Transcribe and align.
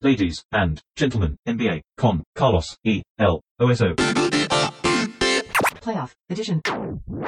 Ladies 0.00 0.44
and 0.52 0.78
gentlemen, 0.96 1.36
NBA, 1.44 1.80
con 1.96 2.22
Carlos 2.32 2.78
E. 2.84 3.02
L. 3.18 3.40
OSO. 3.58 3.96
Playoff 5.82 6.12
Edition. 6.28 6.60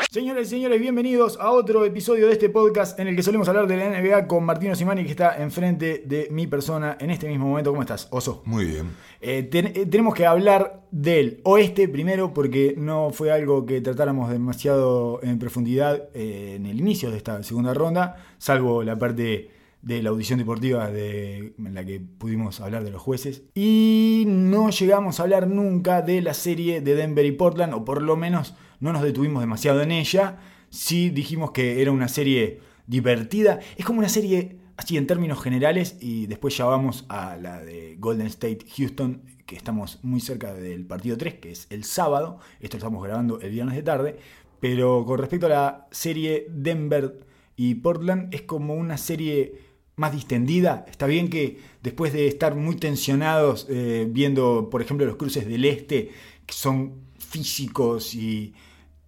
Señoras 0.08 0.46
y 0.46 0.50
señores, 0.50 0.80
bienvenidos 0.80 1.36
a 1.40 1.50
otro 1.50 1.84
episodio 1.84 2.28
de 2.28 2.32
este 2.34 2.48
podcast 2.48 2.96
en 3.00 3.08
el 3.08 3.16
que 3.16 3.24
solemos 3.24 3.48
hablar 3.48 3.66
de 3.66 3.76
la 3.76 3.88
NBA 4.00 4.28
con 4.28 4.44
Martino 4.44 4.76
Simani, 4.76 5.02
que 5.04 5.10
está 5.10 5.42
enfrente 5.42 6.04
de 6.06 6.28
mi 6.30 6.46
persona 6.46 6.96
en 7.00 7.10
este 7.10 7.26
mismo 7.26 7.48
momento. 7.48 7.70
¿Cómo 7.70 7.82
estás, 7.82 8.06
Oso? 8.12 8.42
Muy 8.44 8.66
bien. 8.66 8.90
Eh, 9.20 9.42
ten- 9.42 9.72
eh, 9.74 9.86
tenemos 9.86 10.14
que 10.14 10.26
hablar 10.26 10.86
del 10.92 11.40
oeste 11.42 11.88
primero 11.88 12.32
porque 12.32 12.74
no 12.76 13.10
fue 13.10 13.32
algo 13.32 13.66
que 13.66 13.80
tratáramos 13.80 14.30
demasiado 14.30 15.18
en 15.24 15.40
profundidad 15.40 16.08
eh, 16.14 16.54
en 16.54 16.66
el 16.66 16.78
inicio 16.78 17.10
de 17.10 17.16
esta 17.16 17.42
segunda 17.42 17.74
ronda, 17.74 18.24
salvo 18.38 18.84
la 18.84 18.96
parte 18.96 19.50
de 19.82 20.02
la 20.02 20.10
audición 20.10 20.38
deportiva 20.38 20.90
de, 20.90 21.54
en 21.58 21.74
la 21.74 21.84
que 21.84 22.00
pudimos 22.00 22.60
hablar 22.60 22.84
de 22.84 22.90
los 22.90 23.00
jueces. 23.00 23.42
Y 23.54 24.24
no 24.26 24.70
llegamos 24.70 25.18
a 25.18 25.22
hablar 25.22 25.48
nunca 25.48 26.02
de 26.02 26.20
la 26.20 26.34
serie 26.34 26.80
de 26.80 26.94
Denver 26.94 27.24
y 27.24 27.32
Portland, 27.32 27.74
o 27.74 27.84
por 27.84 28.02
lo 28.02 28.16
menos 28.16 28.54
no 28.78 28.92
nos 28.92 29.02
detuvimos 29.02 29.42
demasiado 29.42 29.82
en 29.82 29.92
ella. 29.92 30.38
Sí 30.68 31.10
dijimos 31.10 31.52
que 31.52 31.82
era 31.82 31.92
una 31.92 32.08
serie 32.08 32.60
divertida. 32.86 33.60
Es 33.76 33.84
como 33.84 34.00
una 34.00 34.08
serie 34.08 34.58
así 34.76 34.96
en 34.96 35.06
términos 35.06 35.42
generales 35.42 35.96
y 36.00 36.26
después 36.26 36.56
ya 36.56 36.64
vamos 36.64 37.04
a 37.08 37.36
la 37.36 37.60
de 37.60 37.96
Golden 37.98 38.26
State 38.26 38.64
Houston, 38.76 39.22
que 39.46 39.56
estamos 39.56 39.98
muy 40.02 40.20
cerca 40.20 40.54
del 40.54 40.86
partido 40.86 41.16
3, 41.16 41.34
que 41.34 41.52
es 41.52 41.66
el 41.70 41.84
sábado. 41.84 42.38
Esto 42.60 42.76
lo 42.76 42.78
estamos 42.78 43.04
grabando 43.04 43.40
el 43.40 43.50
viernes 43.50 43.76
de 43.76 43.82
tarde. 43.82 44.18
Pero 44.60 45.04
con 45.06 45.18
respecto 45.18 45.46
a 45.46 45.50
la 45.50 45.88
serie 45.90 46.46
Denver 46.50 47.20
y 47.56 47.76
Portland, 47.76 48.34
es 48.34 48.42
como 48.42 48.74
una 48.74 48.96
serie 48.96 49.69
más 49.96 50.12
distendida. 50.12 50.86
Está 50.90 51.06
bien 51.06 51.28
que 51.28 51.60
después 51.82 52.12
de 52.12 52.26
estar 52.26 52.54
muy 52.54 52.76
tensionados 52.76 53.66
eh, 53.68 54.06
viendo, 54.08 54.68
por 54.70 54.82
ejemplo, 54.82 55.06
los 55.06 55.16
cruces 55.16 55.46
del 55.46 55.64
este, 55.64 56.10
que 56.46 56.54
son 56.54 56.94
físicos 57.18 58.14
y 58.14 58.54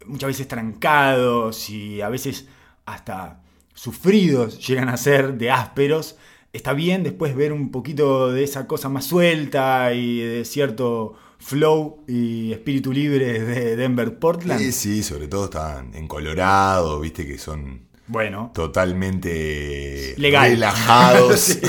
muchas 0.06 0.28
veces 0.28 0.48
trancados 0.48 1.70
y 1.70 2.00
a 2.00 2.08
veces 2.08 2.46
hasta 2.84 3.42
sufridos 3.74 4.66
llegan 4.66 4.88
a 4.88 4.96
ser 4.96 5.38
de 5.38 5.50
ásperos. 5.50 6.16
Está 6.52 6.74
bien 6.74 7.02
después 7.02 7.34
ver 7.34 7.52
un 7.52 7.70
poquito 7.70 8.30
de 8.30 8.44
esa 8.44 8.66
cosa 8.66 8.88
más 8.88 9.06
suelta 9.06 9.94
y 9.94 10.20
de 10.20 10.44
cierto 10.44 11.14
flow 11.38 12.04
y 12.06 12.52
espíritu 12.52 12.92
libre 12.92 13.40
de 13.40 13.76
Denver 13.76 14.18
Portland. 14.18 14.60
Sí, 14.60 14.72
sí, 14.72 15.02
sobre 15.02 15.28
todo 15.28 15.46
están 15.46 15.94
en 15.94 16.06
Colorado, 16.06 17.00
viste 17.00 17.26
que 17.26 17.38
son 17.38 17.88
Bueno, 18.08 18.50
totalmente 18.54 20.14
legal. 20.18 20.50
relajados 20.50 21.40
sí, 21.40 21.60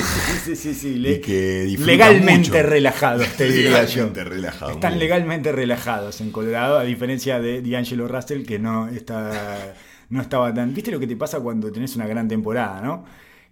sí, 0.44 0.56
sí, 0.56 0.74
sí, 0.74 0.94
le- 0.98 1.12
y 1.12 1.20
que 1.20 1.76
legalmente 1.78 2.50
mucho. 2.50 2.62
relajados, 2.68 3.26
te. 3.36 3.48
Legalmente 3.48 4.24
relajados, 4.24 4.74
Están 4.74 4.98
legalmente 4.98 5.52
relajados 5.52 6.20
en 6.20 6.30
Colorado, 6.30 6.78
a 6.78 6.84
diferencia 6.84 7.40
de 7.40 7.62
D'Angelo 7.62 8.08
Russell, 8.08 8.44
que 8.44 8.58
no, 8.58 8.88
está, 8.88 9.74
no 10.10 10.20
estaba 10.20 10.52
tan. 10.52 10.74
¿Viste 10.74 10.90
lo 10.90 10.98
que 11.00 11.06
te 11.06 11.16
pasa 11.16 11.40
cuando 11.40 11.70
tenés 11.72 11.94
una 11.96 12.06
gran 12.06 12.28
temporada, 12.28 12.80
no? 12.82 13.04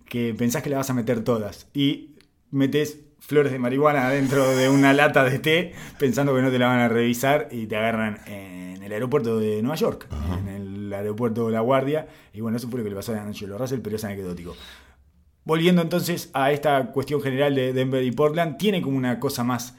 Que 0.05 0.35
pensás 0.35 0.63
que 0.63 0.71
la 0.71 0.79
vas 0.79 0.91
a 0.91 0.95
meter 0.95 1.23
todas 1.25 1.69
y 1.73 2.17
metes 2.51 2.99
flores 3.21 3.53
de 3.53 3.59
marihuana 3.59 4.11
dentro 4.11 4.57
de 4.57 4.69
una 4.69 4.93
lata 4.93 5.23
de 5.25 5.39
té 5.39 5.73
pensando 5.99 6.35
que 6.35 6.43
no 6.43 6.51
te 6.51 6.59
la 6.59 6.67
van 6.67 6.81
a 6.81 6.89
revisar 6.89 7.49
y 7.53 7.67
te 7.67 7.77
agarran 7.77 8.19
en 8.27 8.83
el 8.83 8.93
aeropuerto 8.93 9.39
de 9.39 9.63
Nueva 9.63 9.77
York, 9.77 10.09
en 10.41 10.49
el 10.49 10.62
aeropuerto 10.95 11.47
de 11.47 11.53
La 11.53 11.61
Guardia. 11.61 12.07
Y 12.33 12.41
bueno, 12.41 12.57
eso 12.57 12.69
fue 12.69 12.79
lo 12.79 12.85
que 12.85 12.91
le 12.91 12.97
pasó 12.97 13.13
a 13.13 13.17
D'Angelo 13.17 13.59
Russell, 13.59 13.81
pero 13.81 13.97
es 13.97 14.05
anecdótico. 14.05 14.57
Volviendo 15.45 15.83
entonces 15.83 16.31
a 16.35 16.53
esta 16.53 16.93
cuestión 16.93 17.21
general 17.21 17.55
de 17.55 17.73
Denver 17.73 18.03
y 18.05 18.13
Portland, 18.13 18.59
tiene 18.59 18.81
como 18.81 18.97
una 18.97 19.19
cosa 19.19 19.43
más 19.43 19.75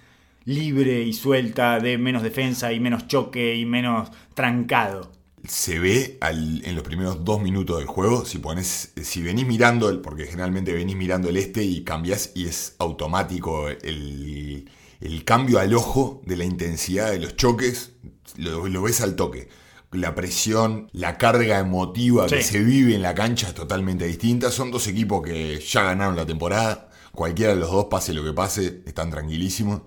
libre 0.46 1.02
y 1.04 1.14
suelta 1.14 1.80
de 1.80 1.98
menos 1.98 2.22
defensa 2.22 2.74
y 2.74 2.80
menos 2.82 3.08
choque 3.08 3.56
y 3.56 3.66
menos 3.66 4.10
trancado. 4.34 5.12
Se 5.48 5.80
ve 5.80 6.18
al- 6.22 6.64
en 6.66 6.76
los 6.76 6.84
primeros 6.84 7.24
dos 7.24 7.42
minutos 7.42 7.78
del 7.78 7.88
juego, 7.88 8.26
si 8.26 8.40
pones, 8.40 8.94
si 9.02 9.22
venís 9.22 9.46
mirando, 9.46 9.90
el, 9.90 10.00
porque 10.00 10.26
generalmente 10.26 10.74
venís 10.74 10.96
mirando 10.98 11.30
el 11.30 11.38
este 11.38 11.64
y 11.64 11.84
cambias 11.84 12.32
y 12.36 12.46
es 12.46 12.76
automático 12.80 13.70
el, 13.70 14.70
el 15.00 15.24
cambio 15.26 15.60
al 15.60 15.74
ojo 15.74 16.22
de 16.26 16.38
la 16.38 16.46
intensidad 16.46 17.12
de 17.12 17.20
los 17.20 17.36
choques, 17.38 17.94
lo 18.38 18.82
ves 18.82 19.00
al 19.02 19.16
toque. 19.16 19.48
La 19.94 20.16
presión, 20.16 20.90
la 20.92 21.18
carga 21.18 21.60
emotiva 21.60 22.28
que 22.28 22.42
se 22.42 22.60
vive 22.60 22.96
en 22.96 23.02
la 23.02 23.14
cancha 23.14 23.48
es 23.48 23.54
totalmente 23.54 24.06
distinta. 24.06 24.52
Son 24.52 24.72
dos 24.72 24.88
equipos 24.88 25.22
que 25.24 25.60
ya 25.60 25.84
ganaron 25.84 26.16
la 26.16 26.26
temporada. 26.26 26.90
Cualquiera 27.14 27.54
de 27.54 27.60
los 27.60 27.72
dos, 27.72 27.86
pase 27.86 28.14
lo 28.14 28.24
que 28.24 28.34
pase, 28.34 28.82
están 28.86 29.12
tranquilísimos. 29.12 29.82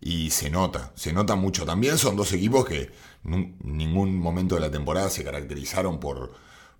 Y 0.00 0.30
se 0.30 0.50
nota, 0.50 0.92
se 0.96 1.12
nota 1.12 1.36
mucho. 1.36 1.64
También 1.64 1.98
son 1.98 2.16
dos 2.16 2.32
equipos 2.32 2.66
que 2.66 2.90
en 3.24 3.56
ningún 3.62 4.18
momento 4.18 4.56
de 4.56 4.60
la 4.60 4.70
temporada 4.70 5.08
se 5.08 5.24
caracterizaron 5.24 5.98
por, 6.00 6.32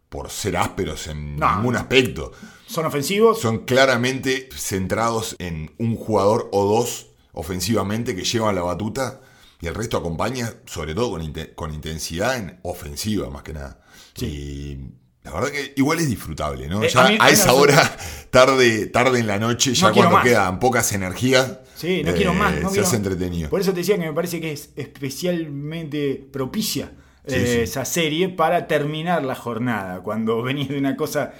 por 0.08 0.30
ser 0.30 0.56
ásperos 0.56 1.06
en 1.06 1.36
No, 1.36 1.56
ningún 1.56 1.76
aspecto. 1.76 2.32
Son 2.66 2.84
ofensivos, 2.86 3.40
Son 3.40 3.58
claramente 3.64 4.48
centrados 4.54 5.36
en 5.38 5.72
un 5.78 5.96
jugador 5.96 6.48
o 6.52 6.64
dos 6.64 7.06
ofensivamente 7.32 8.14
que 8.14 8.24
llevan 8.24 8.54
la 8.54 8.62
batuta 8.62 9.20
y 9.64 9.66
el 9.66 9.74
resto 9.74 9.96
acompaña, 9.96 10.52
sobre 10.66 10.94
todo 10.94 11.10
con, 11.10 11.32
con 11.54 11.72
intensidad 11.74 12.36
en 12.36 12.58
ofensiva 12.62 13.30
más 13.30 13.42
que 13.42 13.52
nada. 13.54 13.80
Y 14.20 14.76
la 15.22 15.32
verdad 15.32 15.50
que 15.50 15.72
igual 15.76 15.98
es 16.00 16.08
disfrutable, 16.08 16.68
¿no? 16.68 16.82
Eh, 16.82 16.88
ya 16.88 17.06
a 17.06 17.08
mí- 17.08 17.18
esa 17.30 17.52
hora, 17.54 17.96
tarde, 18.30 18.86
tarde 18.86 19.18
en 19.20 19.26
la 19.26 19.38
noche, 19.38 19.74
ya 19.74 19.88
No 19.88 19.94
cuando 19.94 20.14
más. 20.16 20.24
quedan 20.24 20.60
pocas 20.60 20.92
energías, 20.92 21.58
Sí, 21.76 22.02
no 22.04 22.10
eh, 22.10 22.14
quiero 22.14 22.34
más. 22.34 22.52
No 22.60 22.68
se 22.68 22.74
quiero- 22.74 22.86
hace 22.86 22.96
entretenido. 22.96 23.50
Por 23.50 23.60
eso 23.60 23.72
te 23.72 23.78
decía 23.78 23.96
que 23.98 24.06
me 24.06 24.12
parece 24.12 24.40
que 24.40 24.52
es 24.52 24.70
especialmente 24.76 26.24
propicia 26.32 26.92
Sí, 27.26 27.34
eh, 27.36 27.46
sí. 27.46 27.58
esa 27.60 27.84
serie 27.86 28.28
para 28.28 28.66
terminar 28.66 29.24
la 29.24 29.34
jornada. 29.34 30.00
Cuando 30.02 30.42
venís 30.42 30.68
de 30.68 30.78
una 30.78 30.94
cosa 30.96 31.32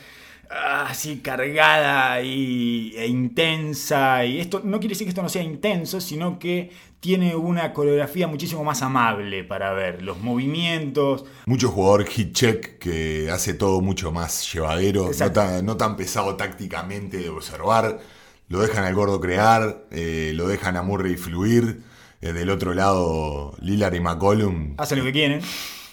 así 0.87 1.19
cargada 1.19 2.23
y, 2.23 2.95
e 2.97 3.07
intensa. 3.07 4.25
Y 4.25 4.41
esto 4.41 4.61
no 4.65 4.79
quiere 4.81 4.95
decir 4.95 5.05
que 5.07 5.11
esto 5.11 5.23
no 5.23 5.29
sea 5.29 5.43
intenso, 5.43 6.01
sino 6.01 6.39
que 6.39 6.71
tiene 7.05 7.37
una 7.37 7.75
coreografía 7.75 8.27
muchísimo 8.27 8.65
más 8.65 8.81
amable 8.81 9.45
para 9.45 9.75
ver. 9.75 10.01
Los 10.01 10.21
movimientos. 10.21 11.27
Mucho 11.45 11.69
jugador 11.69 12.07
hit 12.07 12.33
check 12.33 12.79
que 12.79 13.31
hace 13.31 13.53
todo 13.53 13.83
mucho 13.83 14.11
más 14.11 14.51
llevadero, 14.51 15.03
no 15.03 15.09
Exacto. 15.09 15.41
tan, 15.41 15.67
no 15.67 15.77
tan 15.77 15.99
pesado 15.99 16.35
tácticamente 16.37 17.19
de 17.19 17.29
observar. 17.29 18.01
Lo 18.49 18.61
dejan 18.63 18.85
al 18.85 18.95
gordo 18.95 19.21
crear, 19.21 19.85
eh, 19.91 20.33
lo 20.35 20.49
dejan 20.49 20.79
a 20.79 20.83
Murray 20.83 21.17
fluir. 21.17 21.83
Eh, 22.23 22.33
del 22.33 22.49
otro 22.49 22.73
lado, 22.73 23.55
Lillard 23.61 23.93
y 23.95 24.01
McCollum, 24.01 24.73
Hacen 24.79 24.97
lo 24.99 25.05
que 25.05 25.13
quieren. 25.13 25.43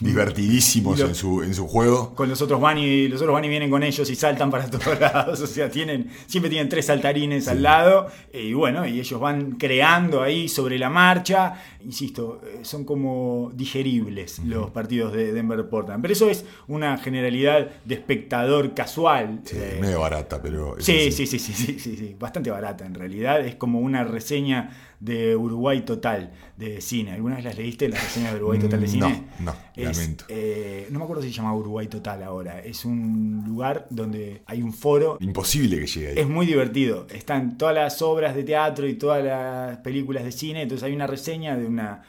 Divertidísimos 0.01 1.00
lo- 1.00 1.07
en, 1.07 1.16
su, 1.16 1.44
en 1.44 1.53
su 1.53 1.67
juego. 1.67 2.13
Con 2.16 2.29
los 2.29 2.41
otros 2.41 2.59
van 2.59 2.78
y 2.78 3.07
los 3.07 3.22
otros 3.22 3.34
van 3.34 3.45
y 3.45 3.50
vienen 3.50 3.69
con 3.69 3.84
ellos 3.84 4.09
y 4.09 4.16
saltan 4.16 4.50
para 4.51 4.69
todos 4.69 5.00
lados. 5.00 5.39
O 5.41 5.47
sea, 5.47 5.69
tienen, 5.69 6.09
siempre 6.28 6.50
tienen 6.50 6.69
tres 6.69 6.85
saltarines 6.88 7.47
al 7.47 7.62
lado. 7.63 8.07
Y 8.34 8.53
bueno, 8.53 8.85
y 8.85 9.00
ellos 9.00 9.19
van 9.19 9.53
creando 9.53 10.22
ahí 10.22 10.47
sobre 10.50 10.78
la 10.78 10.89
marcha. 10.89 11.53
Insisto, 11.84 12.41
eh, 12.45 12.59
son 12.63 12.85
como 12.85 13.51
digeribles 13.53 14.39
los 14.45 14.69
partidos 14.72 15.13
de 15.13 15.31
Denver 15.34 15.67
Portland. 15.69 16.01
Pero 16.01 16.13
eso 16.13 16.29
es 16.29 16.45
una 16.68 16.97
generalidad 16.97 17.69
de 17.85 17.95
espectador 17.95 18.73
casual. 18.73 19.41
Sí, 19.45 19.56
Eh, 19.59 19.78
medio 19.81 20.00
barata, 20.01 20.41
pero. 20.41 20.75
sí, 20.79 21.12
sí, 21.12 21.25
sí, 21.28 21.39
sí, 21.39 21.53
sí, 21.53 21.79
sí, 21.79 22.16
bastante 22.19 22.50
barata 22.51 22.85
en 22.85 22.94
realidad. 22.95 23.45
Es 23.45 23.56
como 23.56 23.79
una 23.79 24.03
reseña 24.03 24.72
de 25.01 25.35
Uruguay 25.35 25.81
Total 25.81 26.31
de 26.56 26.79
cine. 26.79 27.12
¿Alguna 27.12 27.35
vez 27.35 27.44
las 27.44 27.57
leíste, 27.57 27.89
las 27.89 28.01
reseñas 28.01 28.31
de 28.31 28.38
Uruguay 28.38 28.59
Total 28.59 28.79
de 28.79 28.85
Mm, 28.88 28.89
cine? 28.89 29.23
no, 29.39 29.45
no, 29.51 29.56
Es, 29.75 29.97
lamento. 29.97 30.25
eh, 30.29 30.88
no 30.91 31.00
me 31.00 31.03
acuerdo 31.06 31.23
si 31.23 31.29
se 31.29 31.35
llama 31.35 31.53
Uruguay 31.56 31.88
Total 31.88 32.22
ahora. 32.23 32.62
Es 32.62 32.85
un 32.85 33.44
lugar 33.45 33.88
donde 33.89 34.44
hay 34.45 34.62
un 34.62 34.72
foro. 34.72 35.17
Imposible 35.19 35.79
que 35.79 35.88
llegue 35.88 36.07
ahí. 36.09 36.19
Es 36.19 36.28
muy 36.29 36.45
divertido. 36.45 37.07
Están 37.09 37.57
todas 37.57 37.75
las 37.75 38.01
obras 38.01 38.35
de 38.35 38.44
teatro 38.44 38.88
y 38.88 38.94
todas 38.94 39.23
las 39.23 39.78
películas 39.79 40.24
de 40.24 40.31
cine. 40.31 40.62
Entonces 40.62 40.83
hay 40.86 40.94
una 40.94 41.07
reseña 41.07 41.57
de 41.57 41.65
una 41.65 42.03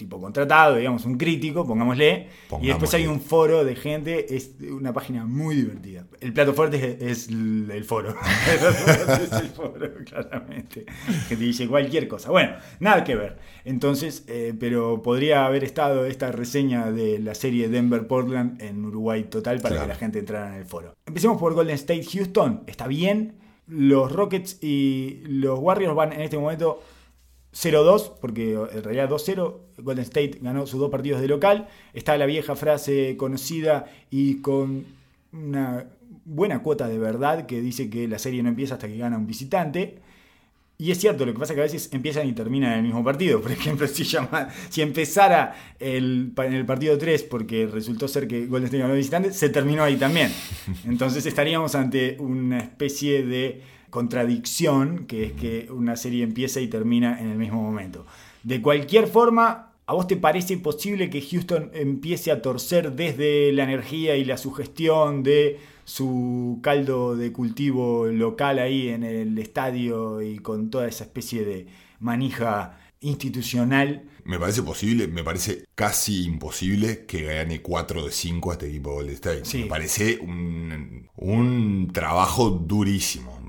tipo 0.00 0.18
contratado, 0.20 0.76
digamos, 0.76 1.04
un 1.04 1.18
crítico, 1.18 1.66
pongámosle. 1.66 2.28
Y 2.62 2.68
después 2.68 2.92
hay 2.94 3.06
un 3.06 3.20
foro 3.20 3.64
de 3.64 3.76
gente. 3.76 4.34
Es 4.34 4.54
una 4.70 4.92
página 4.94 5.26
muy 5.26 5.54
divertida. 5.56 6.06
El 6.20 6.32
plato 6.32 6.54
fuerte 6.54 6.96
es, 7.00 7.28
es 7.28 7.28
el 7.28 7.84
foro. 7.84 8.08
El 8.50 8.58
plato 8.58 8.74
fuerte 8.76 9.24
es 9.24 9.32
el 9.42 9.48
foro, 9.50 9.90
claramente. 10.06 10.86
Que 11.28 11.36
te 11.36 11.44
dice 11.44 11.68
cualquier 11.68 12.08
cosa. 12.08 12.30
Bueno, 12.30 12.54
nada 12.80 13.04
que 13.04 13.14
ver. 13.14 13.38
Entonces, 13.64 14.24
eh, 14.26 14.54
pero 14.58 15.02
podría 15.02 15.44
haber 15.46 15.62
estado 15.64 16.06
esta 16.06 16.32
reseña 16.32 16.90
de 16.90 17.18
la 17.18 17.34
serie 17.34 17.68
Denver 17.68 18.06
Portland 18.06 18.60
en 18.62 18.84
Uruguay 18.84 19.24
total 19.24 19.58
para 19.60 19.74
Claro. 19.74 19.86
que 19.86 19.92
la 19.92 19.98
gente 19.98 20.18
entrara 20.20 20.48
en 20.48 20.54
el 20.54 20.64
foro. 20.64 20.94
Empecemos 21.06 21.38
por 21.38 21.52
Golden 21.54 21.74
State 21.74 22.04
Houston. 22.12 22.62
Está 22.66 22.86
bien. 22.86 23.34
Los 23.66 24.10
Rockets 24.10 24.58
y 24.62 25.20
los 25.26 25.58
Warriors 25.60 25.94
van 25.94 26.12
en 26.12 26.22
este 26.22 26.36
momento 26.38 26.82
0-2, 27.52 28.12
porque 28.20 28.52
en 28.52 28.82
realidad 28.82 29.08
2-0, 29.08 29.56
Golden 29.78 30.04
State 30.04 30.38
ganó 30.40 30.66
sus 30.66 30.78
dos 30.78 30.90
partidos 30.90 31.20
de 31.20 31.28
local. 31.28 31.68
Está 31.92 32.16
la 32.16 32.26
vieja 32.26 32.54
frase 32.54 33.16
conocida 33.16 33.86
y 34.10 34.36
con 34.36 34.86
una 35.32 35.86
buena 36.24 36.62
cuota 36.62 36.88
de 36.88 36.98
verdad 36.98 37.46
que 37.46 37.60
dice 37.60 37.90
que 37.90 38.06
la 38.08 38.18
serie 38.18 38.42
no 38.42 38.48
empieza 38.48 38.74
hasta 38.74 38.88
que 38.88 38.96
gana 38.96 39.18
un 39.18 39.26
visitante. 39.26 39.98
Y 40.78 40.92
es 40.92 40.98
cierto, 40.98 41.26
lo 41.26 41.34
que 41.34 41.38
pasa 41.38 41.52
es 41.52 41.56
que 41.56 41.60
a 41.60 41.64
veces 41.64 41.90
empiezan 41.92 42.26
y 42.26 42.32
terminan 42.32 42.72
en 42.72 42.78
el 42.78 42.84
mismo 42.84 43.04
partido. 43.04 43.40
Por 43.42 43.52
ejemplo, 43.52 43.86
si, 43.86 44.04
llama, 44.04 44.48
si 44.70 44.80
empezara 44.80 45.54
en 45.78 46.32
el 46.36 46.64
partido 46.64 46.96
3 46.96 47.24
porque 47.24 47.66
resultó 47.66 48.08
ser 48.08 48.26
que 48.26 48.46
Golden 48.46 48.66
State 48.66 48.82
ganó 48.82 48.94
visitante, 48.94 49.32
se 49.32 49.50
terminó 49.50 49.82
ahí 49.82 49.96
también. 49.96 50.32
Entonces 50.86 51.26
estaríamos 51.26 51.74
ante 51.74 52.16
una 52.18 52.60
especie 52.60 53.24
de 53.24 53.60
contradicción, 53.90 55.06
que 55.06 55.24
es 55.24 55.32
que 55.32 55.68
una 55.70 55.96
serie 55.96 56.24
empieza 56.24 56.60
y 56.60 56.68
termina 56.68 57.20
en 57.20 57.28
el 57.30 57.38
mismo 57.38 57.62
momento. 57.62 58.06
De 58.42 58.62
cualquier 58.62 59.06
forma, 59.06 59.72
¿a 59.86 59.92
vos 59.92 60.06
te 60.06 60.16
parece 60.16 60.56
posible 60.58 61.10
que 61.10 61.20
Houston 61.20 61.70
empiece 61.74 62.30
a 62.30 62.40
torcer 62.40 62.92
desde 62.92 63.52
la 63.52 63.64
energía 63.64 64.16
y 64.16 64.24
la 64.24 64.38
sugestión 64.38 65.22
de 65.22 65.58
su 65.84 66.60
caldo 66.62 67.16
de 67.16 67.32
cultivo 67.32 68.06
local 68.06 68.58
ahí 68.58 68.88
en 68.88 69.02
el 69.02 69.36
estadio 69.38 70.22
y 70.22 70.38
con 70.38 70.70
toda 70.70 70.86
esa 70.86 71.04
especie 71.04 71.44
de 71.44 71.66
manija 71.98 72.78
institucional. 73.00 74.04
Me 74.24 74.38
parece 74.38 74.62
posible, 74.62 75.08
me 75.08 75.24
parece 75.24 75.64
casi 75.74 76.24
imposible 76.24 77.06
que 77.06 77.22
gane 77.22 77.62
4 77.62 78.04
de 78.04 78.12
5 78.12 78.50
a 78.50 78.54
este 78.54 78.68
equipo 78.68 78.90
de 78.90 78.96
Golden 78.96 79.14
State. 79.14 79.58
Me 79.58 79.66
parece 79.66 80.18
un, 80.18 81.90
trabajo 81.92 82.50
durísimo. 82.50 83.40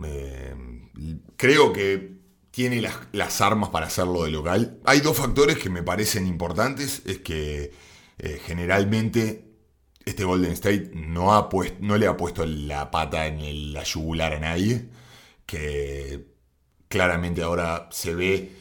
creo 1.38 1.74
que 1.74 2.22
tiene 2.52 2.82
las, 3.12 3.42
armas 3.42 3.70
para 3.70 3.88
hacerlo 3.88 4.24
de 4.24 4.32
local. 4.32 4.80
Hay 4.86 5.00
dos 5.00 5.18
factores 5.18 5.58
que 5.58 5.70
me 5.70 5.84
parecen 5.84 6.28
importantes. 6.28 7.02
Es 7.06 7.20
que 7.20 7.72
eh, 8.20 8.42
generalmente 8.46 9.52
este 10.06 10.24
Golden 10.24 10.52
State 10.52 10.92
no, 10.94 11.34
ha 11.34 11.50
puesto, 11.50 11.78
no 11.82 11.98
le 11.98 12.08
ha 12.08 12.18
puesto 12.18 12.46
la 12.46 12.92
pata 12.92 13.28
en 13.28 13.74
la 13.74 13.84
yugular 13.84 14.34
a 14.34 14.40
nadie, 14.40 14.90
que 15.46 16.28
claramente 16.88 17.42
ahora 17.42 17.88
se 17.92 18.14
ve 18.16 18.61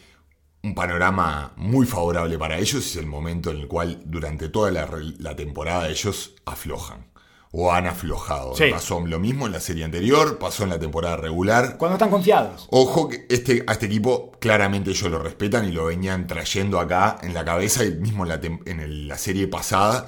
un 0.63 0.75
panorama 0.75 1.53
muy 1.57 1.87
favorable 1.87 2.39
para 2.39 2.59
ellos, 2.59 2.87
es 2.87 2.97
el 2.97 3.07
momento 3.07 3.51
en 3.51 3.59
el 3.59 3.69
cual 3.69 4.03
durante 4.05 4.49
toda 4.49 4.71
la, 4.71 5.37
temporada 5.37 5.89
ellos 5.89 6.35
aflojan. 6.45 7.09
O 7.53 7.73
han 7.73 7.89
aflojado. 7.89 8.55
Pasó 8.71 9.05
lo 9.05 9.19
mismo 9.19 9.47
en 9.47 9.53
la 9.53 9.59
serie 9.59 9.85
anterior, 9.85 10.39
pasó 10.39 10.63
en 10.63 10.71
la 10.71 10.79
temporada 10.79 11.17
regular. 11.17 11.79
Cuando 11.79 11.97
están 11.97 12.09
confiados. 12.11 12.69
Ojo 12.71 13.09
que 13.09 13.27
este, 13.29 13.65
a 13.67 13.73
este 13.73 13.87
equipo 13.87 14.31
claramente 14.39 14.91
ellos 14.91 15.11
lo 15.11 15.19
respetan 15.19 15.69
y 15.69 15.73
lo 15.73 15.87
venían 15.87 16.29
trayendo 16.29 16.79
acá 16.79 17.19
en 17.23 17.35
la 17.35 17.45
cabeza, 17.45 17.85
y 17.85 17.91
mismo 17.97 18.25
en 18.25 18.29
la, 18.29 18.41
en 18.67 19.09
la 19.09 19.19
serie 19.19 19.49
pasada 19.49 20.07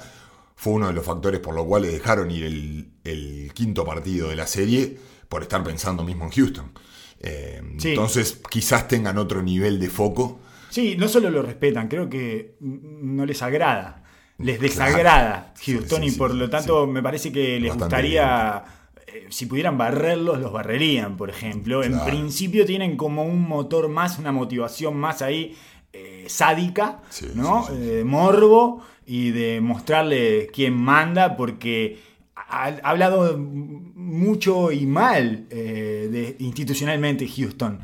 fue 0.63 0.71
uno 0.71 0.87
de 0.87 0.93
los 0.93 1.05
factores 1.05 1.41
por 1.41 1.53
los 1.53 1.65
cuales 1.65 1.91
dejaron 1.91 2.31
ir 2.31 2.45
el, 3.03 3.51
quinto 3.53 3.83
partido 3.83 4.29
de 4.29 4.37
la 4.37 4.47
serie 4.47 4.97
por 5.27 5.41
estar 5.41 5.61
pensando 5.61 6.05
mismo 6.05 6.23
en 6.23 6.31
Houston. 6.31 6.71
Eh, 7.19 7.61
entonces 7.83 8.39
quizás 8.49 8.87
tengan 8.87 9.17
otro 9.17 9.43
nivel 9.43 9.77
de 9.77 9.89
foco. 9.89 10.39
Sí, 10.73 10.95
no 10.97 11.07
solo 11.07 11.29
lo 11.29 11.43
respetan, 11.43 11.87
creo 11.87 12.09
que 12.09 12.55
no 12.59 13.27
les 13.27 13.43
agrada, 13.43 14.01
les 14.39 14.59
desagrada 14.59 15.53
Houston 15.63 16.03
y 16.03 16.09
por 16.09 16.33
lo 16.33 16.49
tanto 16.49 16.87
me 16.87 17.03
parece 17.03 17.31
que 17.31 17.59
les 17.59 17.75
gustaría, 17.75 18.63
eh, 19.05 19.27
si 19.29 19.45
pudieran 19.45 19.77
barrerlos, 19.77 20.39
los 20.39 20.51
barrerían, 20.51 21.15
por 21.15 21.29
ejemplo. 21.29 21.83
En 21.83 22.03
principio 22.03 22.65
tienen 22.65 22.97
como 22.97 23.23
un 23.23 23.47
motor 23.47 23.87
más, 23.87 24.17
una 24.17 24.31
motivación 24.31 24.97
más 24.97 25.21
ahí 25.21 25.55
eh, 25.93 26.25
sádica, 26.27 27.01
¿no? 27.35 27.67
morbo 28.03 28.83
y 29.05 29.29
de 29.29 29.61
mostrarle 29.61 30.47
quién 30.51 30.75
manda, 30.75 31.37
porque 31.37 31.99
ha, 32.35 32.65
hablado 32.81 33.37
mucho 33.37 34.71
y 34.71 34.87
mal 34.87 35.45
eh, 35.51 36.09
de, 36.11 36.35
institucionalmente 36.39 37.27
Houston. 37.27 37.79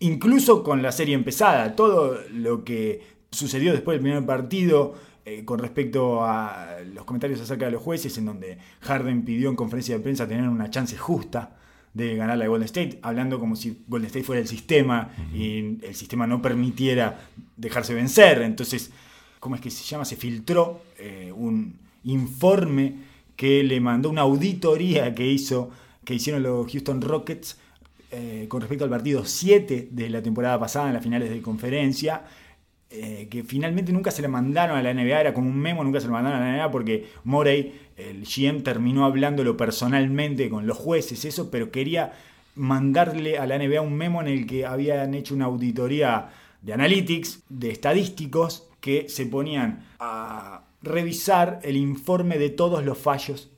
Incluso 0.00 0.62
con 0.62 0.82
la 0.82 0.92
serie 0.92 1.14
empezada, 1.14 1.76
todo 1.76 2.18
lo 2.32 2.64
que 2.64 3.02
sucedió 3.30 3.72
después 3.72 3.96
del 3.96 4.02
primer 4.02 4.24
partido 4.26 4.94
eh, 5.26 5.44
con 5.44 5.58
respecto 5.58 6.24
a 6.24 6.78
los 6.94 7.04
comentarios 7.04 7.40
acerca 7.40 7.66
de 7.66 7.72
los 7.72 7.82
jueces, 7.82 8.16
en 8.16 8.24
donde 8.24 8.58
Harden 8.80 9.24
pidió 9.24 9.50
en 9.50 9.56
conferencia 9.56 9.96
de 9.96 10.02
prensa 10.02 10.26
tener 10.26 10.48
una 10.48 10.70
chance 10.70 10.96
justa 10.96 11.56
de 11.92 12.16
ganar 12.16 12.38
la 12.38 12.46
Golden 12.46 12.64
State, 12.64 12.98
hablando 13.02 13.38
como 13.38 13.56
si 13.56 13.82
Golden 13.86 14.06
State 14.06 14.24
fuera 14.24 14.40
el 14.40 14.48
sistema 14.48 15.10
y 15.34 15.84
el 15.84 15.94
sistema 15.94 16.26
no 16.26 16.40
permitiera 16.40 17.28
dejarse 17.56 17.94
vencer. 17.94 18.42
Entonces, 18.42 18.90
¿cómo 19.38 19.56
es 19.56 19.60
que 19.60 19.70
se 19.70 19.84
llama? 19.84 20.04
Se 20.04 20.16
filtró 20.16 20.82
eh, 20.98 21.32
un 21.34 21.78
informe 22.04 22.94
que 23.36 23.62
le 23.62 23.80
mandó 23.80 24.08
una 24.08 24.22
auditoría 24.22 25.14
que 25.14 25.26
hizo, 25.26 25.70
que 26.04 26.14
hicieron 26.14 26.42
los 26.42 26.70
Houston 26.70 27.02
Rockets 27.02 27.58
eh, 28.10 28.46
con 28.48 28.60
respecto 28.60 28.84
al 28.84 28.90
partido 28.90 29.24
7 29.24 29.88
de 29.90 30.10
la 30.10 30.22
temporada 30.22 30.58
pasada 30.58 30.88
en 30.88 30.94
las 30.94 31.02
finales 31.02 31.30
de 31.30 31.40
conferencia. 31.42 32.24
Eh, 32.92 33.28
que 33.30 33.44
finalmente 33.44 33.92
nunca 33.92 34.10
se 34.10 34.20
le 34.20 34.26
mandaron 34.26 34.76
a 34.76 34.82
la 34.82 34.92
NBA, 34.92 35.20
era 35.20 35.32
como 35.32 35.48
un 35.48 35.56
memo, 35.56 35.84
nunca 35.84 36.00
se 36.00 36.06
le 36.06 36.12
mandaron 36.12 36.42
a 36.42 36.44
la 36.44 36.56
NBA 36.56 36.72
porque 36.72 37.06
Morey, 37.22 37.72
el 37.96 38.24
GM, 38.24 38.64
terminó 38.64 39.04
hablándolo 39.04 39.56
personalmente 39.56 40.50
con 40.50 40.66
los 40.66 40.76
jueces, 40.76 41.24
eso, 41.24 41.52
pero 41.52 41.70
quería 41.70 42.12
mandarle 42.56 43.38
a 43.38 43.46
la 43.46 43.58
NBA 43.58 43.80
un 43.80 43.94
memo 43.94 44.20
en 44.22 44.26
el 44.26 44.44
que 44.44 44.66
habían 44.66 45.14
hecho 45.14 45.36
una 45.36 45.44
auditoría 45.44 46.30
de 46.62 46.72
analytics, 46.72 47.44
de 47.48 47.70
estadísticos, 47.70 48.68
que 48.80 49.08
se 49.08 49.26
ponían 49.26 49.86
a 50.00 50.64
revisar 50.82 51.60
el 51.62 51.76
informe 51.76 52.38
de 52.38 52.50
todos 52.50 52.84
los 52.84 52.98
fallos 52.98 53.50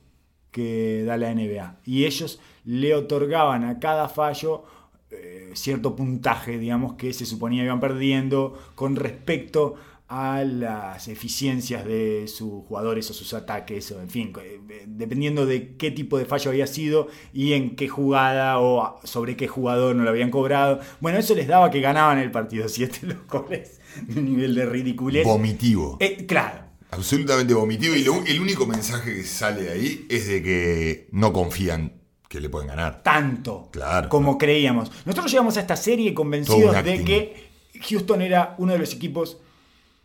que 0.53 1.03
da 1.05 1.17
la 1.17 1.33
NBA. 1.33 1.79
Y 1.83 2.05
ellos 2.05 2.39
le 2.63 2.95
otorgaban 2.95 3.65
a 3.65 3.79
cada 3.79 4.07
fallo 4.07 4.63
eh, 5.11 5.51
cierto 5.53 5.95
puntaje, 5.95 6.57
digamos, 6.57 6.93
que 6.93 7.11
se 7.11 7.25
suponía 7.25 7.63
iban 7.63 7.81
perdiendo 7.81 8.57
con 8.75 8.95
respecto 8.95 9.75
a 10.07 10.43
las 10.43 11.07
eficiencias 11.07 11.85
de 11.85 12.27
sus 12.27 12.65
jugadores 12.65 13.09
o 13.09 13.13
sus 13.13 13.33
ataques, 13.33 13.91
o 13.91 14.01
en 14.01 14.09
fin, 14.09 14.33
eh, 14.41 14.85
dependiendo 14.85 15.45
de 15.45 15.75
qué 15.75 15.91
tipo 15.91 16.17
de 16.17 16.25
fallo 16.25 16.51
había 16.51 16.67
sido 16.67 17.07
y 17.33 17.53
en 17.53 17.75
qué 17.75 17.87
jugada 17.87 18.59
o 18.59 18.99
sobre 19.03 19.35
qué 19.35 19.47
jugador 19.47 19.95
no 19.95 20.03
lo 20.03 20.09
habían 20.09 20.29
cobrado. 20.29 20.79
Bueno, 20.99 21.17
eso 21.17 21.35
les 21.35 21.47
daba 21.47 21.71
que 21.71 21.81
ganaban 21.81 22.19
el 22.19 22.31
partido 22.31 22.67
7 22.69 22.99
los 23.07 23.27
goles 23.27 23.81
de 24.01 24.19
un 24.19 24.25
nivel 24.25 24.55
de 24.55 24.65
ridiculez. 24.65 25.25
Vomitivo. 25.25 25.97
Eh, 25.99 26.25
claro. 26.27 26.62
Absolutamente 26.93 27.53
vomitivo. 27.53 27.95
Y 27.95 28.31
el 28.31 28.41
único 28.41 28.65
mensaje 28.65 29.15
que 29.15 29.23
sale 29.23 29.63
de 29.63 29.71
ahí 29.71 30.05
es 30.09 30.27
de 30.27 30.43
que 30.43 31.07
no 31.11 31.33
confían 31.33 32.01
que 32.29 32.39
le 32.39 32.49
pueden 32.49 32.67
ganar. 32.67 33.03
Tanto 33.03 33.69
claro, 33.71 34.09
como 34.09 34.37
creíamos. 34.37 34.91
Nosotros 35.05 35.31
llegamos 35.31 35.57
a 35.57 35.61
esta 35.61 35.75
serie 35.75 36.13
convencidos 36.13 36.83
de 36.83 37.03
que 37.03 37.49
Houston 37.89 38.21
era 38.21 38.55
uno 38.57 38.73
de 38.73 38.79
los 38.79 38.93
equipos 38.93 39.37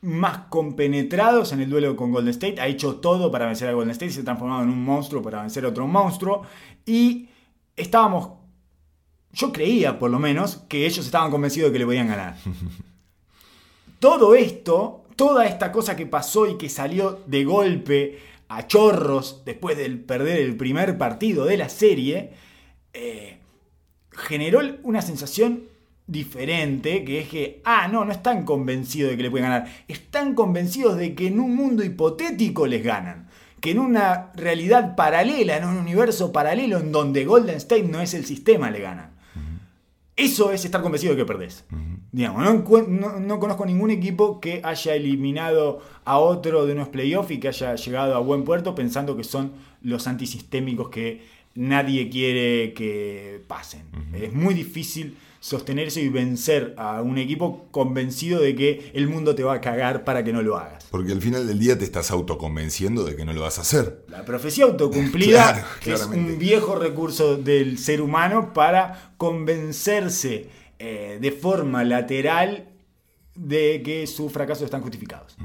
más 0.00 0.46
compenetrados 0.48 1.52
en 1.52 1.60
el 1.60 1.70
duelo 1.70 1.96
con 1.96 2.12
Golden 2.12 2.30
State. 2.30 2.60
Ha 2.60 2.66
hecho 2.66 2.96
todo 2.96 3.30
para 3.30 3.46
vencer 3.46 3.68
a 3.68 3.72
Golden 3.72 3.90
State. 3.92 4.12
Se 4.12 4.20
ha 4.20 4.24
transformado 4.24 4.62
en 4.62 4.68
un 4.68 4.82
monstruo 4.82 5.22
para 5.22 5.40
vencer 5.40 5.64
a 5.64 5.68
otro 5.68 5.86
monstruo. 5.86 6.42
Y 6.86 7.28
estábamos, 7.76 8.30
yo 9.32 9.52
creía 9.52 9.98
por 9.98 10.10
lo 10.10 10.18
menos, 10.18 10.58
que 10.68 10.86
ellos 10.86 11.04
estaban 11.06 11.30
convencidos 11.30 11.70
de 11.70 11.72
que 11.72 11.78
le 11.80 11.86
podían 11.86 12.08
ganar. 12.08 12.36
todo 13.98 14.34
esto, 14.34 14.97
toda 15.18 15.46
esta 15.46 15.72
cosa 15.72 15.96
que 15.96 16.06
pasó 16.06 16.46
y 16.46 16.56
que 16.56 16.68
salió 16.68 17.24
de 17.26 17.44
golpe 17.44 18.20
a 18.46 18.68
chorros 18.68 19.42
después 19.44 19.76
de 19.76 19.90
perder 19.90 20.38
el 20.38 20.56
primer 20.56 20.96
partido 20.96 21.44
de 21.44 21.56
la 21.56 21.68
serie, 21.68 22.34
eh, 22.92 23.38
generó 24.12 24.60
una 24.84 25.02
sensación 25.02 25.64
diferente, 26.06 27.04
que 27.04 27.18
es 27.18 27.28
que, 27.28 27.60
ah, 27.64 27.88
no, 27.88 28.04
no 28.04 28.12
están 28.12 28.44
convencidos 28.44 29.10
de 29.10 29.16
que 29.16 29.24
le 29.24 29.30
pueden 29.32 29.50
ganar, 29.50 29.68
están 29.88 30.36
convencidos 30.36 30.96
de 30.96 31.16
que 31.16 31.26
en 31.26 31.40
un 31.40 31.52
mundo 31.56 31.82
hipotético 31.82 32.68
les 32.68 32.84
ganan, 32.84 33.28
que 33.60 33.72
en 33.72 33.80
una 33.80 34.30
realidad 34.36 34.94
paralela, 34.94 35.56
en 35.56 35.64
un 35.64 35.78
universo 35.78 36.30
paralelo 36.30 36.78
en 36.78 36.92
donde 36.92 37.24
Golden 37.24 37.56
State 37.56 37.82
no 37.82 38.00
es 38.00 38.14
el 38.14 38.24
sistema, 38.24 38.70
le 38.70 38.78
ganan. 38.78 39.10
Eso 40.14 40.52
es 40.52 40.64
estar 40.64 40.80
convencido 40.80 41.14
de 41.14 41.18
que 41.18 41.26
perdés. 41.26 41.64
Digamos, 42.10 42.88
no, 42.88 43.20
no, 43.20 43.38
conozco 43.38 43.66
ningún 43.66 43.90
equipo 43.90 44.40
que 44.40 44.62
haya 44.64 44.94
eliminado 44.94 45.82
a 46.04 46.18
otro 46.18 46.64
de 46.64 46.72
unos 46.72 46.88
playoffs 46.88 47.30
y 47.32 47.38
que 47.38 47.48
haya 47.48 47.74
llegado 47.74 48.14
a 48.14 48.18
buen 48.18 48.44
puerto 48.44 48.74
pensando 48.74 49.16
que 49.16 49.24
son 49.24 49.52
los 49.82 50.06
antisistémicos 50.06 50.88
que 50.88 51.22
nadie 51.54 52.08
quiere 52.08 52.72
que 52.72 53.42
pasen. 53.46 53.82
Es 54.14 54.32
muy 54.32 54.54
difícil 54.54 55.16
sostenerse 55.40 56.00
y 56.00 56.08
vencer 56.08 56.74
a 56.78 57.00
un 57.02 57.18
equipo 57.18 57.66
convencido 57.70 58.40
de 58.40 58.54
que 58.54 58.90
el 58.94 59.08
mundo 59.08 59.34
te 59.34 59.44
va 59.44 59.54
a 59.54 59.60
cagar 59.60 60.04
para 60.04 60.24
que 60.24 60.32
no 60.32 60.42
lo 60.42 60.56
hagas. 60.56 60.86
Porque 60.90 61.12
al 61.12 61.20
final 61.20 61.46
del 61.46 61.58
día 61.58 61.78
te 61.78 61.84
estás 61.84 62.10
autoconvenciendo 62.10 63.04
de 63.04 63.14
que 63.14 63.24
no 63.24 63.32
lo 63.32 63.42
vas 63.42 63.58
a 63.58 63.62
hacer. 63.62 64.04
La 64.08 64.24
profecía 64.24 64.64
autocumplida 64.64 65.66
es 65.84 66.06
un 66.06 66.38
viejo 66.38 66.76
recurso 66.76 67.36
del 67.36 67.78
ser 67.78 68.00
humano 68.00 68.52
para 68.52 69.12
convencerse 69.16 70.48
eh, 70.78 71.18
de 71.20 71.32
forma 71.32 71.84
lateral 71.84 72.68
de 73.34 73.82
que 73.84 74.06
sus 74.06 74.32
fracasos 74.32 74.64
están 74.64 74.82
justificados. 74.82 75.36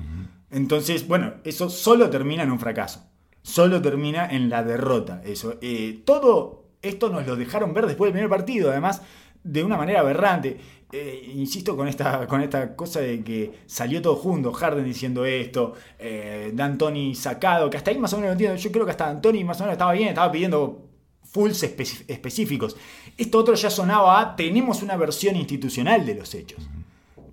Entonces, 0.49 1.07
bueno, 1.07 1.33
eso 1.43 1.69
solo 1.69 2.09
termina 2.09 2.43
en 2.43 2.51
un 2.51 2.59
fracaso. 2.59 3.03
Solo 3.41 3.81
termina 3.81 4.27
en 4.29 4.49
la 4.49 4.63
derrota. 4.63 5.21
Eso. 5.25 5.55
Eh, 5.61 6.01
todo 6.05 6.69
esto 6.81 7.09
nos 7.09 7.25
lo 7.27 7.35
dejaron 7.35 7.73
ver 7.73 7.87
después 7.87 8.07
del 8.07 8.13
primer 8.13 8.29
partido. 8.29 8.71
Además, 8.71 9.01
de 9.43 9.63
una 9.63 9.77
manera 9.77 9.99
aberrante. 10.01 10.57
Eh, 10.91 11.31
insisto 11.35 11.75
con 11.75 11.87
esta, 11.87 12.27
con 12.27 12.41
esta 12.41 12.75
cosa 12.75 12.99
de 12.99 13.23
que 13.23 13.51
salió 13.65 13.99
todo 14.01 14.15
junto, 14.15 14.53
Harden 14.53 14.85
diciendo 14.85 15.25
esto, 15.25 15.73
eh, 15.97 16.51
D'Antoni 16.53 17.15
sacado, 17.15 17.67
que 17.69 17.77
hasta 17.77 17.89
ahí 17.89 17.97
más 17.97 18.13
o 18.13 18.17
menos 18.17 18.27
lo 18.29 18.31
entiendo. 18.33 18.55
Yo 18.57 18.71
creo 18.71 18.85
que 18.85 18.91
hasta 18.91 19.07
D'Antoni 19.07 19.43
más 19.43 19.59
o 19.59 19.63
menos 19.63 19.73
estaba 19.73 19.93
bien, 19.93 20.09
estaba 20.09 20.31
pidiendo 20.31 20.87
fulls 21.23 21.63
espe- 21.63 22.05
específicos. 22.07 22.77
Esto 23.17 23.39
otro 23.39 23.55
ya 23.55 23.69
sonaba 23.69 24.19
a 24.19 24.35
tenemos 24.35 24.81
una 24.81 24.97
versión 24.97 25.35
institucional 25.35 26.05
de 26.05 26.15
los 26.15 26.33
hechos. 26.33 26.59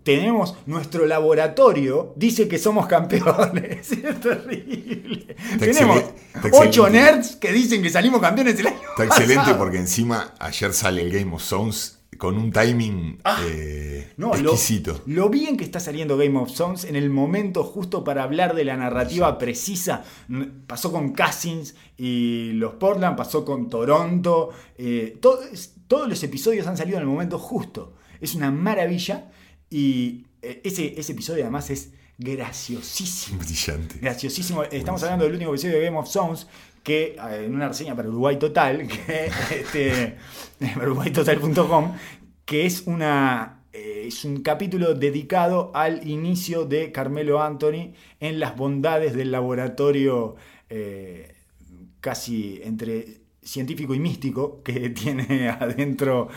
Tenemos 0.02 0.54
nuestro 0.66 1.04
laboratorio, 1.06 2.14
dice 2.16 2.48
que 2.48 2.58
somos 2.58 2.86
campeones. 2.86 3.92
Es 3.92 4.20
terrible. 4.20 5.36
Tenemos 5.58 6.02
ocho 6.52 6.88
nerds 6.88 7.36
que 7.36 7.52
dicen 7.52 7.82
que 7.82 7.90
salimos 7.90 8.20
campeones 8.20 8.58
el 8.60 8.68
año 8.68 8.78
Está 8.90 9.04
excelente 9.04 9.54
porque 9.54 9.78
encima 9.78 10.34
ayer 10.38 10.72
sale 10.72 11.02
el 11.02 11.12
Game 11.12 11.34
of 11.34 11.46
Thrones 11.46 11.99
con 12.20 12.36
un 12.36 12.52
timing 12.52 13.18
eh, 13.46 14.06
Ah, 14.10 14.12
No, 14.18 14.28
lo, 14.36 14.52
exquisito. 14.52 15.02
lo 15.06 15.28
bien 15.30 15.56
que 15.56 15.64
está 15.64 15.80
saliendo 15.80 16.16
Game 16.18 16.38
of 16.38 16.52
Thrones 16.54 16.84
en 16.84 16.94
el 16.94 17.08
momento 17.10 17.64
justo 17.64 18.04
para 18.04 18.22
hablar 18.22 18.54
de 18.54 18.64
la 18.64 18.76
narrativa 18.76 19.38
precisa. 19.38 20.04
Pasó 20.66 20.92
con 20.92 21.12
Cousins 21.14 21.74
y 21.96 22.52
los 22.52 22.74
Portland, 22.74 23.16
pasó 23.16 23.44
con 23.44 23.68
Toronto. 23.70 24.50
eh, 24.76 25.16
todo- 25.20 25.40
todos 25.88 26.08
los 26.08 26.22
episodios 26.22 26.66
han 26.68 26.76
salido 26.76 26.98
en 26.98 27.02
el 27.02 27.08
momento 27.08 27.38
justo. 27.38 27.94
Es 28.20 28.34
una 28.34 28.50
maravilla. 28.50 29.30
Y 29.70 30.26
eh, 30.42 30.60
ese, 30.62 30.94
ese 31.00 31.12
episodio 31.12 31.42
además 31.44 31.70
es 31.70 31.90
graciosísimo. 32.18 33.38
Brillante. 33.38 33.98
Graciosísimo. 34.00 34.62
Estamos 34.64 35.02
hablando 35.02 35.24
del 35.24 35.34
último 35.34 35.52
episodio 35.52 35.78
de 35.78 35.84
Game 35.84 35.96
of 35.98 36.10
Thrones 36.10 36.46
que 36.82 37.16
eh, 37.16 37.44
en 37.44 37.54
una 37.54 37.68
reseña 37.68 37.94
para 37.94 38.08
Uruguay 38.08 38.38
Total, 38.38 38.86
que, 38.88 39.30
este, 39.50 40.16
uruguaytotal.com, 40.76 41.94
que 42.44 42.66
es 42.66 42.82
una 42.86 43.62
eh, 43.72 44.04
es 44.08 44.24
un 44.24 44.42
capítulo 44.42 44.94
dedicado 44.94 45.70
al 45.74 46.08
inicio 46.08 46.64
de 46.64 46.90
Carmelo 46.90 47.40
Anthony 47.42 47.92
en 48.18 48.40
las 48.40 48.56
bondades 48.56 49.14
del 49.14 49.30
laboratorio 49.30 50.34
eh, 50.68 51.34
casi 52.00 52.60
entre 52.64 53.20
científico 53.42 53.94
y 53.94 54.00
místico 54.00 54.62
que 54.62 54.90
tiene 54.90 55.48
adentro 55.48 56.28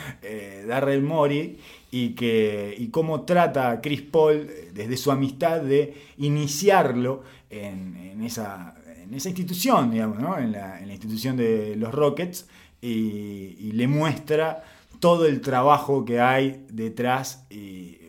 Darrell 0.67 1.01
Mori 1.01 1.57
y, 1.91 2.11
que, 2.11 2.75
y 2.77 2.89
cómo 2.89 3.23
trata 3.23 3.81
Chris 3.81 4.01
Paul 4.01 4.49
desde 4.73 4.97
su 4.97 5.11
amistad 5.11 5.61
de 5.61 5.95
iniciarlo 6.17 7.23
en 7.49 8.23
esa, 8.23 8.72
en 9.13 9.17
esa 9.17 9.29
institución, 9.29 9.91
digamos, 9.91 10.17
¿no? 10.17 10.39
en, 10.39 10.51
la, 10.51 10.79
en 10.79 10.87
la 10.87 10.93
institución 10.93 11.37
de 11.37 11.75
los 11.75 11.93
Rockets 11.93 12.47
y, 12.81 13.55
y 13.59 13.71
le 13.73 13.87
muestra 13.87 14.63
todo 14.99 15.27
el 15.27 15.39
trabajo 15.39 16.03
que 16.03 16.19
hay 16.19 16.65
detrás 16.71 17.45
y 17.51 17.99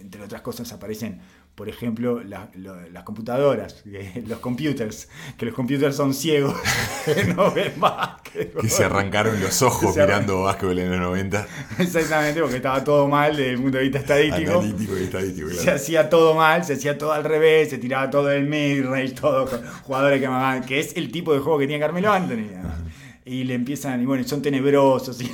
entre 0.00 0.22
otras 0.22 0.40
cosas 0.40 0.72
aparecen 0.72 1.20
por 1.54 1.68
ejemplo, 1.68 2.20
la- 2.24 2.50
lo- 2.54 2.80
las 2.90 3.04
computadoras, 3.04 3.82
que- 3.84 4.22
los 4.26 4.38
computers, 4.40 5.08
que 5.38 5.46
los 5.46 5.54
computers 5.54 5.94
son 5.96 6.12
ciegos, 6.14 6.54
que 7.04 7.24
no 7.24 7.52
ven 7.52 7.72
más. 7.78 8.20
Que 8.22 8.68
se 8.68 8.84
arrancaron 8.84 9.40
los 9.40 9.62
ojos 9.62 9.94
se 9.94 10.00
mirando 10.00 10.42
básquetbol 10.42 10.78
en 10.80 10.90
los 10.90 11.00
90. 11.00 11.46
Exactamente, 11.78 12.40
porque 12.40 12.56
estaba 12.56 12.82
todo 12.82 13.06
mal 13.06 13.36
desde 13.36 13.52
el 13.52 13.60
punto 13.60 13.76
de 13.78 13.84
vista 13.84 13.98
estadístico. 14.00 14.58
Analítico 14.58 14.98
y 14.98 15.02
estadístico, 15.04 15.48
Se 15.50 15.56
claro. 15.62 15.76
hacía 15.76 16.10
todo 16.10 16.34
mal, 16.34 16.64
se 16.64 16.72
hacía 16.72 16.98
todo 16.98 17.12
al 17.12 17.22
revés, 17.22 17.70
se 17.70 17.78
tiraba 17.78 18.10
todo 18.10 18.30
el 18.32 18.48
mid-range, 18.48 19.12
todo 19.14 19.46
con 19.48 19.62
jugadores 19.84 20.18
que 20.18 20.26
amaban, 20.26 20.64
que 20.64 20.80
es 20.80 20.96
el 20.96 21.12
tipo 21.12 21.32
de 21.32 21.38
juego 21.38 21.60
que 21.60 21.68
tiene 21.68 21.80
Carmelo 21.80 22.12
Anthony. 22.12 22.50
¿no? 22.60 22.74
Y 23.24 23.44
le 23.44 23.54
empiezan, 23.54 24.02
y 24.02 24.06
bueno, 24.06 24.24
son 24.24 24.42
tenebrosos, 24.42 25.20
y 25.22 25.30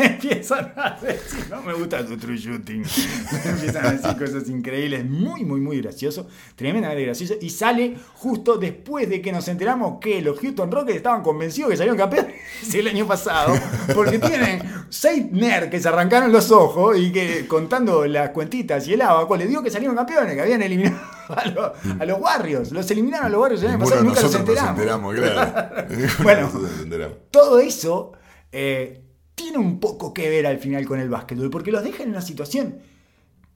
empiezan 0.04 0.72
a 0.76 0.98
decir, 1.00 1.46
no 1.50 1.62
me 1.62 1.74
gusta 1.74 2.04
tu 2.04 2.16
true 2.16 2.36
shooting. 2.36 2.84
Empiezan 3.44 3.86
a 3.86 3.92
decir 3.92 4.16
cosas 4.16 4.48
increíbles, 4.48 5.04
muy, 5.04 5.44
muy, 5.44 5.60
muy 5.60 5.80
gracioso, 5.80 6.26
tremendamente 6.56 7.04
gracioso, 7.04 7.34
y 7.40 7.50
sale 7.50 7.96
justo 8.14 8.56
después 8.56 9.08
de 9.08 9.20
que 9.20 9.32
nos 9.32 9.48
enteramos 9.48 9.98
que 10.00 10.22
los 10.22 10.38
Houston 10.38 10.70
Rockets 10.70 10.96
estaban 10.96 11.22
convencidos 11.22 11.70
que 11.70 11.76
salieron 11.76 11.98
campeones 11.98 12.34
el 12.74 12.88
año 12.88 13.06
pasado, 13.06 13.54
porque 13.94 14.18
tienen 14.18 14.62
seis 14.88 15.30
nerds 15.30 15.70
que 15.70 15.80
se 15.80 15.88
arrancaron 15.88 16.32
los 16.32 16.50
ojos 16.50 16.96
y 16.98 17.12
que 17.12 17.46
contando 17.46 18.06
las 18.06 18.30
cuentitas 18.30 18.86
y 18.88 18.94
el 18.94 19.02
abaco 19.02 19.36
les 19.36 19.48
digo 19.48 19.62
que 19.62 19.70
salieron 19.70 19.96
campeones, 19.96 20.34
que 20.34 20.40
habían 20.40 20.62
eliminado 20.62 21.00
a 21.28 21.46
los, 21.46 22.00
a 22.00 22.04
los 22.04 22.20
Warriors, 22.20 22.72
los 22.72 22.90
eliminaron 22.90 23.26
a 23.26 23.28
los 23.28 23.40
Warriors 23.40 23.62
el 23.62 23.70
año 23.70 23.78
pasado 23.78 24.02
y 24.02 24.06
nunca 24.06 24.22
nos 24.22 24.34
enteramos. 24.34 24.70
nos 24.70 24.78
enteramos, 24.78 25.14
claro. 25.14 25.86
Bueno. 26.22 26.40
nosotros 26.42 26.70
nos 26.70 26.80
enteramos. 26.82 27.16
Todo 27.30 27.58
eso 27.58 28.12
eh, 28.52 29.09
tiene 29.40 29.56
un 29.56 29.80
poco 29.80 30.12
que 30.12 30.28
ver 30.28 30.46
al 30.46 30.58
final 30.58 30.86
con 30.86 31.00
el 31.00 31.08
básquetbol, 31.08 31.48
porque 31.48 31.72
los 31.72 31.82
deja 31.82 32.02
en 32.02 32.10
una 32.10 32.20
situación 32.20 32.80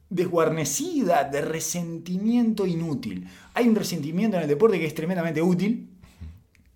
desguarnecida, 0.09 1.25
de 1.25 1.41
resentimiento 1.41 2.65
inútil. 2.65 3.27
Hay 3.53 3.67
un 3.67 3.75
resentimiento 3.75 4.35
en 4.35 4.43
el 4.43 4.49
deporte 4.49 4.79
que 4.79 4.87
es 4.87 4.95
tremendamente 4.95 5.43
útil, 5.43 5.89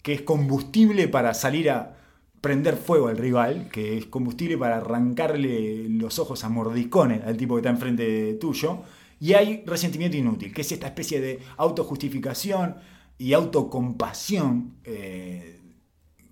que 0.04 0.14
es 0.14 0.22
combustible 0.22 1.08
para 1.08 1.34
salir 1.34 1.72
a 1.72 1.98
prender 2.40 2.78
fuego 2.78 3.08
al 3.08 3.18
rival, 3.18 3.70
que 3.72 3.98
es 3.98 4.06
combustible 4.06 4.60
para 4.60 4.78
arrancarle 4.78 5.90
los 5.90 6.20
ojos 6.20 6.44
a 6.44 6.50
mordiscones 6.50 7.24
al 7.26 7.36
tipo 7.36 7.56
que 7.56 7.62
está 7.62 7.72
enfrente 7.72 8.36
tuyo, 8.36 8.84
y 9.20 9.34
hay 9.34 9.64
resentimiento 9.66 10.18
inútil, 10.18 10.54
que 10.54 10.62
es 10.62 10.72
esta 10.72 10.86
especie 10.86 11.20
de 11.20 11.40
autojustificación 11.58 12.76
y 13.18 13.34
autocompasión 13.34 14.76
eh, 14.84 15.60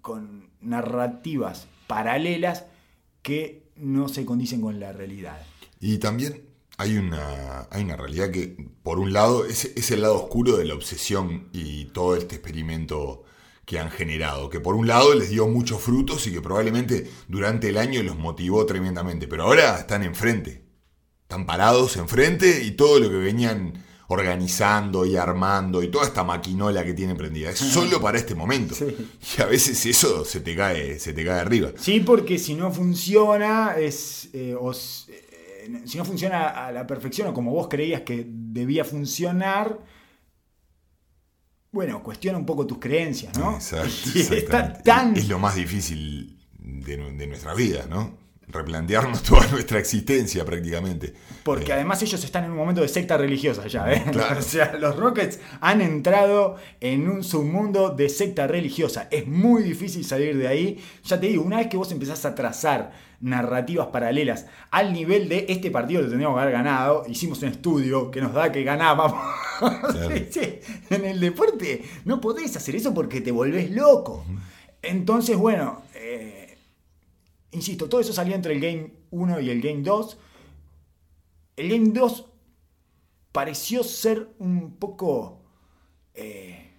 con 0.01 0.51
narrativas 0.61 1.67
paralelas 1.87 2.65
que 3.21 3.63
no 3.75 4.09
se 4.09 4.25
condicen 4.25 4.61
con 4.61 4.79
la 4.79 4.91
realidad. 4.91 5.41
Y 5.79 5.97
también 5.97 6.43
hay 6.77 6.97
una, 6.97 7.67
hay 7.71 7.83
una 7.83 7.95
realidad 7.95 8.31
que, 8.31 8.55
por 8.83 8.99
un 8.99 9.13
lado, 9.13 9.45
es, 9.45 9.65
es 9.75 9.91
el 9.91 10.01
lado 10.01 10.15
oscuro 10.15 10.57
de 10.57 10.65
la 10.65 10.75
obsesión 10.75 11.49
y 11.51 11.85
todo 11.85 12.15
este 12.15 12.35
experimento 12.35 13.23
que 13.65 13.79
han 13.79 13.91
generado, 13.91 14.49
que 14.49 14.61
por 14.61 14.75
un 14.75 14.87
lado 14.87 15.13
les 15.13 15.29
dio 15.29 15.47
muchos 15.47 15.81
frutos 15.81 16.25
y 16.25 16.31
que 16.31 16.41
probablemente 16.41 17.11
durante 17.27 17.67
el 17.67 17.77
año 17.77 18.01
los 18.01 18.17
motivó 18.17 18.65
tremendamente, 18.65 19.27
pero 19.27 19.43
ahora 19.43 19.77
están 19.77 20.03
enfrente, 20.03 20.63
están 21.23 21.45
parados 21.45 21.97
enfrente 21.97 22.63
y 22.63 22.71
todo 22.71 22.99
lo 22.99 23.09
que 23.09 23.17
venían 23.17 23.73
organizando 24.07 25.05
y 25.05 25.17
armando 25.17 25.83
y 25.83 25.89
toda 25.89 26.05
esta 26.05 26.23
maquinola 26.23 26.83
que 26.83 26.93
tienen 26.93 27.17
prendida 27.17 27.49
es 27.49 27.59
solo 27.59 27.99
para 28.01 28.17
este 28.17 28.35
momento. 28.35 28.73
Sí. 28.73 28.85
Y 29.37 29.41
a 29.41 29.45
veces 29.45 29.85
eso 29.85 30.23
se 30.23 30.39
te 30.39 30.55
cae, 30.55 30.99
se 30.99 31.13
te 31.13 31.25
cae 31.25 31.41
arriba. 31.41 31.71
Sí, 31.77 31.99
porque 31.99 32.37
si 32.37 32.55
no 32.55 32.71
funciona, 32.71 33.75
es, 33.77 34.29
eh, 34.33 34.55
eh, 34.57 35.81
si 35.85 35.97
no 35.97 36.05
funciona 36.05 36.47
a 36.47 36.71
la 36.71 36.87
perfección 36.87 37.27
o 37.27 37.33
como 37.33 37.51
vos 37.51 37.67
creías 37.67 38.01
que 38.01 38.25
debía 38.27 38.85
funcionar, 38.85 39.77
bueno, 41.71 42.01
cuestiona 42.01 42.37
un 42.37 42.45
poco 42.45 42.65
tus 42.65 42.79
creencias, 42.79 43.37
¿no? 43.37 43.55
Exacto, 43.55 44.09
está 44.15 44.73
tan... 44.81 45.17
Es 45.17 45.27
lo 45.27 45.37
más 45.37 45.55
difícil 45.55 46.39
de, 46.57 46.97
de 46.97 47.27
nuestra 47.27 47.53
vida, 47.53 47.85
¿no? 47.89 48.26
Replantearnos 48.47 49.23
toda 49.23 49.45
nuestra 49.47 49.79
existencia 49.79 50.45
prácticamente. 50.45 51.13
Porque 51.43 51.71
Eh, 51.71 51.73
además 51.73 52.01
ellos 52.01 52.23
están 52.23 52.45
en 52.45 52.51
un 52.51 52.57
momento 52.57 52.81
de 52.81 52.87
secta 52.87 53.17
religiosa 53.17 53.67
ya, 53.67 53.91
¿eh? 53.91 54.05
Claro. 54.11 54.39
O 54.39 54.41
sea, 54.41 54.73
los 54.77 54.95
Rockets 54.95 55.39
han 55.59 55.81
entrado 55.81 56.55
en 56.79 57.09
un 57.09 57.23
submundo 57.23 57.89
de 57.89 58.09
secta 58.09 58.47
religiosa. 58.47 59.07
Es 59.11 59.27
muy 59.27 59.63
difícil 59.63 60.05
salir 60.05 60.37
de 60.37 60.47
ahí. 60.47 60.83
Ya 61.03 61.19
te 61.19 61.27
digo, 61.27 61.43
una 61.43 61.57
vez 61.57 61.67
que 61.67 61.77
vos 61.77 61.91
empezás 61.91 62.23
a 62.25 62.35
trazar 62.35 62.91
narrativas 63.19 63.87
paralelas 63.87 64.45
al 64.69 64.93
nivel 64.93 65.27
de 65.27 65.47
este 65.49 65.71
partido 65.71 66.01
lo 66.03 66.07
tendríamos 66.07 66.37
que 66.37 66.41
haber 66.43 66.53
ganado, 66.53 67.03
hicimos 67.09 67.41
un 67.41 67.49
estudio 67.49 68.11
que 68.11 68.21
nos 68.21 68.31
da 68.31 68.51
que 68.51 68.63
ganábamos. 68.63 69.19
En 70.91 71.03
el 71.03 71.19
deporte 71.19 71.81
no 72.05 72.21
podés 72.21 72.55
hacer 72.55 72.75
eso 72.75 72.93
porque 72.93 73.21
te 73.21 73.31
volvés 73.31 73.71
loco. 73.71 74.23
Entonces, 74.83 75.35
bueno, 75.35 75.81
insisto, 77.51 77.89
todo 77.89 78.01
eso 78.01 78.13
salió 78.13 78.35
entre 78.35 78.53
el 78.53 78.59
Game 78.59 78.91
1 79.11 79.39
y 79.41 79.49
el 79.49 79.61
Game 79.61 79.81
2. 79.81 80.17
El 81.57 81.69
Game 81.69 81.89
2 81.89 82.25
pareció 83.31 83.83
ser 83.83 84.29
un 84.39 84.75
poco 84.77 85.39
eh, 86.13 86.71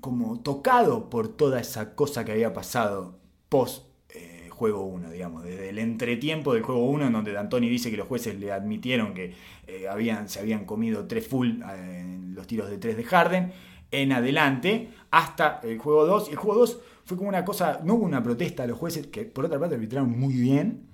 como 0.00 0.40
tocado 0.40 1.10
por 1.10 1.28
toda 1.28 1.60
esa 1.60 1.94
cosa 1.94 2.24
que 2.24 2.32
había 2.32 2.52
pasado 2.52 3.18
post 3.48 3.84
eh, 4.08 4.48
juego 4.50 4.84
1, 4.84 5.10
digamos, 5.10 5.44
desde 5.44 5.70
el 5.70 5.78
entretiempo 5.78 6.54
del 6.54 6.62
juego 6.62 6.84
1 6.86 7.06
en 7.06 7.12
donde 7.12 7.32
D'Antoni 7.32 7.68
dice 7.68 7.90
que 7.90 7.96
los 7.96 8.06
jueces 8.06 8.38
le 8.38 8.52
admitieron 8.52 9.14
que 9.14 9.34
eh, 9.66 9.88
habían, 9.88 10.28
se 10.28 10.40
habían 10.40 10.64
comido 10.64 11.06
tres 11.06 11.26
full 11.26 11.62
eh, 11.62 12.00
en 12.00 12.34
los 12.34 12.46
tiros 12.46 12.68
de 12.68 12.78
3 12.78 12.96
de 12.96 13.04
Harden, 13.04 13.52
en 13.90 14.12
adelante 14.12 14.90
hasta 15.10 15.60
el 15.62 15.78
juego 15.78 16.06
2. 16.06 16.28
Y 16.28 16.32
el 16.32 16.36
juego 16.36 16.60
2 16.60 16.80
fue 17.10 17.16
como 17.16 17.28
una 17.28 17.44
cosa, 17.44 17.80
no 17.82 17.94
hubo 17.94 18.04
una 18.04 18.22
protesta 18.22 18.62
a 18.62 18.68
los 18.68 18.78
jueces 18.78 19.08
que 19.08 19.24
por 19.24 19.44
otra 19.44 19.58
parte 19.58 19.74
arbitraron 19.74 20.16
muy 20.16 20.32
bien. 20.32 20.86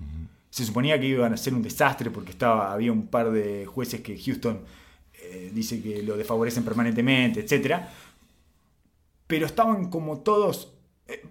Se 0.49 0.65
suponía 0.65 0.99
que 0.99 1.09
iban 1.09 1.35
a 1.35 1.37
ser 1.37 1.53
un 1.53 1.61
desastre 1.61 2.11
porque 2.11 2.31
estaba, 2.31 2.73
había 2.73 2.91
un 2.91 3.09
par 3.09 3.31
de 3.31 3.67
jueces 3.67 4.01
que 4.01 4.19
Houston 4.19 4.61
eh, 5.13 5.51
dice 5.53 5.83
que 5.83 6.03
lo 6.03 6.17
desfavorecen 6.17 6.65
permanentemente, 6.65 7.41
etc. 7.41 7.83
Pero 9.27 9.45
estaban 9.45 9.91
como 9.91 10.21
todos. 10.21 10.73
eh, 11.07 11.23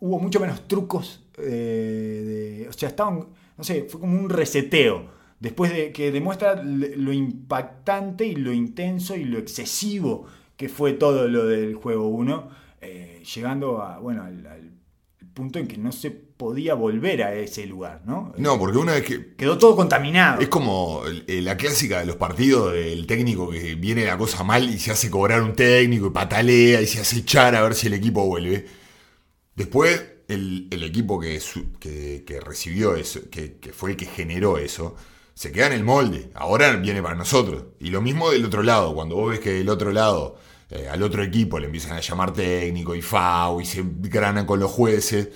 hubo 0.00 0.18
mucho 0.18 0.40
menos 0.40 0.66
trucos. 0.66 1.24
eh, 1.38 2.64
de, 2.64 2.68
o 2.68 2.72
sea, 2.72 2.88
estaban. 2.88 3.28
no 3.56 3.62
sé, 3.62 3.84
fue 3.84 4.00
como 4.00 4.18
un 4.18 4.28
reseteo. 4.28 5.06
Después 5.38 5.72
de 5.72 5.92
que 5.92 6.10
demuestra 6.10 6.60
lo 6.64 7.12
impactante 7.12 8.26
y 8.26 8.34
lo 8.34 8.52
intenso 8.52 9.14
y 9.14 9.24
lo 9.24 9.38
excesivo 9.38 10.26
que 10.56 10.68
fue 10.68 10.94
todo 10.94 11.28
lo 11.28 11.46
del 11.46 11.76
juego 11.76 12.08
1, 12.08 12.61
eh, 12.82 13.22
llegando 13.34 13.80
a, 13.82 13.98
bueno, 13.98 14.24
al, 14.24 14.46
al 14.46 14.70
punto 15.34 15.58
en 15.58 15.66
que 15.66 15.78
no 15.78 15.92
se 15.92 16.10
podía 16.10 16.74
volver 16.74 17.22
a 17.22 17.34
ese 17.34 17.66
lugar, 17.66 18.02
¿no? 18.04 18.34
No, 18.36 18.58
porque 18.58 18.76
una 18.78 18.92
vez 18.92 19.04
que. 19.04 19.34
Quedó 19.36 19.56
todo 19.56 19.74
contaminado. 19.76 20.40
Es 20.42 20.48
como 20.48 21.02
la 21.26 21.56
clásica 21.56 22.00
de 22.00 22.06
los 22.06 22.16
partidos 22.16 22.72
del 22.74 23.06
técnico 23.06 23.48
que 23.48 23.74
viene 23.76 24.04
la 24.04 24.18
cosa 24.18 24.44
mal 24.44 24.68
y 24.68 24.78
se 24.78 24.90
hace 24.90 25.10
cobrar 25.10 25.42
un 25.42 25.54
técnico 25.54 26.08
y 26.08 26.10
patalea 26.10 26.82
y 26.82 26.86
se 26.86 27.00
hace 27.00 27.18
echar 27.20 27.54
a 27.56 27.62
ver 27.62 27.74
si 27.74 27.86
el 27.86 27.94
equipo 27.94 28.26
vuelve. 28.26 28.66
Después, 29.54 30.02
el, 30.28 30.68
el 30.70 30.82
equipo 30.82 31.18
que, 31.20 31.40
su- 31.40 31.72
que- 31.78 32.24
que 32.26 32.40
recibió 32.40 32.96
eso, 32.96 33.20
que, 33.30 33.58
que 33.58 33.72
fue 33.72 33.90
el 33.92 33.96
que 33.96 34.06
generó 34.06 34.58
eso, 34.58 34.96
se 35.34 35.52
queda 35.52 35.66
en 35.68 35.74
el 35.74 35.84
molde. 35.84 36.30
Ahora 36.34 36.74
viene 36.76 37.02
para 37.02 37.14
nosotros. 37.14 37.64
Y 37.80 37.90
lo 37.90 38.00
mismo 38.00 38.30
del 38.30 38.44
otro 38.44 38.62
lado. 38.62 38.94
Cuando 38.94 39.16
vos 39.16 39.30
ves 39.30 39.40
que 39.40 39.50
del 39.52 39.68
otro 39.68 39.92
lado, 39.92 40.36
eh, 40.72 40.88
al 40.88 41.02
otro 41.02 41.22
equipo 41.22 41.58
le 41.58 41.66
empiezan 41.66 41.92
a 41.96 42.00
llamar 42.00 42.32
técnico 42.32 42.94
y 42.94 43.02
FAO 43.02 43.60
y 43.60 43.66
se 43.66 43.84
granan 43.86 44.46
con 44.46 44.58
los 44.60 44.70
jueces. 44.70 45.28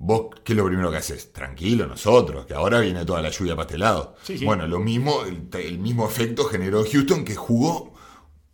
Vos, 0.00 0.28
¿qué 0.44 0.52
es 0.52 0.56
lo 0.56 0.64
primero 0.66 0.90
que 0.90 0.98
haces? 0.98 1.32
Tranquilo, 1.32 1.86
nosotros, 1.86 2.46
que 2.46 2.54
ahora 2.54 2.80
viene 2.80 3.04
toda 3.04 3.20
la 3.22 3.30
lluvia 3.30 3.56
para 3.56 3.66
este 3.66 3.78
lado. 3.78 4.14
Sí, 4.22 4.38
sí. 4.38 4.44
Bueno, 4.44 4.66
lo 4.68 4.78
mismo, 4.78 5.22
el, 5.24 5.48
el 5.60 5.78
mismo 5.80 6.06
efecto 6.06 6.44
generó 6.44 6.84
Houston, 6.84 7.24
que 7.24 7.34
jugó 7.34 7.94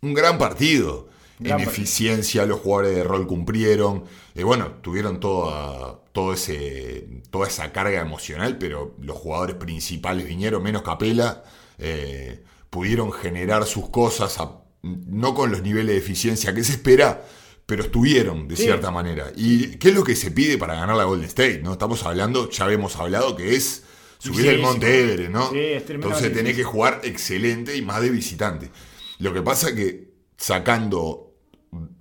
un 0.01 0.13
gran 0.15 0.37
partido. 0.39 1.07
Gran 1.37 1.59
en 1.59 1.65
partido. 1.65 1.83
eficiencia, 1.83 2.45
los 2.47 2.61
jugadores 2.61 2.95
de 2.95 3.03
rol 3.03 3.27
cumplieron. 3.27 4.05
Eh, 4.33 4.43
bueno, 4.43 4.71
tuvieron 4.81 5.19
toda, 5.19 5.99
todo 6.13 6.33
ese, 6.33 7.21
toda 7.29 7.47
esa 7.47 7.71
carga 7.71 8.01
emocional, 8.01 8.57
pero 8.57 8.95
los 9.01 9.17
jugadores 9.17 9.55
principales 9.57 10.25
vinieron, 10.27 10.63
menos 10.63 10.81
Capela, 10.81 11.43
eh, 11.77 12.43
pudieron 12.71 13.11
generar 13.11 13.65
sus 13.65 13.89
cosas, 13.89 14.39
a- 14.39 14.61
no 15.07 15.33
con 15.33 15.51
los 15.51 15.61
niveles 15.61 15.87
de 15.95 15.97
eficiencia 15.97 16.53
que 16.53 16.63
se 16.63 16.73
espera, 16.73 17.25
pero 17.65 17.83
estuvieron 17.83 18.47
de 18.47 18.55
Sí. 18.55 18.63
cierta 18.63 18.91
manera. 18.91 19.31
¿Y 19.35 19.77
qué 19.77 19.89
es 19.89 19.95
lo 19.95 20.03
que 20.03 20.15
se 20.15 20.31
pide 20.31 20.57
para 20.57 20.75
ganar 20.75 20.95
la 20.95 21.03
Golden 21.05 21.25
State? 21.27 21.61
¿no? 21.63 21.73
Estamos 21.73 22.03
hablando, 22.03 22.49
ya 22.49 22.65
habíamos 22.65 22.95
hablado, 22.97 23.35
que 23.35 23.55
es 23.55 23.83
subir 24.19 24.41
Sí, 24.43 24.47
el. 24.49 24.61
Monte 24.61 25.01
Everest, 25.01 25.31
¿no? 25.31 25.49
Sí, 25.49 25.59
es 25.59 25.89
Entonces 25.89 26.31
tenés 26.33 26.55
que 26.55 26.63
jugar 26.63 27.01
excelente 27.03 27.75
y 27.75 27.81
más 27.81 28.01
de 28.01 28.09
visitante. 28.11 28.69
Lo 29.19 29.33
que 29.33 29.41
pasa 29.41 29.69
es 29.69 29.75
que 29.75 30.13
sacando 30.37 31.33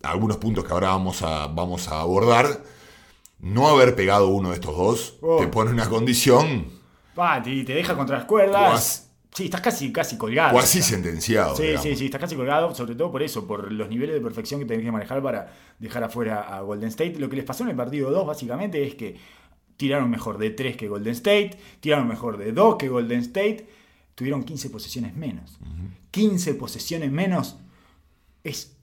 algunos 0.02 0.36
puntos 0.36 0.64
que 0.64 0.72
ahora 0.72 0.88
vamos 0.88 1.22
a, 1.22 1.46
vamos 1.46 1.88
a 1.88 2.00
abordar, 2.00 2.62
no 3.40 3.68
haber 3.68 3.94
pegado 3.96 4.28
uno 4.28 4.50
de 4.50 4.54
estos 4.56 4.76
dos 4.76 5.16
Oh. 5.20 5.38
te 5.38 5.46
pone 5.48 5.70
una 5.70 5.88
condición 5.88 6.66
Pa, 7.14 7.42
te, 7.42 7.62
te 7.64 7.74
deja 7.74 7.94
contra 7.96 8.16
las 8.18 8.24
cuerdas. 8.26 9.03
Sí, 9.34 9.46
estás 9.46 9.60
casi, 9.60 9.92
casi 9.92 10.16
colgado. 10.16 10.56
O 10.56 10.62
sea. 10.62 10.80
sentenciado. 10.80 11.56
Sí, 11.56 11.62
digamos. 11.62 11.82
sí, 11.82 11.96
sí, 11.96 12.04
estás 12.04 12.20
casi 12.20 12.36
colgado, 12.36 12.72
sobre 12.72 12.94
todo 12.94 13.10
por 13.10 13.20
eso, 13.20 13.46
por 13.48 13.72
los 13.72 13.88
niveles 13.88 14.14
de 14.14 14.20
perfección 14.20 14.60
que 14.60 14.66
tenés 14.66 14.84
que 14.84 14.92
manejar 14.92 15.20
para 15.22 15.52
dejar 15.80 16.04
afuera 16.04 16.42
a 16.42 16.60
Golden 16.60 16.88
State. 16.88 17.18
Lo 17.18 17.28
que 17.28 17.36
les 17.36 17.44
pasó 17.44 17.64
en 17.64 17.70
el 17.70 17.76
partido 17.76 18.12
2 18.12 18.26
básicamente 18.26 18.86
es 18.86 18.94
que 18.94 19.16
tiraron 19.76 20.08
mejor 20.08 20.38
de 20.38 20.50
3 20.50 20.76
que 20.76 20.86
Golden 20.86 21.12
State, 21.14 21.58
tiraron 21.80 22.06
mejor 22.06 22.36
de 22.36 22.52
2 22.52 22.76
que 22.76 22.88
Golden 22.88 23.20
State, 23.20 23.66
tuvieron 24.14 24.44
15 24.44 24.70
posesiones 24.70 25.16
menos. 25.16 25.58
15 26.12 26.54
posesiones 26.54 27.10
menos 27.10 27.58
es 28.44 28.76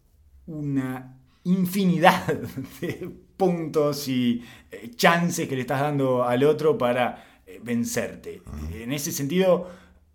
una 0.48 1.18
infinidad 1.46 2.28
de 2.82 3.10
puntos 3.38 4.08
y 4.10 4.44
eh, 4.70 4.92
chances 4.96 5.48
que 5.48 5.56
le 5.56 5.62
estás 5.62 5.80
dando 5.80 6.24
al 6.24 6.44
otro 6.44 6.78
para 6.78 7.42
eh, 7.48 7.60
vencerte. 7.64 8.42
En 8.74 8.92
ese 8.92 9.14
sentido, 9.14 9.70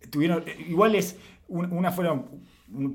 tuvieron. 0.09 0.43
eh, 0.47 0.65
Igual 0.69 0.95
es. 0.95 1.17
un- 1.47 1.71
Una 1.71 1.91
fueron. 1.91 2.25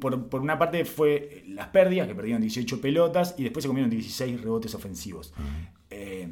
Por, 0.01 0.29
por 0.29 0.43
una 0.43 0.59
parte 0.59 0.85
fue 0.85 1.45
las 1.49 1.69
pérdidas, 1.69 2.07
que 2.07 2.15
perdieron 2.15 2.43
18 2.43 2.81
pelotas, 2.83 3.35
y 3.39 3.43
después 3.45 3.63
se 3.63 3.69
comieron 3.69 3.89
16 3.91 4.41
rebotes 4.43 4.75
ofensivos. 4.75 5.33
Eh, 5.89 6.29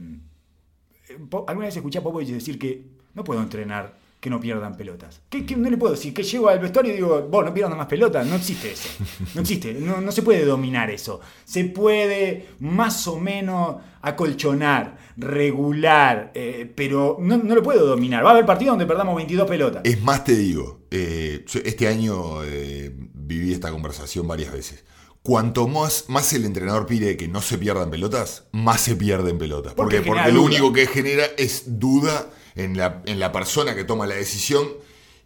po- 1.30 1.44
alguna 1.48 1.66
vez 1.66 1.76
escuché 1.76 1.98
a 1.98 2.02
Popovich 2.02 2.28
decir 2.28 2.58
que 2.58 2.84
no 3.14 3.24
puedo 3.24 3.40
entrenar 3.42 3.98
que 4.20 4.28
no 4.30 4.38
pierdan 4.38 4.76
pelotas. 4.76 5.22
¿Qué, 5.30 5.46
qué- 5.46 5.56
no 5.56 5.70
le 5.70 5.78
puedo 5.78 5.94
decir 5.94 6.12
que 6.12 6.22
llego 6.22 6.48
al 6.50 6.58
vestuario 6.58 6.92
y 6.92 6.96
digo, 6.96 7.22
vos 7.30 7.44
no 7.44 7.54
pierdan 7.54 7.78
más 7.78 7.86
pelotas. 7.86 8.26
No 8.26 8.36
existe 8.36 8.70
eso. 8.72 8.88
No 9.34 9.40
existe. 9.40 9.72
No, 9.74 10.00
no 10.00 10.12
se 10.12 10.20
puede 10.22 10.44
dominar 10.44 10.90
eso. 10.90 11.20
Se 11.44 11.64
puede 11.64 12.48
más 12.60 13.08
o 13.08 13.18
menos 13.18 13.76
acolchonar, 14.02 14.98
regular, 15.16 16.32
eh, 16.34 16.70
pero 16.74 17.16
no, 17.20 17.38
no 17.38 17.54
lo 17.54 17.62
puedo 17.62 17.86
dominar. 17.86 18.24
Va 18.24 18.28
a 18.30 18.32
haber 18.32 18.46
partidos 18.46 18.72
donde 18.72 18.86
perdamos 18.86 19.16
22 19.16 19.48
pelotas. 19.48 19.82
Es 19.84 20.02
más, 20.02 20.24
te 20.24 20.36
digo, 20.36 20.80
eh, 20.90 21.44
este 21.64 21.88
año 21.88 22.44
eh, 22.44 22.92
viví 22.94 23.52
esta 23.52 23.70
conversación 23.70 24.28
varias 24.28 24.52
veces. 24.52 24.84
Cuanto 25.22 25.68
más, 25.68 26.06
más 26.08 26.32
el 26.32 26.44
entrenador 26.46 26.86
pide 26.86 27.16
que 27.16 27.28
no 27.28 27.42
se 27.42 27.58
pierdan 27.58 27.90
pelotas, 27.90 28.44
más 28.52 28.80
se 28.80 28.96
pierden 28.96 29.38
pelotas. 29.38 29.74
Porque 29.74 30.00
Porque, 30.00 30.32
lo 30.32 30.42
único 30.42 30.72
que 30.72 30.86
genera 30.86 31.24
es 31.36 31.78
duda 31.78 32.30
en 32.54 32.76
la, 32.76 33.02
en 33.06 33.18
la 33.20 33.32
persona 33.32 33.74
que 33.74 33.84
toma 33.84 34.06
la 34.06 34.14
decisión 34.16 34.68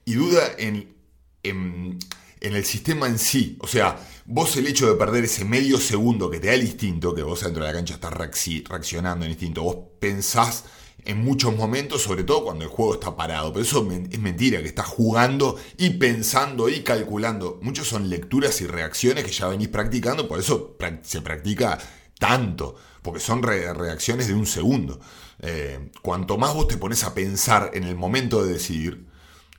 y 0.05 0.15
duda 0.15 0.43
en, 0.59 0.95
en, 1.43 1.99
en 2.41 2.55
el 2.55 2.65
sistema 2.65 3.07
en 3.07 3.19
sí. 3.19 3.57
O 3.61 3.67
sea, 3.67 3.99
vos 4.27 4.57
el 4.57 4.67
hecho 4.67 4.87
de 4.89 4.95
perder 4.97 5.25
ese 5.25 5.45
medio 5.45 5.79
segundo 5.79 6.31
que 6.31 6.41
te 6.41 6.49
da 6.49 6.55
el 6.55 6.63
instinto, 6.63 7.15
que 7.15 7.23
vos 7.23 7.43
dentro 7.43 7.63
de 7.65 7.71
la 7.71 7.77
cancha 7.77 7.95
estás 7.95 8.13
reacci- 8.13 8.67
reaccionando 8.69 9.25
en 9.25 9.31
instinto, 9.33 9.63
vos 9.63 9.77
pensás 10.01 10.65
en 11.07 11.23
muchos 11.23 11.55
momentos, 11.55 12.01
sobre 12.01 12.25
todo 12.25 12.45
cuando 12.45 12.65
el 12.65 12.71
juego 12.71 12.95
está 12.95 13.15
parado. 13.15 13.53
Pero 13.53 13.63
eso 13.65 13.87
es 14.11 14.19
mentira, 14.19 14.63
que 14.63 14.69
estás 14.69 14.87
jugando 14.87 15.59
y 15.77 15.91
pensando 15.91 16.69
y 16.69 16.81
calculando. 16.83 17.59
Muchos 17.63 17.89
son 17.89 18.09
lecturas 18.09 18.61
y 18.63 18.67
reacciones 18.67 19.25
que 19.25 19.31
ya 19.33 19.49
venís 19.49 19.69
practicando, 19.69 20.27
por 20.27 20.41
eso 20.41 20.77
se 21.03 21.21
practica 21.21 21.79
tanto, 22.19 22.77
porque 23.03 23.21
son 23.21 23.43
re- 23.43 23.73
reacciones 23.75 24.29
de 24.29 24.35
un 24.35 24.47
segundo. 24.47 24.99
Eh, 25.41 25.91
cuanto 26.03 26.39
más 26.39 26.55
vos 26.55 26.69
te 26.69 26.77
pones 26.77 27.03
a 27.05 27.15
pensar 27.15 27.71
en 27.75 27.85
el 27.85 27.97
momento 27.97 28.45
de 28.45 28.53
decidir, 28.55 29.05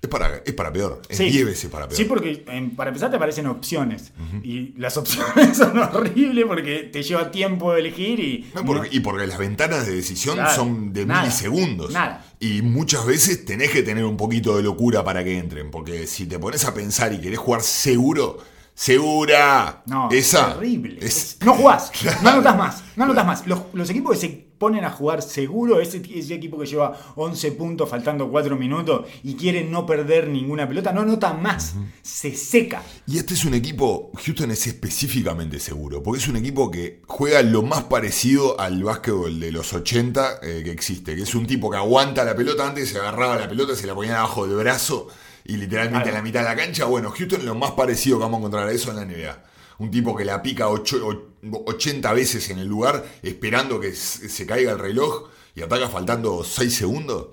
es 0.02 0.10
para, 0.10 0.38
es 0.46 0.54
para 0.54 0.72
peor, 0.72 1.02
es 1.10 1.18
Sí. 1.18 1.26
10 1.32 1.46
veces 1.46 1.70
para 1.72 1.88
peor. 1.88 1.98
Sí, 1.98 2.06
porque 2.06 2.44
em, 2.48 2.76
para 2.76 2.90
empezar 2.92 3.10
te 3.10 3.16
aparecen 3.16 3.48
opciones. 3.48 4.12
Y 4.44 4.74
las 4.78 4.98
opciones 4.98 5.58
son 5.58 5.78
horribles 5.80 6.46
porque 6.48 6.90
te 6.94 7.02
lleva 7.02 7.32
tiempo 7.32 7.74
elegir 7.74 8.20
y. 8.20 8.52
No, 8.54 8.64
porque- 8.64 8.90
y 8.96 9.00
porque 9.00 9.26
las 9.26 9.38
ventanas 9.40 9.88
de 9.88 9.96
decisión 9.96 10.36
Claro, 10.36 10.54
son 10.56 10.94
de 10.94 11.06
nada, 11.08 11.22
milisegundos. 11.24 11.92
nada. 11.92 12.24
Y 12.40 12.62
muchas 12.62 13.06
veces 13.06 13.46
tenés 13.46 13.72
que 13.72 13.82
tener 13.82 14.06
un 14.06 14.18
poquito 14.18 14.56
de 14.58 14.62
locura 14.64 15.04
para 15.04 15.24
que 15.24 15.38
entren. 15.40 15.72
Porque 15.72 16.06
si 16.06 16.28
te 16.28 16.38
pones 16.38 16.64
a 16.66 16.74
pensar 16.74 17.12
y 17.14 17.20
querés 17.20 17.40
jugar 17.40 17.62
seguro, 17.64 18.38
segura. 18.76 19.82
No, 19.88 20.10
esa. 20.12 20.50
es 20.50 20.54
terrible. 20.56 20.98
es- 21.02 21.38
No 21.44 21.54
jugás, 21.56 21.92
no 22.24 22.30
anotas 22.30 22.58
más, 22.58 22.84
no 22.96 23.04
anotas 23.06 23.26
más. 23.26 23.48
Los, 23.48 23.60
los 23.74 23.90
equipos 23.90 24.12
que 24.16 24.20
se 24.28 24.44
ponen 24.58 24.86
a 24.86 24.89
jugar 24.91 25.22
seguro, 25.22 25.80
ese, 25.82 26.02
ese 26.13 26.34
equipo 26.36 26.58
que 26.58 26.65
lleva 26.65 26.98
11 27.15 27.52
puntos 27.54 27.89
faltando 27.89 28.30
4 28.30 28.56
minutos 28.56 29.08
y 29.24 29.36
quiere 29.36 29.63
no 29.63 29.86
perder 29.86 30.28
ninguna 30.30 30.68
pelota, 30.68 30.91
no 30.94 31.02
anota 31.02 31.34
más, 31.34 31.76
se 32.02 32.36
seca. 32.36 32.82
Y 33.08 33.18
este 33.18 33.34
es 33.34 33.46
un 33.46 33.54
equipo, 33.54 34.12
Houston 34.15 34.52
es 34.52 34.65
específicamente 34.68 35.60
seguro, 35.60 36.02
porque 36.02 36.22
es 36.22 36.28
un 36.28 36.38
equipo 36.38 36.72
que 36.72 37.02
juega 37.08 37.41
lo 37.41 37.62
más 37.63 37.84
parecido 37.84 38.60
al 38.60 38.84
básquetbol 38.84 39.39
de 39.39 39.52
los 39.52 39.74
80 39.74 40.39
eh, 40.41 40.62
que 40.63 40.72
existe, 40.72 41.15
que 41.15 41.24
es 41.24 41.36
un 41.36 41.46
tipo 41.46 41.70
que 41.70 41.78
aguanta 41.78 42.24
la 42.24 42.36
pelota 42.36 42.68
antes, 42.68 42.89
se 42.89 42.98
agarraba 43.00 43.36
la 43.38 43.50
pelota, 43.50 43.76
se 43.76 43.86
la 43.88 43.94
ponía 43.96 44.18
abajo 44.20 44.48
del 44.48 44.56
brazo 44.58 45.08
y 45.44 45.58
literalmente 45.58 46.04
Claro. 46.04 46.10
en 46.10 46.15
la 46.15 46.22
mitad 46.24 46.39
de 46.39 46.46
la 46.46 46.56
cancha. 46.56 46.86
Bueno, 46.86 47.12
Houston 47.12 47.39
es 47.41 47.46
lo 47.46 47.56
más 47.56 47.72
parecido 47.72 48.18
que 48.18 48.24
vamos 48.24 48.38
a 48.38 48.39
encontrar 48.39 48.68
a 48.68 48.72
eso 48.72 48.89
en 48.91 48.96
la 48.98 49.06
NBA. 49.06 49.44
Un 49.80 49.92
tipo 49.92 50.16
que 50.16 50.26
la 50.26 50.42
pica 50.42 50.70
ocho- 50.70 51.06
o- 51.08 51.64
80 51.68 52.12
veces 52.14 52.50
en 52.50 52.60
el 52.60 52.68
lugar, 52.68 53.06
esperando 53.22 53.80
que 53.80 53.94
se 53.94 54.46
caiga 54.46 54.72
el 54.72 54.80
reloj 54.80 55.30
y 55.56 55.62
ataca 55.62 55.90
faltando 55.90 56.44
6 56.44 56.74
segundos. 56.74 57.28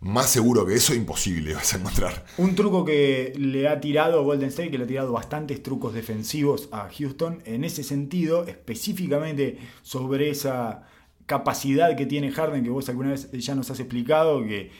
Más 0.00 0.28
seguro 0.28 0.66
que 0.66 0.74
eso, 0.74 0.94
imposible 0.94 1.54
vas 1.54 1.72
a 1.72 1.78
encontrar. 1.78 2.26
Un 2.36 2.54
truco 2.54 2.84
que 2.84 3.32
le 3.38 3.66
ha 3.66 3.80
tirado 3.80 4.22
Golden 4.24 4.48
State, 4.50 4.70
que 4.70 4.78
le 4.78 4.84
ha 4.84 4.86
tirado 4.86 5.10
bastantes 5.12 5.62
trucos 5.62 5.94
defensivos 5.94 6.68
a 6.70 6.88
Houston, 6.96 7.42
en 7.46 7.64
ese 7.64 7.82
sentido, 7.82 8.44
específicamente 8.46 9.58
sobre 9.82 10.30
esa 10.30 10.82
capacidad 11.24 11.96
que 11.96 12.06
tiene 12.06 12.30
Harden, 12.30 12.62
que 12.62 12.70
vos 12.70 12.88
alguna 12.88 13.10
vez 13.10 13.30
ya 13.32 13.54
nos 13.54 13.70
has 13.70 13.80
explicado, 13.80 14.44
que 14.44 14.70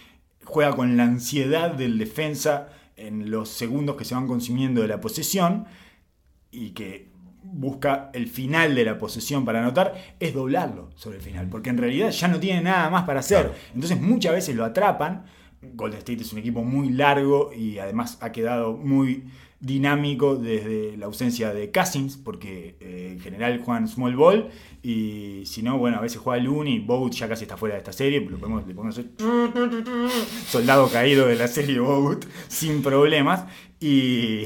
juega 0.44 0.76
con 0.76 0.96
la 0.96 1.04
ansiedad 1.04 1.72
del 1.72 1.98
defensa 1.98 2.68
en 2.96 3.30
los 3.30 3.48
segundos 3.48 3.96
que 3.96 4.04
se 4.04 4.14
van 4.14 4.28
consumiendo 4.28 4.80
de 4.82 4.88
la 4.88 5.00
posesión 5.00 5.66
y 6.56 6.70
que 6.70 7.08
busca 7.42 8.10
el 8.12 8.28
final 8.28 8.74
de 8.74 8.84
la 8.84 8.98
posesión 8.98 9.44
para 9.44 9.60
anotar, 9.60 9.94
es 10.18 10.34
doblarlo 10.34 10.90
sobre 10.96 11.18
el 11.18 11.22
final, 11.22 11.48
porque 11.48 11.70
en 11.70 11.78
realidad 11.78 12.10
ya 12.10 12.28
no 12.28 12.40
tiene 12.40 12.62
nada 12.62 12.90
más 12.90 13.04
para 13.04 13.20
hacer. 13.20 13.42
Claro. 13.42 13.58
Entonces 13.74 14.00
muchas 14.00 14.32
veces 14.32 14.56
lo 14.56 14.64
atrapan, 14.64 15.24
Golden 15.74 15.98
State 15.98 16.22
es 16.22 16.32
un 16.32 16.38
equipo 16.38 16.62
muy 16.62 16.90
largo 16.90 17.52
y 17.52 17.78
además 17.78 18.18
ha 18.20 18.30
quedado 18.32 18.76
muy 18.76 19.24
dinámico 19.58 20.36
desde 20.36 20.96
la 20.96 21.06
ausencia 21.06 21.52
de 21.52 21.70
Cousins, 21.70 22.16
porque 22.16 22.76
eh, 22.80 23.08
en 23.12 23.20
general 23.20 23.60
juegan 23.64 23.88
small 23.88 24.14
ball 24.14 24.50
y 24.82 25.42
si 25.46 25.62
no, 25.62 25.78
bueno, 25.78 25.96
a 25.96 26.00
veces 26.00 26.18
juega 26.18 26.42
Looney, 26.42 26.80
Bogut 26.80 27.14
ya 27.14 27.28
casi 27.28 27.44
está 27.44 27.56
fuera 27.56 27.74
de 27.74 27.78
esta 27.78 27.92
serie, 27.92 28.20
lo 28.20 28.38
podemos, 28.38 28.66
le 28.66 28.74
podemos 28.74 28.98
hacer 28.98 29.10
soldado 30.46 30.88
caído 30.88 31.26
de 31.26 31.36
la 31.36 31.48
serie 31.48 31.80
Bogut 31.80 32.26
sin 32.48 32.82
problemas 32.82 33.46
y, 33.80 34.42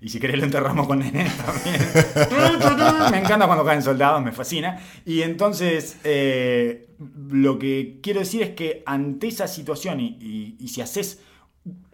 y 0.00 0.08
si 0.08 0.20
querés 0.20 0.38
lo 0.38 0.44
enterramos 0.44 0.86
con 0.86 0.98
Nene 1.00 1.28
también. 1.44 1.80
me 3.10 3.18
encanta 3.18 3.46
cuando 3.46 3.64
caen 3.64 3.82
soldados, 3.82 4.22
me 4.22 4.32
fascina. 4.32 4.78
Y 5.04 5.22
entonces, 5.22 5.98
eh, 6.04 6.88
lo 7.30 7.58
que 7.58 7.98
quiero 8.02 8.20
decir 8.20 8.42
es 8.42 8.50
que 8.50 8.82
ante 8.86 9.28
esa 9.28 9.48
situación 9.48 10.00
y, 10.00 10.16
y- 10.20 10.56
y 10.60 10.68
si 10.68 10.80
haces... 10.80 11.20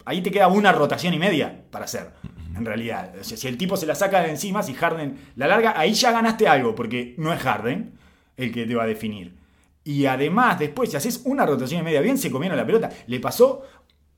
Ahí 0.06 0.20
te 0.20 0.30
queda 0.30 0.48
una 0.48 0.70
rotación 0.70 1.14
y 1.14 1.18
media 1.18 1.62
para 1.70 1.86
hacer, 1.86 2.10
en 2.54 2.64
realidad. 2.66 3.14
O 3.18 3.24
sea, 3.24 3.38
si 3.38 3.48
el 3.48 3.56
tipo 3.56 3.74
se 3.78 3.86
la 3.86 3.94
saca 3.94 4.20
de 4.20 4.28
encima, 4.28 4.62
si 4.62 4.74
Harden 4.74 5.16
la 5.36 5.46
larga, 5.46 5.72
ahí 5.80 5.94
ya 5.94 6.12
ganaste 6.12 6.46
algo, 6.46 6.74
porque 6.74 7.14
no 7.16 7.32
es 7.32 7.40
Harden 7.40 7.94
el 8.36 8.52
que 8.52 8.66
te 8.66 8.74
va 8.74 8.82
a 8.82 8.86
definir. 8.86 9.34
Y 9.82 10.04
además, 10.04 10.58
después, 10.58 10.90
si 10.90 10.96
haces 10.98 11.22
una 11.24 11.46
rotación 11.46 11.80
y 11.80 11.84
media 11.84 12.02
bien, 12.02 12.18
se 12.18 12.30
comieron 12.30 12.58
la 12.58 12.66
pelota. 12.66 12.90
Le 13.06 13.18
pasó 13.18 13.62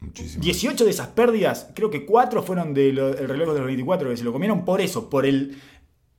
Muchísimo. 0.00 0.44
18 0.44 0.84
de 0.84 0.90
esas 0.90 1.08
pérdidas, 1.08 1.68
creo 1.74 1.90
que 1.90 2.04
4 2.04 2.42
fueron 2.42 2.74
del 2.74 2.96
reloj 2.96 3.52
de 3.52 3.58
los 3.58 3.66
24, 3.66 4.10
que 4.10 4.16
se 4.16 4.24
lo 4.24 4.32
comieron 4.32 4.64
por 4.64 4.80
eso, 4.80 5.08
por 5.08 5.26
el, 5.26 5.58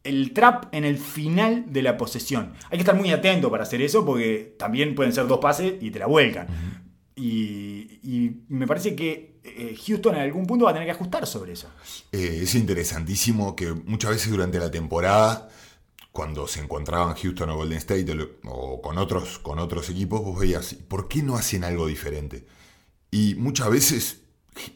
el 0.03 0.33
trap 0.33 0.73
en 0.73 0.83
el 0.83 0.97
final 0.97 1.65
de 1.67 1.81
la 1.83 1.97
posesión. 1.97 2.53
Hay 2.69 2.77
que 2.77 2.81
estar 2.81 2.95
muy 2.95 3.11
atento 3.11 3.51
para 3.51 3.63
hacer 3.63 3.81
eso, 3.81 4.05
porque 4.05 4.55
también 4.57 4.95
pueden 4.95 5.13
ser 5.13 5.27
dos 5.27 5.39
pases 5.39 5.75
y 5.81 5.91
te 5.91 5.99
la 5.99 6.07
vuelcan. 6.07 6.47
y, 7.15 7.99
y 8.03 8.43
me 8.49 8.67
parece 8.67 8.95
que 8.95 9.37
eh, 9.55 9.77
Houston 9.85 10.15
en 10.15 10.21
algún 10.21 10.45
punto 10.45 10.65
va 10.65 10.71
a 10.71 10.73
tener 10.73 10.87
que 10.87 10.91
ajustar 10.91 11.25
sobre 11.25 11.53
eso. 11.53 11.69
Eh, 12.11 12.39
es 12.43 12.55
interesantísimo 12.55 13.55
que 13.55 13.71
muchas 13.71 14.11
veces 14.11 14.29
durante 14.29 14.59
la 14.59 14.69
temporada, 14.69 15.49
cuando 16.11 16.47
se 16.47 16.59
encontraban 16.61 17.15
Houston 17.15 17.49
o 17.49 17.55
Golden 17.55 17.77
State 17.77 18.05
o 18.45 18.81
con, 18.81 18.97
otros, 18.97 19.39
con 19.39 19.59
otros 19.59 19.89
equipos, 19.89 20.21
vos 20.21 20.39
veías, 20.39 20.73
¿por 20.87 21.07
qué 21.07 21.23
no 21.23 21.35
hacen 21.35 21.63
algo 21.63 21.87
diferente? 21.87 22.45
Y 23.11 23.35
muchas 23.35 23.69
veces 23.69 24.17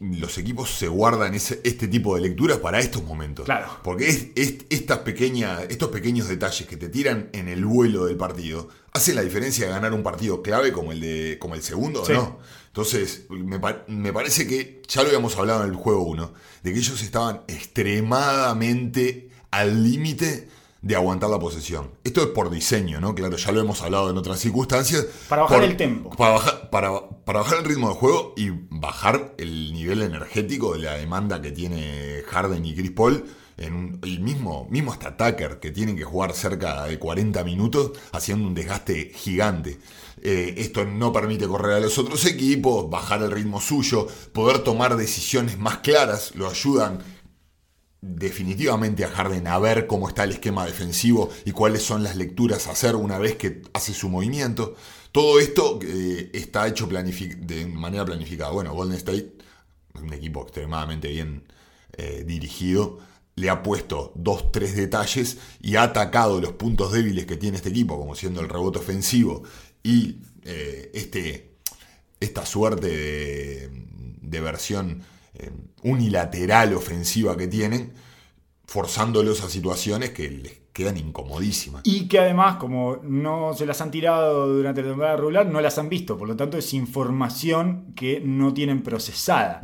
los 0.00 0.38
equipos 0.38 0.70
se 0.70 0.86
guardan 0.86 1.34
ese- 1.34 1.60
este 1.64 1.88
tipo 1.88 2.14
de 2.14 2.20
lecturas 2.22 2.58
para 2.58 2.78
estos 2.78 3.02
momentos. 3.04 3.44
Claro. 3.46 3.66
Porque 3.82 4.08
es, 4.08 4.26
es- 4.36 4.64
estas 4.70 4.98
pequeñas, 5.00 5.62
estos 5.68 5.88
pequeños 5.90 6.28
detalles 6.28 6.66
que 6.68 6.76
te 6.76 6.88
tiran 6.88 7.28
en 7.32 7.48
el 7.48 7.64
vuelo 7.64 8.04
del 8.06 8.16
partido 8.16 8.68
hacen 8.94 9.16
la 9.16 9.22
diferencia 9.22 9.66
de 9.66 9.72
ganar 9.72 9.92
un 9.92 10.02
partido 10.04 10.40
clave 10.42 10.70
como 10.72 10.92
el, 10.92 11.00
de, 11.00 11.36
como 11.40 11.54
el 11.56 11.62
segundo 11.62 12.04
Sí. 12.04 12.12
o 12.12 12.14
no. 12.14 12.38
Entonces, 12.68 13.24
me, 13.28 13.58
me 13.88 14.12
parece 14.12 14.46
que 14.46 14.82
ya 14.88 15.02
lo 15.02 15.08
habíamos 15.08 15.36
hablado 15.36 15.64
en 15.64 15.70
el 15.70 15.76
juego 15.76 16.04
1, 16.04 16.32
de 16.62 16.72
que 16.72 16.78
ellos 16.78 17.02
estaban 17.02 17.42
extremadamente 17.48 19.30
al 19.50 19.82
límite 19.82 20.48
de 20.80 20.96
aguantar 20.96 21.30
la 21.30 21.38
posesión. 21.38 21.90
Esto 22.02 22.22
es 22.22 22.26
por 22.28 22.50
diseño, 22.50 23.00
¿no? 23.00 23.14
Claro, 23.14 23.36
ya 23.36 23.52
lo 23.52 23.60
hemos 23.60 23.82
hablado 23.82 24.10
en 24.10 24.16
otras 24.16 24.40
circunstancias. 24.40 25.06
Para 25.28 25.42
bajar 25.42 25.58
Por- 25.60 25.68
el 25.68 25.76
tempo. 25.76 26.10
Para 26.10 26.32
bajar, 26.32 26.70
para, 26.70 26.90
para 27.24 27.40
bajar 27.40 27.58
el 27.58 27.64
ritmo 27.64 27.88
de 27.88 27.94
juego 27.94 28.34
y 28.36 28.50
bajar 28.70 29.34
el 29.38 29.72
nivel 29.72 30.02
energético 30.02 30.74
de 30.74 30.80
la 30.80 30.94
demanda 30.94 31.40
que 31.40 31.52
tiene 31.52 32.22
Harden 32.28 32.64
y 32.64 32.74
Chris 32.74 32.90
Paul. 32.90 33.24
En 33.58 34.00
el 34.02 34.20
mismo, 34.20 34.66
mismo 34.70 34.92
hasta 34.92 35.16
Tucker, 35.16 35.60
que 35.60 35.70
tienen 35.70 35.96
que 35.96 36.04
jugar 36.04 36.32
cerca 36.32 36.84
de 36.84 36.98
40 36.98 37.44
minutos, 37.44 37.92
haciendo 38.12 38.48
un 38.48 38.54
desgaste 38.54 39.12
gigante. 39.14 39.78
Eh, 40.22 40.54
esto 40.56 40.84
no 40.84 41.12
permite 41.12 41.46
correr 41.46 41.74
a 41.74 41.80
los 41.80 41.98
otros 41.98 42.24
equipos, 42.24 42.88
bajar 42.88 43.22
el 43.22 43.30
ritmo 43.30 43.60
suyo, 43.60 44.08
poder 44.32 44.60
tomar 44.60 44.96
decisiones 44.96 45.58
más 45.58 45.78
claras, 45.78 46.34
lo 46.34 46.48
ayudan 46.48 47.00
definitivamente 48.02 49.04
a 49.04 49.08
Harden 49.08 49.46
a 49.46 49.58
ver 49.60 49.86
cómo 49.86 50.08
está 50.08 50.24
el 50.24 50.32
esquema 50.32 50.66
defensivo 50.66 51.30
y 51.44 51.52
cuáles 51.52 51.84
son 51.84 52.02
las 52.02 52.16
lecturas 52.16 52.66
a 52.66 52.72
hacer 52.72 52.96
una 52.96 53.18
vez 53.18 53.36
que 53.36 53.62
hace 53.72 53.94
su 53.94 54.08
movimiento. 54.08 54.74
Todo 55.12 55.38
esto 55.38 55.78
eh, 55.82 56.30
está 56.32 56.66
hecho 56.66 56.86
de 56.86 57.66
manera 57.66 58.04
planificada. 58.04 58.50
Bueno, 58.50 58.72
Golden 58.74 58.96
State 58.96 59.34
un 60.00 60.12
equipo 60.12 60.42
extremadamente 60.42 61.08
bien 61.08 61.44
eh, 61.92 62.24
dirigido. 62.26 62.98
Le 63.34 63.50
ha 63.50 63.62
puesto 63.62 64.12
dos, 64.14 64.50
tres 64.52 64.74
detalles 64.74 65.38
y 65.60 65.76
ha 65.76 65.84
atacado 65.84 66.40
los 66.40 66.52
puntos 66.52 66.92
débiles 66.92 67.26
que 67.26 67.36
tiene 67.36 67.58
este 67.58 67.68
equipo, 67.68 67.98
como 67.98 68.14
siendo 68.14 68.40
el 68.40 68.48
rebote 68.48 68.78
ofensivo 68.78 69.42
y 69.82 70.16
eh, 70.44 70.90
este, 70.94 71.56
esta 72.20 72.44
suerte 72.46 73.68
de, 74.20 74.40
versión 74.40 75.02
unilateral 75.82 76.72
ofensiva 76.74 77.36
que 77.36 77.48
tienen, 77.48 77.92
forzándolos 78.66 79.42
a 79.42 79.50
situaciones 79.50 80.10
que 80.10 80.30
les 80.30 80.61
quedan 80.72 80.96
incomodísimas. 80.96 81.82
Y 81.84 82.08
que 82.08 82.18
además, 82.18 82.56
como 82.56 82.98
no 83.02 83.52
se 83.54 83.66
las 83.66 83.80
han 83.80 83.90
tirado 83.90 84.48
durante 84.48 84.82
la 84.82 84.88
temporada 84.88 85.16
regular, 85.16 85.46
no 85.46 85.60
las 85.60 85.76
han 85.78 85.88
visto. 85.88 86.16
Por 86.16 86.28
lo 86.28 86.36
tanto, 86.36 86.56
es 86.56 86.72
información 86.74 87.92
que 87.94 88.20
no 88.24 88.54
tienen 88.54 88.82
procesada. 88.82 89.62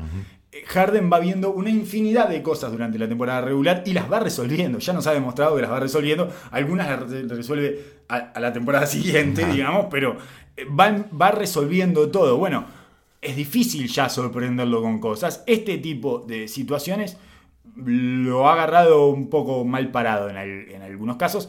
Harden 0.66 1.10
va 1.12 1.18
viendo 1.20 1.52
una 1.52 1.70
infinidad 1.70 2.28
de 2.28 2.42
cosas 2.42 2.72
durante 2.72 2.98
la 2.98 3.06
temporada 3.08 3.40
regular 3.42 3.82
y 3.86 3.92
las 3.92 4.10
va 4.10 4.18
resolviendo. 4.18 4.78
Ya 4.78 4.92
nos 4.92 5.06
ha 5.06 5.12
demostrado 5.12 5.54
que 5.54 5.62
las 5.62 5.70
va 5.70 5.78
resolviendo. 5.80 6.32
Algunas 6.50 6.88
las 6.88 7.08
re- 7.10 7.22
resuelve 7.28 7.84
a, 8.08 8.16
a 8.16 8.40
la 8.40 8.52
temporada 8.52 8.86
siguiente, 8.86 9.46
digamos, 9.46 9.86
pero 9.90 10.16
eh, 10.56 10.64
va, 10.64 11.06
va 11.20 11.30
resolviendo 11.30 12.10
todo. 12.10 12.38
Bueno, 12.38 12.64
es 13.20 13.36
difícil 13.36 13.88
ya 13.88 14.08
sorprenderlo 14.08 14.82
con 14.82 14.98
cosas. 15.00 15.44
Este 15.46 15.78
tipo 15.78 16.24
de 16.26 16.48
situaciones 16.48 17.16
lo 17.84 18.48
ha 18.48 18.52
agarrado 18.54 19.08
un 19.08 19.30
poco 19.30 19.64
mal 19.64 19.90
parado 19.90 20.28
en, 20.30 20.36
al- 20.36 20.68
en 20.70 20.82
algunos 20.82 21.16
casos. 21.16 21.48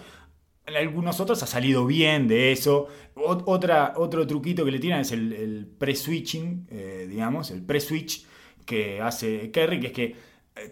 En 0.66 0.76
algunos 0.76 1.20
otros 1.20 1.42
ha 1.44 1.48
salido 1.48 1.86
bien 1.86 2.28
de 2.28 2.52
eso. 2.52 2.88
Otro 3.16 4.28
truquito 4.28 4.64
que 4.66 4.72
le 4.72 4.80
tiran 4.80 5.02
es 5.02 5.12
el, 5.12 5.68
pre-switching, 5.80 6.68
eh, 6.70 7.08
digamos, 7.10 7.52
el 7.52 7.64
pre-switch 7.64 8.26
que 8.66 9.02
hace 9.02 9.50
Kerry, 9.52 9.80
que 9.80 9.88
es 9.88 9.94
que 9.94 10.16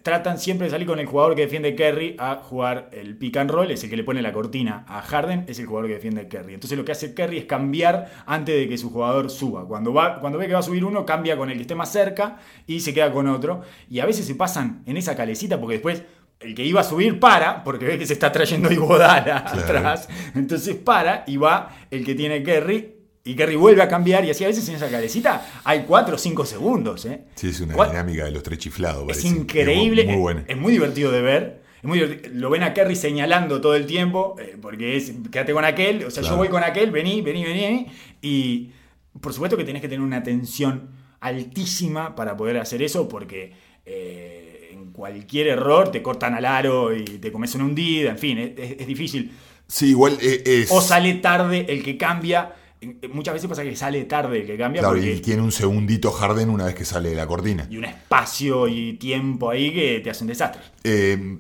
tratan 0.04 0.40
siempre 0.40 0.66
de 0.68 0.72
salir 0.72 0.88
con 0.88 1.00
el 1.00 1.06
jugador 1.06 1.36
que 1.36 1.42
defiende 1.42 1.76
Kerry 1.76 2.16
a 2.20 2.36
jugar 2.36 2.90
el 2.92 3.18
pick 3.18 3.38
and 3.38 3.50
roll, 3.50 3.72
es 3.72 3.84
el 3.84 3.90
que 3.90 3.98
le 3.98 4.04
pone 4.04 4.22
la 4.22 4.32
cortina 4.32 4.86
a 4.88 5.02
Harden, 5.02 5.46
es 5.48 5.60
el 5.60 5.66
jugador 5.66 5.88
que 5.88 5.96
defiende 5.96 6.28
Kerry. 6.28 6.54
Entonces 6.54 6.78
lo 6.78 6.86
que 6.86 6.92
hace 6.92 7.14
Kerry 7.14 7.38
es 7.38 7.46
cambiar 7.46 8.12
antes 8.26 8.56
de 8.56 8.68
que 8.68 8.78
su 8.78 8.90
jugador 8.90 9.30
suba. 9.30 9.68
Cuando, 9.68 9.94
va, 9.94 10.20
cuando 10.20 10.40
ve 10.40 10.48
que 10.48 10.54
va 10.54 10.60
a 10.60 10.64
subir 10.64 10.84
uno, 10.86 11.06
cambia 11.06 11.38
con 11.38 11.50
el 11.50 11.56
que 11.56 11.62
esté 11.62 11.76
más 11.76 11.92
cerca 11.92 12.38
y 12.66 12.80
se 12.80 12.94
queda 12.94 13.12
con 13.12 13.28
otro. 13.28 13.62
Y 13.90 14.00
a 14.00 14.06
veces 14.06 14.26
se 14.26 14.36
pasan 14.36 14.84
en 14.86 14.98
esa 14.98 15.16
calecita 15.16 15.60
porque 15.60 15.76
después 15.76 16.04
el 16.40 16.54
que 16.54 16.64
iba 16.64 16.82
a 16.82 16.84
subir 16.84 17.20
para, 17.20 17.64
porque 17.64 17.86
ve 17.86 17.98
que 17.98 18.06
se 18.06 18.14
está 18.14 18.32
trayendo 18.32 18.72
Iguodala 18.72 19.38
atrás. 19.38 20.08
Entonces 20.36 20.76
para 20.76 21.24
y 21.28 21.38
va 21.38 21.76
el 21.90 22.06
que 22.06 22.16
tiene 22.16 22.44
Kerry. 22.44 22.97
Y 23.28 23.36
Kerry 23.36 23.56
vuelve 23.56 23.82
a 23.82 23.88
cambiar 23.88 24.24
y 24.26 24.30
así 24.30 24.44
a 24.44 24.48
veces 24.48 24.68
en 24.70 24.76
esa 24.76 24.90
calecita 24.90 25.62
hay 25.64 25.84
4 25.88 26.16
o 26.16 26.18
5 26.18 26.46
segundos. 26.46 27.06
¿eh? 27.06 27.22
Sí, 27.36 27.50
es 27.50 27.60
una 27.62 27.76
dinámica 27.88 28.26
de 28.26 28.32
los 28.32 28.44
tres 28.44 28.60
chiflados. 28.60 29.02
es 29.04 29.18
parece. 29.18 29.28
increíble, 29.28 30.04
Muy, 30.06 30.34
muy 30.34 30.44
es 30.48 30.58
muy 30.58 30.72
divertido 30.74 31.12
de 31.12 31.22
ver. 31.22 31.62
Es 31.78 31.84
muy 31.84 32.00
divertido. 32.00 32.34
Lo 32.36 32.50
ven 32.50 32.64
a 32.64 32.74
Kerry 32.74 32.96
señalando 32.96 33.62
todo 33.62 33.76
el 33.76 33.86
tiempo, 33.86 34.36
eh, 34.40 34.58
porque 34.62 34.96
es, 34.98 35.12
quédate 35.32 35.54
con 35.54 35.66
aquel, 35.66 36.04
o 36.06 36.10
sea, 36.12 36.22
Claro. 36.22 36.36
yo 36.36 36.38
voy 36.40 36.48
con 36.50 36.64
aquel, 36.64 36.90
vení, 36.92 37.22
vení, 37.22 37.44
vení. 37.44 37.88
Y 38.22 38.72
por 39.22 39.34
supuesto 39.34 39.58
que 39.58 39.64
tenés 39.64 39.82
que 39.82 39.88
tener 39.88 40.02
una 40.02 40.18
atención 40.18 40.90
altísima 41.20 42.16
para 42.16 42.36
poder 42.38 42.58
hacer 42.58 42.82
eso, 42.82 43.08
porque 43.08 43.52
eh, 43.86 44.70
en 44.72 44.92
cualquier 44.92 45.48
error 45.48 45.92
te 45.92 46.02
cortan 46.02 46.34
al 46.34 46.46
aro 46.46 46.96
y 46.96 47.04
te 47.04 47.32
comes 47.32 47.54
una 47.56 47.66
hundida, 47.66 48.12
en 48.12 48.18
fin, 48.18 48.38
es, 48.38 48.52
es- 48.58 48.80
es 48.82 48.88
difícil. 48.88 49.32
Sí, 49.68 49.90
igual 49.90 50.18
es. 50.22 50.72
O 50.72 50.82
sale 50.82 51.16
tarde 51.16 51.66
el 51.70 51.84
que 51.84 51.98
cambia. 51.98 52.54
Muchas 53.12 53.34
veces 53.34 53.50
pasa 53.50 53.64
que 53.64 53.76
sale 53.76 54.04
tarde 54.06 54.46
que 54.46 54.58
cambia 54.58 54.82
Claro, 54.82 54.96
porque 54.96 55.14
y 55.14 55.20
tiene 55.22 55.42
un 55.42 55.52
segundito 55.52 56.12
Harden 56.12 56.50
una 56.50 56.66
vez 56.66 56.76
que 56.76 56.86
sale 56.86 57.10
de 57.10 57.16
la 57.16 57.28
cortina. 57.28 57.68
y 57.70 57.78
un 57.78 57.86
espacio 57.86 58.68
y 58.68 58.94
tiempo 58.94 59.50
ahí 59.50 59.74
que 59.74 60.00
te 60.04 60.10
hace 60.10 60.24
un 60.24 60.28
desastre. 60.30 60.62
Eh, 60.84 61.38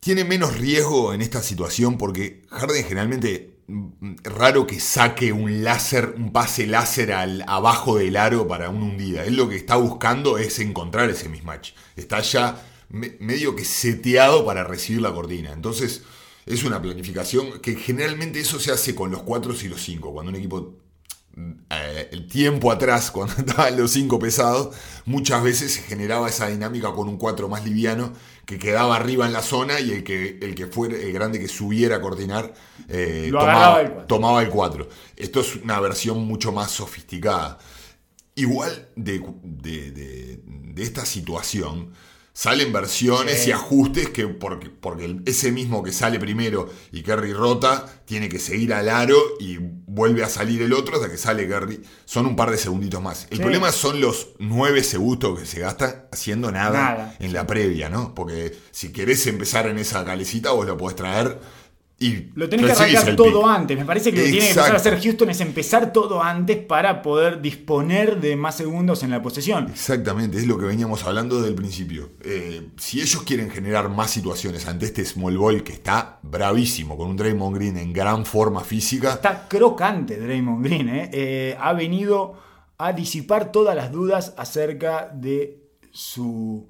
tiene 0.00 0.24
menos 0.24 0.56
riesgo 0.58 1.12
en 1.12 1.20
esta 1.22 1.42
situación 1.42 1.98
porque 1.98 2.42
Harden 2.50 2.84
generalmente 2.84 3.58
mm, 3.66 4.16
raro 4.24 4.66
que 4.66 4.80
saque 4.80 5.32
un 5.32 5.64
láser, 5.64 6.14
un 6.16 6.32
pase 6.32 6.66
láser 6.66 7.12
al, 7.12 7.44
abajo 7.46 7.96
del 7.98 8.16
aro 8.16 8.46
para 8.46 8.70
una 8.70 8.84
hundida. 8.86 9.24
Él 9.24 9.36
lo 9.36 9.48
que 9.48 9.56
está 9.56 9.76
buscando 9.76 10.38
es 10.38 10.58
encontrar 10.60 11.10
ese 11.10 11.28
mismatch. 11.28 11.70
Está 11.96 12.20
ya 12.20 12.64
me- 12.90 13.16
medio 13.20 13.56
que 13.56 13.64
seteado 13.64 14.44
para 14.46 14.64
recibir 14.64 15.02
la 15.02 15.12
cortina. 15.12 15.52
Entonces 15.52 16.04
es 16.48 16.64
una 16.64 16.80
planificación 16.82 17.60
que 17.60 17.76
generalmente 17.76 18.40
eso 18.40 18.58
se 18.60 18.72
hace 18.72 18.94
con 18.94 19.10
los 19.10 19.22
4 19.22 19.54
y 19.62 19.68
los 19.68 19.82
5. 19.82 20.12
Cuando 20.12 20.30
un 20.30 20.36
equipo 20.36 20.74
eh, 21.70 22.08
el 22.12 22.26
tiempo 22.26 22.72
atrás, 22.72 23.10
cuando 23.12 23.34
estaban 23.38 23.76
los 23.76 23.92
cinco 23.92 24.18
pesados, 24.18 24.74
muchas 25.04 25.42
veces 25.42 25.72
se 25.74 25.82
generaba 25.82 26.28
esa 26.28 26.48
dinámica 26.48 26.92
con 26.92 27.08
un 27.08 27.16
4 27.16 27.48
más 27.48 27.64
liviano 27.64 28.12
que 28.44 28.58
quedaba 28.58 28.96
arriba 28.96 29.26
en 29.26 29.32
la 29.32 29.42
zona 29.42 29.78
y 29.80 29.92
el 29.92 30.04
que, 30.04 30.38
el 30.42 30.54
que 30.54 30.66
fuera 30.66 30.96
el 30.96 31.12
grande 31.12 31.38
que 31.38 31.48
subiera 31.48 31.96
a 31.96 32.00
coordinar 32.00 32.54
eh, 32.88 33.28
tomaba 34.08 34.42
el 34.42 34.48
4. 34.48 34.88
Esto 35.16 35.40
es 35.40 35.56
una 35.56 35.78
versión 35.80 36.26
mucho 36.26 36.50
más 36.52 36.70
sofisticada. 36.72 37.58
igual 38.34 38.88
de, 38.96 39.22
de- 39.42 39.90
de- 39.92 40.40
de 40.44 40.82
esta 40.82 41.04
situación 41.04 41.92
salen 42.40 42.72
versiones 42.72 43.42
Sí. 43.42 43.48
y 43.48 43.52
ajustes 43.52 44.10
que 44.10 44.28
porque, 44.28 44.70
porque 44.70 45.16
ese 45.26 45.50
mismo 45.50 45.82
que 45.82 45.90
sale 45.90 46.20
primero 46.20 46.68
y 46.92 47.02
Kerry 47.02 47.32
rota 47.32 47.84
tiene 48.04 48.28
que 48.28 48.38
seguir 48.38 48.72
al 48.74 48.88
aro 48.88 49.16
y 49.40 49.56
vuelve 49.60 50.22
a 50.22 50.28
salir 50.28 50.62
el 50.62 50.72
otro 50.72 50.94
hasta 50.94 51.10
que 51.10 51.16
sale 51.18 51.48
Kerry. 51.48 51.82
Son 52.04 52.26
un 52.26 52.36
par 52.36 52.52
de 52.52 52.56
segunditos 52.56 53.02
más. 53.02 53.26
El 53.30 53.38
Sí. 53.38 53.42
problema 53.42 53.72
son 53.72 54.00
los 54.00 54.28
nueve 54.38 54.84
segundos 54.84 55.40
que 55.40 55.46
se 55.46 55.58
gastan 55.58 56.04
haciendo 56.12 56.52
nada, 56.52 56.78
Nada, 56.80 57.16
en 57.18 57.32
la 57.32 57.44
previa, 57.44 57.88
¿no? 57.88 58.14
Porque 58.14 58.56
si 58.70 58.92
querés 58.92 59.26
empezar 59.26 59.66
en 59.66 59.76
esa 59.78 60.04
calecita, 60.04 60.52
vos 60.52 60.64
lo 60.64 60.76
podés 60.76 60.94
traer 60.94 61.40
y 62.00 62.30
Lo 62.34 62.48
tenés 62.48 62.66
que 62.66 62.72
arrancar 62.72 63.16
todo 63.16 63.42
pick. 63.42 63.50
antes. 63.50 63.76
Me 63.78 63.84
parece 63.84 64.12
que 64.12 64.18
lo 64.18 64.24
que 64.24 64.30
tiene 64.30 64.46
que 64.46 64.50
empezar 64.52 64.72
a 64.72 64.76
hacer 64.76 65.00
Houston 65.02 65.30
es 65.30 65.40
empezar 65.40 65.92
todo 65.92 66.22
antes 66.22 66.58
para 66.58 67.02
poder 67.02 67.42
disponer 67.42 68.20
de 68.20 68.36
más 68.36 68.56
segundos 68.56 69.02
en 69.02 69.10
la 69.10 69.20
posesión. 69.20 69.66
Exactamente, 69.68 70.38
es 70.38 70.46
lo 70.46 70.56
que 70.58 70.66
veníamos 70.66 71.04
hablando 71.04 71.36
desde 71.36 71.48
el 71.48 71.54
principio. 71.56 72.10
Eh, 72.22 72.68
si 72.76 73.00
ellos 73.00 73.22
quieren 73.24 73.50
generar 73.50 73.88
más 73.88 74.12
situaciones 74.12 74.68
ante 74.68 74.86
este 74.86 75.04
small 75.04 75.36
ball 75.36 75.64
que 75.64 75.72
está 75.72 76.20
bravísimo, 76.22 76.96
con 76.96 77.08
un 77.10 77.16
Draymond 77.16 77.56
Green 77.56 77.76
en 77.76 77.92
gran 77.92 78.24
forma 78.24 78.62
física, 78.62 79.14
Está 79.14 79.48
crocante 79.48 80.18
Draymond 80.18 80.64
Green. 80.64 80.88
¿eh? 80.88 81.10
Eh, 81.12 81.56
ha 81.58 81.72
venido 81.72 82.34
a 82.78 82.92
disipar 82.92 83.50
todas 83.50 83.74
las 83.74 83.90
dudas 83.90 84.34
acerca 84.36 85.10
de 85.12 85.64
su 85.90 86.68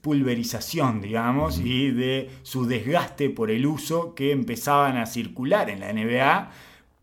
pulverización, 0.00 1.00
digamos, 1.00 1.58
y 1.58 1.90
de 1.90 2.30
su 2.42 2.66
desgaste 2.66 3.30
por 3.30 3.50
el 3.50 3.66
uso 3.66 4.14
que 4.14 4.32
empezaban 4.32 4.96
a 4.96 5.06
circular 5.06 5.70
en 5.70 5.80
la 5.80 5.92
NBA 5.92 6.50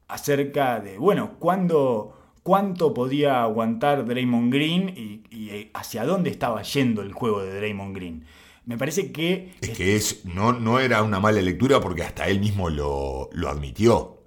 acerca 0.07 0.79
de, 0.79 0.97
bueno, 0.97 1.33
cuándo, 1.39 2.17
cuánto 2.43 2.93
podía 2.93 3.41
aguantar 3.43 4.05
Draymond 4.05 4.53
Green 4.53 4.89
y, 4.89 5.23
y 5.35 5.71
hacia 5.73 6.05
dónde 6.05 6.29
estaba 6.29 6.61
yendo 6.61 7.01
el 7.01 7.11
juego 7.13 7.41
de 7.43 7.55
Draymond 7.55 7.95
Green. 7.95 8.25
Me 8.65 8.77
parece 8.77 9.11
que 9.11 9.51
es 9.61 9.69
que 9.71 9.95
es, 9.95 10.25
no, 10.25 10.51
no 10.53 10.79
era 10.79 11.03
una 11.03 11.19
mala 11.19 11.41
lectura 11.41 11.79
porque 11.79 12.03
hasta 12.03 12.27
él 12.27 12.39
mismo 12.39 12.69
lo, 12.69 13.29
lo 13.33 13.49
admitió. 13.49 14.23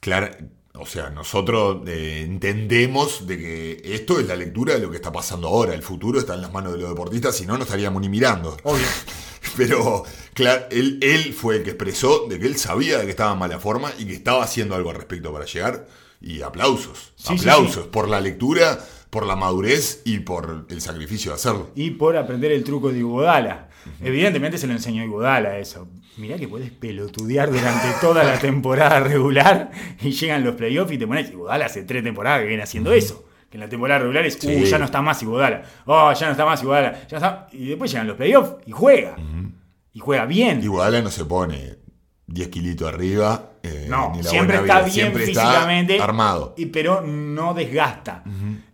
Clara- 0.00 0.36
o 0.80 0.86
sea, 0.86 1.10
nosotros 1.10 1.86
eh, 1.86 2.22
entendemos 2.26 3.26
de 3.26 3.38
que 3.38 3.82
esto 3.84 4.18
es 4.18 4.26
la 4.26 4.34
lectura 4.34 4.74
de 4.74 4.80
lo 4.80 4.90
que 4.90 4.96
está 4.96 5.12
pasando 5.12 5.48
ahora. 5.48 5.74
El 5.74 5.82
futuro 5.82 6.18
está 6.18 6.34
en 6.34 6.42
las 6.42 6.52
manos 6.52 6.72
de 6.72 6.78
los 6.78 6.88
deportistas, 6.88 7.36
si 7.36 7.46
no, 7.46 7.56
no 7.56 7.64
estaríamos 7.64 8.00
ni 8.00 8.08
mirando. 8.08 8.56
Obvio. 8.62 8.86
Pero 9.56 10.04
claro, 10.32 10.66
él, 10.70 10.98
él 11.02 11.34
fue 11.34 11.56
el 11.56 11.62
que 11.62 11.70
expresó 11.70 12.26
de 12.28 12.38
que 12.38 12.46
él 12.46 12.56
sabía 12.56 12.98
de 12.98 13.04
que 13.04 13.10
estaba 13.10 13.32
en 13.32 13.38
mala 13.38 13.58
forma 13.58 13.92
y 13.98 14.06
que 14.06 14.14
estaba 14.14 14.42
haciendo 14.42 14.74
algo 14.74 14.90
al 14.90 14.96
respecto 14.96 15.32
para 15.32 15.44
llegar. 15.44 15.86
Y 16.22 16.42
aplausos. 16.42 17.12
Sí, 17.16 17.34
aplausos 17.34 17.84
sí. 17.84 17.90
por 17.90 18.08
la 18.08 18.20
lectura, 18.20 18.78
por 19.10 19.26
la 19.26 19.36
madurez 19.36 20.02
y 20.04 20.20
por 20.20 20.66
el 20.68 20.80
sacrificio 20.80 21.30
de 21.30 21.36
hacerlo. 21.36 21.70
y 21.74 21.90
por 21.92 22.16
aprender 22.16 22.52
el 22.52 22.64
truco 22.64 22.90
de 22.90 22.98
Iguodala. 22.98 23.68
Evidentemente 24.02 24.58
se 24.58 24.66
lo 24.66 24.72
enseñó 24.74 25.02
Iguodala 25.02 25.58
eso. 25.58 25.88
Mirá 26.20 26.36
que 26.36 26.46
puedes 26.48 26.70
pelotudear 26.70 27.50
durante 27.50 27.88
toda 28.00 28.22
la 28.24 28.38
temporada 28.38 29.00
regular 29.00 29.70
y 30.02 30.10
llegan 30.10 30.44
los 30.44 30.54
playoffs 30.54 30.92
y 30.92 30.98
te 30.98 31.06
pones 31.06 31.30
Iguodala 31.30 31.66
hace 31.66 31.82
tres 31.84 32.02
temporadas 32.04 32.42
que 32.42 32.46
viene 32.48 32.62
haciendo 32.62 32.92
eso. 32.92 33.24
Que 33.48 33.56
en 33.56 33.62
la 33.62 33.68
temporada 33.68 34.00
regular 34.00 34.24
es, 34.26 34.38
uh, 34.44 34.64
ya 34.64 34.78
no 34.78 34.84
está 34.84 35.00
más 35.02 35.22
Iguodala. 35.22 35.62
Oh, 35.86 36.12
ya 36.12 36.26
no 36.26 36.32
está 36.32 36.44
más 36.44 36.62
Iguodala. 36.62 37.06
Ya 37.08 37.16
está- 37.16 37.46
Y 37.52 37.66
después 37.68 37.90
llegan 37.90 38.06
los 38.06 38.16
playoffs 38.16 38.56
y 38.66 38.70
juega. 38.70 39.16
Y 39.92 39.98
juega 39.98 40.26
bien. 40.26 40.62
Igual 40.62 41.02
no 41.02 41.10
se 41.10 41.24
pone 41.24 41.76
10 42.26 42.48
kilitos 42.48 42.86
arriba. 42.92 43.52
eh, 43.62 43.86
No, 43.88 44.12
ni 44.14 44.22
la 44.22 44.30
siempre 44.30 44.56
está 44.58 44.74
vida, 44.74 44.80
bien 44.82 44.90
siempre 44.92 45.24
está 45.24 45.42
físicamente. 45.42 46.00
armado. 46.00 46.54
Y, 46.56 46.66
pero 46.66 47.00
no 47.00 47.54
desgasta. 47.54 48.22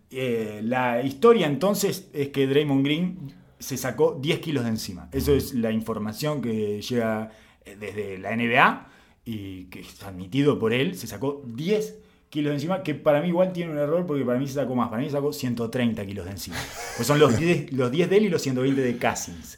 Eh, 0.09 0.61
la 0.63 1.01
historia 1.01 1.47
entonces 1.47 2.09
es 2.13 2.29
que 2.29 2.45
Draymond 2.47 2.85
Green 2.85 3.33
se 3.59 3.77
sacó 3.77 4.17
10 4.21 4.39
kilos 4.39 4.63
de 4.63 4.69
encima. 4.69 5.09
Eso 5.11 5.33
es 5.33 5.53
la 5.53 5.71
información 5.71 6.41
que 6.41 6.81
llega 6.81 7.31
eh, 7.65 7.75
desde 7.79 8.17
la 8.17 8.35
NBA 8.35 8.87
y 9.25 9.65
que 9.65 9.81
es 9.81 10.03
admitido 10.03 10.59
por 10.59 10.73
él. 10.73 10.95
Se 10.95 11.07
sacó 11.07 11.43
10 11.45 11.95
kilos 12.29 12.51
de 12.51 12.55
encima, 12.55 12.83
que 12.83 12.93
para 12.93 13.21
mí 13.21 13.29
igual 13.29 13.53
tiene 13.53 13.71
un 13.71 13.77
error 13.77 14.05
porque 14.05 14.23
para 14.23 14.39
mí 14.39 14.47
se 14.47 14.53
sacó 14.53 14.75
más. 14.75 14.89
Para 14.89 15.01
mí 15.01 15.07
se 15.07 15.13
sacó 15.13 15.33
130 15.33 16.05
kilos 16.05 16.25
de 16.25 16.31
encima. 16.31 16.57
Pues 16.95 17.07
son 17.07 17.19
los 17.19 17.37
10, 17.39 17.73
los 17.73 17.91
10 17.91 18.09
de 18.09 18.17
él 18.17 18.25
y 18.25 18.29
los 18.29 18.41
120 18.41 18.81
de 18.81 18.97
Cousins. 18.97 19.57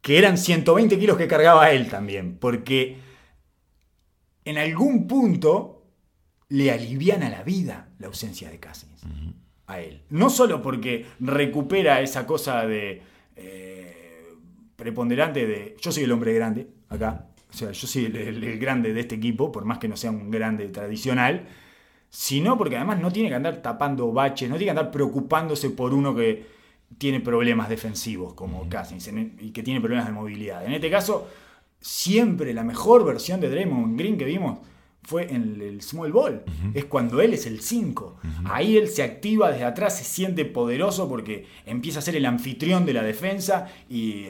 Que 0.00 0.18
eran 0.18 0.38
120 0.38 0.98
kilos 0.98 1.16
que 1.16 1.28
cargaba 1.28 1.70
él 1.70 1.88
también. 1.88 2.36
Porque 2.38 2.98
en 4.44 4.58
algún 4.58 5.06
punto 5.06 5.82
le 6.48 6.70
aliviana 6.70 7.28
la 7.30 7.42
vida 7.42 7.88
la 7.98 8.06
ausencia 8.08 8.50
de 8.50 8.60
Cousins 8.60 9.02
a 9.66 9.80
él. 9.80 10.02
No 10.10 10.30
solo 10.30 10.60
porque 10.62 11.06
recupera 11.20 12.00
esa 12.00 12.26
cosa 12.26 12.66
de 12.66 13.02
eh, 13.36 14.26
preponderante 14.76 15.46
de 15.46 15.76
yo 15.80 15.92
soy 15.92 16.04
el 16.04 16.12
hombre 16.12 16.34
grande 16.34 16.68
acá, 16.88 17.26
o 17.50 17.56
sea, 17.56 17.70
yo 17.70 17.86
soy 17.86 18.06
el, 18.06 18.16
el- 18.16 18.44
el 18.44 18.58
grande 18.58 18.92
de 18.92 19.00
este 19.00 19.14
equipo, 19.14 19.50
por 19.52 19.64
más 19.64 19.78
que 19.78 19.88
no 19.88 19.96
sea 19.96 20.10
un 20.10 20.30
grande 20.30 20.68
tradicional, 20.68 21.46
sino 22.10 22.56
porque 22.58 22.76
además 22.76 23.00
no 23.00 23.10
tiene 23.12 23.28
que 23.28 23.34
andar 23.36 23.62
tapando 23.62 24.12
baches, 24.12 24.48
no 24.48 24.56
tiene 24.56 24.66
que 24.72 24.78
andar 24.78 24.90
preocupándose 24.90 25.70
por 25.70 25.94
uno 25.94 26.14
que 26.14 26.46
tiene 26.98 27.20
problemas 27.20 27.68
defensivos 27.68 28.34
como 28.34 28.68
Cousins 28.68 29.08
en- 29.08 29.36
y 29.40 29.50
que 29.50 29.62
tiene 29.62 29.80
problemas 29.80 30.06
de 30.06 30.12
movilidad. 30.12 30.64
En 30.64 30.72
este 30.72 30.90
caso, 30.90 31.28
siempre 31.80 32.54
la 32.54 32.62
mejor 32.64 33.04
versión 33.04 33.40
de 33.40 33.50
Draymond 33.50 33.98
Green 33.98 34.16
que 34.18 34.24
vimos 34.24 34.58
fue 35.04 35.32
en 35.32 35.60
el 35.60 35.82
small 35.82 36.12
ball. 36.12 36.42
Es 36.72 36.86
cuando 36.86 37.20
él 37.20 37.34
es 37.34 37.46
el 37.46 37.60
5. 37.60 38.16
Ahí 38.46 38.76
él 38.76 38.88
se 38.88 39.02
activa 39.02 39.50
desde 39.50 39.64
atrás, 39.64 39.98
se 39.98 40.04
siente 40.04 40.44
poderoso 40.44 41.08
porque 41.08 41.46
empieza 41.66 41.98
a 41.98 42.02
ser 42.02 42.16
el 42.16 42.26
anfitrión 42.26 42.86
de 42.86 42.94
la 42.94 43.02
defensa 43.02 43.68
y 43.88 44.24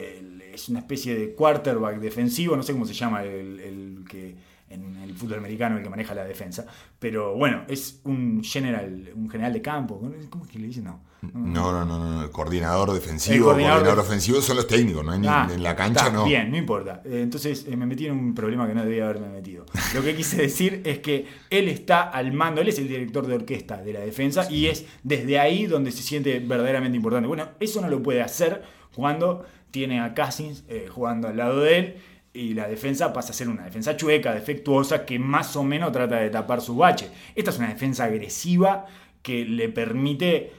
es 0.53 0.69
una 0.69 0.79
especie 0.79 1.15
de 1.17 1.33
quarterback 1.33 1.99
defensivo, 1.99 2.55
no 2.55 2.63
sé 2.63 2.73
cómo 2.73 2.85
se 2.85 2.93
llama 2.93 3.23
el, 3.23 3.59
el 3.59 4.05
que 4.09 4.35
en 4.69 4.95
el 4.97 5.13
fútbol 5.13 5.37
americano 5.39 5.77
el 5.77 5.83
que 5.83 5.89
maneja 5.89 6.13
la 6.15 6.23
defensa, 6.25 6.65
pero 6.99 7.35
bueno, 7.35 7.63
es 7.67 8.01
un 8.03 8.43
general, 8.43 9.11
un 9.15 9.29
general 9.29 9.53
de 9.53 9.61
campo, 9.61 10.01
¿cómo 10.29 10.43
es 10.45 10.51
que 10.51 10.59
le 10.59 10.67
dicen? 10.67 10.85
No. 10.85 11.01
No, 11.33 11.71
no, 11.71 11.85
no, 11.85 11.97
no, 11.97 12.23
el 12.23 12.29
coordinador 12.29 12.91
defensivo, 12.93 13.35
El 13.35 13.41
coordinador 13.43 13.77
coordinador, 13.79 14.03
de- 14.03 14.07
ofensivo 14.09 14.41
son 14.41 14.57
los 14.57 14.67
técnicos, 14.67 15.03
no 15.03 15.11
hay 15.11 15.19
ni- 15.19 15.27
Ah, 15.27 15.47
en 15.51 15.63
la 15.63 15.75
cancha 15.75 16.01
está, 16.07 16.13
no. 16.13 16.25
Bien, 16.25 16.51
no 16.51 16.57
importa. 16.57 17.01
Eh, 17.03 17.21
Entonces 17.23 17.65
eh, 17.67 17.75
me 17.75 17.87
metí 17.87 18.05
en 18.05 18.11
un 18.13 18.35
problema 18.35 18.67
que 18.67 18.75
no 18.75 18.83
debía 18.83 19.05
haberme 19.05 19.29
metido. 19.29 19.65
Lo 19.95 20.03
que 20.03 20.15
quise 20.15 20.37
decir 20.37 20.81
es 20.85 20.99
que 20.99 21.25
él 21.49 21.67
está 21.69 22.03
al 22.03 22.31
mando, 22.31 22.61
él 22.61 22.67
es 22.67 22.77
el 22.77 22.87
director 22.87 23.25
de 23.25 23.33
orquesta 23.35 23.81
de 23.81 23.93
la 23.93 24.01
defensa 24.01 24.51
y 24.51 24.67
es 24.67 24.85
desde 25.03 25.39
ahí 25.39 25.65
donde 25.65 25.91
se 25.91 26.03
siente 26.03 26.39
verdaderamente 26.39 26.95
importante. 26.95 27.27
Bueno, 27.27 27.49
eso 27.59 27.81
no 27.81 27.87
lo 27.89 28.03
puede 28.03 28.21
hacer 28.21 28.61
cuando 28.95 29.45
tiene 29.71 29.99
a 30.01 30.13
Cousins 30.13 30.63
eh, 30.67 30.87
jugando 30.91 31.27
al 31.27 31.37
lado 31.37 31.59
de 31.61 31.77
él 31.79 31.95
y 32.35 32.53
la 32.53 32.67
defensa 32.67 33.13
pasa 33.13 33.31
a 33.31 33.33
ser 33.33 33.47
una 33.49 33.63
defensa 33.63 33.95
chueca, 33.95 34.33
defectuosa, 34.33 35.05
que 35.05 35.17
más 35.17 35.55
o 35.55 35.63
menos 35.63 35.91
trata 35.91 36.17
de 36.17 36.29
tapar 36.29 36.61
su 36.61 36.75
bache. 36.75 37.09
Esta 37.33 37.51
es 37.51 37.57
una 37.57 37.69
defensa 37.69 38.03
agresiva 38.03 38.85
que 39.21 39.45
le 39.45 39.69
permite 39.69 40.51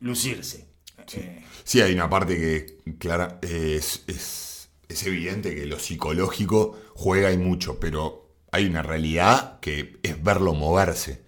lucirse. 0.00 0.66
Eh, 1.14 1.44
Sí, 1.64 1.80
hay 1.80 1.92
una 1.94 2.08
parte 2.10 2.36
que, 2.36 2.94
clara, 2.98 3.38
es, 3.42 4.02
es, 4.08 4.70
es 4.88 5.06
evidente 5.06 5.54
que 5.54 5.66
lo 5.66 5.78
psicológico 5.78 6.76
juega 6.94 7.30
y 7.32 7.38
mucho, 7.38 7.78
pero 7.78 8.28
hay 8.50 8.66
una 8.66 8.82
realidad 8.82 9.60
que 9.60 9.98
es 10.02 10.22
verlo 10.22 10.54
moverse. 10.54 11.22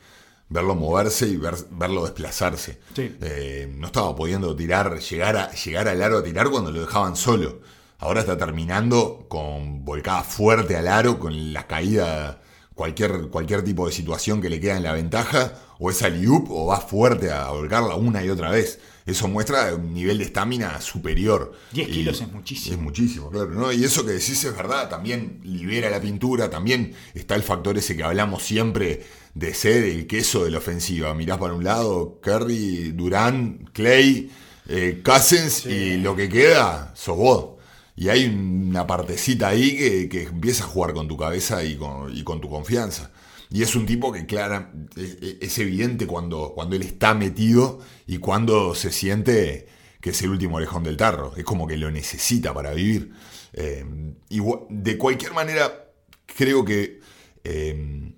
Verlo 0.48 0.74
moverse 0.74 1.28
y 1.28 1.36
ver- 1.36 1.54
verlo 1.70 2.02
desplazarse. 2.04 2.78
Sí. 2.94 3.16
Eh, 3.22 3.72
no 3.76 3.86
estaba 3.86 4.14
pudiendo 4.16 4.54
tirar, 4.56 4.98
llegar, 4.98 5.36
a, 5.36 5.50
llegar 5.52 5.88
al 5.88 6.02
aro 6.02 6.18
a 6.18 6.24
tirar 6.24 6.50
cuando 6.50 6.70
lo 6.72 6.80
dejaban 6.80 7.14
solo. 7.16 7.60
Ahora 8.02 8.18
está 8.18 8.36
terminando 8.36 9.26
con 9.28 9.84
volcada 9.84 10.24
fuerte 10.24 10.74
al 10.74 10.88
aro, 10.88 11.20
con 11.20 11.52
la 11.52 11.68
caída, 11.68 12.42
cualquier, 12.74 13.28
cualquier 13.28 13.62
tipo 13.62 13.86
de 13.86 13.92
situación 13.92 14.42
que 14.42 14.50
le 14.50 14.58
queda 14.58 14.76
en 14.76 14.82
la 14.82 14.92
ventaja, 14.92 15.52
o 15.78 15.88
es 15.88 16.02
aliup 16.02 16.50
o 16.50 16.66
va 16.66 16.80
fuerte 16.80 17.30
a 17.30 17.50
volcarla 17.50 17.94
una 17.94 18.24
y 18.24 18.28
otra 18.28 18.50
vez. 18.50 18.80
Eso 19.06 19.28
muestra 19.28 19.72
un 19.76 19.94
nivel 19.94 20.18
de 20.18 20.24
estamina 20.24 20.80
superior. 20.80 21.52
10 21.74 21.88
Y 21.88 21.92
kilos 21.92 22.20
es 22.20 22.32
muchísimo. 22.32 22.74
Es 22.74 22.82
muchísimo, 22.82 23.30
claro. 23.30 23.50
¿no? 23.50 23.72
Y 23.72 23.84
eso 23.84 24.04
que 24.04 24.10
decís 24.10 24.42
es 24.42 24.56
verdad, 24.56 24.88
también 24.88 25.38
libera 25.44 25.88
la 25.88 26.00
pintura, 26.00 26.50
también 26.50 26.96
está 27.14 27.36
el 27.36 27.44
factor 27.44 27.78
ese 27.78 27.96
que 27.96 28.02
hablamos 28.02 28.42
siempre 28.42 29.06
de 29.34 29.54
ser 29.54 29.84
el 29.84 30.08
queso 30.08 30.44
de 30.44 30.50
la 30.50 30.58
ofensiva. 30.58 31.14
Mirás 31.14 31.38
para 31.38 31.54
un 31.54 31.62
lado, 31.62 32.18
Curry, 32.20 32.90
Durán, 32.96 33.70
Clay, 33.72 34.28
eh, 34.68 35.02
Cousins 35.04 35.66
y 35.66 35.98
lo 35.98 36.16
que 36.16 36.28
queda 36.28 36.92
sos 36.96 37.16
vos. 37.16 37.61
Y 37.94 38.08
hay 38.08 38.26
una 38.26 38.86
partecita 38.86 39.48
ahí 39.48 39.76
que, 39.76 40.08
que 40.08 40.22
empieza 40.24 40.64
a 40.64 40.68
jugar 40.68 40.94
con 40.94 41.08
tu 41.08 41.16
cabeza 41.16 41.62
y 41.64 41.76
con, 41.76 42.16
y 42.16 42.24
con 42.24 42.40
tu 42.40 42.48
confianza. 42.48 43.10
Y 43.50 43.62
es 43.62 43.74
un 43.76 43.84
tipo 43.84 44.10
que, 44.12 44.24
clara, 44.24 44.72
es, 44.96 45.18
es 45.40 45.58
evidente 45.58 46.06
cuando, 46.06 46.52
cuando 46.54 46.74
él 46.74 46.82
está 46.82 47.12
metido 47.14 47.80
y 48.06 48.16
cuando 48.18 48.74
se 48.74 48.90
siente 48.90 49.68
que 50.00 50.10
es 50.10 50.22
el 50.22 50.30
último 50.30 50.56
orejón 50.56 50.82
del 50.82 50.96
tarro. 50.96 51.34
Es 51.36 51.44
como 51.44 51.66
que 51.66 51.76
lo 51.76 51.90
necesita 51.90 52.52
para 52.54 52.72
vivir. 52.72 53.12
Eh, 53.52 53.84
igual- 54.30 54.60
de 54.70 54.96
cualquier 54.98 55.32
manera, 55.34 55.90
creo 56.34 56.64
que 56.64 57.00
eh, 57.44 58.12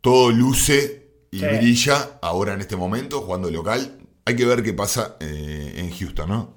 todo 0.00 0.30
luce 0.32 1.06
y 1.30 1.38
Sí. 1.40 1.46
brilla 1.46 2.18
ahora 2.22 2.54
en 2.54 2.60
este 2.60 2.76
momento 2.76 3.20
jugando 3.22 3.50
local. 3.50 3.98
Hay 4.24 4.34
que 4.36 4.44
ver 4.44 4.62
qué 4.62 4.72
pasa 4.72 5.16
eh, 5.20 5.74
en 5.76 5.90
Houston, 5.92 6.28
¿no? 6.28 6.54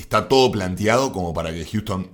Está 0.00 0.28
todo 0.28 0.50
planteado 0.50 1.12
como 1.12 1.34
para 1.34 1.52
que 1.52 1.64
Houston 1.66 2.08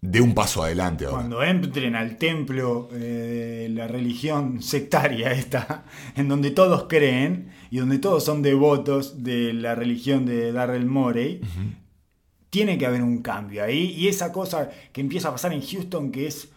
dé 0.00 0.20
un 0.20 0.34
paso 0.34 0.62
adelante 0.62 1.04
ahora. 1.04 1.18
Cuando 1.18 1.42
entren 1.42 1.96
al 1.96 2.16
templo 2.16 2.88
eh, 2.92 3.66
de 3.66 3.68
la 3.70 3.88
religión 3.88 4.62
sectaria 4.62 5.32
esta, 5.32 5.84
en 6.16 6.28
donde 6.28 6.52
todos 6.52 6.84
creen 6.88 7.50
y 7.70 7.78
donde 7.78 7.98
todos 7.98 8.24
son 8.24 8.40
devotos 8.40 9.24
de 9.24 9.52
la 9.52 9.74
religión 9.74 10.26
de 10.26 10.52
Darrell 10.52 10.86
Morey, 10.86 11.40
tiene 12.50 12.78
que 12.78 12.86
haber 12.86 13.02
un 13.02 13.18
cambio 13.20 13.64
ahí. 13.64 13.94
Y 13.98 14.06
esa 14.06 14.32
cosa 14.32 14.70
que 14.92 15.00
empieza 15.00 15.28
a 15.28 15.32
pasar 15.32 15.52
en 15.52 15.60
Houston 15.60 16.12
que 16.12 16.28
es, 16.28 16.48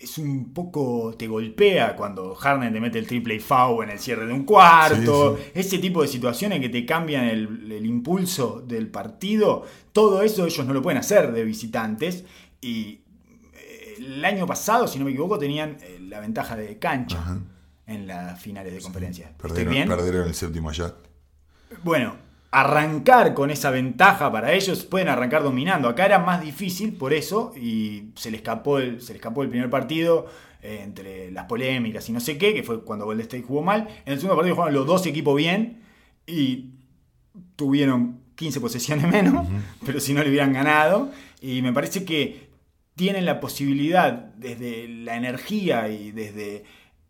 es 0.00 0.16
un 0.18 0.52
poco, 0.52 1.14
te 1.18 1.26
golpea 1.26 1.96
cuando 1.96 2.34
Harden 2.34 2.72
te 2.72 2.80
mete 2.80 2.98
el 3.00 3.06
triple 3.06 3.40
foul 3.40 3.84
en 3.84 3.90
el 3.90 3.98
cierre 3.98 4.26
de 4.26 4.32
un 4.32 4.44
cuarto, 4.44 5.36
Sí, 5.36 5.50
ese 5.54 5.78
tipo 5.78 6.02
de 6.02 6.08
situaciones 6.08 6.60
que 6.60 6.68
te 6.68 6.86
cambian 6.86 7.24
el, 7.24 7.72
el 7.72 7.84
impulso 7.84 8.62
del 8.66 8.88
partido, 8.88 9.64
todo 9.92 10.22
eso 10.22 10.46
ellos 10.46 10.64
no 10.66 10.72
lo 10.72 10.82
pueden 10.82 10.98
hacer 10.98 11.32
de 11.32 11.42
visitantes. 11.44 12.24
Y 12.60 13.00
eh, 13.54 13.94
el 13.98 14.24
año 14.24 14.46
pasado, 14.46 14.86
si 14.86 14.98
no 14.98 15.04
me 15.04 15.10
equivoco, 15.10 15.38
tenían 15.38 15.78
eh, 15.82 15.98
la 16.00 16.20
ventaja 16.20 16.54
de 16.56 16.78
cancha 16.78 17.18
Ajá. 17.18 17.40
en 17.86 18.06
las 18.06 18.40
finales 18.40 18.72
de 18.72 18.80
conferencia. 18.80 19.26
¿Estoy 19.30 19.48
Perdieron, 19.48 19.74
bien? 19.74 19.88
perdieron 19.88 20.28
el 20.28 20.34
séptimo 20.34 20.70
allá. 20.70 20.94
Bueno, 21.82 22.14
arrancar 22.50 23.34
con 23.34 23.50
esa 23.50 23.70
ventaja 23.70 24.32
para 24.32 24.52
ellos, 24.52 24.84
pueden 24.84 25.08
arrancar 25.08 25.42
dominando. 25.42 25.88
Acá 25.88 26.06
era 26.06 26.18
más 26.18 26.40
difícil 26.40 26.94
por 26.94 27.12
eso 27.12 27.52
y 27.56 28.10
se 28.14 28.30
le 28.30 28.38
escapó 28.38 28.78
el, 28.78 29.02
se 29.02 29.12
le 29.12 29.18
escapó 29.18 29.42
el 29.42 29.50
primer 29.50 29.68
partido 29.68 30.26
eh, 30.62 30.80
entre 30.82 31.30
las 31.30 31.44
polémicas 31.44 32.08
y 32.08 32.12
no 32.12 32.20
sé 32.20 32.38
qué, 32.38 32.54
que 32.54 32.62
fue 32.62 32.82
cuando 32.84 33.04
Golden 33.04 33.22
State 33.22 33.44
jugó 33.46 33.62
mal. 33.62 33.88
En 34.06 34.14
el 34.14 34.18
segundo 34.18 34.36
partido 34.36 34.56
jugaron 34.56 34.74
los 34.74 34.86
dos 34.86 35.06
equipos 35.06 35.36
bien 35.36 35.82
y 36.26 36.70
tuvieron 37.56 38.20
15 38.34 38.60
posesiones 38.60 39.06
menos, 39.12 39.46
pero 39.84 40.00
si 40.00 40.14
no 40.14 40.22
le 40.22 40.30
hubieran 40.30 40.52
ganado. 40.52 41.10
Y 41.40 41.60
me 41.62 41.72
parece 41.72 42.04
que 42.04 42.48
tienen 42.94 43.26
la 43.26 43.40
posibilidad 43.40 44.12
desde 44.36 44.88
la 44.88 45.16
energía 45.16 45.88
y 45.88 46.12
desde... 46.12 46.64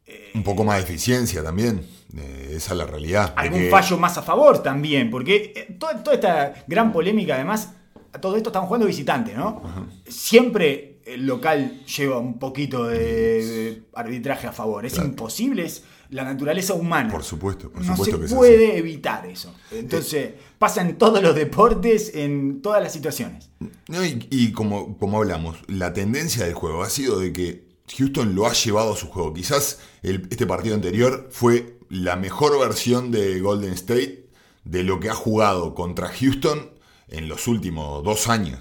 eh, 0.09 0.31
Un 0.35 0.43
poco 0.43 0.65
más 0.65 0.79
de 0.79 0.83
eficiencia 0.85 1.43
también. 1.43 1.83
Eh, 2.17 2.55
esa 2.57 2.73
es 2.73 2.79
la 2.79 2.87
realidad. 2.87 3.35
algún 3.37 3.61
que- 3.61 3.71
fallo 3.71 3.99
más 3.99 4.17
a 4.19 4.23
favor 4.23 4.63
también, 4.63 5.11
porque 5.11 5.53
eh, 5.55 5.77
toda, 5.79 6.03
toda 6.03 6.15
esta 6.17 6.65
gran 6.67 6.91
polémica, 6.93 7.35
además, 7.35 7.75
a 8.13 8.19
todo 8.21 8.37
esto 8.37 8.49
están 8.49 8.65
jugando 8.67 8.87
visitantes, 8.87 9.37
¿no? 9.37 9.63
Siempre 10.09 11.01
el 11.07 11.27
local 11.27 11.85
lleva 11.87 12.19
un 12.19 12.39
poquito 12.39 12.87
de, 12.87 12.99
de 12.99 13.83
arbitraje 13.95 14.47
a 14.47 14.53
favor. 14.53 14.85
Es 14.85 14.95
Claro. 14.95 15.09
imposible, 15.09 15.65
es 15.65 15.85
la 16.11 16.25
naturaleza 16.25 16.75
humana. 16.75 17.11
Por 17.11 17.23
supuesto, 17.25 17.71
por 17.71 17.83
no 17.85 17.93
supuesto 17.97 18.17
se 18.17 18.29
que 18.29 18.35
puede 18.35 18.77
evitar 18.79 19.27
eso. 19.27 19.55
Entonces, 19.71 20.33
pasa 20.59 20.81
en 20.83 20.97
todos 20.97 21.23
los 21.23 21.35
deportes, 21.35 22.13
en 22.15 22.61
todas 22.63 22.83
las 22.83 22.93
situaciones. 22.93 23.51
Y 23.89 24.27
y 24.31 24.53
como, 24.53 24.97
como 24.99 25.19
hablamos, 25.19 25.59
la 25.69 25.93
tendencia 25.93 26.45
del 26.45 26.55
juego 26.55 26.83
ha 26.83 26.91
sido 26.91 27.19
de 27.21 27.33
que 27.33 27.68
Houston 27.97 28.35
lo 28.35 28.47
ha 28.47 28.53
llevado 28.53 28.93
a 28.93 28.97
su 28.97 29.09
juego. 29.09 29.33
Quizás 29.35 29.79
el- 30.03 30.27
este 30.31 30.47
partido 30.47 30.75
anterior 30.75 31.29
fue 31.31 31.79
la 31.89 32.17
mejor 32.17 32.59
versión 32.59 33.11
de 33.11 33.41
Golden 33.41 33.73
State 33.73 34.27
de 34.65 34.83
lo 34.83 35.01
que 35.01 35.09
ha 35.09 35.15
jugado 35.15 35.75
contra 35.75 36.09
Houston 36.09 36.71
en 37.09 37.29
los 37.29 37.47
últimos 37.49 38.05
dos 38.05 38.29
años. 38.29 38.61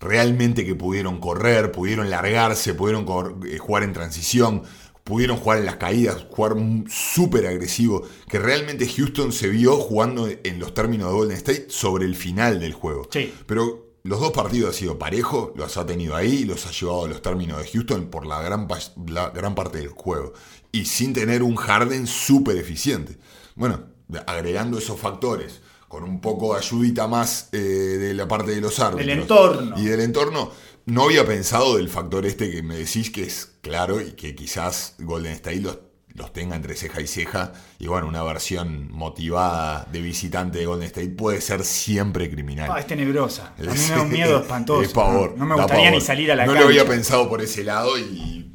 Realmente 0.00 0.64
que 0.64 0.74
pudieron 0.74 1.18
correr, 1.20 1.72
pudieron 1.72 2.10
largarse, 2.10 2.74
pudieron 2.74 3.06
eh, 3.46 3.58
jugar 3.58 3.84
en 3.84 3.92
transición, 3.92 4.64
pudieron 5.04 5.36
jugar 5.36 5.58
en 5.58 5.66
las 5.66 5.76
caídas, 5.76 6.26
jugar 6.30 6.56
súper 6.88 7.46
agresivo. 7.46 8.02
Que 8.28 8.38
realmente 8.38 8.88
Houston 8.88 9.32
se 9.32 9.48
vio 9.48 9.76
jugando 9.76 10.28
en 10.28 10.58
los 10.58 10.74
términos 10.74 11.08
de 11.10 11.14
Golden 11.14 11.36
State 11.36 11.66
sobre 11.68 12.04
el 12.06 12.16
final 12.16 12.58
del 12.60 12.72
juego. 12.72 13.08
Sí. 13.10 13.32
Pero 13.46 13.83
los 14.04 14.20
dos 14.20 14.32
partidos 14.32 14.68
han 14.68 14.74
sido 14.74 14.98
parejo, 14.98 15.52
los 15.56 15.76
ha 15.76 15.84
tenido 15.86 16.14
ahí, 16.14 16.44
los 16.44 16.66
ha 16.66 16.70
llevado 16.70 17.04
a 17.06 17.08
los 17.08 17.22
términos 17.22 17.58
de 17.60 17.68
Houston 17.68 18.06
por 18.10 18.26
la 18.26 18.40
gran, 18.42 18.68
pa- 18.68 18.78
la 19.08 19.30
gran 19.30 19.54
parte 19.54 19.78
del 19.78 19.88
juego. 19.88 20.34
Y 20.72 20.84
sin 20.84 21.12
tener 21.12 21.42
un 21.42 21.56
Harden 21.56 22.06
súper 22.06 22.56
eficiente. 22.58 23.16
Bueno, 23.56 23.80
agregando 24.26 24.78
esos 24.78 25.00
factores, 25.00 25.62
con 25.88 26.04
un 26.04 26.20
poco 26.20 26.52
de 26.52 26.60
ayudita 26.60 27.06
más 27.08 27.48
eh, 27.52 27.58
de 27.58 28.14
la 28.14 28.28
parte 28.28 28.50
de 28.54 28.60
los 28.60 28.78
árbitros. 28.80 29.06
Del 29.06 29.18
entorno. 29.20 29.78
Y 29.80 29.84
del 29.86 30.00
entorno, 30.00 30.50
no 30.86 31.04
había 31.04 31.24
pensado 31.24 31.76
del 31.76 31.88
factor 31.88 32.26
este 32.26 32.50
que 32.50 32.62
me 32.62 32.76
decís 32.76 33.10
que 33.10 33.22
es 33.22 33.52
claro 33.62 34.00
y 34.00 34.12
que 34.12 34.34
quizás 34.34 34.96
Golden 34.98 35.32
State 35.32 35.60
los, 35.60 35.78
los 36.14 36.32
tenga 36.32 36.54
entre 36.56 36.76
ceja 36.76 37.00
y 37.00 37.06
ceja. 37.06 37.52
Y 37.78 37.86
bueno, 37.88 38.06
una 38.06 38.22
versión 38.22 38.88
motivada 38.92 39.86
de 39.90 40.00
visitante 40.00 40.58
de 40.58 40.66
Golden 40.66 40.86
State 40.86 41.08
puede 41.10 41.40
ser 41.40 41.64
siempre 41.64 42.30
criminal. 42.30 42.70
Ah, 42.72 42.78
es 42.80 42.86
tenebrosa. 42.86 43.52
A 43.58 43.62
mí 43.62 43.66
me 43.66 43.94
da 43.96 44.02
un 44.02 44.10
miedo 44.10 44.38
espantoso. 44.40 44.82
Es 44.82 44.92
pavor. 44.92 45.32
No, 45.32 45.44
no 45.44 45.54
me 45.56 45.62
gustaría 45.62 45.90
ni 45.90 46.00
salir 46.00 46.30
a 46.30 46.36
la 46.36 46.44
No 46.46 46.52
cancha. 46.52 46.62
lo 46.62 46.68
había 46.70 46.86
pensado 46.86 47.28
por 47.28 47.40
ese 47.42 47.64
lado 47.64 47.98
y, 47.98 48.02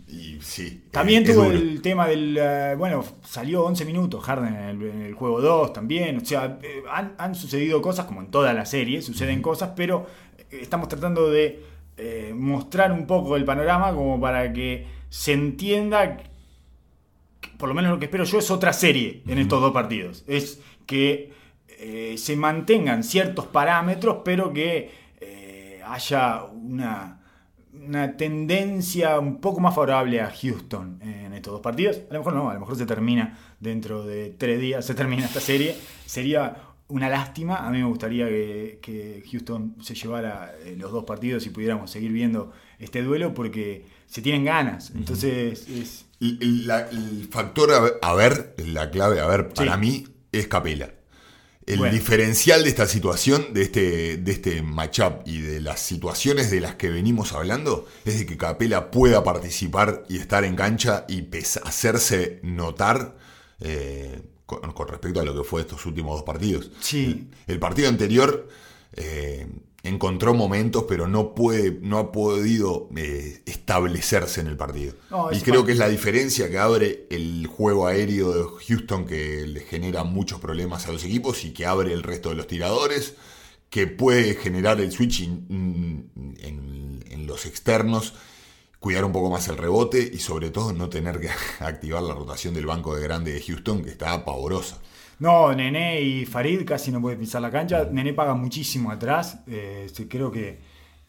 y 0.07 0.39
sí. 0.41 0.85
También 0.91 1.23
es- 1.23 1.33
tuvo 1.35 1.45
el 1.51 1.81
tema 1.81 2.07
del. 2.07 2.37
eh, 2.39 2.75
bueno, 2.77 3.03
salió 3.25 3.63
11 3.65 3.83
minutos 3.85 4.23
Harden 4.23 4.55
en 4.55 4.63
el, 4.63 4.81
en 4.89 5.01
el 5.01 5.13
juego 5.13 5.41
2 5.41 5.73
también. 5.73 6.17
O 6.17 6.25
sea, 6.25 6.59
eh, 6.63 6.83
han, 6.91 7.13
han 7.17 7.35
sucedido 7.35 7.81
cosas, 7.81 8.05
como 8.05 8.21
en 8.21 8.31
toda 8.31 8.53
la 8.53 8.65
serie, 8.65 9.01
suceden 9.01 9.41
cosas, 9.41 9.71
pero 9.75 10.07
eh, 10.37 10.59
estamos 10.61 10.87
tratando 10.87 11.29
de 11.29 11.61
eh, 11.97 12.31
mostrar 12.33 12.93
un 12.93 13.05
poco 13.05 13.35
el 13.35 13.43
panorama 13.43 13.93
como 13.93 14.19
para 14.21 14.53
que 14.53 14.87
se 15.09 15.33
entienda. 15.33 16.17
Por 17.59 17.67
lo 17.67 17.75
menos 17.75 17.91
lo 17.91 17.99
que 17.99 18.05
espero 18.05 18.23
yo 18.23 18.39
es 18.39 18.49
otra 18.49 18.71
serie 18.71 19.21
en 19.27 19.37
estos 19.37 19.61
dos 19.61 19.73
partidos. 19.73 20.23
Es 20.27 20.61
que 20.85 21.33
eh, 21.67 22.15
se 22.17 22.37
mantengan 22.37 23.03
ciertos 23.03 23.47
parámetros, 23.47 24.19
pero 24.23 24.53
que 24.53 24.89
eh, 25.19 25.81
haya 25.85 26.45
una, 26.45 27.21
una 27.73 28.15
tendencia 28.15 29.19
un 29.19 29.41
poco 29.41 29.59
más 29.59 29.75
favorable 29.75 30.21
a 30.21 30.31
Houston 30.31 30.99
en 31.01 31.33
estos 31.33 31.51
dos 31.51 31.61
partidos. 31.61 31.99
A 32.09 32.13
lo 32.13 32.19
mejor 32.19 32.33
no, 32.33 32.49
a 32.49 32.53
lo 32.53 32.61
mejor 32.61 32.77
se 32.77 32.85
termina 32.85 33.37
dentro 33.59 34.05
de 34.05 34.29
tres 34.29 34.57
días, 34.61 34.85
se 34.85 34.95
termina 34.95 35.25
esta 35.25 35.41
serie. 35.41 35.75
Sería 36.05 36.55
una 36.87 37.09
lástima. 37.09 37.67
A 37.67 37.69
mí 37.71 37.79
me 37.79 37.85
gustaría 37.85 38.27
que, 38.29 38.79
que 38.81 39.21
Houston 39.31 39.75
se 39.81 39.95
llevara 39.95 40.53
eh, 40.63 40.75
los 40.77 40.93
dos 40.93 41.03
partidos 41.03 41.45
y 41.45 41.49
pudiéramos 41.49 41.91
seguir 41.91 42.13
viendo 42.13 42.53
este 42.79 43.03
duelo 43.03 43.33
porque 43.33 43.85
se 44.05 44.21
tienen 44.21 44.45
ganas. 44.45 44.91
Entonces, 44.95 45.67
es, 45.67 46.08
El, 46.21 46.67
la- 46.67 46.89
el 46.89 47.27
factor 47.31 47.71
a 47.73 47.79
ver, 47.79 47.99
a 48.01 48.13
ver, 48.13 48.55
la 48.65 48.91
clave 48.91 49.19
a 49.21 49.27
ver, 49.27 49.49
para 49.49 49.75
Sí. 49.75 49.79
mí, 49.79 50.07
es 50.31 50.47
Capela. 50.47 50.91
El 51.65 51.77
Bueno. 51.79 51.93
diferencial 51.93 52.63
de 52.63 52.69
esta 52.69 52.87
situación, 52.87 53.53
de 53.53 53.61
este, 53.61 54.17
de 54.17 54.31
este 54.31 54.61
matchup 54.63 55.21
y 55.27 55.39
de 55.41 55.61
las 55.61 55.79
situaciones 55.79 56.49
de 56.49 56.61
las 56.61 56.75
que 56.75 56.89
venimos 56.89 57.31
hablando, 57.33 57.87
es 58.05 58.17
de 58.19 58.25
que 58.25 58.37
Capela 58.37 58.89
pueda 58.89 59.23
participar 59.23 60.03
y 60.09 60.17
estar 60.17 60.43
en 60.45 60.55
cancha 60.55 61.05
y 61.07 61.27
hacerse 61.63 62.39
notar 62.41 63.15
eh, 63.59 64.21
con, 64.47 64.59
con 64.73 64.87
respecto 64.87 65.19
a 65.21 65.23
lo 65.25 65.35
que 65.35 65.47
fue 65.47 65.61
estos 65.61 65.85
últimos 65.85 66.15
dos 66.15 66.23
partidos. 66.23 66.71
Sí. 66.81 67.29
El, 67.45 67.53
el 67.53 67.59
partido 67.59 67.87
anterior 67.87 68.47
eh, 68.93 69.47
encontró 69.83 70.33
momentos, 70.33 70.85
pero 70.87 71.07
no, 71.07 71.33
puede, 71.35 71.79
no 71.81 71.97
ha 71.99 72.11
podido 72.11 72.89
eh, 72.97 73.41
establecerse 73.45 74.41
en 74.41 74.47
el 74.47 74.57
partido. 74.57 74.93
No, 75.09 75.31
y 75.31 75.39
creo 75.41 75.65
que 75.65 75.71
es 75.71 75.77
la 75.77 75.87
diferencia 75.89 76.49
que 76.49 76.57
abre 76.59 77.07
el 77.09 77.47
juego 77.47 77.87
aéreo 77.87 78.31
de 78.33 78.43
Houston 78.67 79.05
que 79.05 79.45
le 79.47 79.61
genera 79.61 80.03
muchos 80.03 80.39
problemas 80.39 80.87
a 80.87 80.91
los 80.91 81.03
equipos 81.03 81.45
y 81.45 81.51
que 81.53 81.65
abre 81.65 81.93
el 81.93 82.03
resto 82.03 82.29
de 82.29 82.35
los 82.35 82.47
tiradores, 82.47 83.15
que 83.69 83.87
puede 83.87 84.35
generar 84.35 84.81
el 84.81 84.91
switch 84.91 85.21
in- 85.21 86.11
en, 86.41 87.03
en 87.09 87.27
los 87.27 87.45
externos, 87.45 88.13
cuidar 88.79 89.05
un 89.05 89.11
poco 89.11 89.29
más 89.29 89.47
el 89.47 89.57
rebote 89.57 90.09
y 90.13 90.19
sobre 90.19 90.49
todo 90.51 90.73
no 90.73 90.89
tener 90.89 91.19
que 91.19 91.29
activar 91.59 92.01
la 92.03 92.15
rotación 92.15 92.53
del 92.53 92.65
banco 92.65 92.95
de 92.95 93.03
grande 93.03 93.33
de 93.33 93.41
Houston 93.41 93.83
que 93.83 93.89
está 93.91 94.25
pavorosa. 94.25 94.79
No, 95.19 95.53
Nené 95.53 96.01
y 96.01 96.25
Farid 96.25 96.65
casi 96.65 96.91
no 96.91 97.01
pueden 97.01 97.19
pisar 97.19 97.41
la 97.41 97.51
cancha. 97.51 97.87
Nené 97.91 98.13
paga 98.13 98.35
muchísimo 98.35 98.89
atrás. 98.89 99.43
Eh, 99.47 99.87
creo 100.09 100.31
que 100.31 100.59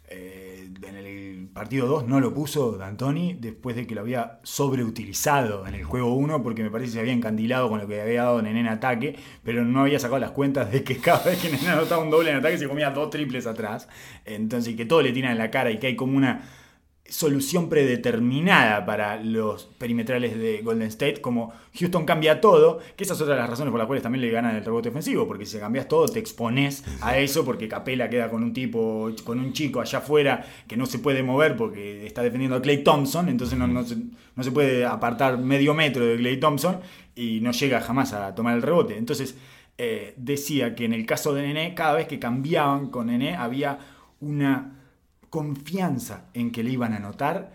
eh, 0.09 0.69
en 0.83 0.97
el 0.97 1.49
partido 1.55 1.87
2 1.87 2.09
no 2.09 2.19
lo 2.19 2.35
puso 2.35 2.73
D'Antoni 2.73 3.35
después 3.35 3.77
de 3.77 3.87
que 3.87 3.95
lo 3.95 4.01
había 4.01 4.41
sobreutilizado 4.43 5.65
en 5.65 5.77
el 5.77 5.85
juego 5.85 6.15
1 6.15 6.43
porque 6.43 6.65
me 6.65 6.71
parece 6.71 6.89
que 6.89 6.95
se 6.95 7.01
había 7.01 7.13
encandilado 7.13 7.69
con 7.69 7.79
lo 7.81 7.87
que 7.87 8.01
había 8.01 8.25
dado 8.25 8.43
Nené 8.43 8.61
en 8.61 8.69
ataque, 8.69 9.17
pero 9.45 9.65
no 9.65 9.83
había 9.83 10.01
sacado 10.01 10.19
las 10.19 10.33
cuentas 10.33 10.73
de 10.73 10.83
que 10.83 10.97
cada 10.99 11.23
vez 11.25 11.41
que 11.41 11.49
Nené 11.49 11.69
anotaba 11.69 12.03
un 12.03 12.11
doble 12.11 12.31
en 12.31 12.39
ataque 12.39 12.59
se 12.59 12.67
comía 12.67 12.91
dos 12.91 13.11
triples 13.11 13.47
atrás. 13.47 13.89
Entonces, 14.25 14.75
que 14.75 14.87
todo 14.87 15.03
le 15.03 15.13
tiran 15.13 15.31
en 15.31 15.39
la 15.39 15.53
cara 15.53 15.71
y 15.71 15.79
que 15.79 15.87
hay 15.87 15.95
como 15.95 16.17
una 16.17 16.43
solución 17.11 17.69
predeterminada 17.69 18.87
para 18.87 19.23
los 19.23 19.65
perimetrales 19.79 20.39
de 20.39 20.63
Golden 20.63 20.89
State, 20.89 21.21
como 21.21 21.53
Houston 21.79 22.05
cambia 22.05 22.41
todo, 22.41 22.79
que 22.97 23.03
esa 23.03 23.15
es 23.15 23.21
otra 23.21 23.35
de 23.35 23.41
las 23.41 23.51
razones 23.51 23.73
por 23.73 23.79
las 23.79 23.87
cuales 23.87 24.03
también 24.03 24.23
le 24.23 24.31
ganan 24.31 24.55
el 24.55 24.65
rebote 24.65 24.91
ofensivo, 24.91 25.27
porque 25.27 25.45
si 25.45 25.59
cambias 25.59 25.89
todo 25.89 26.07
te 26.07 26.21
expones 26.21 26.85
a 27.01 27.19
eso, 27.19 27.45
porque 27.45 27.69
Capela 27.69 28.09
queda 28.09 28.31
con 28.31 28.45
un 28.45 28.53
tipo, 28.53 29.11
con 29.25 29.41
un 29.41 29.53
chico 29.53 29.81
allá 29.81 29.99
afuera 29.99 30.47
que 30.69 30.77
no 30.77 30.87
se 30.87 31.01
puede 31.01 31.23
mover 31.25 31.57
porque 31.57 32.07
está 32.07 32.23
defendiendo 32.23 32.57
a 32.57 32.63
Clay 32.63 32.85
Thompson, 32.85 33.29
entonces 33.29 33.59
no, 33.59 33.67
no, 33.67 33.85
se, 33.85 33.97
no 34.37 34.43
se 34.43 34.53
puede 34.53 34.85
apartar 34.85 35.37
medio 35.37 35.75
metro 35.75 36.07
de 36.07 36.17
Clay 36.17 36.39
Thompson 36.39 36.79
y 37.17 37.41
no 37.41 37.51
llega 37.51 37.81
jamás 37.81 38.13
a 38.13 38.35
tomar 38.37 38.55
el 38.55 38.63
rebote. 38.63 38.97
Entonces 38.97 39.37
eh, 39.79 40.15
decía 40.17 40.77
que 40.77 40.85
en 40.85 40.93
el 40.93 41.07
caso 41.07 41.35
de 41.35 41.43
Nene, 41.43 41.75
cada 41.75 41.95
vez 41.95 42.07
que 42.07 42.21
cambiaban 42.21 42.89
con 42.89 43.09
Nene 43.09 43.35
había 43.35 43.79
una 44.21 44.80
confianza 45.31 46.27
en 46.35 46.51
que 46.51 46.63
le 46.63 46.71
iban 46.71 46.93
a 46.93 46.97
anotar, 46.97 47.53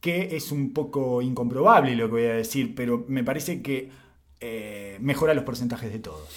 que 0.00 0.36
es 0.36 0.52
un 0.52 0.74
poco 0.74 1.22
incomprobable 1.22 1.96
lo 1.96 2.06
que 2.06 2.12
voy 2.12 2.24
a 2.24 2.34
decir, 2.34 2.74
pero 2.74 3.04
me 3.08 3.24
parece 3.24 3.62
que 3.62 3.90
eh, 4.40 4.98
mejora 5.00 5.32
los 5.32 5.44
porcentajes 5.44 5.90
de 5.90 6.00
todos. 6.00 6.28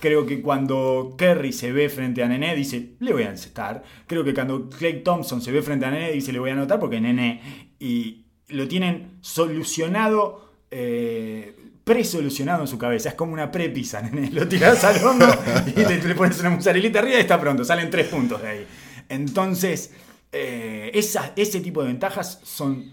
Creo 0.00 0.26
que 0.26 0.42
cuando 0.42 1.14
Kerry 1.16 1.52
se 1.52 1.70
ve 1.70 1.88
frente 1.88 2.24
a 2.24 2.26
Nene 2.26 2.56
dice, 2.56 2.94
le 2.98 3.12
voy 3.12 3.22
a 3.22 3.30
encestar. 3.30 3.84
Creo 4.08 4.24
que 4.24 4.34
cuando 4.34 4.68
Clay 4.68 5.04
Thompson 5.04 5.40
se 5.40 5.52
ve 5.52 5.62
frente 5.62 5.86
a 5.86 5.92
Nene 5.92 6.10
dice, 6.10 6.32
le 6.32 6.40
voy 6.40 6.50
a 6.50 6.54
anotar 6.54 6.80
porque 6.80 7.00
Nene. 7.00 7.76
Y 7.78 8.24
lo 8.48 8.66
tienen 8.66 9.18
solucionado, 9.20 10.54
eh, 10.72 11.54
presolucionado 11.84 12.62
en 12.62 12.66
su 12.66 12.78
cabeza. 12.78 13.10
Es 13.10 13.14
como 13.14 13.32
una 13.32 13.52
prepisa, 13.52 14.02
Nene. 14.02 14.30
Lo 14.32 14.48
tiras 14.48 14.82
al 14.82 15.04
hombro 15.04 15.32
y 15.66 15.78
le, 15.84 16.14
pones 16.16 16.40
una 16.40 16.50
mozzarellita 16.50 16.98
arriba 16.98 17.18
y 17.18 17.20
está 17.20 17.40
pronto. 17.40 17.64
Salen 17.64 17.88
tres 17.88 18.08
puntos 18.08 18.42
de 18.42 18.48
ahí. 18.48 18.66
Entonces, 19.12 19.92
eh, 20.32 20.90
ese 20.94 21.60
tipo 21.60 21.82
de 21.82 21.88
ventajas 21.88 22.40
son 22.44 22.92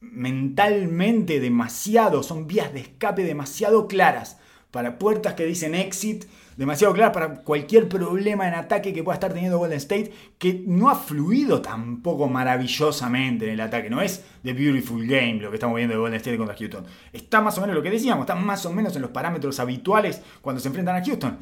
mentalmente 0.00 1.40
demasiado, 1.40 2.22
son 2.22 2.46
vías 2.46 2.72
de 2.72 2.80
escape 2.80 3.22
demasiado 3.22 3.86
claras 3.86 4.38
para 4.70 4.98
puertas 4.98 5.34
que 5.34 5.44
dicen 5.44 5.74
exit, 5.74 6.24
demasiado 6.56 6.94
claras 6.94 7.12
para 7.12 7.42
cualquier 7.42 7.86
problema 7.86 8.48
en 8.48 8.54
ataque 8.54 8.94
que 8.94 9.02
pueda 9.02 9.16
estar 9.16 9.34
teniendo 9.34 9.58
Golden 9.58 9.76
State, 9.76 10.10
que 10.38 10.64
no 10.66 10.88
ha 10.88 10.94
fluido 10.94 11.60
tampoco 11.60 12.28
maravillosamente 12.28 13.44
en 13.44 13.52
el 13.52 13.60
ataque, 13.60 13.90
no 13.90 14.00
es 14.00 14.24
The 14.42 14.54
Beautiful 14.54 15.06
Game 15.06 15.34
lo 15.34 15.50
que 15.50 15.56
estamos 15.56 15.76
viendo 15.76 15.92
de 15.92 16.00
Golden 16.00 16.16
State 16.16 16.38
contra 16.38 16.56
Houston. 16.56 16.86
Está 17.12 17.42
más 17.42 17.58
o 17.58 17.60
menos 17.60 17.76
lo 17.76 17.82
que 17.82 17.90
decíamos, 17.90 18.22
está 18.22 18.36
más 18.36 18.64
o 18.64 18.72
menos 18.72 18.96
en 18.96 19.02
los 19.02 19.10
parámetros 19.10 19.60
habituales 19.60 20.22
cuando 20.40 20.60
se 20.62 20.68
enfrentan 20.68 20.96
a 20.96 21.04
Houston. 21.04 21.38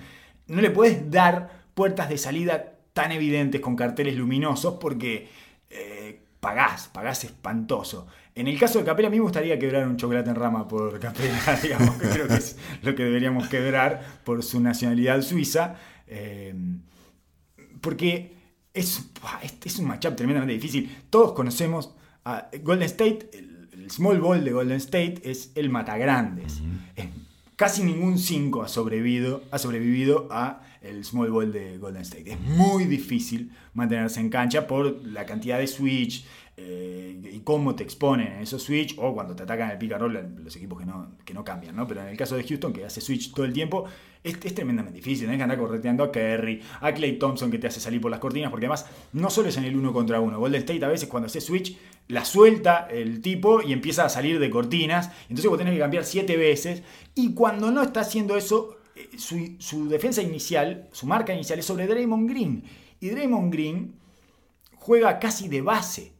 No 0.48 0.60
le 0.60 0.70
puedes 0.72 1.08
dar 1.08 1.60
puertas 1.74 2.08
de 2.08 2.18
salida 2.18 2.79
tan 2.92 3.12
evidentes 3.12 3.60
con 3.60 3.76
carteles 3.76 4.16
luminosos 4.16 4.74
porque 4.80 5.28
eh, 5.70 6.20
pagás, 6.40 6.88
pagás 6.88 7.24
espantoso. 7.24 8.06
En 8.34 8.48
el 8.48 8.58
caso 8.58 8.78
de 8.78 8.84
Capela, 8.84 9.08
a 9.08 9.10
mí 9.10 9.18
me 9.18 9.22
gustaría 9.22 9.58
quebrar 9.58 9.86
un 9.86 9.96
chocolate 9.96 10.30
en 10.30 10.36
rama 10.36 10.66
por 10.66 10.98
Capela, 10.98 11.38
digamos, 11.62 11.96
que 11.96 12.08
creo 12.08 12.28
que 12.28 12.34
es 12.34 12.56
lo 12.82 12.94
que 12.94 13.04
deberíamos 13.04 13.48
quebrar 13.48 14.20
por 14.24 14.42
su 14.42 14.60
nacionalidad 14.60 15.22
suiza. 15.22 15.76
eh, 16.06 16.54
porque 17.80 18.36
es, 18.74 19.10
es, 19.64 19.78
un 19.78 19.86
matchup 19.86 20.16
tremendamente 20.16 20.54
difícil. 20.54 20.96
Todos 21.10 21.32
conocemos 21.32 21.94
a 22.24 22.48
Golden 22.62 22.86
State, 22.86 23.30
el, 23.32 23.68
el 23.72 23.90
small 23.90 24.20
ball 24.20 24.44
de 24.44 24.52
Golden 24.52 24.76
State 24.76 25.22
es 25.24 25.50
el 25.54 25.70
matagrandes. 25.70 26.62
Casi 27.56 27.82
ningún 27.82 28.18
5 28.18 28.62
ha 28.62 28.68
sobrevivido, 28.68 29.42
ha 29.50 29.58
sobrevivido 29.58 30.28
a 30.30 30.62
el 30.80 31.04
small 31.04 31.30
ball 31.30 31.52
de 31.52 31.78
Golden 31.78 32.02
State. 32.02 32.32
Es 32.32 32.40
muy 32.40 32.84
difícil 32.84 33.52
mantenerse 33.74 34.20
en 34.20 34.30
cancha 34.30 34.66
por 34.66 35.04
la 35.06 35.26
cantidad 35.26 35.58
de 35.58 35.66
switch 35.66 36.24
eh, 36.56 37.20
y 37.32 37.40
cómo 37.40 37.74
te 37.74 37.82
exponen 37.82 38.34
en 38.34 38.40
esos 38.40 38.62
switch 38.62 38.94
o 38.98 39.14
cuando 39.14 39.34
te 39.34 39.44
atacan 39.44 39.70
el 39.70 39.78
pick 39.78 39.92
and 39.92 40.00
roll 40.00 40.34
los 40.44 40.54
equipos 40.56 40.78
que 40.78 40.84
no, 40.84 41.16
que 41.24 41.32
no 41.32 41.42
cambian, 41.44 41.74
¿no? 41.74 41.86
Pero 41.86 42.02
en 42.02 42.08
el 42.08 42.16
caso 42.16 42.36
de 42.36 42.44
Houston, 42.44 42.72
que 42.72 42.84
hace 42.84 43.00
switch 43.00 43.32
todo 43.32 43.46
el 43.46 43.52
tiempo, 43.52 43.86
es, 44.22 44.38
tremendamente 44.38 44.98
difícil. 44.98 45.26
Tenés 45.26 45.38
que 45.38 45.42
andar 45.44 45.58
correteando 45.58 46.04
a 46.04 46.12
Kerry, 46.12 46.60
a 46.80 46.92
Clay 46.92 47.18
Thompson 47.18 47.50
que 47.50 47.58
te 47.58 47.68
hace 47.68 47.80
salir 47.80 48.00
por 48.00 48.10
las 48.10 48.20
cortinas, 48.20 48.50
porque 48.50 48.66
además 48.66 48.86
no 49.12 49.30
solo 49.30 49.48
es 49.48 49.56
en 49.56 49.64
el 49.64 49.76
uno 49.76 49.92
contra 49.92 50.20
uno. 50.20 50.38
Golden 50.38 50.60
State 50.60 50.84
a 50.84 50.88
veces 50.88 51.08
cuando 51.08 51.28
hace 51.28 51.40
switch 51.40 51.78
la 52.08 52.24
suelta 52.24 52.88
el 52.90 53.22
tipo 53.22 53.62
y 53.62 53.72
empieza 53.72 54.04
a 54.04 54.08
salir 54.08 54.38
de 54.38 54.50
cortinas. 54.50 55.10
Entonces 55.22 55.48
vos 55.48 55.58
tenés 55.58 55.74
que 55.74 55.80
cambiar 55.80 56.04
siete 56.04 56.36
veces. 56.36 56.82
Y 57.14 57.32
cuando 57.32 57.70
no 57.70 57.82
está 57.82 58.00
haciendo 58.00 58.36
eso, 58.36 58.76
su, 59.16 59.56
su 59.58 59.88
defensa 59.88 60.22
inicial, 60.22 60.88
su 60.92 61.06
marca 61.06 61.32
inicial 61.34 61.58
es 61.58 61.66
sobre 61.66 61.86
Draymond 61.86 62.28
Green. 62.30 62.64
Y 63.00 63.08
Draymond 63.10 63.52
Green 63.52 63.94
juega 64.76 65.18
casi 65.18 65.48
de 65.48 65.62
base. 65.62 66.12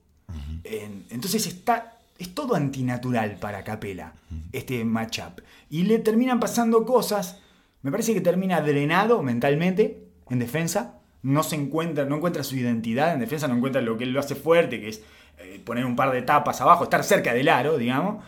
En- 0.64 1.04
entonces 1.10 1.46
está, 1.46 1.98
es 2.18 2.34
todo 2.34 2.54
antinatural 2.54 3.36
para 3.36 3.64
Capela, 3.64 4.12
este 4.52 4.84
matchup. 4.84 5.40
Y 5.70 5.82
le 5.84 5.98
terminan 5.98 6.40
pasando 6.40 6.84
cosas. 6.84 7.38
Me 7.82 7.90
parece 7.90 8.14
que 8.14 8.20
termina 8.20 8.60
drenado 8.60 9.22
mentalmente 9.22 10.04
en 10.28 10.38
defensa. 10.38 10.98
No 11.22 11.42
se 11.42 11.56
encuentra, 11.56 12.04
no 12.04 12.16
encuentra 12.16 12.44
su 12.44 12.56
identidad 12.56 13.12
en 13.14 13.20
defensa, 13.20 13.46
no 13.48 13.56
encuentra 13.56 13.82
lo 13.82 13.96
que 13.98 14.06
lo 14.06 14.20
hace 14.20 14.34
fuerte, 14.34 14.80
que 14.80 14.88
es 14.88 15.02
eh, 15.38 15.60
poner 15.64 15.84
un 15.84 15.96
par 15.96 16.12
de 16.12 16.22
tapas 16.22 16.60
abajo, 16.60 16.84
estar 16.84 17.04
cerca 17.04 17.34
del 17.34 17.48
aro, 17.48 17.76
digamos. 17.78 18.24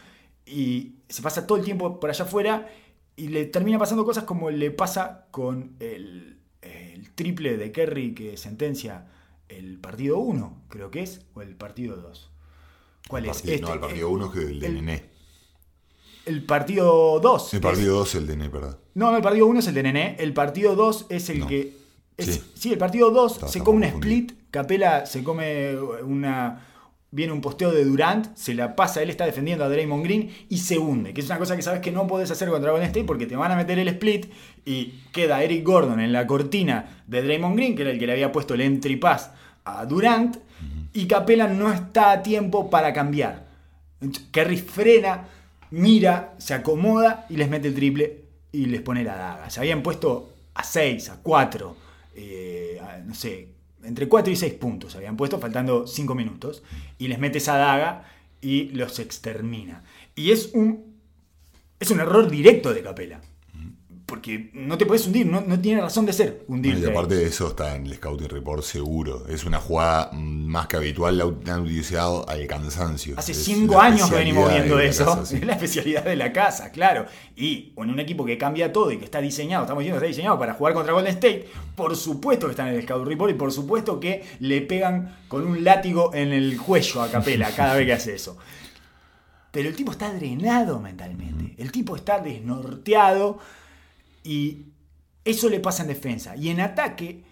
Y 0.47 0.95
se 1.09 1.23
pasa 1.23 1.47
todo 1.47 1.59
el 1.59 1.65
tiempo 1.65 2.01
por 2.01 2.11
allá 2.11 2.25
afuera 2.25 2.69
y 3.17 3.29
le 3.29 3.45
termina 3.47 3.79
pasando 3.79 4.05
cosas 4.05 4.25
como 4.25 4.51
le 4.51 4.71
pasa 4.71 5.27
con 5.31 5.77
el, 5.81 6.39
el 6.63 7.11
triple 7.15 7.57
de 7.57 7.71
Kerry 7.73 8.15
que 8.15 8.37
sentencia 8.37 9.07
el 9.49 9.79
partido 9.79 10.19
1, 10.19 10.63
creo 10.69 10.91
que 10.91 11.03
es, 11.03 11.21
o 11.35 11.43
el 11.43 11.55
partido 11.57 11.97
2. 11.97 12.31
¿Cuál 13.09 13.25
El 13.25 13.31
es? 13.31 13.37
partido- 13.37 13.55
Este, 13.55 13.67
no, 13.67 13.75
el 13.75 13.81
partido 13.81 14.11
1 14.11 14.33
es 14.33 14.37
el 14.49 14.61
de 14.61 14.67
el- 14.67 14.75
Nené. 14.75 15.05
El 16.25 16.45
partido 16.45 17.19
2. 17.21 17.55
El 17.55 17.61
partido 17.61 17.97
2 17.99 18.09
es 18.09 18.15
el 18.15 18.27
de 18.29 18.37
Nené, 18.37 18.51
perdón. 18.51 18.77
No, 18.95 19.11
no, 19.11 19.17
el 19.17 19.23
partido 19.23 19.47
1 19.47 19.59
es 19.59 19.67
el 19.67 19.75
de 19.75 19.83
Nené. 19.83 20.17
El 20.21 20.33
partido 20.33 20.77
2 20.77 21.07
es 21.09 21.29
el 21.31 21.41
No. 21.41 21.47
que. 21.49 21.77
es- 22.17 22.27
sí. 22.27 22.43
Sí. 22.55 22.73
el 22.73 22.79
partido 22.79 23.11
2 23.11 23.33
Estaba- 23.33 23.51
se 23.53 23.61
come 23.61 23.79
un 23.89 23.95
split. 23.95 24.33
Capela 24.51 25.05
se 25.07 25.25
come 25.25 25.77
una. 26.03 26.69
Viene 27.15 27.33
un 27.33 27.43
posteo 27.43 27.71
de 27.71 27.85
Durant, 27.85 28.35
se 28.35 28.55
la 28.55 28.75
pasa, 28.75 29.03
él 29.03 29.11
está 29.11 29.27
defendiendo 29.27 29.65
a 29.65 29.69
Draymond 29.69 30.03
Green 30.03 30.31
y 30.49 30.59
se 30.59 30.79
hunde. 30.79 31.13
Que 31.13 31.21
es 31.21 31.27
una 31.27 31.39
cosa 31.39 31.55
que 31.55 31.63
sabes 31.63 31.81
que 31.81 31.93
no 31.93 32.07
podés 32.07 32.31
hacer 32.31 32.49
contra 32.49 32.71
Golden 32.71 32.89
State 32.89 33.05
porque 33.05 33.27
te 33.27 33.37
van 33.37 33.53
a 33.53 33.57
meter 33.57 33.79
el 33.79 33.89
split 33.89 34.33
y 34.65 34.95
queda 35.13 35.43
Eric 35.43 35.63
Gordon 35.63 36.01
en 36.01 36.13
la 36.13 36.27
cortina 36.27 37.03
de 37.07 37.23
Draymond 37.23 37.55
Green, 37.55 37.77
que 37.77 37.83
era 37.83 37.91
el 37.91 37.99
que 37.99 38.07
le 38.07 38.15
había 38.15 38.33
puesto 38.33 38.55
el 38.55 38.63
entry 38.63 38.97
pass 38.97 39.31
a 39.65 39.85
Durant, 39.87 40.37
y 40.93 41.07
Capela 41.07 41.47
no 41.49 41.73
está 41.73 42.13
a 42.13 42.23
tiempo 42.23 42.69
para 42.69 42.93
cambiar. 42.93 43.47
Kerry 44.33 44.57
frena, 44.57 45.29
mira, 45.71 46.35
se 46.39 46.55
acomoda 46.55 47.27
y 47.29 47.37
les 47.37 47.49
mete 47.49 47.69
el 47.69 47.75
triple 47.75 48.25
y 48.51 48.67
les 48.67 48.81
pone 48.81 49.05
la 49.05 49.17
daga. 49.17 49.51
Se 49.51 49.61
habían 49.61 49.83
puesto 49.83 50.33
a 50.55 50.65
6, 50.65 51.11
a 51.11 51.23
4, 51.23 51.77
eh, 52.15 52.81
no 53.07 53.15
sé, 53.15 53.49
entre 53.85 54.09
4 54.09 54.33
y 54.33 54.37
6 54.37 54.55
puntos 54.55 54.97
habían 54.97 55.16
puesto, 55.16 55.39
faltando 55.39 55.87
5 55.87 56.14
minutos, 56.14 56.62
y 56.99 57.09
les 57.09 57.18
mete 57.18 57.39
esa 57.39 57.57
daga 57.57 58.05
y 58.41 58.70
los 58.70 58.99
extermina. 58.99 59.85
Y 60.14 60.30
es 60.30 60.51
un, 60.55 60.97
es 61.80 61.91
un 61.91 62.01
error 62.01 62.30
directo 62.30 62.72
de 62.72 62.83
Capela. 62.83 63.20
Porque 64.13 64.51
no 64.53 64.77
te 64.77 64.85
puedes 64.85 65.07
hundir, 65.07 65.25
no, 65.25 65.41
no 65.41 65.59
tiene 65.59 65.81
razón 65.81 66.05
de 66.05 66.13
ser 66.13 66.45
hundirte. 66.47 66.83
Y 66.83 66.91
aparte 66.91 67.15
de 67.15 67.25
eso 67.25 67.49
está 67.49 67.75
en 67.75 67.87
el 67.87 67.95
Scouting 67.95 68.29
Report 68.29 68.63
seguro. 68.63 69.27
Es 69.27 69.45
una 69.45 69.59
jugada 69.59 70.11
mm, 70.13 70.45
más 70.49 70.67
que 70.67 70.77
habitual, 70.77 71.17
la 71.17 71.25
han 71.55 71.63
utilizado 71.63 72.29
al 72.29 72.47
cansancio. 72.47 73.15
Hace 73.17 73.33
Es 73.33 73.43
cinco 73.43 73.81
años 73.81 74.11
que 74.11 74.17
venimos 74.17 74.53
viendo 74.53 74.79
eso. 74.79 75.07
casa, 75.07 75.25
sí. 75.25 75.37
Es 75.37 75.47
la 75.47 75.55
especialidad 75.55 76.05
de 76.05 76.17
la 76.17 76.31
casa, 76.31 76.71
claro. 76.73 77.07
Y 77.37 77.73
en 77.75 77.89
un 77.89 77.99
equipo 78.01 78.27
que 78.27 78.37
cambia 78.37 78.71
todo 78.71 78.93
y 78.93 78.99
que 78.99 79.07
está 79.07 79.23
diseñado, 79.23 79.63
estamos 79.65 79.81
diciendo 79.81 79.99
que 79.99 80.05
está 80.05 80.15
diseñado 80.15 80.39
para 80.39 80.53
jugar 80.53 80.75
contra 80.75 80.93
Golden 80.93 81.15
State, 81.15 81.49
por 81.75 81.97
supuesto 81.97 82.45
que 82.49 82.51
está 82.51 82.69
en 82.69 82.75
el 82.75 82.83
Scout 82.83 83.09
Report 83.09 83.31
y 83.31 83.35
por 83.35 83.51
supuesto 83.51 83.99
que 83.99 84.27
le 84.41 84.61
pegan 84.61 85.17
con 85.27 85.47
un 85.47 85.65
látigo 85.65 86.13
en 86.13 86.35
el 86.35 86.61
cuello 86.61 87.01
a 87.01 87.11
Capela 87.11 87.51
cada 87.57 87.77
vez 87.77 87.87
que 87.87 87.95
hace 87.95 88.15
eso. 88.17 88.37
Pero 89.53 89.71
el 89.71 89.75
tipo 89.75 89.91
está 89.91 90.13
drenado 90.13 90.81
mentalmente. 90.81 91.55
El 91.57 91.73
tipo 91.73 91.97
está 91.97 92.21
desnorteado 92.21 93.39
y 94.23 94.66
eso 95.25 95.49
le 95.49 95.61
pasa 95.61 95.83
en 95.83 95.89
defensa. 95.89 96.37
Y 96.37 96.49
en 96.49 96.61
ataque 96.61 97.25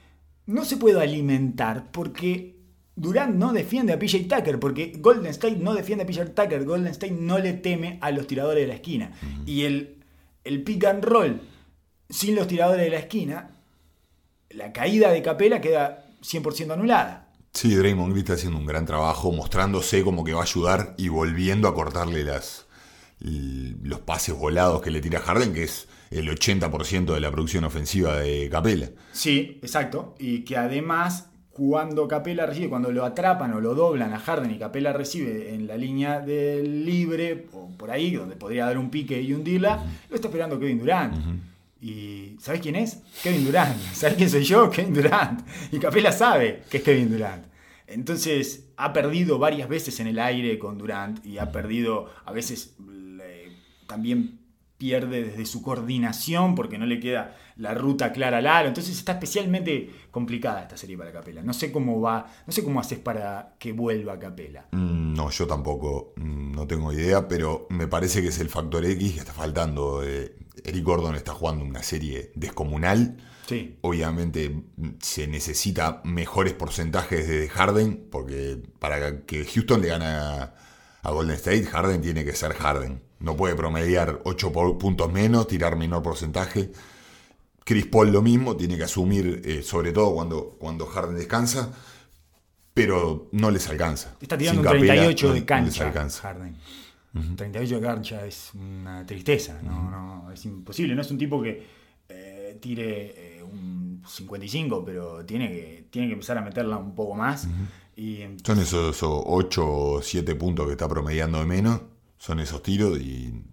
no 0.46 0.64
se 0.64 0.76
puede 0.76 1.00
alimentar 1.00 1.90
porque 1.90 2.56
Durant 2.96 3.34
no 3.34 3.52
defiende 3.52 3.92
a 3.92 3.98
PJ 3.98 4.28
Tucker, 4.28 4.58
porque 4.60 4.92
Golden 4.98 5.26
State 5.26 5.56
no 5.56 5.74
defiende 5.74 6.04
a 6.04 6.06
PJ 6.06 6.26
Tucker, 6.34 6.64
Golden 6.64 6.92
State 6.92 7.12
no 7.12 7.38
le 7.38 7.54
teme 7.54 7.98
a 8.00 8.10
los 8.10 8.26
tiradores 8.26 8.62
de 8.62 8.68
la 8.68 8.74
esquina. 8.74 9.12
Y 9.46 9.62
el, 9.62 10.02
el 10.44 10.62
pick 10.62 10.84
and 10.84 11.04
roll 11.04 11.40
sin 12.10 12.34
los 12.34 12.48
tiradores 12.48 12.84
de 12.84 12.90
la 12.90 12.98
esquina, 12.98 13.50
la 14.50 14.72
caída 14.72 15.10
de 15.10 15.22
Capela 15.22 15.60
queda 15.60 16.06
100% 16.22 16.72
anulada. 16.72 17.32
Sí, 17.52 17.74
Draymond 17.74 18.12
Green 18.12 18.24
está 18.24 18.34
haciendo 18.34 18.58
un 18.58 18.66
gran 18.66 18.84
trabajo, 18.84 19.32
mostrándose 19.32 20.04
como 20.04 20.24
que 20.24 20.32
va 20.32 20.40
a 20.40 20.44
ayudar 20.44 20.94
y 20.98 21.08
volviendo 21.08 21.68
a 21.68 21.74
cortarle 21.74 22.24
las, 22.24 22.66
los 23.20 24.00
pases 24.00 24.36
volados 24.36 24.82
que 24.82 24.90
le 24.90 25.00
tira 25.00 25.20
Harden, 25.20 25.52
que 25.52 25.64
es 25.64 25.88
el 26.10 26.28
80% 26.28 27.14
de 27.14 27.20
la 27.20 27.30
producción 27.30 27.64
ofensiva 27.64 28.16
de 28.16 28.48
Capela. 28.50 28.90
Sí, 29.12 29.58
exacto. 29.62 30.16
Y 30.18 30.40
que 30.40 30.56
además, 30.56 31.30
cuando 31.50 32.08
Capela 32.08 32.46
recibe, 32.46 32.68
cuando 32.68 32.90
lo 32.90 33.04
atrapan 33.04 33.52
o 33.52 33.60
lo 33.60 33.74
doblan 33.74 34.12
a 34.12 34.18
Harden 34.18 34.50
y 34.50 34.58
Capela 34.58 34.92
recibe 34.92 35.54
en 35.54 35.68
la 35.68 35.76
línea 35.76 36.20
del 36.20 36.84
libre, 36.84 37.46
o 37.52 37.70
por 37.76 37.92
ahí, 37.92 38.10
donde 38.10 38.34
podría 38.34 38.66
dar 38.66 38.76
un 38.76 38.90
pique 38.90 39.20
y 39.22 39.32
hundirla, 39.32 39.84
lo 40.08 40.16
está 40.16 40.28
esperando 40.28 40.58
Kevin 40.58 40.80
Durant. 40.80 41.14
¿Y 41.80 42.36
sabes 42.40 42.60
quién 42.60 42.76
es? 42.76 43.02
Kevin 43.22 43.44
Durant. 43.44 43.80
¿Sabes 43.94 44.16
quién 44.16 44.28
soy 44.28 44.42
yo? 44.42 44.68
Kevin 44.68 44.94
Durant. 44.94 45.46
Y 45.70 45.78
Capela 45.78 46.10
sabe 46.10 46.64
que 46.68 46.78
es 46.78 46.82
Kevin 46.82 47.10
Durant. 47.10 47.46
Entonces 47.86 48.68
ha 48.76 48.92
perdido 48.92 49.38
varias 49.38 49.68
veces 49.68 49.98
en 50.00 50.08
el 50.08 50.18
aire 50.18 50.58
con 50.58 50.76
Durant 50.76 51.24
y 51.24 51.38
ha 51.38 51.52
perdido 51.52 52.06
a 52.24 52.32
veces 52.32 52.76
también 53.86 54.39
pierde 54.80 55.22
desde 55.22 55.44
su 55.44 55.60
coordinación 55.60 56.54
porque 56.54 56.78
no 56.78 56.86
le 56.86 56.98
queda 56.98 57.36
la 57.56 57.74
ruta 57.74 58.12
clara 58.12 58.38
al 58.38 58.46
aro. 58.46 58.68
Entonces 58.68 58.96
está 58.96 59.12
especialmente 59.12 59.90
complicada 60.10 60.62
esta 60.62 60.78
serie 60.78 60.96
para 60.96 61.12
Capela. 61.12 61.42
No 61.42 61.52
sé 61.52 61.70
cómo 61.70 62.00
va, 62.00 62.26
no 62.46 62.52
sé 62.52 62.64
cómo 62.64 62.80
haces 62.80 62.98
para 62.98 63.56
que 63.58 63.72
vuelva 63.72 64.18
Capela. 64.18 64.68
Mm, 64.72 65.12
no, 65.12 65.28
yo 65.28 65.46
tampoco, 65.46 66.14
mm, 66.16 66.52
no 66.52 66.66
tengo 66.66 66.94
idea, 66.94 67.28
pero 67.28 67.66
me 67.68 67.88
parece 67.88 68.22
que 68.22 68.28
es 68.28 68.38
el 68.38 68.48
factor 68.48 68.86
X 68.86 69.12
que 69.12 69.18
está 69.20 69.34
faltando. 69.34 70.02
Eh, 70.02 70.34
Eric 70.64 70.82
Gordon 70.82 71.14
está 71.14 71.34
jugando 71.34 71.62
una 71.62 71.82
serie 71.82 72.32
descomunal. 72.34 73.18
Sí. 73.46 73.76
Obviamente 73.82 74.48
mm, 74.48 74.88
se 74.98 75.26
necesita 75.26 76.00
mejores 76.04 76.54
porcentajes 76.54 77.28
de 77.28 77.50
Harden, 77.50 78.08
porque 78.10 78.62
para 78.78 79.26
que 79.26 79.44
Houston 79.44 79.82
le 79.82 79.88
gane 79.88 80.06
a 81.02 81.10
Golden 81.10 81.36
State, 81.36 81.64
Harden 81.64 82.00
tiene 82.00 82.24
que 82.24 82.32
ser 82.34 82.52
Harden. 82.54 83.00
No 83.20 83.36
puede 83.36 83.54
promediar 83.54 84.20
8 84.24 84.52
puntos 84.78 85.12
menos, 85.12 85.46
tirar 85.46 85.76
menor 85.76 86.02
porcentaje. 86.02 86.70
Chris 87.64 87.86
Paul 87.86 88.10
lo 88.10 88.22
mismo, 88.22 88.56
tiene 88.56 88.76
que 88.76 88.84
asumir, 88.84 89.42
eh, 89.44 89.62
sobre 89.62 89.92
todo 89.92 90.14
cuando, 90.14 90.56
cuando 90.58 90.86
Harden 90.86 91.16
descansa, 91.16 91.70
pero 92.74 93.28
no 93.32 93.50
les 93.50 93.68
alcanza. 93.68 94.16
Está 94.20 94.36
tirando 94.36 94.62
un 94.62 94.68
38 94.68 95.32
de 95.34 95.44
cancha. 95.44 95.92
Harden. 96.22 96.56
38 97.36 97.74
de 97.76 97.80
cancha 97.80 98.24
es 98.24 98.52
una 98.54 99.04
tristeza, 99.04 99.60
no, 99.62 100.30
es 100.32 100.44
imposible. 100.46 100.94
No 100.94 101.02
es 101.02 101.10
un 101.10 101.18
tipo 101.18 101.42
que 101.42 101.66
eh, 102.08 102.58
tire 102.60 103.38
eh, 103.38 103.42
un 103.42 104.02
55, 104.06 104.84
pero 104.84 105.24
tiene 105.24 105.48
que, 105.48 105.86
tiene 105.90 106.08
que 106.08 106.14
empezar 106.14 106.38
a 106.38 106.42
meterla 106.42 106.76
un 106.76 106.94
poco 106.94 107.14
más. 107.14 107.48
Y, 108.00 108.24
Son 108.42 108.58
esos, 108.58 108.96
esos 108.96 109.22
8 109.26 109.66
o 109.66 110.02
7 110.02 110.34
puntos 110.34 110.66
que 110.66 110.72
está 110.72 110.88
promediando 110.88 111.38
de 111.38 111.44
menos 111.44 111.82
son 112.16 112.40
esos 112.40 112.62
tiros 112.62 112.98
y, 112.98 113.44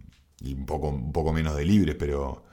un, 0.42 0.66
poco, 0.66 0.88
un 0.90 1.12
poco 1.12 1.34
menos 1.34 1.56
de 1.58 1.66
libres, 1.66 1.96
pero 2.00 2.46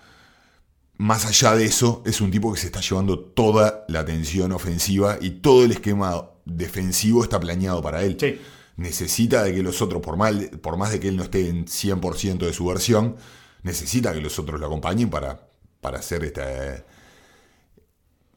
más 0.97 1.24
allá 1.24 1.55
de 1.55 1.64
eso, 1.64 2.03
es 2.05 2.20
un 2.20 2.32
tipo 2.32 2.53
que 2.53 2.59
se 2.59 2.66
está 2.66 2.80
llevando 2.80 3.18
toda 3.18 3.84
la 3.88 4.01
atención 4.01 4.51
ofensiva 4.53 5.18
y 5.20 5.30
todo 5.30 5.64
el 5.64 5.72
esquema 5.72 6.30
defensivo 6.45 7.22
está 7.22 7.38
planeado 7.38 7.80
para 7.80 8.03
él. 8.03 8.40
Necesita 8.76 9.45
de 9.45 9.55
que 9.55 9.62
los 9.62 9.80
otros, 9.80 10.03
por, 10.03 10.16
mal, 10.16 10.51
por 10.62 10.76
más 10.76 10.90
de 10.90 10.99
que 10.99 11.09
él 11.09 11.16
no 11.16 11.22
esté 11.22 11.49
en 11.49 11.66
100% 11.66 12.38
de 12.38 12.53
su 12.53 12.66
versión, 12.66 13.16
necesita 13.62 14.12
que 14.12 14.20
los 14.20 14.36
otros 14.38 14.59
lo 14.59 14.66
acompañen 14.66 15.11
para, 15.11 15.49
para 15.80 15.99
hacer 15.99 16.24
esta, 16.24 16.84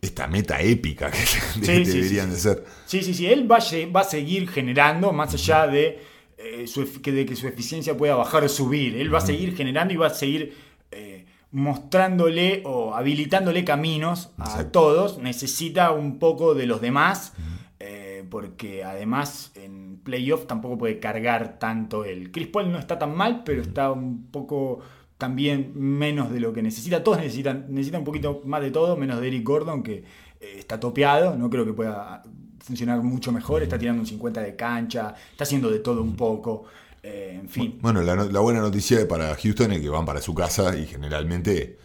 esta 0.01 0.27
meta 0.27 0.61
épica 0.61 1.11
que 1.11 1.19
deberían 1.83 2.29
de 2.29 2.37
ser. 2.37 2.63
Sí, 2.85 3.01
sí, 3.01 3.13
sí, 3.13 3.27
él 3.27 3.51
va 3.51 3.59
va 3.95 4.01
a 4.01 4.03
seguir 4.03 4.49
generando, 4.49 5.11
más 5.11 5.33
allá 5.33 5.67
de 5.67 5.99
eh, 6.37 6.65
que 7.01 7.11
de 7.11 7.25
que 7.25 7.35
su 7.35 7.47
eficiencia 7.47 7.97
pueda 7.97 8.15
bajar 8.15 8.43
o 8.43 8.49
subir. 8.49 8.95
Él 8.95 9.13
va 9.13 9.19
a 9.19 9.21
seguir 9.21 9.55
generando 9.55 9.93
y 9.93 9.97
va 9.97 10.07
a 10.07 10.13
seguir 10.13 10.55
eh, 10.91 11.25
mostrándole 11.51 12.61
o 12.65 12.93
habilitándole 12.93 13.65
caminos 13.65 14.31
a 14.37 14.65
todos. 14.65 15.17
Necesita 15.17 15.91
un 15.91 16.19
poco 16.19 16.53
de 16.53 16.67
los 16.67 16.81
demás. 16.81 17.33
Eh, 17.79 18.25
porque 18.29 18.83
además 18.83 19.51
en 19.55 19.99
playoff 20.03 20.47
tampoco 20.47 20.79
puede 20.79 20.99
cargar 20.99 21.59
tanto 21.59 22.05
él. 22.05 22.31
Chris 22.31 22.47
Paul 22.47 22.71
no 22.71 22.79
está 22.79 22.97
tan 22.97 23.15
mal, 23.15 23.43
pero 23.43 23.61
está 23.61 23.91
un 23.91 24.27
poco 24.31 24.79
también 25.17 25.71
menos 25.75 26.31
de 26.31 26.39
lo 26.39 26.53
que 26.53 26.61
necesita. 26.61 27.03
Todos 27.03 27.19
necesitan, 27.19 27.65
necesitan 27.69 28.01
un 28.01 28.05
poquito 28.05 28.41
más 28.45 28.61
de 28.61 28.71
todo, 28.71 28.95
menos 28.97 29.19
de 29.19 29.27
Eric 29.27 29.43
Gordon, 29.43 29.83
que 29.83 30.03
está 30.39 30.79
topeado. 30.79 31.35
No 31.35 31.49
creo 31.49 31.65
que 31.65 31.73
pueda 31.73 32.23
funcionar 32.67 33.01
mucho 33.01 33.31
mejor, 33.31 33.63
está 33.63 33.79
tirando 33.79 34.01
un 34.01 34.07
50 34.07 34.41
de 34.41 34.55
cancha, 34.55 35.15
está 35.31 35.45
haciendo 35.45 35.69
de 35.69 35.79
todo 35.79 36.03
un 36.03 36.15
poco. 36.15 36.65
Eh, 37.01 37.39
en 37.41 37.49
fin. 37.49 37.79
Bueno, 37.81 38.01
la, 38.01 38.39
buena 38.39 38.59
noticia 38.59 39.07
para 39.07 39.33
Houston 39.35 39.71
es 39.71 39.81
que 39.81 39.89
van 39.89 40.05
para 40.05 40.21
su 40.21 40.33
casa 40.35 40.77
y 40.77 40.85
generalmente 40.85 41.77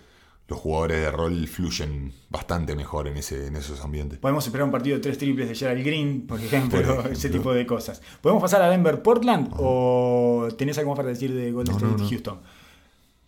los 0.49 0.59
jugadores 0.59 1.01
de 1.01 1.11
rol 1.11 1.47
fluyen 1.47 2.13
bastante 2.29 2.75
mejor 2.75 3.07
en, 3.07 3.17
ese, 3.17 3.47
en 3.47 3.57
esos 3.57 3.81
ambientes. 3.83 4.19
Podemos 4.19 4.45
esperar 4.45 4.65
un 4.65 4.73
partido 4.73 4.97
de 4.97 5.03
tres 5.03 5.19
triples 5.19 5.49
de 5.49 5.55
Gerald 5.55 5.85
Green, 5.85 6.27
por 6.27 6.41
ejemplo, 6.41 7.05
ese 7.13 7.31
tipo 7.31 7.53
de 7.55 7.65
cosas. 7.65 8.03
¿Podemos 8.21 8.43
pasar 8.43 8.63
a 8.63 8.69
Denver-Portland 8.69 9.55
o 9.57 10.49
tenés 10.59 10.77
algo 10.79 10.91
más 10.91 10.97
para 10.97 11.11
decir 11.11 11.33
de 11.33 11.53
Golden 11.53 11.77
State 11.77 12.09
Houston? 12.11 12.41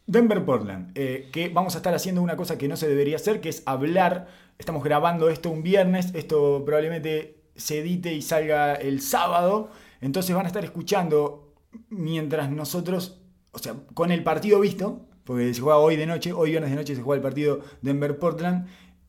Denver-Portland, 0.07 0.93
eh, 0.95 1.31
que 1.33 1.49
vamos 1.49 1.75
a 1.75 1.79
estar 1.79 1.95
haciendo 1.95 2.21
una 2.23 2.37
cosa 2.37 2.59
que 2.59 2.69
no 2.69 2.77
se 2.77 2.89
debería 2.89 3.17
hacer, 3.17 3.41
que 3.41 3.49
es 3.49 3.63
hablar. 3.67 4.29
Estamos 4.59 4.85
grabando 4.85 5.31
esto 5.31 5.51
un 5.51 5.63
viernes, 5.63 6.15
esto 6.15 6.63
probablemente 6.65 7.43
se 7.57 7.79
edite 7.79 8.13
y 8.13 8.23
salga 8.23 8.75
el 8.75 9.01
sábado. 9.01 9.71
Entonces 10.01 10.35
van 10.35 10.45
a 10.45 10.49
estar 10.49 10.65
escuchando 10.65 11.55
mientras 11.89 12.51
nosotros, 12.51 13.21
o 13.53 13.59
sea, 13.59 13.75
con 13.95 14.11
el 14.11 14.23
partido 14.23 14.61
visto, 14.61 15.07
porque 15.25 15.55
se 15.55 15.61
juega 15.61 15.79
hoy 15.79 15.97
de 15.97 16.07
noche, 16.07 16.33
hoy 16.33 16.51
viernes 16.51 16.71
de 16.71 16.77
noche 16.77 16.95
se 16.95 17.03
juega 17.03 17.17
el 17.17 17.23
partido 17.23 17.61
Denver-Portland. 17.81 18.67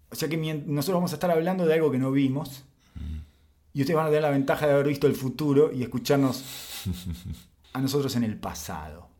O 0.10 0.16
sea 0.16 0.30
que 0.30 0.38
nosotros 0.38 0.96
vamos 0.96 1.12
a 1.12 1.16
estar 1.16 1.30
hablando 1.30 1.66
de 1.66 1.74
algo 1.74 1.92
que 1.92 1.98
no 1.98 2.12
vimos. 2.12 2.64
Y 3.74 3.82
ustedes 3.82 3.98
van 3.98 4.06
a 4.06 4.10
tener 4.10 4.22
la 4.22 4.30
ventaja 4.30 4.66
de 4.66 4.74
haber 4.74 4.88
visto 4.88 5.06
el 5.08 5.16
futuro 5.16 5.74
y 5.74 5.84
escucharnos 5.84 6.46
a 7.74 7.82
nosotros 7.82 8.16
en 8.16 8.24
el 8.24 8.38
pasado. 8.38 9.15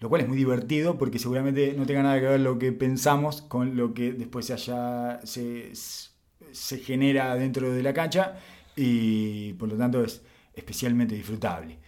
Lo 0.00 0.08
cual 0.08 0.22
es 0.22 0.28
muy 0.28 0.36
divertido 0.36 0.98
porque 0.98 1.18
seguramente 1.18 1.74
no 1.76 1.86
tenga 1.86 2.02
nada 2.02 2.20
que 2.20 2.26
ver 2.26 2.40
lo 2.40 2.58
que 2.58 2.72
pensamos 2.72 3.42
con 3.42 3.76
lo 3.76 3.94
que 3.94 4.12
después 4.12 4.46
se, 4.46 4.52
haya, 4.52 5.20
se, 5.24 5.70
se 5.74 6.78
genera 6.78 7.34
dentro 7.34 7.72
de 7.72 7.82
la 7.82 7.94
cancha 7.94 8.34
y 8.76 9.54
por 9.54 9.70
lo 9.70 9.76
tanto 9.76 10.04
es 10.04 10.22
especialmente 10.54 11.14
disfrutable, 11.14 11.78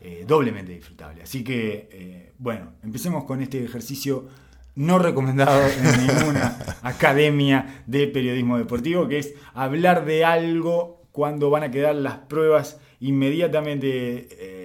eh, 0.00 0.24
doblemente 0.26 0.72
disfrutable. 0.72 1.22
Así 1.22 1.44
que, 1.44 1.88
eh, 1.92 2.32
bueno, 2.38 2.72
empecemos 2.82 3.24
con 3.24 3.42
este 3.42 3.62
ejercicio 3.62 4.28
no 4.74 4.98
recomendado 4.98 5.60
en 5.66 6.06
ninguna 6.06 6.56
academia 6.82 7.82
de 7.86 8.06
periodismo 8.06 8.58
deportivo, 8.58 9.08
que 9.08 9.18
es 9.18 9.34
hablar 9.52 10.04
de 10.04 10.24
algo 10.24 11.02
cuando 11.10 11.50
van 11.50 11.64
a 11.64 11.70
quedar 11.70 11.96
las 11.96 12.18
pruebas 12.18 12.80
inmediatamente, 13.00 14.28
eh, 14.30 14.57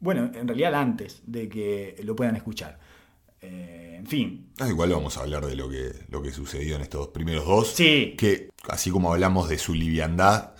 bueno, 0.00 0.30
en 0.34 0.48
realidad 0.48 0.74
antes 0.74 1.22
de 1.26 1.48
que 1.48 1.96
lo 2.02 2.16
puedan 2.16 2.36
escuchar. 2.36 2.78
en 3.40 4.06
fin. 4.06 4.50
Ah, 4.58 4.68
igual 4.68 4.90
vamos 4.90 5.16
a 5.16 5.20
hablar 5.20 5.46
de 5.46 5.56
lo 5.56 5.68
que, 5.68 5.92
lo 6.08 6.22
que 6.22 6.32
sucedió 6.32 6.76
en 6.76 6.82
estos 6.82 7.08
primeros 7.08 7.46
dos. 7.46 7.68
Sí. 7.68 8.14
Que 8.18 8.50
así 8.68 8.90
como 8.90 9.12
hablamos 9.12 9.48
de 9.48 9.58
su 9.58 9.74
liviandad, 9.74 10.54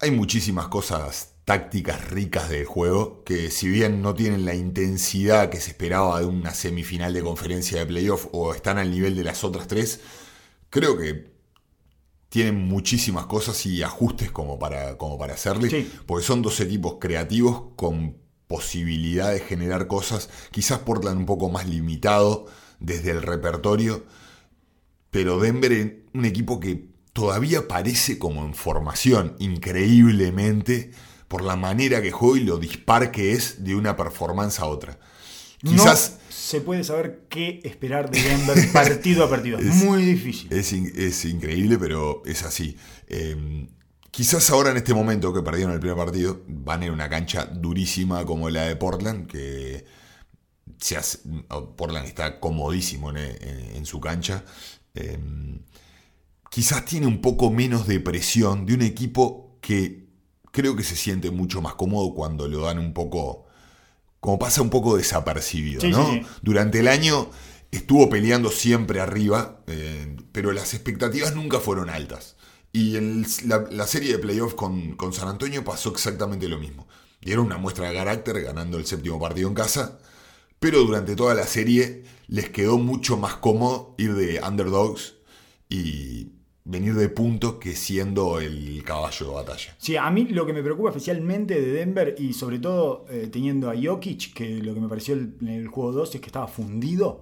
hay 0.00 0.10
muchísimas 0.10 0.68
cosas 0.68 1.34
tácticas 1.44 2.10
ricas 2.10 2.48
del 2.48 2.64
juego 2.64 3.22
que 3.22 3.50
si 3.50 3.68
bien 3.68 4.00
no 4.00 4.14
tienen 4.14 4.44
la 4.44 4.54
intensidad 4.54 5.50
que 5.50 5.60
se 5.60 5.70
esperaba 5.70 6.20
de 6.20 6.26
una 6.26 6.54
semifinal 6.54 7.12
de 7.12 7.22
conferencia 7.22 7.78
de 7.78 7.86
playoff 7.86 8.28
o 8.32 8.54
están 8.54 8.78
al 8.78 8.90
nivel 8.90 9.14
de 9.14 9.24
las 9.24 9.44
otras 9.44 9.68
tres, 9.68 10.00
creo 10.70 10.96
que 10.96 11.34
tienen 12.30 12.66
muchísimas 12.66 13.26
cosas 13.26 13.64
y 13.66 13.82
ajustes 13.82 14.32
como 14.32 14.58
para, 14.58 14.96
como 14.96 15.18
para 15.18 15.34
hacerle, 15.34 15.86
porque 16.06 16.24
son 16.24 16.42
dos 16.42 16.58
equipos 16.60 16.96
creativos 16.98 17.74
con 17.76 18.23
posibilidad 18.54 19.32
de 19.32 19.40
generar 19.40 19.88
cosas, 19.88 20.30
quizás 20.52 20.78
Portland 20.78 21.18
un 21.18 21.26
poco 21.26 21.50
más 21.50 21.68
limitado 21.68 22.46
desde 22.78 23.10
el 23.10 23.20
repertorio, 23.20 24.04
pero 25.10 25.40
Denver 25.40 26.04
un 26.14 26.24
equipo 26.24 26.60
que 26.60 26.86
todavía 27.12 27.66
parece 27.66 28.16
como 28.16 28.44
en 28.44 28.54
formación, 28.54 29.34
increíblemente, 29.40 30.92
por 31.26 31.42
la 31.42 31.56
manera 31.56 32.00
que 32.00 32.12
juega 32.12 32.40
y 32.40 32.44
lo 32.44 32.58
dispar 32.58 33.10
que 33.10 33.32
es 33.32 33.64
de 33.64 33.74
una 33.74 33.96
performance 33.96 34.60
a 34.60 34.66
otra. 34.66 35.00
Quizás. 35.58 36.12
No 36.12 36.24
se 36.30 36.60
puede 36.60 36.84
saber 36.84 37.24
qué 37.28 37.60
esperar 37.64 38.08
de 38.08 38.22
Denver 38.22 38.72
partido 38.72 39.24
a 39.24 39.30
partido. 39.30 39.58
Es 39.60 39.74
muy 39.82 40.04
difícil. 40.04 40.52
Es, 40.52 41.24
increíble, 41.24 41.76
pero 41.76 42.22
es 42.24 42.44
así. 42.44 42.76
Em, 43.08 43.66
quizás 44.14 44.48
ahora 44.50 44.70
en 44.70 44.76
este 44.76 44.94
momento 44.94 45.34
que 45.34 45.42
perdieron 45.42 45.74
el 45.74 45.80
primer 45.80 45.96
partido, 45.96 46.42
van 46.46 46.84
en 46.84 46.92
una 46.92 47.08
cancha 47.08 47.46
durísima 47.46 48.24
como 48.24 48.48
la 48.48 48.62
de 48.62 48.76
Portland, 48.76 49.26
que 49.26 49.84
se 50.78 50.96
Portland 51.76 52.06
está 52.06 52.38
comodísimo 52.38 53.12
en, 53.16 53.86
su 53.86 54.00
cancha. 54.00 54.44
Em, 54.94 55.60
quizás 56.48 56.84
tiene 56.84 57.06
un 57.06 57.20
poco 57.20 57.50
menos 57.50 57.86
de 57.88 57.98
presión 57.98 58.66
de 58.66 58.74
un 58.74 58.82
equipo 58.82 59.58
que 59.60 60.06
creo 60.52 60.76
que 60.76 60.84
se 60.84 60.94
siente 60.94 61.30
mucho 61.32 61.60
más 61.60 61.74
cómodo 61.74 62.14
cuando 62.14 62.46
lo 62.46 62.62
dan 62.62 62.78
un 62.78 62.92
poco, 62.92 63.46
como 64.20 64.38
pasa 64.38 64.62
un 64.62 64.70
poco 64.70 64.96
desapercibido, 64.96 65.88
¿no? 65.88 66.20
Durante 66.42 66.78
el 66.78 66.86
año 66.86 67.30
estuvo 67.72 68.08
peleando 68.08 68.50
siempre 68.50 69.00
arriba, 69.00 69.62
eh, 69.66 70.16
pero 70.30 70.52
las 70.52 70.72
expectativas 70.74 71.34
nunca 71.34 71.58
fueron 71.58 71.90
altas. 71.90 72.33
Y 72.74 72.96
en 72.96 73.24
la, 73.46 73.66
la 73.70 73.86
serie 73.86 74.12
de 74.12 74.18
playoffs 74.18 74.54
con, 74.54 74.96
con 74.96 75.12
San 75.14 75.28
Antonio 75.28 75.62
pasó 75.64 75.90
exactamente 75.90 76.48
lo 76.48 76.58
mismo. 76.58 76.86
Dieron 77.22 77.46
una 77.46 77.56
muestra 77.56 77.88
de 77.88 77.94
carácter 77.94 78.42
ganando 78.42 78.76
el 78.76 78.84
séptimo 78.84 79.18
partido 79.18 79.48
en 79.48 79.54
casa, 79.54 79.98
pero 80.58 80.80
durante 80.82 81.14
toda 81.16 81.34
la 81.34 81.46
serie 81.46 82.02
les 82.26 82.50
quedó 82.50 82.76
mucho 82.78 83.16
más 83.16 83.36
cómodo 83.36 83.94
ir 83.96 84.14
de 84.14 84.40
underdogs 84.46 85.14
y 85.68 86.32
venir 86.64 86.94
de 86.94 87.08
puntos 87.10 87.54
que 87.60 87.76
siendo 87.76 88.40
el 88.40 88.82
caballo 88.84 89.28
de 89.28 89.34
batalla. 89.34 89.74
Sí, 89.78 89.96
a 89.96 90.10
mí 90.10 90.24
lo 90.30 90.44
que 90.46 90.52
me 90.54 90.62
preocupa 90.62 90.88
especialmente 90.88 91.60
de 91.60 91.72
Denver 91.72 92.14
y 92.18 92.32
sobre 92.32 92.58
todo 92.58 93.04
eh, 93.10 93.28
teniendo 93.30 93.70
a 93.70 93.74
Jokic, 93.80 94.32
que 94.34 94.48
lo 94.62 94.74
que 94.74 94.80
me 94.80 94.88
pareció 94.88 95.14
el- 95.14 95.36
en 95.42 95.48
el 95.48 95.68
juego 95.68 95.92
2 95.92 96.14
es 96.14 96.20
que 96.20 96.26
estaba 96.26 96.48
fundido 96.48 97.20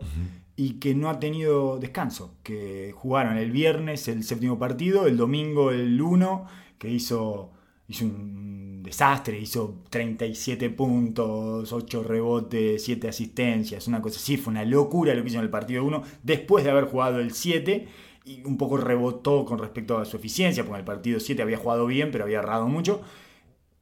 y 0.62 0.74
que 0.74 0.94
no 0.94 1.10
ha 1.10 1.18
tenido 1.18 1.80
descanso, 1.80 2.36
que 2.44 2.92
jugaron 2.94 3.36
el 3.36 3.50
viernes 3.50 4.06
el 4.06 4.22
séptimo 4.22 4.60
partido, 4.60 5.08
el 5.08 5.16
domingo 5.16 5.72
el 5.72 6.00
1, 6.00 6.46
que 6.78 6.88
hizo, 6.88 7.50
hizo 7.88 8.04
un 8.04 8.80
desastre, 8.84 9.40
hizo 9.40 9.82
37 9.90 10.70
puntos, 10.70 11.72
8 11.72 12.04
rebotes, 12.04 12.84
7 12.84 13.08
asistencias, 13.08 13.88
una 13.88 14.00
cosa 14.00 14.20
así, 14.20 14.36
fue 14.36 14.52
una 14.52 14.64
locura 14.64 15.14
lo 15.14 15.22
que 15.22 15.30
hizo 15.30 15.38
en 15.38 15.44
el 15.44 15.50
partido 15.50 15.82
1, 15.82 16.00
después 16.22 16.62
de 16.62 16.70
haber 16.70 16.84
jugado 16.84 17.18
el 17.18 17.32
7 17.32 17.88
y 18.24 18.44
un 18.44 18.56
poco 18.56 18.76
rebotó 18.76 19.44
con 19.44 19.58
respecto 19.58 19.98
a 19.98 20.04
su 20.04 20.16
eficiencia, 20.16 20.62
porque 20.62 20.76
en 20.76 20.80
el 20.82 20.86
partido 20.86 21.18
7 21.18 21.42
había 21.42 21.58
jugado 21.58 21.86
bien, 21.86 22.12
pero 22.12 22.22
había 22.22 22.38
errado 22.38 22.68
mucho. 22.68 23.02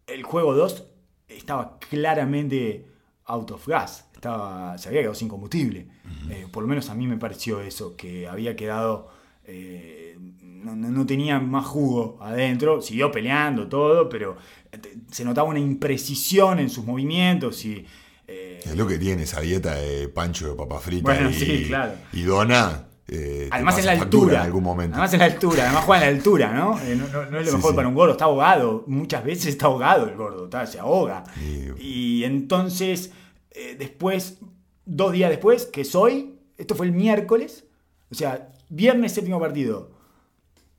El 0.07 0.23
juego 0.23 0.55
2 0.55 0.87
estaba 1.29 1.79
claramente 1.79 2.87
out 3.27 3.51
of 3.51 3.69
gas, 3.69 4.10
estaba, 4.21 4.77
se 4.77 4.89
había 4.89 5.01
quedado 5.01 5.15
sin 5.15 5.29
combustible. 5.29 5.87
Eh, 6.29 6.47
por 6.53 6.63
lo 6.63 6.69
menos 6.69 6.91
a 6.91 6.95
mí 6.95 7.07
me 7.07 7.17
pareció 7.17 7.61
eso, 7.63 7.97
que 7.97 8.29
había 8.29 8.55
quedado... 8.55 9.09
eh, 9.45 10.17
no, 10.63 11.07
tenía 11.07 11.41
más 11.41 11.65
jugo 11.67 12.19
adentro, 12.21 12.83
siguió 12.83 13.11
peleando 13.11 13.67
todo, 13.69 14.11
pero 14.11 14.37
eh, 14.71 14.79
se 15.11 15.25
notaba 15.25 15.49
una 15.49 15.59
imprecisión 15.59 16.59
en 16.59 16.69
sus 16.69 16.85
movimientos 16.85 17.65
y... 17.65 17.87
eh, 18.29 18.61
Es 18.63 18.77
lo 18.77 18.87
que 18.87 18.99
tiene 18.99 19.23
esa 19.23 19.41
dieta 19.41 19.75
de 19.75 20.09
pancho 20.09 20.51
de 20.51 20.55
papa 20.57 20.79
frita 20.79 21.03
Bueno, 21.15 21.31
y, 21.31 21.35
sí, 21.35 21.65
claro. 21.67 21.95
y 22.13 22.23
dona. 22.23 22.85
eh, 23.09 23.49
Además 23.51 23.79
en 23.79 23.87
la 23.87 23.93
altura. 23.93 24.35
En 24.41 24.43
algún 24.47 24.63
momento. 24.63 24.97
Además 24.97 25.15
en 25.15 25.21
la 25.21 25.25
altura, 25.27 25.63
además 25.65 25.85
juega 25.87 26.05
en 26.07 26.13
la 26.13 26.17
altura, 26.19 26.53
¿no? 26.55 26.79
Eh, 26.81 26.95
no, 26.95 27.09
no- 27.09 27.31
no 27.31 27.39
es 27.39 27.45
lo 27.47 27.51
Sí, 27.53 27.57
mejor 27.57 27.71
sí. 27.71 27.77
para 27.77 27.89
un 27.89 27.95
gordo, 27.95 28.13
está 28.13 28.25
ahogado. 28.27 28.85
Muchas 28.87 29.25
veces 29.25 29.47
está 29.47 29.65
ahogado 29.67 30.07
el 30.11 30.17
gordo, 30.17 30.45
está- 30.45 30.67
se 30.67 30.79
ahoga. 30.79 31.25
Y- 31.43 32.21
Y 32.21 32.25
entonces, 32.25 33.13
eh, 33.51 33.77
después, 33.79 34.39
dos 34.85 35.13
días 35.13 35.31
después, 35.31 35.67
que 35.67 35.83
es 35.83 35.95
hoy, 35.95 36.39
esto 36.57 36.75
fue 36.75 36.87
el 36.87 36.93
miércoles, 36.93 37.65
o 38.11 38.15
sea, 38.15 38.53
viernes 38.69 39.13
séptimo 39.13 39.41
partido, 39.41 39.91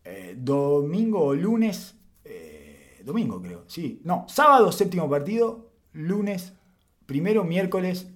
eh, 0.03 0.35
domingo 0.37 1.21
o 1.21 1.33
lunes, 1.33 1.95
eh, 2.23 3.01
domingo 3.03 3.41
creo, 3.41 3.63
sí, 3.67 4.01
no, 4.03 4.25
sábado 4.27 4.71
séptimo 4.71 5.09
partido, 5.09 5.71
lunes 5.93 6.53
primero, 7.05 7.43
miércoles 7.43 8.07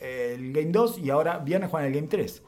el 0.00 0.52
game 0.52 0.70
2 0.70 0.98
y 0.98 1.10
ahora 1.10 1.38
viernes 1.38 1.70
juegan 1.70 1.88
el 1.88 1.94
game 1.94 2.08
3. 2.08 2.42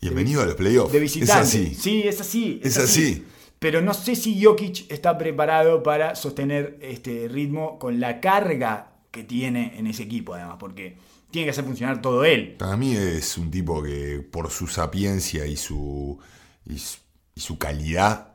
Bienvenido 0.00 0.42
a 0.42 0.46
los 0.46 0.56
playoffs. 0.56 0.90
De 0.92 0.98
Es 0.98 1.02
visitante. 1.02 1.42
así. 1.42 1.74
Sí, 1.74 2.02
es 2.04 2.20
así. 2.20 2.60
Es 2.64 2.76
así. 2.76 3.24
Pero 3.60 3.80
no 3.80 3.94
sé 3.94 4.16
si 4.16 4.42
Jokic 4.42 4.90
está 4.90 5.16
preparado 5.16 5.84
para 5.84 6.16
sostener 6.16 6.78
este 6.82 7.28
ritmo 7.28 7.78
con 7.78 8.00
la 8.00 8.20
carga 8.20 8.91
que 9.12 9.22
tiene 9.22 9.78
en 9.78 9.86
ese 9.86 10.02
equipo, 10.02 10.34
además, 10.34 10.56
porque 10.58 10.96
tiene 11.30 11.46
que 11.46 11.50
hacer 11.50 11.64
funcionar 11.64 12.02
todo 12.02 12.24
él. 12.24 12.56
Para 12.58 12.76
mí 12.76 12.96
es 12.96 13.38
un 13.38 13.50
tipo 13.50 13.82
que 13.82 14.18
por 14.18 14.50
su 14.50 14.66
sapiencia 14.66 15.46
y 15.46 15.56
su, 15.56 16.18
y 16.66 16.78
su, 16.78 16.98
y 17.34 17.40
su 17.40 17.58
calidad 17.58 18.32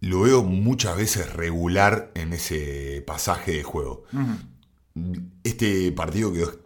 lo 0.00 0.22
veo 0.22 0.42
muchas 0.42 0.96
veces 0.96 1.32
regular 1.32 2.10
en 2.14 2.32
ese 2.32 3.02
pasaje 3.06 3.52
de 3.52 3.62
juego. 3.62 4.04
Este 5.44 5.92
partido 5.92 6.32
quedó 6.32 6.60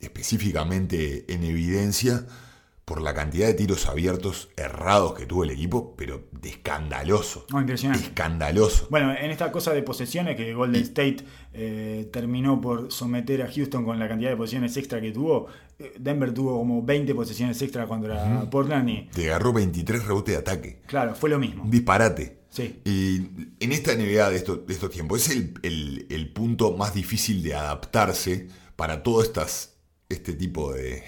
específicamente 0.00 1.32
en 1.32 1.44
evidencia 1.44 2.26
por 2.86 3.02
la 3.02 3.12
cantidad 3.14 3.48
de 3.48 3.54
tiros 3.54 3.86
abiertos 3.88 4.48
errados 4.56 5.14
que 5.14 5.26
tuvo 5.26 5.42
el 5.42 5.50
equipo, 5.50 5.96
pero 5.96 6.28
de 6.40 6.50
escandaloso. 6.50 7.44
No, 7.50 7.60
impresionante. 7.60 8.04
Escandaloso. 8.06 8.86
Bueno, 8.90 9.12
en 9.12 9.32
esta 9.32 9.50
cosa 9.50 9.72
de 9.74 9.82
posesiones 9.82 10.36
que 10.36 10.54
Golden 10.54 10.82
State 10.82 11.16
eh, 11.52 12.08
terminó 12.12 12.60
por 12.60 12.92
someter 12.92 13.42
a 13.42 13.50
Houston 13.52 13.84
con 13.84 13.98
la 13.98 14.06
cantidad 14.06 14.30
de 14.30 14.36
posesiones 14.36 14.76
extra 14.76 15.00
que 15.00 15.10
tuvo, 15.10 15.48
eh, 15.80 15.94
Denver 15.98 16.32
tuvo 16.32 16.56
como 16.58 16.80
20 16.80 17.12
posesiones 17.16 17.60
extra 17.60 17.88
contra 17.88 18.48
Portland 18.48 18.88
y, 18.88 19.08
Te 19.12 19.26
agarró 19.30 19.52
23 19.52 20.04
rebotes 20.06 20.34
de 20.36 20.38
ataque. 20.38 20.82
claro, 20.86 21.16
fue 21.16 21.28
lo 21.28 21.40
mismo. 21.40 21.64
Un 21.64 21.70
disparate. 21.72 22.38
Sí. 22.50 22.80
Y 22.84 23.16
en 23.58 23.72
esta 23.72 23.94
NBA 23.96 24.30
de, 24.30 24.36
estos- 24.36 24.64
de 24.64 24.72
estos 24.72 24.90
tiempos 24.90 25.28
es 25.28 25.36
el, 25.36 25.54
el- 25.64 26.06
el 26.08 26.32
punto 26.32 26.76
más 26.76 26.94
difícil 26.94 27.42
de 27.42 27.56
adaptarse 27.56 28.46
para 28.76 29.02
todo 29.02 29.24
estas, 29.24 29.74
este 30.08 30.34
tipo 30.34 30.72
de, 30.72 31.02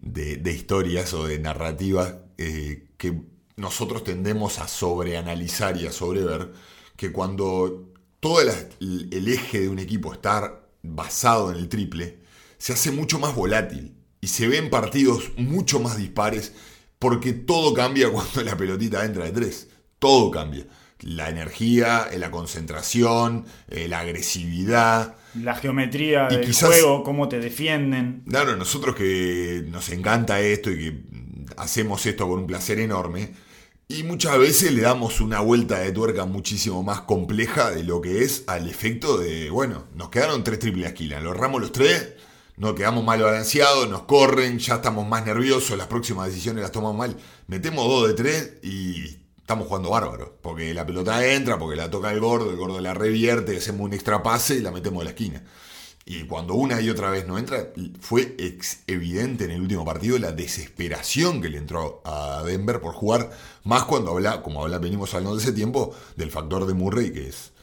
de, 0.00 0.52
historias 0.52 1.12
o 1.14 1.26
de 1.26 1.38
narrativas 1.38 2.14
eh, 2.36 2.88
que 2.96 3.20
nosotros 3.56 4.04
tendemos 4.04 4.58
a 4.58 4.68
sobreanalizar 4.68 5.76
y 5.76 5.86
a 5.86 5.92
sobrever, 5.92 6.52
que 6.96 7.12
cuando 7.12 7.92
todo 8.20 8.40
el, 8.40 9.08
el 9.12 9.28
eje 9.28 9.60
de 9.60 9.68
un 9.68 9.78
equipo 9.78 10.12
está 10.12 10.60
basado 10.82 11.50
en 11.50 11.58
el 11.58 11.68
triple, 11.68 12.18
se 12.58 12.72
hace 12.72 12.90
mucho 12.90 13.18
más 13.18 13.34
volátil 13.34 13.94
y 14.20 14.28
se 14.28 14.48
ven 14.48 14.70
partidos 14.70 15.32
mucho 15.36 15.80
más 15.80 15.96
dispares 15.96 16.52
porque 16.98 17.32
todo 17.32 17.74
cambia 17.74 18.10
cuando 18.12 18.42
la 18.42 18.56
pelotita 18.56 19.04
entra 19.04 19.24
de 19.24 19.32
tres. 19.32 19.68
Todo 19.98 20.30
cambia. 20.30 20.66
La 21.00 21.28
energía, 21.28 22.08
la 22.16 22.30
concentración, 22.30 23.46
eh, 23.68 23.88
la 23.88 24.00
agresividad. 24.00 25.16
La 25.34 25.54
geometría 25.54 26.28
Y 26.30 26.36
del 26.36 26.46
quizás- 26.46 26.68
juego, 26.70 27.02
cómo 27.02 27.28
te 27.28 27.38
defienden. 27.40 28.22
Claro, 28.28 28.56
nosotros 28.56 28.94
que 28.96 29.64
nos 29.68 29.88
encanta 29.90 30.40
esto 30.40 30.70
y 30.70 30.76
que 30.78 31.02
hacemos 31.56 32.04
esto 32.06 32.28
con 32.28 32.40
un 32.40 32.46
placer 32.46 32.78
enorme, 32.78 33.32
y 33.88 34.02
muchas 34.02 34.38
veces 34.38 34.72
le 34.72 34.82
damos 34.82 35.20
una 35.20 35.40
vuelta 35.40 35.78
de 35.78 35.92
tuerca 35.92 36.26
muchísimo 36.26 36.82
más 36.82 37.00
compleja 37.02 37.70
de 37.70 37.84
lo 37.84 38.00
que 38.02 38.22
es 38.22 38.44
al 38.46 38.68
efecto 38.68 39.16
de, 39.18 39.48
bueno, 39.50 39.84
nos 39.94 40.10
quedaron 40.10 40.44
tres 40.44 40.58
triples 40.58 40.86
esquinas, 40.88 41.22
lo 41.22 41.30
erramos 41.32 41.60
los 41.60 41.72
tres, 41.72 42.14
nos 42.58 42.74
quedamos 42.74 43.02
mal 43.04 43.22
balanceados, 43.22 43.88
nos 43.88 44.02
corren, 44.02 44.58
ya 44.58 44.74
estamos 44.76 45.06
más 45.08 45.24
nerviosos, 45.24 45.78
las 45.78 45.86
próximas 45.86 46.26
decisiones 46.26 46.62
las 46.62 46.72
tomamos 46.72 46.96
mal, 46.98 47.16
metemos 47.46 47.86
dos 47.88 48.08
de 48.08 48.14
tres 48.14 48.54
y 48.62 49.17
estamos 49.48 49.66
jugando 49.66 49.88
bárbaro, 49.88 50.36
porque 50.42 50.74
la 50.74 50.84
pelota 50.84 51.26
entra, 51.26 51.58
porque 51.58 51.74
la 51.74 51.88
toca 51.88 52.12
el 52.12 52.20
gordo, 52.20 52.50
el 52.50 52.56
gordo 52.58 52.80
la 52.80 52.92
revierte, 52.92 53.56
hacemos 53.56 53.80
un 53.80 53.94
extra 53.94 54.22
pase 54.22 54.56
y 54.56 54.60
la 54.60 54.70
metemos 54.70 55.00
a 55.00 55.04
la 55.04 55.10
esquina. 55.12 55.42
Y 56.04 56.24
cuando 56.24 56.52
una 56.52 56.82
y 56.82 56.90
otra 56.90 57.08
vez 57.08 57.26
no 57.26 57.38
entra, 57.38 57.72
fue 57.98 58.36
evidente 58.86 59.44
en 59.46 59.52
el 59.52 59.62
último 59.62 59.86
partido 59.86 60.18
la 60.18 60.32
desesperación 60.32 61.40
que 61.40 61.48
le 61.48 61.56
entró 61.56 62.02
a 62.04 62.42
Denver 62.44 62.82
por 62.82 62.92
jugar, 62.92 63.30
más 63.64 63.84
cuando 63.84 64.10
habla, 64.10 64.42
como 64.42 64.62
habla, 64.62 64.76
venimos 64.76 65.14
hablando 65.14 65.36
de 65.36 65.42
ese 65.42 65.54
tiempo, 65.54 65.94
del 66.14 66.30
factor 66.30 66.66
de 66.66 66.74
Murray, 66.74 67.10
que 67.10 67.28
es 67.28 67.54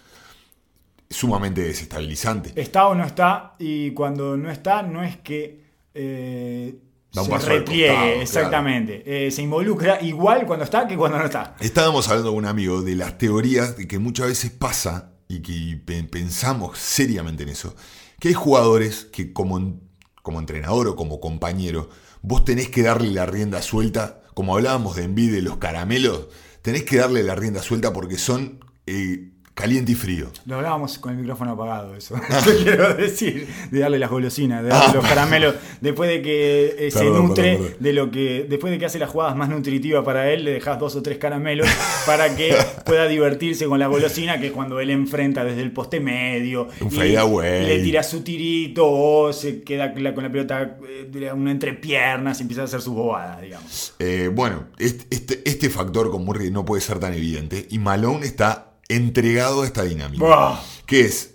sumamente 1.07 1.61
desestabilizante. 1.61 2.59
Está 2.59 2.87
o 2.87 2.95
no 2.95 3.05
está, 3.05 3.53
y 3.59 3.91
cuando 3.91 4.35
no 4.37 4.49
está, 4.49 4.81
no 4.81 5.03
es 5.03 5.17
que 5.17 5.61
eh, 5.93 6.79
Da 7.15 7.21
un 7.21 7.27
se 7.27 7.31
paso 7.33 7.47
al 7.49 7.53
repliegue, 7.57 7.87
claro. 7.93 8.21
exactamente. 8.21 9.03
Eh, 9.27 9.31
se 9.31 9.41
involucra 9.41 9.99
igual 10.01 10.45
cuando 10.45 10.65
está 10.65 10.87
que 10.87 10.95
cuando 10.97 11.17
no 11.17 11.25
está. 11.25 11.55
Estábamos 11.59 12.07
hablando 12.09 12.29
con 12.31 12.39
un 12.39 12.45
amigo 12.45 12.81
de 12.81 12.95
las 12.95 13.17
teorías 13.17 13.77
de 13.77 13.87
que 13.87 13.97
muchas 13.97 14.27
veces 14.27 14.51
pasa 14.51 15.13
y 15.27 15.39
que 15.41 15.77
pe- 15.83 16.03
pensamos 16.03 16.77
seriamente 16.77 17.43
en 17.43 17.49
eso, 17.49 17.75
que 18.19 18.27
hay 18.27 18.33
jugadores 18.35 19.05
que 19.11 19.33
como, 19.33 19.79
como 20.21 20.39
entrenador 20.39 20.87
o 20.87 20.95
como 20.95 21.19
compañero, 21.19 21.89
vos 22.21 22.45
tenés 22.45 22.69
que 22.69 22.83
darle 22.83 23.09
la 23.11 23.25
rienda 23.25 23.61
suelta, 23.61 24.21
como 24.33 24.53
hablábamos 24.55 24.95
de 24.95 25.03
Envid 25.05 25.31
de 25.33 25.41
los 25.41 25.57
caramelos, 25.57 26.27
tenés 26.61 26.83
que 26.83 26.97
darle 26.97 27.23
la 27.23 27.35
rienda 27.35 27.61
suelta 27.63 27.93
porque 27.93 28.17
son 28.17 28.59
eh, 28.87 29.31
caliente 29.55 29.93
y 29.93 29.95
frío. 29.95 30.27
Lo 30.45 30.57
hablábamos 30.57 30.99
con 30.99 31.13
el 31.13 31.17
micrófono 31.17 31.53
apagado, 31.53 31.95
eso. 31.95 32.15
Te 32.45 32.57
quiero 32.57 32.93
decir, 32.93 33.47
de 33.71 33.79
darle 33.79 33.97
las 33.97 34.09
golosinas, 34.09 34.61
de 34.61 34.69
darle 34.69 34.95
los 34.95 35.07
caramelos. 35.07 35.55
Después 35.79 36.09
de 36.09 36.21
que 36.21 36.75
eh, 36.77 36.91
se 36.91 37.05
nutre 37.05 37.53
perdón, 37.53 37.63
perdón. 37.63 37.77
de 37.79 37.93
lo 37.93 38.11
que. 38.11 38.45
Después 38.47 38.71
de 38.71 38.77
que 38.77 38.85
hace 38.85 38.99
las 38.99 39.09
jugadas 39.09 39.35
más 39.35 39.49
nutritivas 39.49 40.03
para 40.03 40.29
él, 40.31 40.43
le 40.43 40.51
dejas 40.51 40.77
dos 40.77 40.95
o 40.97 41.01
tres 41.01 41.17
caramelos 41.17 41.67
para 42.05 42.35
que 42.35 42.53
pueda 42.85 43.07
divertirse 43.07 43.65
con 43.65 43.79
la 43.79 43.87
golosina, 43.87 44.39
que 44.39 44.47
es 44.47 44.51
cuando 44.51 44.79
él 44.81 44.89
enfrenta 44.89 45.45
desde 45.45 45.61
el 45.61 45.71
poste 45.71 46.01
medio. 46.01 46.67
Un 46.81 46.93
y 46.93 47.15
away. 47.15 47.65
Le 47.65 47.79
tira 47.79 48.03
su 48.03 48.21
tirito 48.21 48.85
o 48.85 49.31
se 49.31 49.63
queda 49.63 49.93
con 49.93 50.03
la 50.03 50.31
pelota 50.31 50.77
eh, 50.85 51.31
una 51.33 51.51
entrepiernas 51.51 52.39
y 52.39 52.41
empieza 52.41 52.63
a 52.63 52.65
hacer 52.65 52.81
sus 52.81 52.93
bobadas, 52.93 53.41
digamos. 53.41 53.93
Eh, 53.99 54.29
bueno, 54.33 54.65
este, 54.77 55.05
este, 55.15 55.41
este 55.49 55.69
factor 55.69 56.11
con 56.11 56.25
Murray 56.25 56.51
no 56.51 56.65
puede 56.65 56.81
ser 56.81 56.99
tan 56.99 57.13
evidente 57.13 57.67
y 57.69 57.79
Malone 57.79 58.25
está 58.25 58.74
entregado 58.87 59.63
a 59.63 59.65
esta 59.65 59.83
dinámica. 59.83 60.59
Que 60.85 61.01
es, 61.01 61.31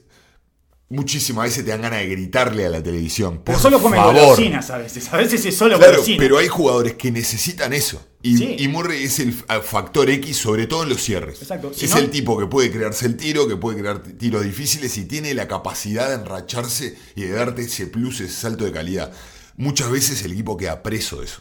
muchísimas 0.88 1.44
veces 1.44 1.64
te 1.64 1.70
dan 1.70 1.82
ganas 1.82 2.00
de 2.00 2.06
gritarle 2.08 2.66
a 2.66 2.68
la 2.68 2.82
televisión. 2.82 3.42
Pero 3.44 3.56
por 3.58 3.62
solo 3.62 3.80
come 3.80 3.96
favor. 3.96 4.14
golosinas 4.14 4.70
a 4.70 4.78
veces. 4.78 5.12
A 5.12 5.16
veces 5.16 5.44
es 5.46 5.56
solo 5.56 5.76
Claro, 5.78 5.92
golosinas. 5.92 6.18
pero 6.18 6.38
hay 6.38 6.48
jugadores 6.48 6.94
que 6.94 7.10
necesitan 7.12 7.72
eso. 7.72 8.04
Y, 8.22 8.36
Sí. 8.36 8.56
y 8.58 8.68
Murray 8.68 9.04
es 9.04 9.18
el 9.18 9.32
factor 9.32 10.10
X, 10.10 10.36
sobre 10.36 10.66
todo 10.66 10.82
en 10.82 10.88
los 10.90 11.02
cierres. 11.02 11.40
Exacto. 11.42 11.72
Si 11.74 11.86
es 11.86 11.92
no- 11.92 11.98
el 11.98 12.10
tipo 12.10 12.38
que 12.38 12.46
puede 12.46 12.70
crearse 12.70 13.06
el 13.06 13.16
tiro, 13.16 13.48
que 13.48 13.56
puede 13.56 13.78
crear 13.78 14.02
tiros 14.02 14.42
difíciles 14.44 14.96
y 14.98 15.04
tiene 15.06 15.32
la 15.34 15.48
capacidad 15.48 16.08
de 16.08 16.16
enracharse 16.16 16.96
y 17.16 17.22
de 17.22 17.30
darte 17.30 17.62
ese 17.62 17.86
plus, 17.86 18.20
ese 18.20 18.32
salto 18.34 18.64
de 18.64 18.72
calidad. 18.72 19.12
Muchas 19.56 19.90
veces 19.90 20.22
el 20.24 20.32
equipo 20.32 20.56
queda 20.56 20.82
preso 20.82 21.20
de 21.20 21.26
eso. 21.26 21.40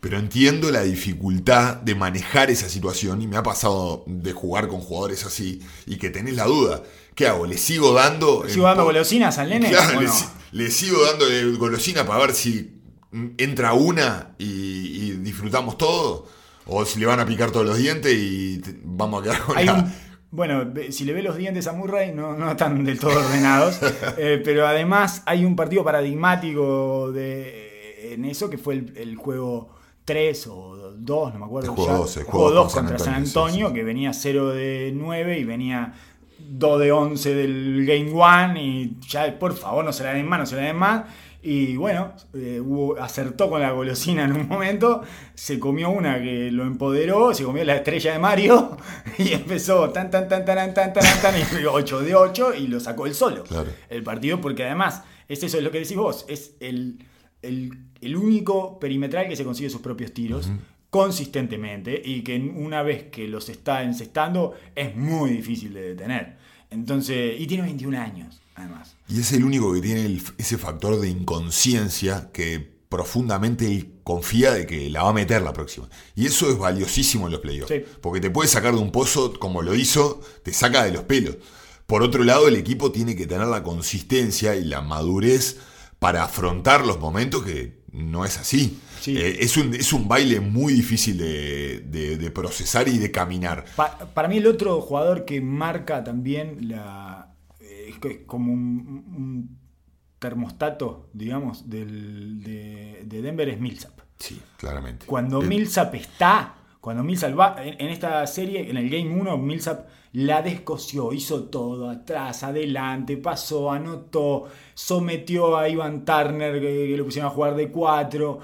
Pero 0.00 0.18
entiendo 0.18 0.70
la 0.70 0.82
dificultad 0.82 1.76
de 1.76 1.94
manejar 1.94 2.50
esa 2.50 2.68
situación 2.68 3.22
y 3.22 3.26
me 3.26 3.36
ha 3.36 3.42
pasado 3.42 4.04
de 4.06 4.32
jugar 4.32 4.68
con 4.68 4.80
jugadores 4.80 5.24
así 5.24 5.60
y 5.86 5.96
que 5.96 6.10
tenés 6.10 6.34
la 6.36 6.44
duda. 6.44 6.82
¿Qué 7.14 7.26
hago? 7.26 7.46
¿Le 7.46 7.56
sigo 7.56 7.92
dando? 7.94 8.44
el 8.44 8.50
¿Sigo 8.50 8.66
dando 8.66 8.84
golosinas 8.84 9.38
al 9.38 9.48
nene? 9.50 9.70
Claro, 9.70 9.94
Bueno, 9.94 10.00
le, 10.02 10.08
si- 10.16 10.26
le 10.52 10.70
sigo 10.70 11.02
dando 11.04 11.26
de 11.26 11.44
golosina 11.56 12.06
para 12.06 12.20
ver 12.26 12.34
si 12.34 12.72
entra 13.38 13.72
una 13.72 14.34
y, 14.38 14.44
y 14.44 15.10
disfrutamos 15.22 15.78
todo. 15.78 16.26
O 16.66 16.84
si 16.84 17.00
le 17.00 17.06
van 17.06 17.20
a 17.20 17.26
picar 17.26 17.50
todos 17.50 17.64
los 17.64 17.78
dientes 17.78 18.12
y 18.14 18.58
te- 18.58 18.78
vamos 18.84 19.20
a 19.20 19.24
quedar 19.24 19.40
con 19.42 19.56
hay 19.56 19.64
la- 19.66 19.74
un- 19.74 19.92
bueno, 20.30 20.72
si 20.90 21.04
le 21.04 21.14
ve 21.14 21.22
los 21.22 21.36
dientes 21.36 21.66
a 21.68 21.72
Murray, 21.72 22.12
no, 22.12 22.36
no 22.36 22.50
están 22.50 22.84
del 22.84 22.98
todo 22.98 23.12
ordenados. 23.18 23.78
eh, 24.18 24.42
pero 24.44 24.66
además 24.66 25.22
hay 25.24 25.44
un 25.46 25.56
partido 25.56 25.82
paradigmático 25.84 27.12
de, 27.12 28.12
en 28.12 28.24
eso, 28.26 28.50
que 28.50 28.58
fue 28.58 28.74
el, 28.74 28.92
el 28.96 29.16
juego 29.16 29.70
3 30.06 30.46
o 30.46 30.92
2, 30.96 31.32
no 31.34 31.38
me 31.40 31.44
acuerdo. 31.44 31.74
Juego 31.74 31.90
ya. 31.90 31.96
dos, 31.98 32.16
el 32.16 32.22
El 32.22 32.26
juego 32.28 32.38
juego 32.46 32.54
dos 32.54 32.64
2 32.66 32.72
con 32.74 32.82
contra 32.84 32.98
San 32.98 33.06
San 33.06 33.14
Antonio, 33.24 33.66
Antonio, 33.66 33.66
sí, 33.68 33.72
sí. 33.72 33.74
que 33.74 33.84
venía 33.84 34.12
0 34.14 34.48
de 34.54 34.92
9 34.94 35.38
y 35.38 35.44
venía 35.44 35.92
2 36.38 36.80
de 36.80 36.92
11 36.92 37.34
del 37.34 37.84
Game 37.86 38.10
1 38.12 38.58
y 38.58 38.96
ya, 39.08 39.38
por 39.38 39.54
favor, 39.54 39.84
no 39.84 39.92
se 39.92 40.04
la 40.04 40.14
den 40.14 40.26
más, 40.26 40.38
no 40.38 40.46
se 40.46 40.56
la 40.56 40.62
den 40.62 40.76
más. 40.76 41.04
Y 41.42 41.76
bueno, 41.76 42.12
eh, 42.34 42.60
hubo- 42.60 42.98
acertó 42.98 43.48
con 43.48 43.60
la 43.60 43.70
golosina 43.70 44.24
en 44.24 44.32
un 44.32 44.48
momento, 44.48 45.02
se 45.34 45.60
comió 45.60 45.90
una 45.90 46.20
que 46.20 46.50
lo 46.50 46.64
empoderó, 46.64 47.32
se 47.34 47.44
comió 47.44 47.62
la 47.64 47.76
estrella 47.76 48.12
de 48.14 48.18
Mario 48.18 48.76
y 49.18 49.32
empezó 49.32 49.90
tan 49.90 50.10
tan 50.10 50.26
tan 50.28 50.44
tan 50.44 50.72
tan 50.74 50.92
tan 50.92 51.04
tan, 51.04 51.22
tan 51.22 51.34
y 51.38 51.64
8 51.64 52.00
de 52.00 52.14
8 52.16 52.54
y 52.54 52.66
lo 52.66 52.80
sacó 52.80 53.06
él 53.06 53.14
solo. 53.14 53.44
Claro. 53.44 53.68
El 53.88 54.02
partido, 54.02 54.40
porque 54.40 54.64
además, 54.64 55.02
es 55.28 55.42
eso 55.42 55.58
es 55.58 55.62
lo 55.62 55.70
que 55.70 55.78
decís 55.80 55.96
vos, 55.96 56.24
es 56.28 56.54
el, 56.58 57.04
el, 57.42 57.70
el 58.06 58.16
único 58.16 58.78
perimetral 58.80 59.28
que 59.28 59.36
se 59.36 59.44
consigue 59.44 59.68
sus 59.70 59.80
propios 59.80 60.12
tiros. 60.12 60.48
consistentemente 60.88 62.00
y 62.02 62.22
que 62.22 62.36
una 62.38 62.82
vez 62.82 63.04
que 63.10 63.28
los 63.28 63.48
está 63.50 63.82
encestando 63.82 64.54
es 64.74 64.96
muy 64.96 65.30
difícil 65.30 65.74
de 65.74 65.82
detener. 65.90 66.36
Entonces, 66.70 67.38
y 67.38 67.46
tiene 67.46 67.64
21 67.64 67.94
años, 67.96 68.40
además. 68.54 68.96
Y 69.08 69.20
es 69.20 69.30
el 69.32 69.44
único 69.44 69.72
que 69.74 69.80
tiene 69.82 70.06
el- 70.06 70.22
ese 70.38 70.56
factor 70.58 70.98
de 70.98 71.08
inconsciencia 71.10 72.30
que 72.32 72.74
profundamente 72.88 73.66
él 73.66 73.92
confía 74.04 74.52
de 74.52 74.66
que 74.66 74.88
la 74.90 75.02
va 75.02 75.10
a 75.10 75.12
meter 75.12 75.42
la 75.42 75.52
próxima. 75.52 75.88
Y 76.14 76.26
eso 76.26 76.50
es 76.50 76.56
valiosísimo 76.58 77.26
en 77.26 77.32
los 77.32 77.40
playoffs. 77.40 77.72
Sí. 77.72 77.82
Porque 78.00 78.20
te 78.20 78.30
puede 78.30 78.48
sacar 78.48 78.74
de 78.74 78.80
un 78.80 78.90
pozo 78.92 79.38
como 79.38 79.60
lo 79.62 79.74
hizo, 79.74 80.20
te 80.44 80.52
saca 80.52 80.84
de 80.84 80.92
los 80.92 81.02
pelos. 81.04 81.36
Por 81.86 82.02
otro 82.02 82.24
lado, 82.24 82.48
el 82.48 82.56
equipo 82.56 82.90
tiene 82.90 83.14
que 83.16 83.26
tener 83.26 83.46
la 83.48 83.62
consistencia 83.62 84.56
y 84.56 84.64
la 84.64 84.80
madurez 84.80 85.58
para 85.98 86.24
afrontar 86.24 86.86
los 86.86 86.98
momentos 87.00 87.42
que 87.44 87.75
no 87.96 88.24
es 88.24 88.38
así. 88.38 88.78
Sí. 89.00 89.16
Eh, 89.16 89.38
es, 89.40 89.56
un, 89.56 89.74
es 89.74 89.92
un 89.92 90.06
baile 90.08 90.40
muy 90.40 90.72
difícil 90.74 91.16
de, 91.18 91.80
de- 91.80 92.16
de 92.16 92.30
procesar 92.30 92.88
y 92.88 92.98
de 92.98 93.10
caminar. 93.10 93.64
Pa- 93.76 93.98
para 94.14 94.28
mí 94.28 94.36
el 94.38 94.46
otro 94.46 94.80
jugador 94.80 95.24
que 95.24 95.40
marca 95.40 96.02
también 96.04 96.68
la 96.68 97.34
eh, 97.60 97.90
es 98.02 98.18
como 98.26 98.52
un, 98.52 99.04
un 99.16 99.58
termostato, 100.18 101.08
digamos, 101.12 101.68
del- 101.70 102.40
de, 102.42 103.02
de 103.06 103.22
Denver 103.22 103.48
es 103.48 103.60
Millsap. 103.60 104.00
Sí, 104.18 104.40
claramente. 104.56 105.06
Cuando 105.06 105.42
Eh, 105.42 105.46
Millsap 105.46 105.94
está, 105.94 106.54
cuando 106.86 107.02
Millsap 107.02 107.36
va, 107.36 107.56
en, 107.58 107.88
esta 107.88 108.24
serie, 108.28 108.70
en 108.70 108.76
el 108.76 108.88
Game 108.88 109.12
1, 109.20 109.38
Millsap 109.38 109.88
la 110.12 110.40
descosió, 110.40 111.12
hizo 111.12 111.46
todo, 111.46 111.90
atrás, 111.90 112.44
adelante, 112.44 113.16
pasó, 113.16 113.72
anotó, 113.72 114.44
sometió 114.72 115.56
a 115.56 115.68
Ivan 115.68 116.04
Turner, 116.04 116.60
que, 116.60 116.86
que 116.86 116.96
lo 116.96 117.04
pusieron 117.04 117.28
a 117.28 117.34
jugar 117.34 117.56
de 117.56 117.72
4, 117.72 118.38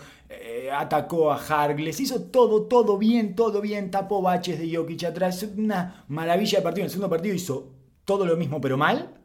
atacó 0.77 1.31
a 1.31 1.37
Hargles, 1.37 2.01
hizo 2.01 2.21
todo, 2.21 2.65
todo 2.65 2.99
bien, 2.99 3.37
todo 3.37 3.61
bien, 3.61 3.93
tapó 3.93 4.21
baches 4.21 4.59
de 4.59 4.75
Jokic 4.75 5.05
atrás, 5.05 5.47
una 5.57 6.05
maravilla 6.09 6.59
de 6.59 6.65
partido. 6.65 6.83
En 6.83 6.87
el 6.87 6.91
segundo 6.91 7.11
partido 7.11 7.37
hizo 7.37 7.69
todo 8.05 8.27
lo 8.27 8.37
mismo, 8.37 8.61
pero 8.61 8.77
mal 8.77 9.22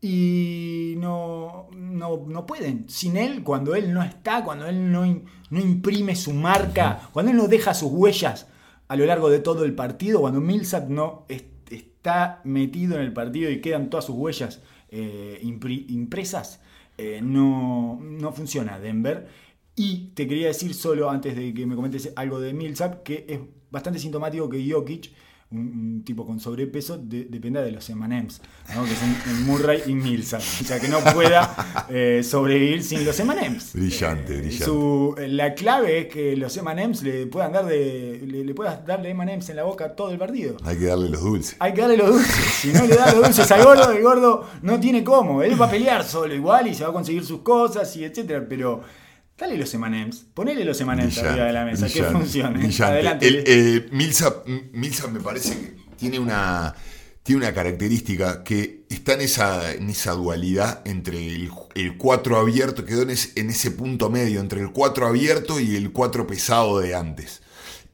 y 0.00 0.94
no, 0.98 1.68
no, 1.74 2.24
no 2.26 2.46
pueden. 2.46 2.88
Sin 2.88 3.16
él, 3.16 3.42
cuando 3.42 3.74
él 3.74 3.92
no 3.92 4.02
está, 4.02 4.44
cuando 4.44 4.66
él 4.66 4.90
no, 4.92 5.04
no 5.50 5.60
imprime 5.60 6.14
su 6.16 6.32
marca, 6.32 7.08
cuando 7.12 7.30
él 7.32 7.36
no 7.36 7.48
deja 7.48 7.74
sus 7.74 7.90
huellas 7.92 8.46
a 8.88 8.96
lo 8.96 9.06
largo 9.06 9.28
de 9.30 9.40
todo 9.40 9.64
el 9.64 9.74
partido, 9.74 10.20
cuando 10.20 10.40
Millsap 10.40 10.88
no 10.88 11.24
es- 11.28 11.44
está 11.70 12.40
metido 12.44 12.94
en 12.96 13.02
el 13.02 13.12
partido 13.12 13.50
y 13.50 13.60
quedan 13.60 13.90
todas 13.90 14.06
sus 14.06 14.16
huellas 14.16 14.62
eh, 14.90 15.40
impri- 15.42 15.84
impresas, 15.90 16.60
eh, 16.96 17.20
no, 17.22 17.98
no 18.00 18.32
funciona 18.32 18.78
Denver. 18.78 19.28
Y 19.76 20.08
te 20.14 20.26
quería 20.26 20.46
decir 20.48 20.74
solo, 20.74 21.10
antes 21.10 21.36
de 21.36 21.52
que 21.54 21.66
me 21.66 21.76
comentes 21.76 22.12
algo 22.16 22.40
de 22.40 22.52
Millsap, 22.54 23.02
que 23.02 23.26
es 23.28 23.40
bastante 23.70 23.98
sintomático 23.98 24.48
que 24.48 24.66
Jokic, 24.70 25.12
un, 25.50 25.60
un 25.60 26.04
tipo 26.04 26.26
con 26.26 26.38
sobrepeso, 26.40 26.98
de- 26.98 27.24
dependa 27.24 27.62
de 27.62 27.72
los 27.72 27.88
M&M's, 27.88 28.40
¿no? 28.74 28.84
que 28.84 28.94
son 28.94 29.46
Murray 29.46 29.82
y 29.86 29.94
Millsap. 29.94 30.40
O 30.40 30.64
sea, 30.64 30.78
que 30.78 30.88
no 30.88 30.98
pueda 31.14 31.86
eh, 31.88 32.22
sobrevivir 32.22 32.82
sin 32.84 33.04
los 33.04 33.18
M&M's. 33.18 33.72
Brillante, 33.72 34.34
Eh, 34.34 34.40
brillante. 34.40 34.64
su- 34.64 35.14
la 35.18 35.54
clave 35.54 36.00
es 36.00 36.06
que 36.12 36.36
los 36.36 36.54
M&M's 36.56 37.02
le 37.02 37.26
puedan 37.28 37.52
dar 37.52 37.64
de, 37.64 38.20
le, 38.26 38.44
le 38.44 38.54
puedas 38.54 38.84
darle 38.86 39.10
M&M's 39.10 39.48
en 39.48 39.56
la 39.56 39.62
boca 39.62 39.94
todo 39.96 40.10
el 40.10 40.18
partido. 40.18 40.56
Hay 40.64 40.76
que 40.78 40.84
darle 40.84 41.08
los 41.08 41.22
dulces. 41.22 41.56
Hay 41.60 41.72
que 41.72 41.80
darle 41.80 41.96
los 41.96 42.10
dulces. 42.10 42.34
Si 42.60 42.68
no 42.72 42.86
le 42.86 42.94
da 42.96 43.06
los 43.14 43.24
dulces 43.24 43.50
al 43.50 43.64
gordo, 43.64 43.90
el 43.90 44.02
gordo 44.02 44.46
no 44.62 44.78
tiene 44.78 45.02
cómo. 45.02 45.42
Él 45.42 45.60
va 45.60 45.66
a 45.66 45.70
pelear 45.70 46.04
solo 46.04 46.34
igual 46.34 46.66
y 46.66 46.74
se 46.74 46.82
va 46.84 46.90
a 46.90 46.92
conseguir 46.92 47.24
sus 47.24 47.40
cosas 47.40 47.96
y 47.96 48.04
etcétera. 48.04 48.44
Pero 48.46 48.82
dale 49.38 49.56
los 49.56 49.72
M&M's. 49.72 50.26
Ponele 50.34 50.64
los 50.64 50.80
M&M's 50.80 51.18
arriba 51.18 51.46
de 51.46 51.52
la 51.52 51.64
mesa. 51.64 51.86
Que 51.86 52.00
brillante, 52.00 52.18
funcione. 52.18 52.58
brillante. 52.58 52.84
Adelante. 52.84 53.28
El, 53.28 53.44
eh, 53.46 53.88
me 55.12 55.20
parece 55.20 55.50
que 55.50 55.76
tiene 55.96 56.18
una, 56.18 56.74
tiene 57.22 57.42
una 57.42 57.54
característica 57.54 58.42
que 58.42 58.84
está 58.88 59.14
en 59.14 59.20
esa, 59.22 59.72
en 59.72 59.88
esa 59.88 60.12
dualidad 60.12 60.82
entre 60.86 61.24
el, 61.24 61.50
el 61.74 61.96
4 61.96 62.36
abierto, 62.38 62.84
quedó 62.84 63.02
en 63.02 63.10
ese, 63.10 63.38
en 63.40 63.50
ese 63.50 63.70
punto 63.70 64.10
medio, 64.10 64.40
entre 64.40 64.60
el 64.60 64.72
4 64.72 65.06
abierto 65.06 65.60
y 65.60 65.76
el 65.76 65.92
4 65.92 66.26
pesado 66.26 66.80
de 66.80 66.94
antes. 66.94 67.42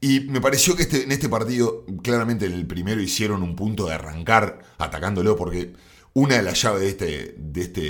Y 0.00 0.20
me 0.20 0.40
pareció 0.40 0.76
que 0.76 0.82
este, 0.82 1.04
en 1.04 1.12
este 1.12 1.28
partido, 1.28 1.86
claramente 2.02 2.46
en 2.46 2.52
el 2.52 2.66
primero 2.66 3.00
hicieron 3.00 3.42
un 3.42 3.56
punto 3.56 3.86
de 3.86 3.94
arrancar 3.94 4.60
atacándolo, 4.78 5.36
porque 5.36 5.72
una 6.12 6.36
de 6.36 6.42
las 6.42 6.60
llaves 6.60 6.82
de, 6.82 6.88
este, 6.88 7.34
de, 7.38 7.62
este, 7.62 7.80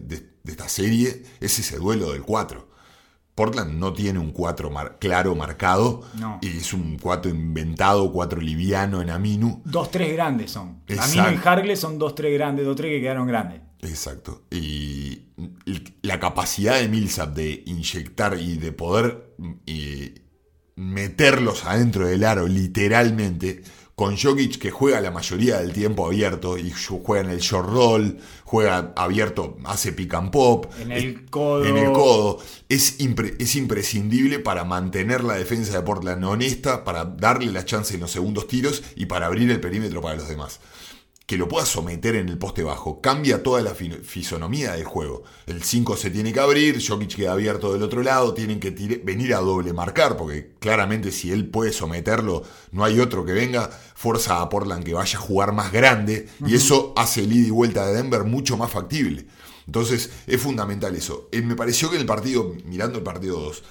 de, 0.00 0.30
de 0.42 0.52
esta 0.52 0.68
serie 0.68 1.24
es 1.40 1.58
ese 1.58 1.76
duelo 1.78 2.12
del 2.12 2.22
4. 2.22 2.67
Portland 3.38 3.74
no 3.78 3.92
tiene 3.92 4.18
un 4.18 4.32
4 4.32 4.68
mar- 4.70 4.96
claro 5.00 5.34
marcado, 5.36 6.02
No. 6.18 6.38
y 6.42 6.48
es 6.48 6.72
un 6.72 6.98
4 6.98 7.30
inventado, 7.30 8.10
4 8.12 8.40
liviano 8.40 9.00
en 9.00 9.10
Aminu. 9.10 9.62
Dos, 9.64 9.90
tres 9.92 10.12
grandes 10.12 10.50
son. 10.50 10.82
Exacto. 10.88 11.20
Amino 11.22 11.32
y 11.42 11.48
Hargle 11.48 11.76
son 11.76 11.98
dos, 11.98 12.14
tres 12.16 12.34
grandes, 12.34 12.66
dos, 12.66 12.74
tres 12.76 12.90
que 12.90 13.00
quedaron 13.00 13.28
grandes. 13.28 13.60
Exacto. 13.80 14.42
Y 14.50 15.28
la 16.02 16.18
capacidad 16.18 16.80
de 16.80 16.88
Millsap 16.88 17.32
de 17.34 17.62
inyectar 17.66 18.36
y 18.40 18.56
de 18.56 18.72
poder 18.72 19.34
y 19.66 20.14
meterlos 20.74 21.64
adentro 21.64 22.06
del 22.08 22.24
aro, 22.24 22.48
literalmente, 22.48 23.62
con 23.98 24.16
Jokic 24.16 24.58
que 24.58 24.70
juega 24.70 25.00
la 25.00 25.10
mayoría 25.10 25.58
del 25.58 25.72
tiempo 25.72 26.06
abierto 26.06 26.56
y 26.56 26.70
juega 26.70 27.24
en 27.24 27.30
el 27.30 27.40
short 27.40 27.68
roll, 27.68 28.18
juega 28.44 28.92
abierto, 28.94 29.58
hace 29.64 29.90
pick 29.90 30.14
and 30.14 30.30
pop. 30.30 30.66
En 30.80 30.92
el 30.92 31.24
codo. 31.28 31.64
En 31.64 31.76
el 31.76 31.90
codo. 31.90 32.38
Es, 32.68 33.00
impre- 33.00 33.34
es 33.40 33.56
imprescindible 33.56 34.38
para 34.38 34.62
mantener 34.62 35.24
la 35.24 35.34
defensa 35.34 35.72
de 35.72 35.82
Portland 35.82 36.22
honesta, 36.24 36.84
para 36.84 37.06
darle 37.06 37.50
la 37.50 37.64
chance 37.64 37.92
en 37.92 38.00
los 38.00 38.12
segundos 38.12 38.46
tiros 38.46 38.84
y 38.94 39.06
para 39.06 39.26
abrir 39.26 39.50
el 39.50 39.60
perímetro 39.60 40.00
para 40.00 40.14
los 40.14 40.28
demás 40.28 40.60
que 41.28 41.36
lo 41.36 41.46
pueda 41.46 41.66
someter 41.66 42.16
en 42.16 42.30
el 42.30 42.38
poste 42.38 42.62
bajo, 42.62 43.02
cambia 43.02 43.42
toda 43.42 43.60
la 43.60 43.74
fi- 43.74 43.90
fisonomía 44.02 44.72
del 44.72 44.84
juego. 44.84 45.24
El 45.46 45.62
5 45.62 45.94
se 45.98 46.08
tiene 46.08 46.32
que 46.32 46.40
abrir, 46.40 46.82
Jokic 46.82 47.16
queda 47.16 47.32
abierto 47.32 47.70
del 47.74 47.82
otro 47.82 48.02
lado, 48.02 48.32
tienen 48.32 48.58
que 48.60 48.70
venir 49.04 49.34
a 49.34 49.40
doble 49.40 49.74
marcar, 49.74 50.16
porque 50.16 50.54
claramente 50.58 51.12
si 51.12 51.30
él 51.30 51.46
puede 51.50 51.74
someterlo, 51.74 52.44
no 52.72 52.82
hay 52.82 52.98
otro 52.98 53.26
que 53.26 53.32
venga, 53.32 53.68
fuerza 53.94 54.40
a 54.40 54.48
Portland 54.48 54.84
que 54.84 54.94
vaya 54.94 55.18
a 55.18 55.20
jugar 55.20 55.52
más 55.52 55.70
grande, 55.70 56.30
y 56.46 56.54
eso 56.54 56.94
hace 56.96 57.24
el 57.24 57.32
ida 57.34 57.48
y 57.48 57.50
vuelta 57.50 57.86
de 57.86 57.92
Denver 57.92 58.24
mucho 58.24 58.56
más 58.56 58.70
factible. 58.72 59.26
Entonces 59.66 60.10
es 60.26 60.40
fundamental 60.40 60.96
eso. 60.96 61.28
Eh, 61.30 61.42
me 61.42 61.56
pareció 61.56 61.90
que 61.90 61.96
en 61.96 62.00
el 62.00 62.06
partido, 62.06 62.54
mirando 62.64 62.96
el 62.96 63.04
partido 63.04 63.38
2, 63.38 63.62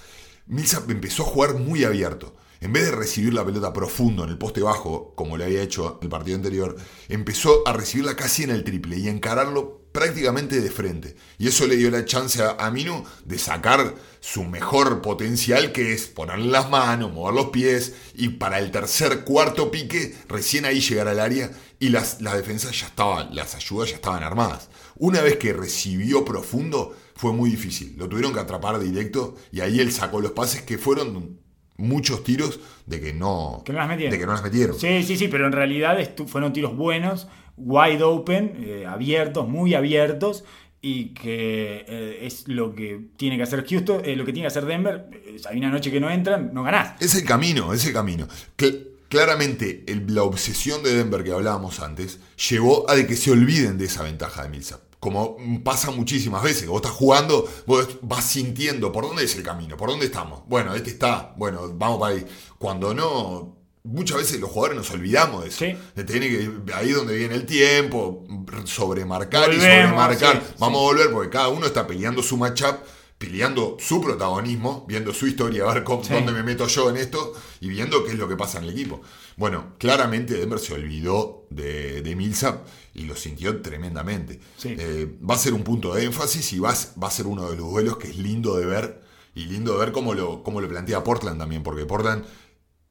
Millsap 0.46 0.92
empezó 0.92 1.24
a 1.24 1.26
jugar 1.26 1.56
muy 1.56 1.84
abierto. 1.84 2.36
En 2.60 2.74
vez 2.74 2.86
de 2.86 2.92
recibir 2.92 3.34
la 3.34 3.46
pelota 3.46 3.72
profundo 3.72 4.24
en 4.24 4.30
el 4.30 4.38
poste 4.38 4.62
bajo, 4.62 5.14
como 5.16 5.38
le 5.38 5.46
había 5.46 5.62
hecho 5.62 6.00
el 6.02 6.10
partido 6.10 6.38
anterior, 6.38 6.76
empezó 7.08 7.68
a 7.68 7.74
recibirla 7.74 8.16
casi 8.16 8.44
en 8.44 8.50
el 8.50 8.64
triple 8.64 8.98
y 8.98 9.08
a 9.08 9.12
encararlo 9.12 9.88
prácticamente 9.92 10.62
de 10.62 10.70
frente. 10.70 11.16
Y 11.38 11.48
eso 11.48 11.66
le 11.66 11.76
dio 11.76 11.90
la 11.90 12.06
chance 12.06 12.44
a, 12.44 12.70
Minu 12.70 13.04
de 13.26 13.40
sacar 13.40 13.96
su 14.20 14.44
mejor 14.44 15.02
potencial, 15.02 15.72
que 15.72 15.94
es 15.94 16.08
ponerle 16.08 16.48
las 16.48 16.70
manos, 16.70 17.12
mover 17.12 17.34
los 17.34 17.48
pies, 17.48 17.96
y 18.14 18.30
para 18.30 18.60
el 18.60 18.72
tercer, 18.72 19.24
cuarto 19.24 19.72
pique, 19.72 20.16
recién 20.28 20.66
ahí 20.66 20.82
llegar 20.82 21.08
al 21.08 21.20
área 21.20 21.52
y 21.80 21.90
las, 21.90 22.22
las 22.22 22.36
defensas 22.36 22.80
ya 22.80 22.88
estaban, 22.88 23.36
las 23.36 23.56
ayudas 23.56 23.90
ya 23.90 23.96
estaban 23.96 24.24
armadas. 24.24 24.70
Una 24.98 25.22
vez 25.22 25.38
que 25.38 25.54
recibió 25.54 26.24
profundo, 26.26 26.96
fue 27.16 27.34
muy 27.34 27.50
difícil. 27.50 27.96
Lo 27.98 28.08
tuvieron 28.08 28.34
que 28.34 28.40
atrapar 28.40 28.80
directo 28.80 29.36
y 29.52 29.62
ahí 29.62 29.80
él 29.80 29.92
sacó 29.92 30.22
los 30.22 30.32
pases 30.32 30.62
que 30.62 30.78
fueron 30.78 31.40
muchos 31.78 32.24
tiros 32.24 32.60
de 32.86 33.00
que 33.00 33.14
no, 33.14 33.62
Que 33.66 33.72
no 33.74 33.80
las 33.80 33.88
metieron. 33.88 34.12
de 34.12 34.20
que 34.20 34.26
no 34.26 34.32
las 34.34 34.44
metieron. 34.44 34.80
Sí, 34.80 35.04
sí, 35.04 35.16
sí, 35.18 35.28
pero 35.28 35.46
en 35.48 35.54
realidad 35.54 35.98
fueron 36.28 36.54
tiros 36.54 36.76
buenos, 36.76 37.28
wide 37.58 38.04
open, 38.04 38.54
eh, 38.60 38.86
abiertos, 38.88 39.48
muy 39.48 39.74
abiertos, 39.74 40.44
y 40.82 41.14
que 41.16 41.86
eh, 41.88 42.20
es 42.22 42.48
lo 42.48 42.74
que 42.76 43.02
tiene 43.18 43.36
que 43.38 43.44
hacer 43.44 43.66
Houston, 43.68 44.02
eh, 44.06 44.16
lo 44.16 44.26
que 44.26 44.32
tiene 44.34 44.44
que 44.44 44.52
hacer 44.52 44.66
Denver. 44.66 45.08
Hay 45.50 45.58
una 45.58 45.70
noche 45.70 45.92
que 45.92 46.00
no 46.00 46.10
entran, 46.10 46.52
no 46.54 46.64
ganás. 46.64 47.02
Es 47.02 47.16
el 47.16 47.26
camino, 47.26 47.74
es 47.74 47.86
el 47.86 47.94
camino. 47.94 48.28
Cl- 48.58 48.88
claramente 49.10 49.84
el- 49.88 50.14
la 50.14 50.24
obsesión 50.24 50.84
de 50.84 50.94
Denver 50.96 51.24
que 51.24 51.32
hablábamos 51.32 51.80
antes 51.80 52.20
llevó 52.50 52.90
a 52.90 52.96
de 52.96 53.08
que 53.08 53.16
se 53.16 53.32
olviden 53.32 53.78
de 53.78 53.86
esa 53.86 54.04
ventaja 54.04 54.44
de 54.44 54.50
Millsap. 54.50 54.82
Como 55.08 55.38
pasa 55.64 55.90
muchísimas 55.92 56.44
veces, 56.44 56.68
vos 56.68 56.82
estás 56.82 56.92
jugando, 56.92 57.48
vos 57.66 57.88
vas 58.02 58.26
sintiendo 58.26 58.92
por 58.92 59.06
dónde 59.08 59.24
es 59.24 59.36
el 59.38 59.44
camino, 59.44 59.78
por 59.78 59.90
dónde 59.90 60.06
estamos. 60.06 60.42
Bueno, 60.48 60.76
este 60.76 60.90
está, 60.90 61.34
bueno, 61.38 61.72
vamos 61.76 61.98
para 62.00 62.16
ahí. 62.16 62.26
Cuando 62.60 62.94
no, 62.94 63.56
muchas 63.84 64.18
veces 64.18 64.42
los 64.42 64.50
jugadores 64.52 64.78
nos 64.78 64.92
olvidamos 64.92 65.44
de 65.44 65.48
eso. 65.50 65.60
Sí. 65.60 65.78
De 65.96 66.04
tener 66.04 66.30
que, 66.30 66.74
ahí 66.74 66.92
donde 66.92 67.16
viene 67.16 67.36
el 67.36 67.46
tiempo, 67.46 68.26
sobremarcar 68.66 69.54
y 69.54 69.56
Volvemos, 69.58 69.90
sobremarcar. 69.92 70.42
sí, 70.46 70.54
Vamos 70.60 70.80
a 70.80 70.84
volver 70.84 71.12
porque 71.12 71.30
cada 71.30 71.48
uno 71.48 71.66
está 71.66 71.88
peleando 71.88 72.22
su 72.22 72.36
matchup, 72.36 72.76
peleando 73.18 73.78
su 73.80 74.02
protagonismo, 74.02 74.86
viendo 74.88 75.14
su 75.14 75.26
historia, 75.26 75.64
a 75.70 75.74
ver 75.74 75.84
cómo- 75.86 76.04
dónde 76.04 76.34
me 76.34 76.44
meto 76.44 76.68
yo 76.68 76.90
en 76.90 76.98
esto 76.98 77.34
y 77.62 77.70
viendo 77.70 78.04
qué 78.04 78.12
es 78.12 78.18
lo 78.18 78.28
que 78.28 78.36
pasa 78.36 78.58
en 78.58 78.66
el 78.66 78.72
equipo. 78.72 79.02
Bueno, 79.38 79.76
claramente 79.78 80.34
Denver 80.34 80.60
se 80.60 80.74
olvidó 80.74 81.46
de, 81.52 82.02
de 82.02 82.16
Millsap 82.16 82.66
y 82.96 83.04
lo 83.06 83.16
sintió 83.16 83.62
tremendamente. 83.62 84.40
Sí. 84.58 84.76
Eh, 84.78 85.18
va 85.30 85.36
a 85.36 85.38
ser 85.38 85.54
un 85.54 85.64
punto 85.64 85.94
de 85.94 86.06
énfasis 86.06 86.52
y 86.54 86.60
va, 86.60 86.72
a- 86.72 87.00
va 87.02 87.08
a 87.08 87.12
ser 87.12 87.28
uno 87.28 87.50
de 87.50 87.56
los 87.56 87.70
duelos 87.70 87.98
que 87.98 88.08
es 88.10 88.18
lindo 88.18 88.58
de 88.58 88.66
ver 88.66 89.02
y 89.36 89.46
lindo 89.46 89.74
de 89.74 89.80
ver 89.80 89.92
cómo 89.92 90.16
lo, 90.16 90.44
cómo 90.44 90.60
lo 90.60 90.68
plantea 90.68 91.04
Portland 91.04 91.40
también, 91.40 91.62
porque 91.64 91.86
Portland 91.86 92.26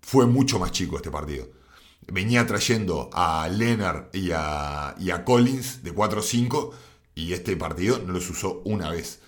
fue 0.00 0.26
mucho 0.26 0.58
más 0.58 0.72
chico 0.72 0.96
este 0.96 1.10
partido. 1.10 1.48
Venía 2.06 2.46
trayendo 2.46 3.10
a 3.12 3.48
Leonard 3.48 4.10
y 4.14 4.30
a, 4.32 4.94
y 5.00 5.10
a 5.10 5.24
Collins 5.24 5.82
de 5.82 5.92
4-5 5.92 6.72
y 7.16 7.32
este 7.32 7.56
partido 7.56 7.98
no 8.06 8.12
los 8.12 8.30
usó 8.30 8.62
una 8.64 8.90
vez. 8.90 9.20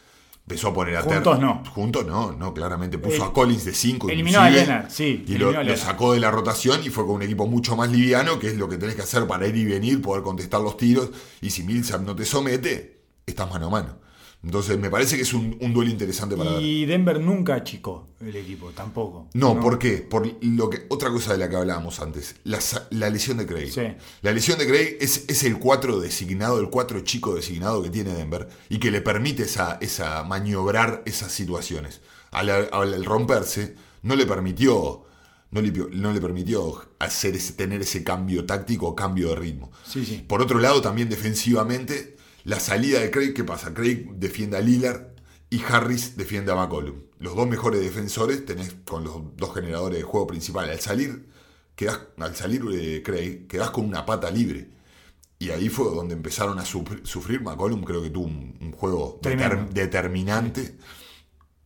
Empezó 0.49 0.68
a 0.68 0.72
poner 0.72 0.96
a 0.96 1.03
Juntos 1.03 1.36
Ter- 1.36 1.44
no. 1.44 1.62
Juntos 1.74 2.07
no, 2.07 2.32
no, 2.32 2.55
claramente. 2.55 2.96
Puso 2.96 3.16
El- 3.16 3.22
a 3.22 3.32
Collins 3.34 3.66
de 3.66 3.74
5. 3.74 4.09
eliminó 4.09 4.40
a 4.40 4.49
Leonard, 4.49 4.86
sí, 4.88 5.22
Y 5.28 5.34
lo, 5.34 5.53
sacó 5.76 6.14
de 6.14 6.20
la 6.20 6.30
rotación 6.30 6.80
y 6.82 6.88
fue 6.88 7.05
con 7.05 7.16
un 7.16 7.22
equipo 7.22 7.46
mucho 7.46 7.76
más 7.76 7.90
liviano, 7.90 8.38
que 8.38 8.46
es 8.46 8.57
lo 8.57 8.66
que 8.66 8.78
tenés 8.78 8.94
que 8.94 9.03
hacer 9.03 9.26
para 9.26 9.46
ir 9.46 9.55
y 9.57 9.66
venir, 9.66 10.01
poder 10.01 10.22
contestar 10.22 10.62
los 10.62 10.78
tiros. 10.78 11.11
Y 11.42 11.51
si 11.51 11.64
Millsap 11.64 12.01
no 12.01 12.16
te 12.16 12.24
somete, 12.24 13.03
estás 13.26 13.51
mano 13.51 13.66
a 13.66 13.70
mano. 13.70 13.99
Entonces 14.43 14.78
me 14.78 14.89
parece 14.89 15.16
que 15.16 15.22
es 15.22 15.34
un, 15.34 15.59
un 15.61 15.74
duelo 15.74 15.91
interesante 15.91 16.36
para 16.36 16.53
ver. 16.53 16.62
Y 16.62 16.86
Denver 16.86 17.20
nunca 17.20 17.55
achicó 17.55 18.09
el 18.20 18.36
equipo, 18.36 18.70
tampoco. 18.70 19.28
No, 19.34 19.59
¿por 19.59 19.78
qué? 19.78 19.99
Por 19.99 20.30
lo 20.43 20.70
que, 20.70 20.86
otra 20.89 21.11
cosa 21.11 21.32
de 21.32 21.39
la 21.39 21.49
que 21.49 21.57
hablábamos 21.57 21.99
antes, 22.01 22.36
la, 22.45 22.61
la 22.91 23.11
lesión 23.11 23.39
de 23.39 23.47
Craig. 23.47 23.70
Sí. 23.70 23.82
La 24.22 24.32
lesión 24.32 24.59
de 24.59 24.66
Craig 24.66 24.97
es, 25.01 25.24
es 25.28 25.43
el 25.43 25.59
4 25.59 25.99
designado, 25.99 26.61
el 26.61 26.70
4 26.70 27.01
chico 27.01 27.34
designado 27.34 27.82
que 27.82 27.91
tiene 27.91 28.14
Denver 28.14 28.49
y 28.68 28.78
que 28.78 28.93
le 28.93 29.01
permite 29.01 29.43
esa, 29.43 29.78
esa 29.80 30.22
maniobrar 30.22 31.03
esas 31.05 31.32
situaciones. 31.32 32.01
Al, 32.30 32.49
al 32.51 33.05
romperse, 33.05 33.74
no 34.03 34.14
le 34.14 34.26
permitió. 34.26 35.05
No 35.51 35.62
le, 35.62 35.72
no 35.72 36.12
le 36.12 36.20
permitió 36.20 36.91
hacer 36.99 37.34
ese, 37.34 37.55
tener 37.55 37.80
ese 37.80 38.05
cambio 38.05 38.45
táctico 38.45 38.89
o 38.89 38.95
cambio 38.95 39.30
de 39.30 39.36
ritmo. 39.36 39.72
Sí, 39.82 40.05
sí. 40.05 40.22
Por 40.28 40.43
otro 40.43 40.59
lado, 40.59 40.82
también 40.82 41.09
defensivamente, 41.09 42.18
la 42.49 42.59
salida 42.61 43.01
de 43.01 43.11
Craig, 43.11 43.34
¿qué 43.34 43.44
pasa? 43.44 43.74
Craig 43.74 44.07
defiende 44.14 44.57
a 44.57 44.61
Lillard 44.61 45.09
y 45.51 45.61
Harris 45.62 46.16
defiende 46.16 46.51
a 46.51 46.55
McCollum. 46.55 47.03
Los 47.18 47.36
dos 47.36 47.46
mejores 47.46 47.80
defensores 47.82 48.46
tenés 48.46 48.74
con 48.86 49.05
los 49.05 49.36
dos 49.36 49.53
generadores 49.55 49.99
de 49.99 50.05
juego 50.05 50.26
principal. 50.26 50.70
Al 50.70 50.80
salir, 50.80 51.28
quedás, 51.76 52.01
al 52.16 52.34
salir 52.34 52.64
de 52.64 53.03
Craig, 53.03 53.46
quedás 53.49 53.70
con 53.70 53.84
una 53.84 54.07
pata 54.07 54.30
libre. 54.30 54.70
Y 55.38 55.51
ahí 55.51 55.68
fue 55.68 55.94
donde 55.94 56.14
empezaron 56.14 56.59
a 56.59 56.64
sufrir. 56.64 57.42
McCollum 57.42 57.84
creo 57.84 58.03
que 58.03 58.09
tuvo 58.11 58.24
un, 58.24 58.57
un 58.62 58.72
juego 58.72 59.20
deter- 59.22 59.68
determinante. 59.68 60.78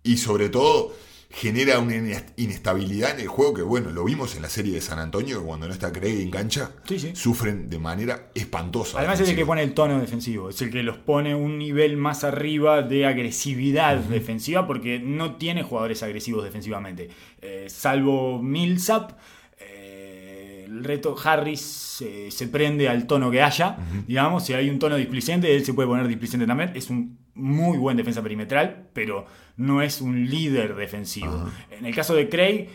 Y 0.02 0.16
sobre 0.16 0.48
todo 0.48 0.96
genera 1.34 1.78
una 1.78 1.94
ines- 1.96 2.24
inestabilidad 2.36 3.12
en 3.14 3.20
el 3.20 3.26
juego 3.28 3.54
que, 3.54 3.62
bueno, 3.62 3.90
lo 3.90 4.04
vimos 4.04 4.36
en 4.36 4.42
la 4.42 4.48
serie 4.50 4.74
de 4.74 4.80
San 4.82 4.98
Antonio, 4.98 5.40
que 5.40 5.46
cuando 5.46 5.66
no 5.66 5.72
está 5.72 5.90
Craig 5.92 6.20
en 6.22 6.30
cancha, 6.30 6.72
Sí, 6.84 6.98
sí. 6.98 7.10
sufren 7.14 7.70
de 7.70 7.78
manera 7.78 8.30
espantosa. 8.34 8.98
Además 8.98 9.18
es 9.20 9.30
el 9.30 9.36
que 9.36 9.46
pone 9.46 9.62
el 9.62 9.72
tono 9.72 9.98
defensivo, 9.98 10.50
es 10.50 10.60
el 10.60 10.70
que 10.70 10.82
los 10.82 10.98
pone 10.98 11.34
un 11.34 11.58
nivel 11.58 11.96
más 11.96 12.22
arriba 12.24 12.82
de 12.82 13.06
agresividad 13.06 13.96
defensiva 13.96 14.66
porque 14.66 14.98
no 14.98 15.36
tiene 15.36 15.62
jugadores 15.62 16.02
agresivos 16.02 16.44
defensivamente. 16.44 17.08
Eh, 17.40 17.66
salvo 17.68 18.42
Millsap, 18.42 19.12
eh, 19.58 20.64
el 20.66 20.84
reto 20.84 21.16
Harris 21.22 22.02
eh, 22.02 22.28
se 22.30 22.48
prende 22.48 22.88
al 22.88 23.06
tono 23.06 23.30
que 23.30 23.42
haya, 23.42 23.76
digamos, 24.06 24.44
si 24.44 24.52
hay 24.54 24.68
un 24.70 24.78
tono 24.78 24.96
displicente, 24.96 25.54
él 25.54 25.64
se 25.64 25.72
puede 25.74 25.88
poner 25.88 26.06
displicente 26.08 26.46
también, 26.46 26.72
es 26.74 26.90
un 26.90 27.18
muy 27.34 27.78
buen 27.78 27.96
defensa 27.96 28.22
perimetral, 28.22 28.88
pero 28.92 29.26
no 29.56 29.82
es 29.82 30.00
un 30.00 30.28
líder 30.28 30.74
defensivo. 30.76 31.48
En 31.70 31.86
el 31.86 31.94
caso 31.94 32.14
de 32.14 32.28
Craig, 32.28 32.68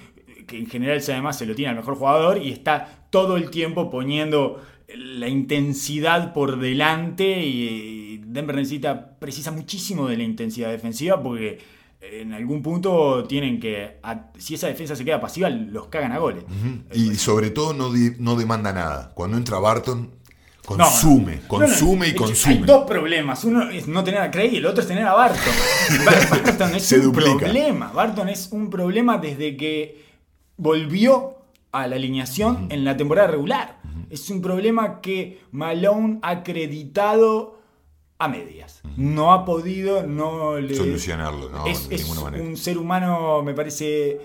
que 0.47 0.57
en 0.57 0.67
general 0.67 1.01
se- 1.01 1.13
además 1.13 1.37
se 1.37 1.45
lo 1.45 1.53
tiene 1.55 1.69
al 1.71 1.75
mejor 1.77 1.95
jugador 1.95 2.41
y 2.41 2.51
está 2.51 3.07
todo 3.09 3.37
el 3.37 3.49
tiempo 3.49 3.89
poniendo 3.89 4.61
la 4.95 5.27
intensidad 5.27 6.33
por 6.33 6.59
delante 6.59 7.43
y 7.45 8.21
Denver 8.25 8.55
necesita, 8.55 9.17
precisa 9.19 9.51
muchísimo 9.51 10.07
de 10.07 10.17
la 10.17 10.23
intensidad 10.23 10.69
defensiva 10.69 11.21
porque 11.21 11.59
en 11.99 12.31
algún 12.33 12.61
punto 12.61 13.25
tienen 13.25 13.59
que, 13.59 13.97
si 14.37 14.53
esa 14.53 14.67
defensa 14.67 14.95
se 14.95 15.03
queda 15.03 15.19
pasiva, 15.19 15.49
los 15.49 15.87
cagan 15.87 16.11
a 16.13 16.19
goles. 16.19 16.43
Y 16.93 17.15
sobre 17.15 17.49
todo 17.49 17.73
no, 17.73 17.89
no 18.19 18.35
demanda 18.35 18.71
nada. 18.71 19.11
Cuando 19.15 19.35
entra 19.35 19.59
Barton, 19.59 20.11
No, 20.70 20.76
no. 20.78 20.84
consume, 20.84 21.36
No, 21.43 21.47
consume 21.47 22.07
y 22.09 22.13
consume. 22.15 22.55
Hay 22.55 22.61
dos 22.63 22.86
problemas. 22.86 23.43
Uno 23.45 23.70
es 23.70 23.88
no 23.88 24.03
tener 24.03 24.22
a 24.22 24.30
Craig 24.32 24.51
y 24.53 24.57
el 24.57 24.65
otro 24.65 24.82
es 24.82 24.88
tener 24.88 25.05
a 25.05 25.13
Barton. 25.13 25.53
Bar- 26.05 26.30
Barton 26.43 26.76
es 26.76 26.84
Se 26.84 26.97
un 26.99 27.03
duplica. 27.05 27.38
problema. 27.38 27.91
Barton 27.93 28.30
es 28.30 28.49
un 28.51 28.70
problema 28.70 29.18
desde 29.18 29.55
que 29.55 30.03
volvió 30.57 31.36
a 31.72 31.88
la 31.88 31.95
alineación 31.95 32.68
en 32.70 32.84
la 32.84 32.97
temporada 32.97 33.28
regular. 33.28 33.78
Es 34.09 34.30
un 34.30 34.41
problema 34.41 34.99
que 35.01 35.41
Malone 35.51 36.20
ha 36.22 36.30
acreditado 36.32 37.59
a 38.20 38.28
medias. 38.28 38.82
No 38.95 39.32
ha 39.34 39.45
podido, 39.45 40.03
no 40.05 40.57
le... 40.59 40.74
Solucionarlo, 40.76 41.49
no, 41.49 41.68
es, 41.68 41.88
de 41.88 41.95
es 41.95 42.01
ninguna 42.01 42.22
manera. 42.22 42.43
un 42.43 42.57
ser 42.57 42.78
humano, 42.78 43.43
me 43.43 43.53
parece, 43.53 44.20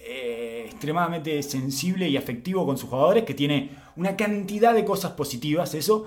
eh, 0.00 0.64
extremadamente 0.66 1.42
sensible 1.42 2.08
y 2.08 2.16
afectivo 2.16 2.66
con 2.66 2.76
sus 2.76 2.90
jugadores, 2.90 3.24
que 3.24 3.32
tiene 3.34 3.70
una 4.00 4.16
cantidad 4.16 4.72
de 4.72 4.82
cosas 4.82 5.12
positivas, 5.12 5.74
eso, 5.74 6.06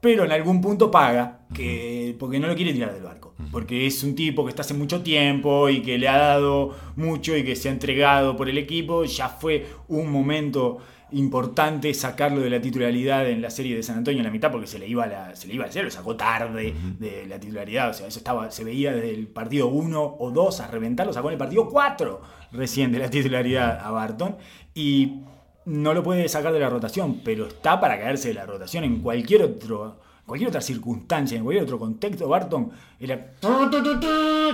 pero 0.00 0.24
en 0.24 0.30
algún 0.30 0.60
punto 0.60 0.92
paga, 0.92 1.40
que, 1.52 2.14
porque 2.20 2.38
no 2.38 2.46
lo 2.46 2.54
quiere 2.54 2.72
tirar 2.72 2.94
del 2.94 3.02
barco. 3.02 3.34
Porque 3.50 3.86
es 3.86 4.04
un 4.04 4.14
tipo 4.14 4.44
que 4.44 4.50
está 4.50 4.62
hace 4.62 4.74
mucho 4.74 5.02
tiempo 5.02 5.68
y 5.68 5.82
que 5.82 5.98
le 5.98 6.08
ha 6.08 6.16
dado 6.16 6.76
mucho 6.94 7.36
y 7.36 7.44
que 7.44 7.56
se 7.56 7.68
ha 7.68 7.72
entregado 7.72 8.36
por 8.36 8.48
el 8.48 8.58
equipo. 8.58 9.04
Ya 9.04 9.28
fue 9.28 9.66
un 9.88 10.10
momento 10.10 10.78
importante 11.10 11.92
sacarlo 11.94 12.40
de 12.40 12.50
la 12.50 12.60
titularidad 12.60 13.28
en 13.28 13.42
la 13.42 13.50
serie 13.50 13.74
de 13.74 13.82
San 13.82 13.98
Antonio 13.98 14.20
en 14.20 14.26
la 14.26 14.30
mitad 14.30 14.50
porque 14.50 14.66
se 14.68 14.78
le 14.78 14.86
iba 14.86 15.06
la, 15.06 15.34
se 15.34 15.48
le 15.48 15.54
iba 15.54 15.64
a 15.64 15.68
hacer, 15.68 15.84
lo 15.84 15.90
sacó 15.90 16.16
tarde 16.16 16.74
de 16.98 17.26
la 17.26 17.38
titularidad, 17.38 17.90
o 17.90 17.92
sea, 17.92 18.08
eso 18.08 18.18
estaba, 18.18 18.50
se 18.50 18.64
veía 18.64 18.92
desde 18.92 19.14
el 19.14 19.28
partido 19.28 19.68
1 19.68 20.16
o 20.18 20.30
2 20.30 20.60
a 20.60 20.66
reventar, 20.68 21.06
lo 21.06 21.12
sacó 21.12 21.28
en 21.28 21.34
el 21.34 21.38
partido 21.38 21.68
4 21.68 22.20
recién 22.52 22.90
de 22.92 22.98
la 22.98 23.10
titularidad 23.10 23.80
a 23.80 23.90
Barton. 23.90 24.36
Y 24.74 25.20
no 25.66 25.94
lo 25.94 26.02
puede 26.02 26.28
sacar 26.28 26.52
de 26.52 26.60
la 26.60 26.70
rotación, 26.70 27.20
pero 27.24 27.46
está 27.46 27.80
para 27.80 27.98
caerse 27.98 28.28
de 28.28 28.34
la 28.34 28.46
rotación 28.46 28.84
en 28.84 29.00
cualquier 29.00 29.42
otro 29.42 29.98
cualquier 30.26 30.48
otra 30.48 30.60
circunstancia, 30.60 31.38
en 31.38 31.44
cualquier 31.44 31.64
otro 31.64 31.78
contexto, 31.78 32.28
Barton 32.28 32.70
era 32.98 33.32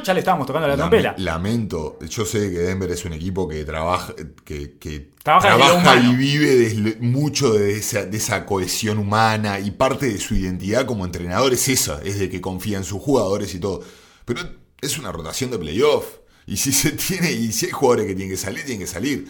ya 0.05 0.13
le 0.13 0.21
estábamos 0.21 0.47
tocando 0.47 0.69
la 0.69 0.77
trompeta. 0.77 1.15
Lamento, 1.19 1.99
yo 2.09 2.27
sé 2.27 2.51
que 2.51 2.59
Denver 2.59 2.91
es 2.91 3.05
un 3.05 3.15
equipo 3.15 3.49
que 3.49 3.65
trabaja, 3.65 4.15
que, 4.45 4.77
que 4.79 5.13
Trabaja 5.23 5.97
y 6.01 6.17
vive 6.17 6.97
mucho 7.01 7.53
de 7.53 7.77
esa, 7.77 8.05
de 8.05 8.17
esa 8.17 8.45
cohesión 8.45 8.99
humana 8.99 9.61
y 9.61 9.71
parte 9.71 10.07
de 10.07 10.19
su 10.19 10.35
identidad 10.35 10.85
como 10.85 11.05
entrenador 11.05 11.53
es 11.53 11.69
esa, 11.69 12.03
es 12.03 12.19
de 12.19 12.29
que 12.29 12.41
confía 12.41 12.77
en 12.77 12.85
sus 12.85 13.01
jugadores 13.01 13.55
y 13.55 13.61
todo. 13.61 13.83
Pero 14.25 14.41
es 14.81 14.99
una 14.99 15.13
rotación 15.13 15.53
de 15.53 15.59
playoff 15.59 16.19
y 16.45 16.57
si 16.57 16.73
se 16.73 16.91
tiene 17.09 17.31
y 17.33 17.53
si 17.53 17.67
hay 17.67 17.73
jugadores 17.73 18.07
que 18.07 18.15
tienen 18.15 18.35
que 18.35 18.37
salir, 18.37 18.65
tienen 18.65 18.81
que 18.81 18.93
salir. 18.93 19.29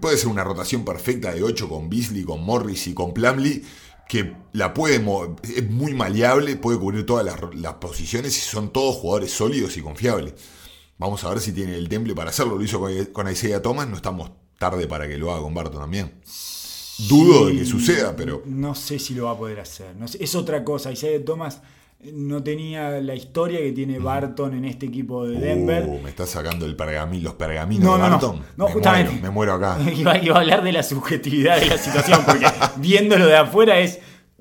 Puede 0.00 0.16
ser 0.16 0.28
una 0.28 0.44
rotación 0.44 0.84
perfecta 0.84 1.32
de 1.32 1.42
8 1.42 1.68
con 1.68 1.88
Beasley, 1.88 2.24
con 2.24 2.44
Morris 2.44 2.86
y 2.86 2.94
con 2.94 3.14
Plumlee, 3.14 3.64
que 4.08 4.34
la 4.52 4.74
puede 4.74 4.96
es 5.42 5.70
muy 5.70 5.94
maleable, 5.94 6.56
puede 6.56 6.78
cubrir 6.78 7.06
todas 7.06 7.24
las, 7.24 7.36
las 7.54 7.74
posiciones 7.74 8.36
y 8.36 8.40
son 8.40 8.72
todos 8.72 8.96
jugadores 8.96 9.32
sólidos 9.32 9.76
y 9.76 9.82
confiables. 9.82 10.34
Vamos 10.98 11.22
a 11.24 11.30
ver 11.30 11.40
si 11.40 11.52
tiene 11.52 11.76
el 11.76 11.88
temple 11.88 12.14
para 12.14 12.30
hacerlo. 12.30 12.56
Lo 12.56 12.64
hizo 12.64 12.84
con 13.12 13.30
Isaiah 13.30 13.62
Thomas, 13.62 13.88
no 13.88 13.96
estamos 13.96 14.30
tarde 14.58 14.86
para 14.86 15.06
que 15.08 15.16
lo 15.16 15.30
haga 15.30 15.42
con 15.42 15.54
Barton 15.54 15.80
también. 15.80 16.20
Dudo 17.08 17.46
de 17.46 17.56
que 17.56 17.64
suceda, 17.64 18.16
pero. 18.16 18.42
No 18.44 18.74
sé 18.74 18.98
si 18.98 19.14
lo 19.14 19.26
va 19.26 19.30
a 19.30 19.38
poder 19.38 19.60
hacer. 19.60 19.94
es 20.18 20.34
otra 20.34 20.64
cosa. 20.64 20.90
Isaiah 20.90 21.24
Thomas 21.24 21.60
no 22.00 22.42
tenía 22.42 23.00
la 23.00 23.14
historia 23.14 23.58
que 23.58 23.72
tiene 23.72 23.98
Barton 23.98 24.54
en 24.54 24.64
este 24.64 24.86
equipo 24.86 25.26
de 25.26 25.40
Denver. 25.40 25.84
Uh, 25.86 26.00
me 26.00 26.10
está 26.10 26.26
sacando 26.26 26.64
el 26.64 26.76
pergamino, 26.76 27.24
los 27.24 27.34
pergaminos 27.34 27.96
de 27.96 28.00
Barton. 28.00 28.36
No, 28.56 28.66
no, 28.66 28.68
justamente. 28.68 29.20
me 29.20 29.30
muero 29.30 29.54
acá. 29.54 29.78
Iba, 29.96 30.12
a 30.12 30.38
hablar 30.38 30.62
de 30.62 30.72
la 30.72 30.82
subjetividad 30.82 31.58
de 31.58 31.66
la 31.66 31.78
situación, 31.78 32.22
porque 32.24 32.46
viéndolo 32.76 33.26
de 33.26 33.36
afuera 33.36 33.78
es 33.80 33.98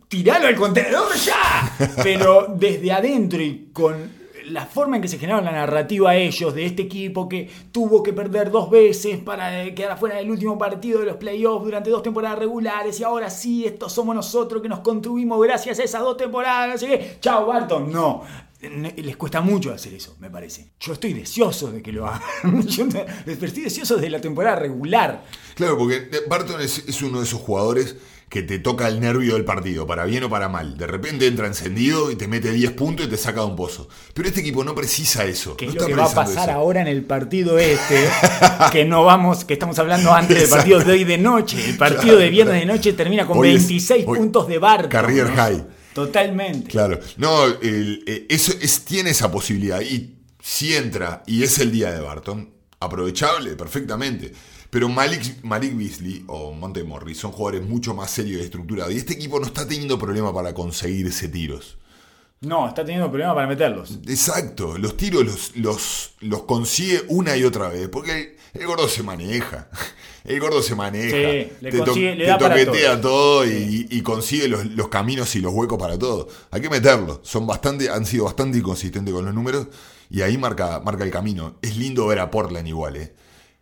tiralo 0.08 0.48
al 0.48 0.56
contenedor 0.56 1.16
ya. 1.16 1.96
Pero 2.04 2.54
desde 2.56 2.92
adentro 2.92 3.42
y 3.42 3.70
con 3.74 4.17
la 4.50 4.66
forma 4.66 4.96
en 4.96 5.02
que 5.02 5.08
se 5.08 5.18
generaron 5.18 5.46
la 5.46 5.52
narrativa 5.52 6.16
ellos 6.16 6.54
de 6.54 6.66
este 6.66 6.84
equipo 6.84 7.28
que 7.28 7.50
tuvo 7.72 8.02
que 8.04 8.14
perder 8.14 8.52
dos 8.52 8.70
veces 8.70 9.20
para 9.20 9.64
eh, 9.64 9.74
quedar 9.74 9.92
afuera 9.92 10.16
del 10.16 10.32
último 10.32 10.58
partido 10.58 11.00
de 11.00 11.06
los 11.06 11.18
playoffs 11.18 11.66
durante 11.66 11.90
dos 11.90 12.04
temporadas 12.04 12.40
regulares 12.40 13.00
y 13.00 13.04
ahora 13.04 13.30
sí, 13.30 13.66
estos 13.66 13.92
somos 13.92 14.16
nosotros 14.16 14.62
que 14.62 14.70
nos 14.70 14.80
construimos 14.80 15.42
gracias 15.42 15.80
a 15.80 15.84
esas 15.84 16.02
dos 16.02 16.18
temporadas, 16.18 16.76
así 16.76 16.88
que, 16.88 17.18
chao 17.20 17.46
Barton, 17.46 17.92
no. 17.92 18.24
Les 18.60 19.16
cuesta 19.16 19.40
mucho 19.40 19.72
hacer 19.72 19.94
eso, 19.94 20.16
me 20.20 20.32
parece. 20.32 20.72
Yo 20.80 20.94
estoy 20.94 21.14
deseoso 21.14 21.72
de 21.72 21.84
que 21.84 21.92
lo 21.92 22.08
hagan. 22.08 22.22
Yo 22.68 22.88
estoy 23.28 23.64
deseoso 23.64 23.98
de 23.98 24.10
la 24.10 24.20
temporada 24.20 24.56
regular. 24.56 25.24
Claro, 25.54 25.78
porque 25.78 26.10
Barton 26.28 26.60
es 26.60 27.02
uno 27.04 27.20
de 27.20 27.26
esos 27.26 27.40
jugadores 27.40 27.96
que 28.30 28.44
te 28.44 28.60
toca 28.60 28.88
el 28.90 29.00
nervio 29.00 29.36
del 29.36 29.46
partido, 29.46 29.88
para 29.88 30.06
bien 30.06 30.24
o 30.26 30.30
para 30.30 30.50
mal. 30.50 30.78
De 30.78 30.86
repente 30.86 31.28
entra 31.28 31.48
encendido 31.48 32.12
y 32.12 32.16
te 32.16 32.28
mete 32.28 32.52
10 32.52 32.72
puntos 32.72 33.06
y 33.06 33.10
te 33.10 33.16
saca 33.16 33.40
de 33.40 33.48
un 33.48 33.56
pozo. 33.56 33.88
Pero 34.14 34.28
este 34.28 34.42
equipo 34.42 34.64
no 34.66 34.76
precisa 34.76 35.24
eso. 35.24 35.56
¿Qué 35.56 35.68
es 35.68 35.76
lo 35.76 35.86
que 35.86 35.96
va 35.96 36.06
a 36.06 36.14
pasar 36.14 36.50
ahora 36.50 36.82
en 36.82 36.88
el 36.88 37.04
partido 37.06 37.58
este? 37.58 38.10
que 38.72 38.84
no 38.84 39.06
vamos, 39.06 39.46
que 39.46 39.54
estamos 39.54 39.80
hablando 39.80 40.14
antes 40.14 40.42
del 40.42 40.50
partido 40.50 40.80
de 40.80 40.92
hoy 40.92 41.04
de 41.06 41.18
noche. 41.18 41.70
El 41.70 41.78
partido 41.78 42.18
de 42.18 42.30
viernes 42.30 42.60
de 42.60 42.66
noche 42.66 42.94
termina 42.94 43.26
con 43.26 43.40
26 43.40 44.04
puntos 44.06 44.48
de 44.48 44.58
Barton. 44.58 44.90
Carrier 44.90 45.28
high. 45.28 45.66
Totalmente. 45.94 46.70
Claro. 46.70 47.00
No, 47.16 47.48
eh, 47.62 48.28
eso 48.30 48.54
es, 48.62 48.84
tiene 48.84 49.12
esa 49.12 49.32
posibilidad. 49.32 49.82
Y 49.82 50.18
si 50.42 50.76
entra 50.76 51.24
y 51.26 51.44
es 51.44 51.60
el 51.60 51.72
día 51.72 51.92
de 51.92 52.02
Barton, 52.02 52.52
aprovechable 52.80 53.56
perfectamente. 53.56 54.34
Pero 54.70 54.90
Malik, 54.90 55.44
Malik 55.44 55.76
Beasley 55.78 56.24
o 56.28 56.52
Monte 56.52 56.84
Morris 56.84 57.18
son 57.18 57.32
jugadores 57.32 57.68
mucho 57.68 57.94
más 57.94 58.12
serios 58.12 58.42
y 58.42 58.44
estructurados. 58.44 58.94
Y 58.94 58.98
este 58.98 59.14
equipo 59.14 59.40
no 59.40 59.46
está 59.46 59.68
teniendo 59.68 59.98
problema 59.98 60.34
para 60.34 60.54
conseguirse 60.54 61.30
tiros. 61.30 61.78
No, 62.42 62.68
está 62.68 62.86
teniendo 62.86 63.10
problema 63.10 63.34
para 63.34 63.48
meterlos. 63.48 63.98
Exacto, 64.08 64.78
los 64.78 64.96
tiros 64.96 65.26
los, 65.26 65.56
los, 65.56 66.12
los 66.20 66.44
consigue 66.44 67.02
una 67.08 67.36
y 67.36 67.44
otra 67.44 67.70
vez. 67.70 67.90
Porque 67.90 68.38
el, 68.54 68.68
gordo 68.68 68.88
se 68.88 69.02
maneja. 69.04 69.70
El 70.24 70.42
gordo 70.42 70.62
se 70.62 70.76
maneja. 70.76 71.16
Sí, 71.16 71.52
le, 71.62 71.72
te, 71.72 71.78
consigue, 71.78 72.16
le 72.16 72.26
da 72.26 72.38
toquetea 72.38 73.00
todo, 73.00 73.46
y, 73.46 74.02
consigue 74.02 74.50
los, 74.50 74.66
los, 74.66 74.90
caminos 74.90 75.34
y 75.38 75.40
los 75.40 75.54
huecos 75.54 75.80
para 75.80 75.98
todo. 75.98 76.28
Hay 76.52 76.60
que 76.60 76.70
meterlo. 76.70 77.22
Son 77.24 77.48
bastante, 77.48 77.90
han 77.90 78.06
sido 78.06 78.26
bastante 78.26 78.58
inconsistentes 78.58 79.14
con 79.14 79.24
los 79.24 79.34
números. 79.34 79.68
Y 80.10 80.22
ahí 80.22 80.38
marca, 80.38 80.82
marca 80.82 81.06
el 81.06 81.12
camino. 81.12 81.56
Es 81.62 81.78
lindo 81.78 82.06
ver 82.08 82.20
a 82.20 82.30
Portland 82.30 82.68
igual, 82.68 82.98
¿eh? 82.98 83.14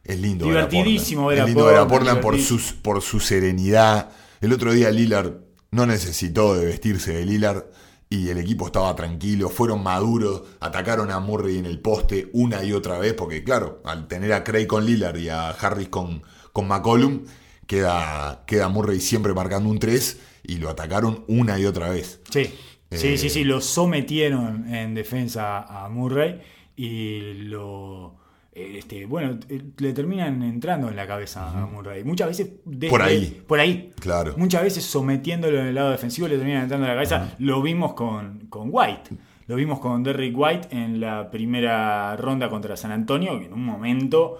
Es 0.05 0.19
lindo 0.19 0.45
Divertidísimo 0.45 1.27
ver 1.27 1.39
a 1.39 1.45
Portland. 1.45 1.49
Es 1.49 1.55
lindo 1.55 1.65
ver 1.65 1.77
a 1.77 1.87
Portland 1.87 2.21
por, 2.21 2.39
sus, 2.39 2.73
por 2.73 3.01
su 3.01 3.19
serenidad. 3.19 4.11
El 4.39 4.53
otro 4.53 4.71
día 4.71 4.91
Lillard 4.91 5.33
no 5.71 5.85
necesitó 5.85 6.55
de 6.55 6.65
vestirse 6.65 7.13
de 7.13 7.25
Lillard 7.25 7.65
y 8.09 8.29
el 8.29 8.37
equipo 8.37 8.67
estaba 8.67 8.95
tranquilo, 8.95 9.49
fueron 9.49 9.81
maduros, 9.83 10.43
atacaron 10.59 11.11
a 11.11 11.19
Murray 11.19 11.57
en 11.57 11.65
el 11.65 11.79
poste 11.79 12.29
una 12.33 12.63
y 12.63 12.71
otra 12.71 12.99
vez, 12.99 13.13
porque 13.13 13.43
claro, 13.43 13.81
al 13.83 14.07
tener 14.07 14.31
a 14.33 14.43
Craig 14.43 14.67
con 14.67 14.85
Lillard 14.85 15.17
y 15.17 15.29
a 15.29 15.49
Harris 15.49 15.89
con, 15.89 16.21
con 16.53 16.67
McCollum, 16.67 17.23
queda, 17.65 18.43
queda 18.45 18.69
Murray 18.69 18.99
siempre 18.99 19.33
marcando 19.33 19.69
un 19.69 19.79
3 19.79 20.19
y 20.43 20.57
lo 20.57 20.69
atacaron 20.69 21.25
una 21.27 21.59
y 21.59 21.65
otra 21.65 21.89
vez. 21.89 22.21
Sí, 22.29 22.53
sí, 22.91 23.17
sí, 23.17 23.29
sí, 23.29 23.43
lo 23.43 23.59
sometieron 23.59 24.73
en 24.73 24.93
defensa 24.93 25.63
a 25.63 25.89
Murray 25.89 26.41
y 26.75 27.33
lo 27.45 28.15
este, 28.55 29.05
bueno, 29.05 29.37
eh, 29.49 29.61
le 29.77 29.91
terminan 29.91 30.41
entrando 30.41 30.87
en 30.87 30.95
la 30.95 31.05
cabeza 31.05 31.49
a 31.49 31.65
Murray. 31.65 32.05
Muchas 32.05 32.29
veces. 32.29 32.49
por 32.89 33.01
ahí. 33.01 33.43
Por 33.45 33.59
ahí. 33.59 33.91
Claro. 33.99 34.33
Muchas 34.37 34.63
veces 34.63 34.85
sometiéndolo 34.85 35.59
en 35.59 35.67
el 35.67 35.75
lado 35.75 35.91
defensivo 35.91 36.27
le 36.29 36.37
terminan 36.37 36.63
entrando 36.63 36.85
en 36.85 36.89
la 36.89 36.95
cabeza. 36.95 37.35
Lo 37.39 37.61
vimos 37.61 37.93
con, 37.93 38.47
con 38.47 38.69
White. 38.71 39.11
Lo 39.47 39.57
vimos 39.57 39.79
con 39.79 40.03
Derrick 40.03 40.35
White 40.35 40.69
en 40.71 40.99
la 40.99 41.29
primera 41.29 42.15
ronda 42.15 42.49
contra 42.49 42.77
San 42.77 42.91
Antonio, 42.91 43.37
que 43.39 43.45
en 43.45 43.53
un 43.53 43.63
momento 43.63 44.39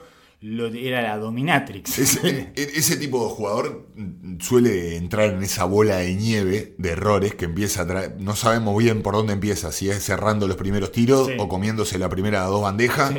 era 0.76 1.02
la 1.02 1.18
dominatrix. 1.18 1.98
Ese, 2.56 2.98
tipo 2.98 3.28
de 3.28 3.34
jugador 3.34 3.89
suele 4.39 4.96
entrar 4.96 5.34
en 5.34 5.43
esa 5.43 5.66
bola 5.66 5.98
de 5.98 6.14
nieve 6.14 6.76
de 6.78 6.89
errores 6.91 7.36
que 7.36 7.46
empieza 7.46 7.82
a 7.82 7.88
traer. 7.88 8.16
No 8.20 8.36
sabemos 8.36 8.78
bien 8.78 9.02
por 9.02 9.16
dónde 9.16 9.34
empieza, 9.34 9.72
si 9.72 9.89
es 9.89 10.04
cerrando 10.04 10.48
los 10.48 10.58
primeros 10.58 10.91
tiros 10.91 11.30
o 11.38 11.50
comiéndose 11.50 11.98
la 11.98 12.10
primera 12.10 12.43
dos 12.43 12.62
bandejas. 12.62 13.14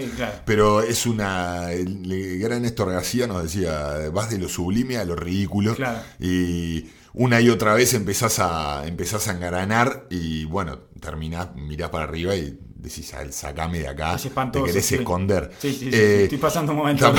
Pero 0.45 0.83
es 0.83 1.07
una. 1.07 1.72
El, 1.72 2.39
gran 2.39 2.62
Néstor 2.62 2.93
García 2.93 3.27
nos 3.27 3.43
decía: 3.43 4.09
vas 4.12 4.31
de 4.31 4.39
lo 4.39 4.49
sublime 4.49 4.99
a 4.99 5.05
lo 5.05 5.16
ridículo. 5.16 5.77
Y 6.20 6.87
una 7.12 7.41
y 7.41 7.49
otra 7.49 7.74
vez 7.74 7.95
empezás 7.95 8.39
a, 8.39 8.87
empezás 8.87 9.27
a 9.29 9.33
engranar 9.33 10.07
y 10.11 10.45
bueno, 10.45 10.81
terminás, 11.01 11.55
mirás 11.57 11.89
para 11.89 12.05
arriba 12.05 12.37
y 12.37 12.59
decís, 12.89 13.12
sacame 13.30 13.80
de 13.80 13.89
acá, 13.89 14.16
te 14.16 14.62
querés 14.62 14.93
esconder. 14.93 15.51
Sí, 15.59 15.72
sí, 15.72 15.91
eh, 15.93 16.24
estoy 16.24 16.39
pasando 16.39 16.72
un 16.72 16.78
momento 16.78 17.12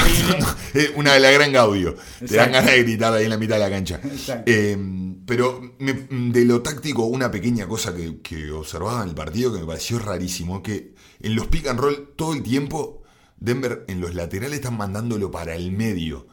una 0.95 1.13
de 1.13 1.19
la 1.19 1.31
gran 1.31 1.51
Gaudio, 1.51 1.95
te 2.19 2.35
dan 2.35 2.51
ganas 2.51 2.71
de 2.71 2.83
gritar 2.83 3.13
ahí 3.13 3.25
en 3.25 3.29
la 3.29 3.37
mitad 3.37 3.55
de 3.55 3.61
la 3.61 3.69
cancha. 3.69 3.99
Eh, 4.45 4.77
pero 5.25 5.75
de 5.79 6.45
lo 6.45 6.61
táctico, 6.61 7.05
una 7.05 7.29
pequeña 7.29 7.67
cosa 7.67 7.95
que, 7.95 8.21
que 8.21 8.51
observaba 8.51 9.03
en 9.03 9.09
el 9.09 9.15
partido 9.15 9.53
que 9.53 9.59
me 9.59 9.65
pareció 9.65 9.99
rarísimo, 9.99 10.63
que 10.63 10.93
en 11.21 11.35
los 11.35 11.47
pick 11.47 11.67
and 11.67 11.79
roll 11.79 12.13
todo 12.15 12.33
el 12.33 12.43
tiempo, 12.43 13.03
Denver 13.39 13.85
en 13.87 14.01
los 14.01 14.15
laterales 14.15 14.55
están 14.55 14.77
mandándolo 14.77 15.29
para 15.31 15.55
el 15.55 15.71
medio 15.71 16.27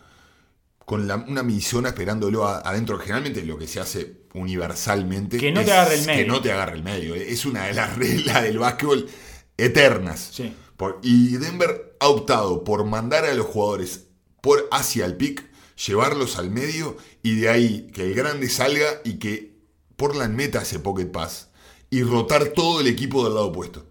con 0.85 1.11
una 1.11 1.43
misona 1.43 1.91
esperándolo 1.91 2.47
adentro. 2.47 2.99
Generalmente 2.99 3.43
lo 3.43 3.59
que 3.59 3.67
se 3.67 3.81
hace 3.81 4.25
universalmente 4.35 5.39
que 5.39 5.53
no 5.53 5.65
te 5.65 5.73
agarre 5.73 5.95
el 5.95 6.07
medio. 6.07 6.23
Que 6.23 6.29
no 6.29 6.41
te 6.41 6.53
agarre 6.53 6.77
el 6.77 6.83
medio. 6.83 7.15
Es 7.15 7.45
una 7.47 7.67
de 7.67 7.75
las 7.75 7.97
reglas 7.99 8.43
del 8.43 8.59
básquetbol 8.59 9.09
eternas. 9.57 10.41
y 11.03 11.37
Denver 11.37 11.97
ha 12.01 12.09
optado 12.09 12.65
por 12.65 12.85
mandar 12.85 13.25
a 13.25 13.35
los 13.35 13.47
jugadores 13.47 14.07
por 14.41 14.69
hacia 14.71 15.07
el 15.07 15.17
pick, 15.17 15.45
llevarlos 15.87 16.39
al 16.39 16.51
medio 16.51 16.97
y 17.23 17.37
de 17.37 17.49
ahí 17.49 17.91
que 17.95 18.03
el 18.03 18.15
grande 18.15 18.51
salga 18.51 19.01
y 19.05 19.15
que 19.15 19.55
Portland 19.97 20.35
meta 20.35 20.63
ese 20.63 20.81
pocket 20.81 21.07
pass 21.07 21.49
y 21.89 22.03
rotar 22.03 22.49
todo 22.49 22.81
el 22.81 22.87
equipo 22.87 23.25
del 23.25 23.35
lado 23.35 23.47
opuesto. 23.47 23.87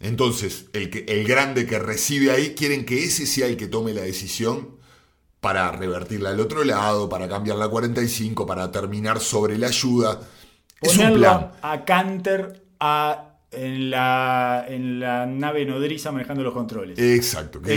Entonces, 0.00 0.66
el, 0.72 0.90
que, 0.90 1.04
el 1.08 1.26
grande 1.26 1.66
que 1.66 1.78
recibe 1.78 2.30
ahí, 2.30 2.54
quieren 2.54 2.84
que 2.84 3.04
ese 3.04 3.26
sea 3.26 3.46
el 3.46 3.56
que 3.56 3.68
tome 3.68 3.92
la 3.92 4.02
decisión 4.02 4.71
para 5.42 5.72
revertirla 5.72 6.30
al 6.30 6.38
otro 6.38 6.62
lado, 6.62 7.08
para 7.08 7.28
cambiar 7.28 7.56
la 7.56 7.66
45, 7.66 8.46
para 8.46 8.70
terminar 8.70 9.18
sobre 9.18 9.58
la 9.58 9.66
ayuda. 9.66 10.20
es 10.80 10.96
un 10.96 11.14
plan. 11.14 11.50
a 11.60 11.84
Canter 11.84 12.62
a 12.78 13.28
en 13.50 13.90
la, 13.90 14.64
en 14.68 15.00
la 15.00 15.26
nave 15.26 15.66
nodriza 15.66 16.12
manejando 16.12 16.44
los 16.44 16.54
controles. 16.54 16.96
Exacto. 16.96 17.60
Que 17.60 17.76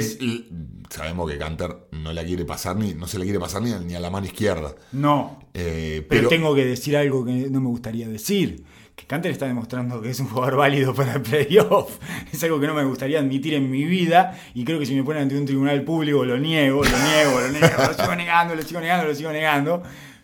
sabemos 0.92 1.30
que 1.30 1.40
Canter 1.40 1.76
no 1.92 2.14
la 2.14 2.24
quiere 2.24 2.46
pasar 2.46 2.76
ni, 2.76 2.94
no 2.94 3.08
se 3.08 3.18
la 3.18 3.24
quiere 3.24 3.40
pasar 3.40 3.64
ni, 3.64 3.96
a 3.96 4.00
la 4.00 4.12
mano 4.12 4.28
izquierda. 4.28 4.76
No. 4.92 5.40
Eh, 5.56 6.06
pero, 6.08 6.30
tengo 6.30 6.54
que 6.54 6.66
decir 6.66 6.96
algo 6.96 7.26
que 7.26 7.50
no 7.50 7.62
me 7.62 7.68
gustaría 7.68 8.08
decir 8.08 8.64
que 8.96 9.06
Canter 9.06 9.32
está 9.32 9.46
demostrando 9.46 10.02
que 10.02 10.10
es 10.10 10.20
un 10.20 10.28
jugador 10.28 10.56
válido 10.56 10.94
para 10.94 11.14
el 11.16 11.22
playoff. 11.22 11.98
Es 12.32 12.44
algo 12.44 12.60
que 12.60 12.68
no 12.68 12.74
me 12.74 12.84
gustaría 12.84 13.20
admitir 13.20 13.54
en 13.54 13.70
mi 13.70 13.84
vida 13.84 14.40
y 14.54 14.64
creo 14.64 14.80
que 14.80 14.86
si 14.86 14.96
me 14.96 15.04
ponen 15.04 15.24
ante 15.24 15.38
un 15.38 15.46
tribunal 15.46 15.84
público 15.84 16.24
lo 16.24 16.38
niego, 16.38 16.84
lo 16.84 16.90
niego, 16.90 17.40
lo 17.40 17.48
niego, 17.50 17.68
lo 17.78 17.94
sigo 17.94 18.16
negando, 18.16 18.56
lo 18.56 18.62
sigo 18.62 18.80
negando, 18.80 19.08
lo 19.08 19.16
sigo 19.16 19.32
negando. 19.32 19.84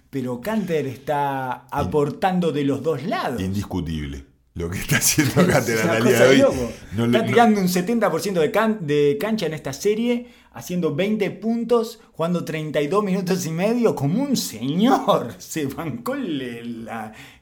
Pero 0.10 0.42
Canter 0.42 0.88
está 0.88 1.68
aportando 1.70 2.52
de 2.52 2.66
los 2.66 2.84
dos 2.84 3.04
lados. 3.04 3.42
Indiscutible. 3.42 4.26
Lo 4.54 4.70
que 4.70 4.80
está 4.80 4.98
haciendo 4.98 5.36
Canter 5.48 5.80
en 5.80 5.88
la 5.88 6.00
día 6.02 6.20
de 6.20 6.44
hoy. 6.44 7.06
está 7.06 7.26
tirando 7.26 7.62
un 7.62 7.68
70% 7.68 8.34
de, 8.34 8.78
de 8.86 9.18
cancha 9.18 9.46
en 9.46 9.54
esta 9.54 9.72
serie 9.72 10.28
haciendo 10.54 10.93
20 10.93 11.32
puntos, 11.32 11.99
jugando 12.12 12.43
32 12.43 13.04
minutos 13.04 13.45
y 13.45 13.52
medio, 13.52 13.95
como 13.95 14.22
un 14.22 14.36
señor. 14.36 15.34
Se 15.38 15.66
bancó 15.66 16.14
el, 16.16 16.88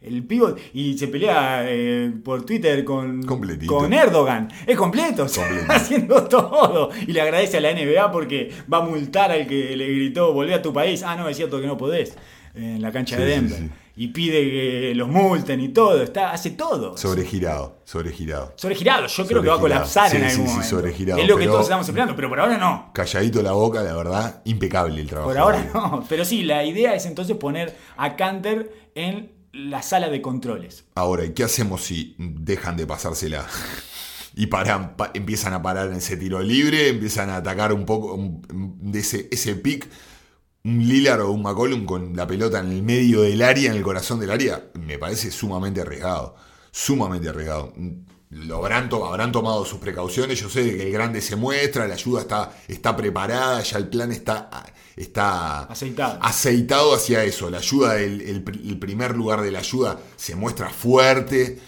el 0.01 0.23
pivot 0.23 0.59
y 0.73 0.97
se 0.97 1.07
pelea 1.07 1.63
eh, 1.67 2.11
por 2.23 2.45
Twitter 2.45 2.83
con, 2.83 3.23
Completito. 3.23 3.75
con 3.75 3.91
Erdogan. 3.93 4.47
Es 4.67 4.77
completo, 4.77 5.25
Completo. 5.35 5.65
haciendo 5.71 6.23
todo. 6.25 6.89
Y 7.07 7.11
le 7.13 7.21
agradece 7.21 7.57
a 7.57 7.61
la 7.61 7.73
NBA 7.73 8.11
porque 8.11 8.51
va 8.71 8.77
a 8.77 8.81
multar 8.81 9.31
al 9.31 9.47
que 9.47 9.75
le 9.75 9.87
gritó, 9.93 10.33
volvé 10.33 10.53
a 10.53 10.61
tu 10.61 10.71
país. 10.71 11.03
Ah, 11.03 11.15
no, 11.15 11.27
es 11.27 11.35
cierto 11.37 11.59
que 11.59 11.67
no 11.67 11.77
podés, 11.77 12.15
en 12.53 12.81
la 12.81 12.91
cancha 12.91 13.17
de 13.17 13.25
sí, 13.25 13.31
Denver. 13.31 13.59
sí. 13.59 13.69
Y 14.01 14.07
pide 14.07 14.49
que 14.49 14.93
los 14.95 15.09
multen 15.09 15.59
y 15.59 15.69
todo, 15.69 16.01
está, 16.01 16.31
hace 16.31 16.51
todo. 16.51 16.95
Sobregirado, 16.95 17.81
sobregirado. 17.83 18.53
Sobregirado, 18.55 19.07
yo 19.07 19.27
creo 19.27 19.41
que 19.41 19.49
va 19.49 19.55
a 19.55 19.59
colapsar 19.59 20.15
en 20.15 20.23
algún 20.23 20.31
sí, 20.31 20.41
sí, 20.43 20.47
momento. 20.47 20.69
sobregirado, 20.69 21.21
es 21.21 21.27
lo 21.27 21.35
que 21.35 21.45
todos 21.47 21.63
estamos 21.63 21.85
esperando, 21.85 22.15
pero 22.15 22.29
por 22.29 22.39
ahora 22.39 22.57
no. 22.57 22.91
Calladito 22.93 23.41
la 23.41 23.51
boca, 23.51 23.83
la 23.83 23.93
verdad, 23.93 24.41
impecable 24.45 25.01
el 25.01 25.07
trabajo. 25.07 25.27
Por 25.29 25.37
ahora 25.37 25.69
no. 25.73 26.05
Pero 26.07 26.23
sí, 26.23 26.43
la 26.43 26.63
idea 26.63 26.95
es 26.95 27.05
entonces 27.05 27.35
poner 27.35 27.75
a 27.97 28.15
Canter 28.15 28.71
en 28.95 29.33
la 29.51 29.81
sala 29.81 30.07
de 30.09 30.21
controles. 30.21 30.85
Ahora, 30.95 31.25
¿y 31.25 31.31
qué 31.33 31.43
hacemos 31.43 31.83
si 31.83 32.15
dejan 32.17 32.77
de 32.77 32.87
pasársela? 32.87 33.45
Y 34.35 34.45
paran, 34.45 34.95
pa- 34.95 35.11
empiezan 35.13 35.53
a 35.53 35.61
parar 35.61 35.87
en 35.89 35.95
ese 35.95 36.15
tiro 36.15 36.39
libre, 36.41 36.87
empiezan 36.87 37.29
a 37.31 37.37
atacar 37.37 37.73
un 37.73 37.83
poco 37.85 38.15
de 38.53 38.99
ese, 38.99 39.27
ese 39.31 39.55
pick, 39.55 39.89
un 40.69 40.87
Lillard 40.87 41.21
o 41.21 41.31
un 41.31 41.41
McCollum 41.43 41.85
con 41.85 42.15
la 42.15 42.27
pelota 42.27 42.59
en 42.59 42.71
el 42.71 42.83
medio 42.83 43.21
del 43.21 43.41
área, 43.41 43.71
en 43.71 43.77
el 43.77 43.83
corazón 43.83 44.19
del 44.19 44.31
área, 44.31 44.69
me 44.79 44.97
parece 44.97 45.31
sumamente 45.31 45.81
arriesgado. 45.81 46.35
Sumamente 46.71 47.29
arriesgado. 47.29 47.73
Lo 48.31 48.57
habrán, 48.57 48.89
to- 48.89 49.05
habrán 49.07 49.31
tomado 49.31 49.65
sus 49.65 49.79
precauciones. 49.79 50.39
Yo 50.39 50.49
sé 50.49 50.63
que 50.77 50.83
el 50.87 50.91
grande 50.93 51.19
se 51.21 51.35
muestra, 51.35 51.87
la 51.87 51.95
ayuda 51.95 52.21
está, 52.21 52.51
está 52.67 52.95
preparada, 52.95 53.61
ya 53.63 53.77
el 53.79 53.87
plan 53.89 54.11
está, 54.11 54.49
está 54.95 55.63
Aceitado. 55.63 56.19
aceitado 56.21 56.93
hacia 56.93 57.23
eso. 57.23 57.49
La 57.49 57.57
ayuda, 57.57 57.99
el, 57.99 58.21
el 58.21 58.77
primer 58.79 59.15
lugar 59.15 59.41
de 59.41 59.49
la 59.51 59.59
ayuda 59.59 59.99
se 60.15 60.35
muestra 60.35 60.69
fuerte. 60.69 61.59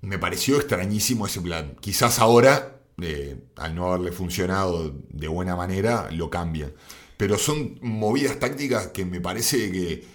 Me 0.00 0.18
pareció 0.18 0.56
extrañísimo 0.56 1.26
ese 1.26 1.42
plan. 1.42 1.76
Quizás 1.80 2.18
ahora, 2.18 2.80
eh, 3.02 3.36
al 3.56 3.74
no 3.74 3.86
haberle 3.92 4.12
funcionado 4.12 4.94
de 5.10 5.28
buena 5.28 5.54
manera, 5.54 6.08
lo 6.12 6.30
cambian. 6.30 6.72
Pero 7.20 7.36
son 7.38 7.78
movidas 7.82 8.38
tácticas 8.38 8.88
que 8.88 9.04
me 9.04 9.20
parece 9.20 9.70
que 9.70 10.06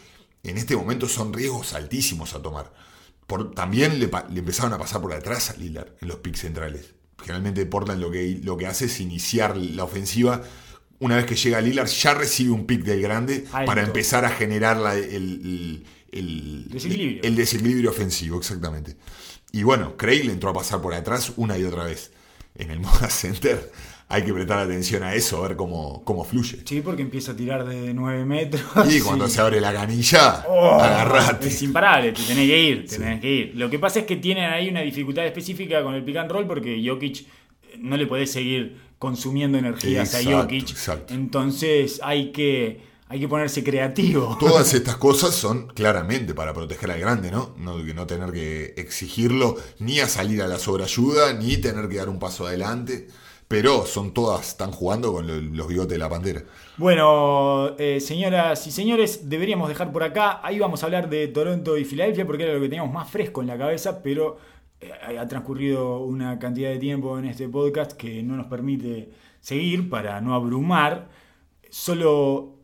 en 0.43 0.58
este 0.58 0.76
momento 0.76 1.08
son 1.08 1.32
riesgos 1.34 1.74
altísimos 1.74 2.34
a 2.34 2.41
tomar. 2.41 2.74
Por- 3.28 3.51
también 3.53 3.99
le, 3.99 4.10
empezaron 4.36 4.74
a 4.74 4.78
pasar 4.80 5.01
por 5.01 5.14
atrás 5.14 5.51
a 5.51 5.53
Lillard 5.56 5.89
en 6.01 6.08
los 6.08 6.18
picks 6.18 6.39
centrales. 6.39 6.95
Generalmente 7.20 7.64
Portland 7.68 8.01
lo 8.01 8.10
que, 8.10 8.39
lo 8.43 8.58
que 8.58 8.66
hace 8.66 8.86
es 8.86 8.99
iniciar 8.99 9.56
la 9.56 9.84
ofensiva. 9.84 10.41
Una 10.97 11.18
vez 11.18 11.26
que 11.26 11.36
llega 11.36 11.62
Lillard, 11.62 11.88
ya 11.89 12.16
recibe 12.16 12.49
un 12.51 12.66
pick 12.66 12.84
del 12.84 13.01
grande 13.01 13.45
Alto. 13.53 13.66
para 13.68 13.84
empezar 13.84 14.26
a 14.26 14.30
generar 14.32 14.78
la- 14.78 14.95
el, 14.95 15.06
el- 15.06 15.86
el- 16.12 16.70
Desequilibrio. 16.70 17.22
el 17.24 17.36
desequilibrio 17.36 17.89
ofensivo, 17.91 18.38
exactamente. 18.39 18.95
Y 19.51 19.62
bueno, 19.62 19.95
Craig 19.95 20.24
le 20.24 20.32
entró 20.32 20.49
a 20.49 20.53
pasar 20.53 20.82
por 20.82 20.95
atrás 20.95 21.34
una 21.36 21.56
y 21.58 21.64
otra 21.66 21.84
vez. 21.86 22.12
En 22.56 22.72
el 22.72 22.80
Moda 22.82 23.10
Center 23.10 23.72
hay 24.08 24.24
que 24.24 24.34
prestar 24.34 24.60
atención 24.60 25.01
a 25.03 25.14
eso, 25.16 25.43
a 25.43 25.47
ver 25.47 25.58
cómo, 25.58 26.03
cómo 26.06 26.24
fluye. 26.24 26.60
Sí, 26.64 26.82
porque 26.82 27.01
empieza 27.01 27.32
a 27.32 27.36
tirar 27.36 27.66
de 27.66 27.93
9 27.93 28.24
metros. 28.26 28.64
Y 28.93 28.99
cuando 29.01 29.28
Sí. 29.28 29.34
se 29.36 29.41
abre 29.41 29.60
la 29.60 29.74
canilla, 29.74 30.45
Oh, 30.47 30.76
agarrate. 30.80 31.47
Es 31.47 31.62
imparable, 31.64 32.12
te 32.12 32.22
tenés 32.24 32.47
que 32.47 32.60
ir, 32.62 32.88
te 32.88 32.97
tenés 32.97 33.20
que 33.22 33.32
ir. 33.32 33.51
Lo 33.56 33.70
que 33.70 33.80
pasa 33.80 33.99
es 33.99 34.06
que 34.06 34.18
tienen 34.18 34.45
ahí 34.51 34.70
una 34.70 34.82
dificultad 34.82 35.26
específica 35.26 35.82
con 35.84 35.95
el 35.95 36.03
pick 36.03 36.18
and 36.18 36.32
roll 36.32 36.45
porque 36.45 36.82
Jokic 36.86 37.22
eh, 37.22 37.26
no 37.80 37.97
le 37.97 38.06
podés 38.06 38.32
seguir 38.32 38.78
consumiendo 38.99 39.58
energías 39.58 40.14
a 40.16 40.24
Jokic. 40.24 40.70
exacto. 40.70 41.14
Entonces 41.14 41.99
hay 42.03 42.32
que, 42.32 42.82
hay 43.10 43.20
que 43.20 43.28
ponerse 43.28 43.64
creativo. 43.64 44.38
Todas 44.39 44.74
estas 44.76 44.97
cosas 44.97 45.34
son 45.34 45.68
claramente 45.68 46.34
para 46.36 46.53
proteger 46.53 46.91
al 46.91 46.99
grande, 46.99 47.32
¿no? 47.32 47.56
No, 47.58 47.80
no 47.80 48.06
tener 48.08 48.32
que 48.32 48.74
exigirlo 48.78 49.58
ni 49.80 49.99
a 49.99 50.08
salir 50.08 50.41
a 50.43 50.47
la 50.47 50.60
sobreayuda, 50.60 51.34
ni 51.34 51.58
tener 51.58 51.89
que 51.89 51.97
dar 51.97 52.10
un 52.10 52.20
paso 52.20 52.45
adelante. 52.47 53.08
Pero 53.48 53.86
son 53.86 54.12
todas, 54.14 54.48
están 54.50 54.72
jugando 54.72 55.14
con 55.14 55.28
lo- 55.28 55.39
los 55.39 55.68
bigotes 55.68 55.91
de 55.91 55.98
la 56.00 56.10
pantera. 56.10 56.43
Bueno, 56.78 57.76
eh, 57.78 58.00
señoras 58.00 58.66
y 58.66 58.72
señores, 58.72 59.30
deberíamos 59.30 59.70
dejar 59.70 59.91
por 59.91 60.04
acá. 60.04 60.39
Ahí 60.43 60.58
vamos 60.58 60.82
a 60.82 60.88
hablar 60.88 61.10
de 61.10 61.28
Toronto 61.28 61.78
y 61.78 61.86
Filadelfia 61.86 62.26
porque 62.26 62.43
era 62.43 62.54
lo 62.54 62.60
que 62.62 62.70
teníamos 62.70 62.91
más 62.93 63.10
fresco 63.10 63.41
en 63.41 63.48
la 63.48 63.58
cabeza, 63.58 64.02
pero 64.02 64.38
eh, 64.82 64.91
ha 65.18 65.28
transcurrido 65.28 66.00
una 66.00 66.39
cantidad 66.39 66.70
de 66.72 66.80
tiempo 66.80 67.20
en 67.20 67.26
este 67.26 67.48
podcast 67.48 67.91
que 67.93 68.24
no 68.24 68.36
nos 68.36 68.48
permite 68.48 69.12
seguir 69.41 69.89
para 69.91 70.20
no 70.22 70.34
abrumar. 70.34 71.08
Solo 71.70 72.56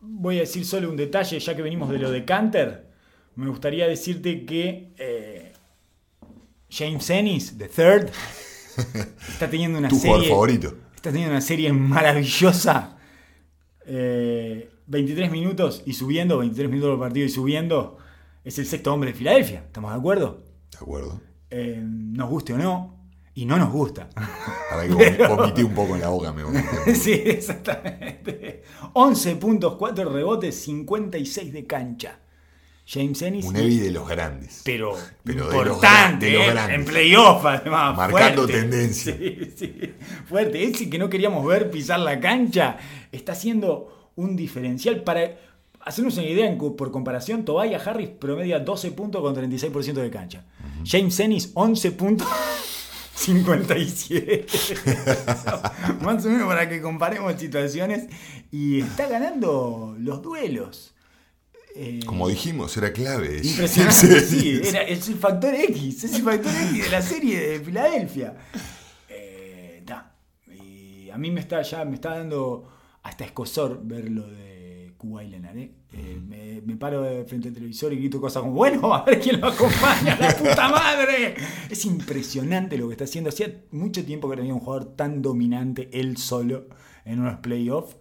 voy 0.00 0.36
a 0.36 0.40
decir 0.40 0.64
solo 0.64 0.88
un 0.90 0.96
detalle, 0.96 1.40
ya 1.40 1.56
que 1.56 1.62
venimos 1.62 1.90
de 1.90 1.98
lo 1.98 2.10
de 2.10 2.24
Canter. 2.24 2.86
Me 3.34 3.48
gustaría 3.48 3.88
decirte 3.88 4.44
que 4.46 4.92
eh, 4.96 5.52
James 6.70 7.10
Ennis, 7.10 7.58
The 7.58 7.68
Third, 7.68 8.10
está 9.28 9.48
teniendo 9.50 9.78
una 9.78 9.88
Tu 9.88 9.96
serie. 9.96 10.10
jugador 10.10 10.28
favorito. 10.30 10.74
Está 10.94 11.10
teniendo 11.10 11.32
una 11.32 11.40
serie 11.40 11.72
maravillosa. 11.72 12.96
Eh, 13.86 14.70
23 14.86 15.30
minutos 15.30 15.82
y 15.86 15.92
subiendo, 15.94 16.38
23 16.38 16.70
minutos 16.70 16.90
por 16.96 17.00
partido 17.08 17.26
y 17.26 17.30
subiendo. 17.30 17.98
Es 18.44 18.58
el 18.58 18.66
sexto 18.66 18.92
hombre 18.92 19.12
de 19.12 19.18
Filadelfia, 19.18 19.60
¿estamos 19.66 19.92
de 19.92 19.98
acuerdo? 19.98 20.42
¿De 20.70 20.78
acuerdo? 20.78 21.20
Eh, 21.50 21.80
nos 21.84 22.28
guste 22.30 22.52
o 22.54 22.58
no, 22.58 22.96
y 23.34 23.44
no 23.46 23.56
nos 23.58 23.70
gusta. 23.70 24.08
Para 24.70 24.82
que 24.86 24.90
vom- 24.94 25.36
vomité 25.36 25.64
un 25.64 25.74
poco 25.74 25.94
en 25.94 26.00
la 26.00 26.08
boca, 26.08 26.32
me 26.32 26.42
vomité. 26.44 26.94
sí, 26.94 27.12
exactamente. 27.12 28.62
11 28.94 29.36
puntos, 29.36 29.76
4 29.76 30.08
rebotes, 30.10 30.54
56 30.62 31.52
de 31.52 31.66
cancha. 31.66 32.18
James 32.92 33.22
Ennis. 33.22 33.44
Un 33.44 33.56
Evi 33.56 33.76
de 33.78 33.90
los 33.92 34.08
grandes. 34.08 34.62
pero, 34.64 34.96
Pero 35.22 35.44
de 35.46 35.52
los 35.52 35.64
importante, 35.66 35.86
gran- 36.00 36.18
de 36.18 36.32
los 36.32 36.42
¿eh? 36.42 36.50
grandes. 36.50 36.76
en 36.78 36.84
playoff 36.86 37.44
además. 37.46 37.96
Marcando 37.96 38.42
fuerte. 38.42 38.60
tendencia. 38.60 39.16
Sí, 39.20 39.52
sí, 39.56 39.94
fuerte. 40.28 40.64
Ese 40.64 40.90
que 40.90 40.98
no 40.98 41.08
queríamos 41.08 41.46
ver 41.46 41.70
pisar 41.70 42.00
la 42.00 42.18
cancha 42.18 42.78
está 43.12 43.32
haciendo 43.32 44.10
un 44.16 44.34
diferencial. 44.34 45.02
Para 45.04 45.36
hacernos 45.82 46.16
una 46.16 46.26
idea, 46.26 46.52
por 46.76 46.90
comparación, 46.90 47.44
Tobias 47.44 47.86
Harris 47.86 48.08
promedia 48.08 48.58
12 48.58 48.90
puntos 48.90 49.22
con 49.22 49.34
36% 49.36 49.92
de 49.94 50.10
cancha. 50.10 50.44
James 50.84 51.18
Ennis 51.20 51.50
11 51.54 51.92
puntos. 51.92 52.26
57. 53.14 54.46
Más 56.02 56.24
o 56.24 56.28
menos 56.30 56.46
para 56.48 56.68
que 56.68 56.80
comparemos 56.80 57.34
situaciones. 57.38 58.06
Y 58.50 58.80
está 58.80 59.06
ganando 59.08 59.94
los 59.98 60.22
duelos. 60.22 60.94
Eh, 61.76 62.00
Como 62.04 62.28
dijimos, 62.28 62.76
era 62.76 62.92
clave. 62.92 63.40
Impresionante, 63.42 64.20
sí, 64.26 64.60
era- 64.64 64.82
es 64.82 65.08
el 65.08 65.16
factor 65.16 65.54
X, 65.54 66.04
es 66.04 66.14
el 66.14 66.22
factor 66.22 66.52
X 66.52 66.84
de 66.84 66.90
la 66.90 67.02
serie 67.02 67.40
de 67.40 67.60
Filadelfia. 67.60 68.34
Eh, 69.08 69.82
ta, 69.86 70.14
y 70.52 71.10
a 71.10 71.16
mí 71.18 71.30
me 71.30 71.40
está 71.40 71.62
ya 71.62 71.84
me 71.84 71.94
está 71.94 72.16
dando 72.16 72.68
hasta 73.02 73.24
escosor 73.24 73.80
ver 73.84 74.10
lo 74.10 74.26
de 74.26 74.92
Kuwait 74.98 75.30
Leonard. 75.30 75.56
¿eh? 75.58 75.70
Eh, 75.92 76.20
me, 76.26 76.60
me 76.62 76.76
paro 76.76 77.02
frente 77.26 77.48
al 77.48 77.54
televisor 77.54 77.92
y 77.92 77.96
grito 77.96 78.20
cosas 78.20 78.42
como, 78.42 78.54
bueno, 78.54 78.92
a 78.94 79.04
ver 79.04 79.18
quién 79.20 79.40
lo 79.40 79.46
acompaña, 79.48 80.16
la 80.20 80.36
puta 80.36 80.68
madre. 80.68 81.34
Es 81.70 81.84
impresionante 81.84 82.76
lo 82.78 82.88
que 82.88 82.92
está 82.94 83.04
haciendo. 83.04 83.30
Hacía 83.30 83.62
mucho 83.70 84.04
tiempo 84.04 84.28
que 84.28 84.36
no 84.36 84.42
había 84.42 84.54
un 84.54 84.60
jugador 84.60 84.94
tan 84.96 85.22
dominante 85.22 85.88
él 85.92 86.16
solo 86.16 86.66
en 87.04 87.20
unos 87.20 87.38
playoffs. 87.38 87.96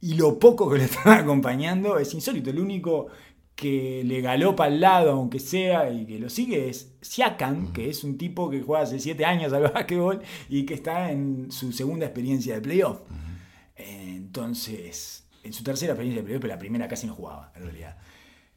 Y 0.00 0.14
lo 0.14 0.38
poco 0.38 0.70
que 0.70 0.78
le 0.78 0.84
están 0.86 1.20
acompañando 1.20 1.98
es 1.98 2.12
insólito. 2.14 2.50
El 2.50 2.60
único 2.60 3.08
que 3.54 4.02
le 4.04 4.20
galopa 4.20 4.64
al 4.66 4.80
lado, 4.80 5.12
aunque 5.12 5.40
sea, 5.40 5.90
y 5.90 6.04
que 6.04 6.18
lo 6.18 6.28
sigue 6.28 6.68
es 6.68 6.94
Siakam, 7.00 7.72
que 7.72 7.88
es 7.88 8.04
un 8.04 8.18
tipo 8.18 8.50
que 8.50 8.60
juega 8.60 8.84
hace 8.84 8.98
7 8.98 9.24
años 9.24 9.52
al 9.52 9.62
básquetbol 9.72 10.20
y 10.48 10.66
que 10.66 10.74
está 10.74 11.10
en 11.10 11.50
su 11.50 11.72
segunda 11.72 12.04
experiencia 12.04 12.54
de 12.54 12.60
playoff. 12.60 13.00
Entonces, 13.74 15.26
en 15.42 15.52
su 15.52 15.64
tercera 15.64 15.92
experiencia 15.92 16.20
de 16.20 16.26
playoff, 16.26 16.42
pero 16.42 16.54
la 16.54 16.58
primera 16.58 16.86
casi 16.86 17.06
no 17.06 17.14
jugaba, 17.14 17.52
en 17.56 17.62
realidad. 17.62 17.96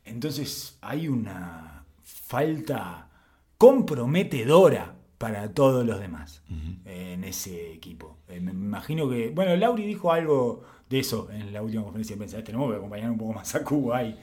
Entonces, 0.04 0.78
hay 0.82 1.08
una 1.08 1.86
falta 2.02 3.10
comprometedora 3.58 4.96
para 5.18 5.54
todos 5.54 5.86
los 5.86 6.00
demás 6.00 6.44
en 6.86 7.24
ese 7.24 7.74
equipo. 7.74 8.18
Eh, 8.30 8.40
me 8.40 8.52
imagino 8.52 9.10
que, 9.10 9.30
bueno, 9.32 9.56
Lauri 9.56 9.86
dijo 9.86 10.12
algo 10.12 10.64
de 10.90 11.00
eso 11.00 11.30
en 11.32 11.54
la 11.54 11.62
última 11.62 11.84
conferencia 11.84 12.16
de 12.16 12.18
prensa. 12.18 12.44
Tenemos 12.44 12.72
que 12.72 12.78
acompañar 12.78 13.12
un 13.12 13.18
poco 13.18 13.34
más 13.34 13.54
a 13.56 13.64
Kuwait. 13.64 14.16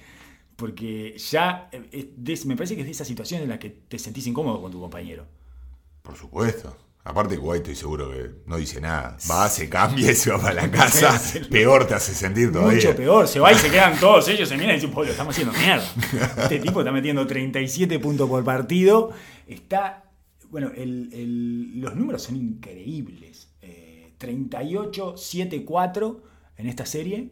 Porque 0.56 1.16
ya 1.18 1.68
eh, 1.70 2.10
es 2.26 2.46
me 2.46 2.56
parece 2.56 2.74
que 2.74 2.80
es 2.80 2.86
de 2.86 2.92
esa 2.92 3.04
situación 3.04 3.42
en 3.42 3.50
la 3.50 3.58
que 3.58 3.68
te 3.70 3.98
sentís 3.98 4.26
incómodo 4.26 4.60
con 4.62 4.72
tu 4.72 4.80
compañero. 4.80 5.26
Por 6.02 6.16
supuesto. 6.16 6.74
Aparte, 7.04 7.38
Kuwait 7.38 7.60
estoy 7.62 7.76
seguro 7.76 8.10
que 8.10 8.30
no 8.46 8.56
dice 8.56 8.80
nada. 8.80 9.16
Va, 9.30 9.48
se 9.48 9.68
cambia 9.68 10.10
y 10.10 10.14
se 10.16 10.30
va 10.32 10.40
para 10.40 10.54
la 10.62 10.70
casa. 10.70 11.20
Peor 11.50 11.86
te 11.86 11.94
hace 11.94 12.14
sentir 12.14 12.50
todavía. 12.50 12.74
Mucho 12.76 12.96
peor, 12.96 13.28
se 13.28 13.38
va 13.38 13.52
y 13.52 13.56
se 13.56 13.70
quedan 13.70 14.00
todos 14.00 14.26
ellos, 14.28 14.48
se 14.48 14.56
miran 14.56 14.72
y 14.72 14.74
dicen, 14.76 14.90
"Po, 14.90 15.04
lo 15.04 15.10
estamos 15.10 15.32
haciendo 15.34 15.52
mierda. 15.56 15.86
Este 16.42 16.58
tipo 16.58 16.80
está 16.80 16.90
metiendo 16.90 17.24
37 17.26 17.98
puntos 18.00 18.28
por 18.28 18.42
partido. 18.42 19.12
Está, 19.46 20.04
bueno, 20.50 20.72
el- 20.74 21.10
el- 21.12 21.80
los 21.80 21.94
números 21.94 22.22
son 22.22 22.36
increíbles. 22.36 23.48
Eh, 23.62 24.14
38-7-4 24.18 26.22
en 26.56 26.66
esta 26.66 26.86
serie. 26.86 27.30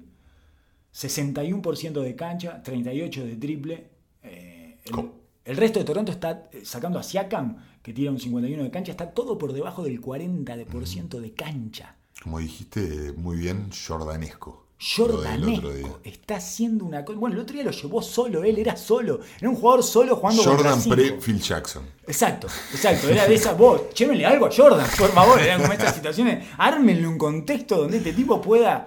61% 0.95 2.01
de 2.01 2.17
cancha, 2.17 2.63
38% 2.63 3.25
de 3.25 3.37
triple. 3.37 3.91
Eh, 4.23 4.79
el, 5.45 5.57
resto 5.57 5.81
de 5.81 5.85
Toronto 5.85 6.13
está 6.13 6.49
eh, 6.53 6.63
sacando 6.65 6.99
a 6.99 7.03
Siakam, 7.03 7.57
que 7.83 7.93
tira 7.93 8.13
un 8.13 8.19
51% 8.19 8.63
de 8.63 8.71
cancha, 8.71 8.93
está 8.93 9.11
todo 9.11 9.37
por 9.37 9.53
debajo 9.53 9.83
del 9.83 10.01
40% 10.01 11.19
de 11.19 11.33
cancha. 11.33 11.97
Como 12.23 12.39
dijiste 12.39 13.13
muy 13.17 13.37
bien, 13.37 13.71
jordanesco. 13.73 14.65
Jordanesco 14.79 16.01
está 16.05 16.37
haciendo 16.37 16.85
una 16.85 17.05
cosa. 17.05 17.19
Bueno, 17.19 17.37
el 17.37 17.43
otro 17.43 17.55
día 17.55 17.65
lo 17.65 17.71
llevó 17.71 18.03
solo, 18.03 18.45
él 18.45 18.59
era 18.59 18.77
solo. 18.77 19.21
Era 19.41 19.49
un 19.49 19.57
jugador 19.57 19.83
solo 19.83 20.17
jugando 20.17 20.43
Jordan 20.43 20.83
pre 20.85 21.13
Phil 21.21 21.41
Jackson. 21.41 21.85
Exacto, 22.07 22.49
exacto. 22.73 23.09
Era 23.09 23.27
de 23.27 23.35
esas, 23.35 23.57
vos, 23.57 23.83
llévenle 23.95 24.27
algo 24.27 24.47
a 24.47 24.51
Jordan, 24.55 24.87
por 24.99 25.11
favor. 25.11 25.41
Eran 25.41 25.63
como 25.63 25.73
estas 25.79 25.95
situaciones. 25.95 26.47
Ármenle 26.59 27.07
un 27.07 27.19
contexto 27.19 27.79
donde 27.79 27.97
este 27.99 28.13
tipo 28.13 28.41
pueda 28.41 28.87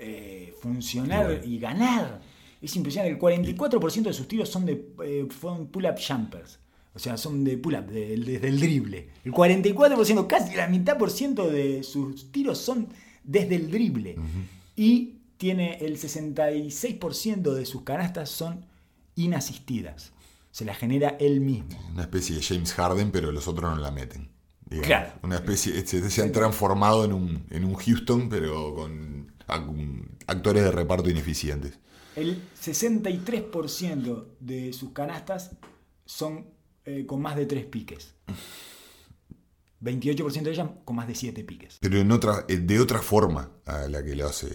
eh, 0.00 0.54
funcionar 0.60 1.42
y 1.44 1.58
ganar. 1.58 2.20
Es 2.60 2.74
impresionante. 2.76 3.14
El 3.14 3.18
44% 3.20 4.02
de 4.02 4.12
sus 4.12 4.26
tiros 4.28 4.48
son 4.48 4.66
de 4.66 4.72
eh, 5.04 5.26
pull-up 5.70 5.96
jumpers. 6.06 6.58
O 6.92 6.98
sea, 6.98 7.16
son 7.16 7.44
de 7.44 7.56
pull-up, 7.56 7.86
de- 7.86 8.16
desde 8.16 8.48
el 8.48 8.58
drible. 8.58 9.08
El 9.24 9.32
44%, 9.32 10.26
casi 10.26 10.56
la 10.56 10.66
mitad 10.66 10.98
por 10.98 11.10
ciento 11.10 11.48
de 11.48 11.82
sus 11.84 12.32
tiros 12.32 12.58
son 12.58 12.88
desde 13.22 13.54
el 13.56 13.70
drible. 13.70 14.16
Y 14.76 15.14
tiene 15.36 15.78
el 15.80 15.96
66% 15.98 17.54
de 17.54 17.66
sus 17.66 17.82
canastas 17.82 18.30
son 18.30 18.64
inasistidas. 19.16 20.12
Se 20.50 20.64
las 20.64 20.78
genera 20.78 21.16
él 21.20 21.40
mismo. 21.40 21.68
Una 21.92 22.02
especie 22.02 22.34
de 22.36 22.42
James 22.42 22.72
Harden, 22.74 23.10
pero 23.10 23.30
los 23.32 23.46
otros 23.48 23.74
no 23.74 23.80
la 23.80 23.90
meten. 23.90 24.28
digamos. 24.66 24.86
Claro. 24.86 25.12
Una 25.22 25.36
especie, 25.36 25.78
este, 25.78 26.08
se 26.10 26.22
han 26.22 26.32
transformado 26.32 27.04
en 27.04 27.12
un, 27.12 27.44
en 27.50 27.64
un 27.64 27.74
Houston, 27.74 28.28
pero 28.28 28.74
con 28.74 29.32
actores 30.26 30.62
de 30.64 30.70
reparto 30.72 31.10
ineficientes. 31.10 31.78
El 32.16 32.42
63% 32.62 34.24
de 34.40 34.72
sus 34.72 34.92
canastas 34.92 35.52
son 36.04 36.46
eh, 36.84 37.04
con 37.06 37.20
más 37.22 37.36
de 37.36 37.46
3 37.46 37.66
piques. 37.66 38.14
28% 39.82 40.42
de 40.42 40.50
ellas 40.50 40.68
con 40.84 40.96
más 40.96 41.06
de 41.08 41.14
7 41.14 41.42
piques. 41.44 41.78
Pero 41.80 41.98
en 41.98 42.10
otra, 42.12 42.44
eh, 42.48 42.58
de 42.58 42.80
otra 42.80 43.00
forma 43.00 43.50
a 43.64 43.88
la 43.88 44.02
que 44.04 44.14
lo 44.14 44.26
hace 44.26 44.48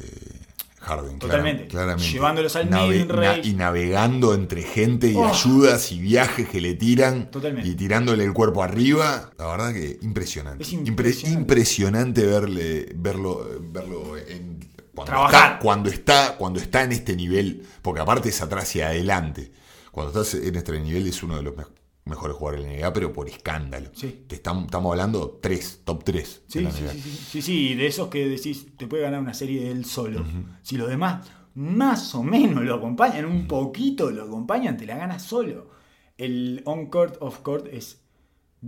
Harden. 0.82 1.18
Totalmente. 1.18 1.68
clara- 1.68 1.86
claramente. 1.96 2.12
Llevándolos 2.12 2.56
al 2.58 2.70
Nave- 2.70 3.06
na- 3.06 3.40
y 3.40 3.54
navegando 3.54 4.36
entre 4.36 4.62
gente 4.62 5.10
y 5.12 5.16
Oh. 5.16 5.26
ayudas 5.26 5.92
y 5.92 6.00
viajes 6.00 6.48
que 6.48 6.62
le 6.62 6.76
tiran. 6.76 7.32
Totalmente. 7.32 7.68
Y 7.68 7.74
tirándole 7.76 8.24
el 8.24 8.34
cuerpo 8.34 8.62
arriba. 8.62 9.32
La 9.40 9.48
verdad 9.48 9.74
que 9.74 9.98
impresionante. 10.04 10.62
Es 10.64 10.74
Impre- 10.74 10.88
impresionante. 10.90 11.42
impresionante 11.42 12.26
verle, 12.28 12.92
verlo, 12.96 13.50
verlo 13.72 14.16
en, 14.18 14.60
cuando, 14.96 15.12
Trabajar. 15.12 15.46
está, 15.54 15.60
cuando, 15.60 15.90
está, 15.90 16.36
cuando 16.38 16.60
está 16.60 16.84
en 16.84 16.92
este 16.94 17.16
nivel. 17.16 17.64
Porque 17.82 18.02
aparte 18.02 18.30
es 18.30 18.42
atrás 18.42 18.76
y 18.76 18.82
adelante. 18.82 19.52
Cuando 19.92 20.12
estás 20.22 20.34
en 20.42 20.56
este 20.56 20.80
nivel 20.80 21.06
es 21.08 21.22
uno 21.24 21.36
de 21.38 21.44
los 21.44 21.56
me- 21.56 21.64
mejores 22.06 22.36
jugadores 22.38 22.66
de 22.66 22.72
la 22.72 22.78
NBA, 22.88 22.94
pero 22.94 23.14
por 23.14 23.28
escándalo. 23.30 23.90
Sí. 23.94 24.26
Te 24.28 24.36
estamos, 24.36 24.66
estamos 24.66 24.92
hablando 24.92 25.40
3, 25.42 25.82
top 25.84 26.04
3. 26.04 26.42
Sí, 26.48 26.60
sí, 26.60 26.66
sí, 26.72 27.00
sí, 27.02 27.20
sí, 27.32 27.42
sí, 27.42 27.74
de 27.76 27.88
esos 27.88 28.10
que 28.10 28.28
decís, 28.28 28.68
te 28.78 28.88
puede 28.88 29.04
ganar 29.04 29.20
una 29.22 29.34
serie 29.34 29.62
de 29.64 29.72
él 29.72 29.86
solo. 29.86 30.24
Si 30.62 30.78
los 30.78 30.88
demás 30.90 31.28
más 31.56 32.14
o 32.16 32.22
menos 32.24 32.64
lo 32.64 32.76
acompañan, 32.76 33.26
un 33.26 33.48
poquito 33.48 34.12
lo 34.12 34.24
acompañan, 34.24 34.76
te 34.78 34.86
la 34.86 34.98
ganas 34.98 35.24
solo. 35.24 35.70
El 36.18 36.62
on-court, 36.66 37.18
off-court 37.22 37.68
es 37.72 38.02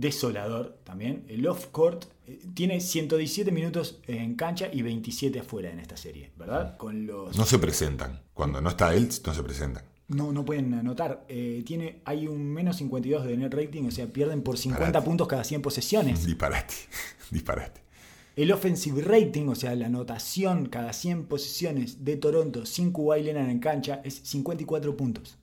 desolador 0.00 0.78
también. 0.84 1.24
El 1.28 1.46
off-court 1.46 2.04
eh, 2.26 2.38
tiene 2.54 2.80
117 2.80 3.50
minutos 3.50 4.00
en 4.06 4.34
cancha 4.34 4.68
y 4.72 4.82
27 4.82 5.40
afuera 5.40 5.70
en 5.70 5.80
esta 5.80 5.96
serie, 5.96 6.30
¿verdad? 6.36 6.76
Con 6.76 7.06
los... 7.06 7.36
No 7.36 7.44
se 7.44 7.58
presentan. 7.58 8.20
Cuando 8.34 8.60
no 8.60 8.68
está 8.68 8.94
él, 8.94 9.08
no 9.26 9.34
se 9.34 9.42
presentan. 9.42 9.84
No, 10.08 10.32
no 10.32 10.44
pueden 10.44 10.72
anotar. 10.74 11.24
Eh, 11.28 11.62
tiene, 11.66 12.00
hay 12.04 12.28
un 12.28 12.46
menos 12.52 12.76
52 12.76 13.26
de 13.26 13.36
net 13.36 13.52
rating, 13.52 13.84
o 13.84 13.90
sea, 13.90 14.06
pierden 14.06 14.42
por 14.42 14.56
50 14.56 14.86
Disparate. 14.86 15.04
puntos 15.06 15.28
cada 15.28 15.44
100 15.44 15.62
posesiones. 15.62 16.24
Disparate. 16.26 16.74
Disparate. 17.30 17.80
El 18.36 18.52
offensive 18.52 19.02
rating, 19.02 19.48
o 19.48 19.56
sea, 19.56 19.74
la 19.74 19.86
anotación 19.86 20.66
cada 20.66 20.92
100 20.92 21.24
posiciones 21.24 22.04
de 22.04 22.16
Toronto 22.16 22.66
sin 22.66 22.92
Kawhi 22.92 23.24
Leonard 23.24 23.50
en 23.50 23.58
cancha 23.58 24.00
es 24.04 24.20
54 24.22 24.96
puntos. 24.96 25.37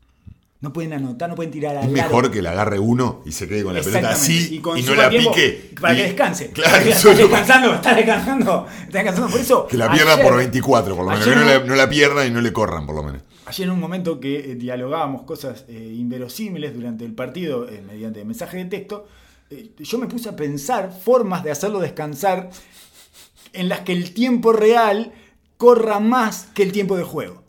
No 0.61 0.72
pueden 0.73 0.94
anotar, 0.94 1.30
no 1.30 1.36
pueden 1.36 1.52
tirar 1.52 1.76
al 1.76 1.86
Es 1.86 1.91
mejor 1.91 2.32
que 2.32 2.41
la 2.41 2.52
agarre 2.52 2.80
uno 2.80 3.22
y 3.26 3.32
se 3.34 3.48
quede 3.48 3.64
con 3.64 3.76
la 3.76 3.82
pelota 3.82 4.11
así 4.11 4.56
y, 4.56 4.82
no 4.84 4.95
la 4.95 5.10
tiempo 5.10 5.34
pique. 5.34 5.76
Para 5.80 5.94
Y- 5.94 5.98
que 5.98 6.03
descanse. 6.03 6.52
Claro, 6.52 6.77
está 6.90 7.14
descansando, 7.14 7.73
está 7.76 7.94
descansando, 7.94 8.68
está 8.84 8.98
descansando. 8.98 9.30
Por 9.32 9.41
eso. 9.41 9.68
Que 9.68 9.77
la 9.77 9.91
pierda 9.91 10.14
ayer- 10.14 10.26
por 10.26 10.38
24, 10.38 10.95
por 10.95 11.06
lo 11.06 11.11
menos. 11.11 11.27
Que 11.27 11.36
no 11.36 11.44
la, 11.44 11.60
no 11.60 11.76
la 11.76 11.90
pierdan 11.90 12.27
y 12.27 12.32
no 12.32 12.41
le 12.41 12.53
corran, 12.53 12.86
por 12.86 12.95
lo 12.95 13.03
menos. 13.03 13.22
Ayer 13.48 13.68
en 13.68 13.73
un 13.73 13.80
momento 13.80 14.19
que 14.19 14.52
eh, 14.52 14.56
dialogábamos 14.56 15.23
cosas 15.23 15.65
eh, 15.68 15.94
inverosímiles 15.98 16.73
durante 16.73 17.06
el 17.06 17.14
partido 17.14 17.69
eh, 17.69 17.84
mediante 17.86 18.23
mensaje 18.26 18.57
de 18.57 18.65
texto, 18.65 19.07
yo 19.77 19.99
me 19.99 20.07
puse 20.07 20.30
a 20.30 20.36
pensar 20.36 20.91
formas 20.91 21.44
de 21.44 21.52
hacerlo 21.52 21.80
descansar 21.80 22.49
en 23.53 23.69
las 23.69 23.82
que 23.82 23.94
el 23.94 24.14
tiempo 24.14 24.52
real 24.52 25.14
corra 25.57 25.99
más 25.99 26.48
que 26.56 26.64
el 26.64 26.72
tiempo 26.72 26.98
de 26.98 27.03
juego. 27.03 27.44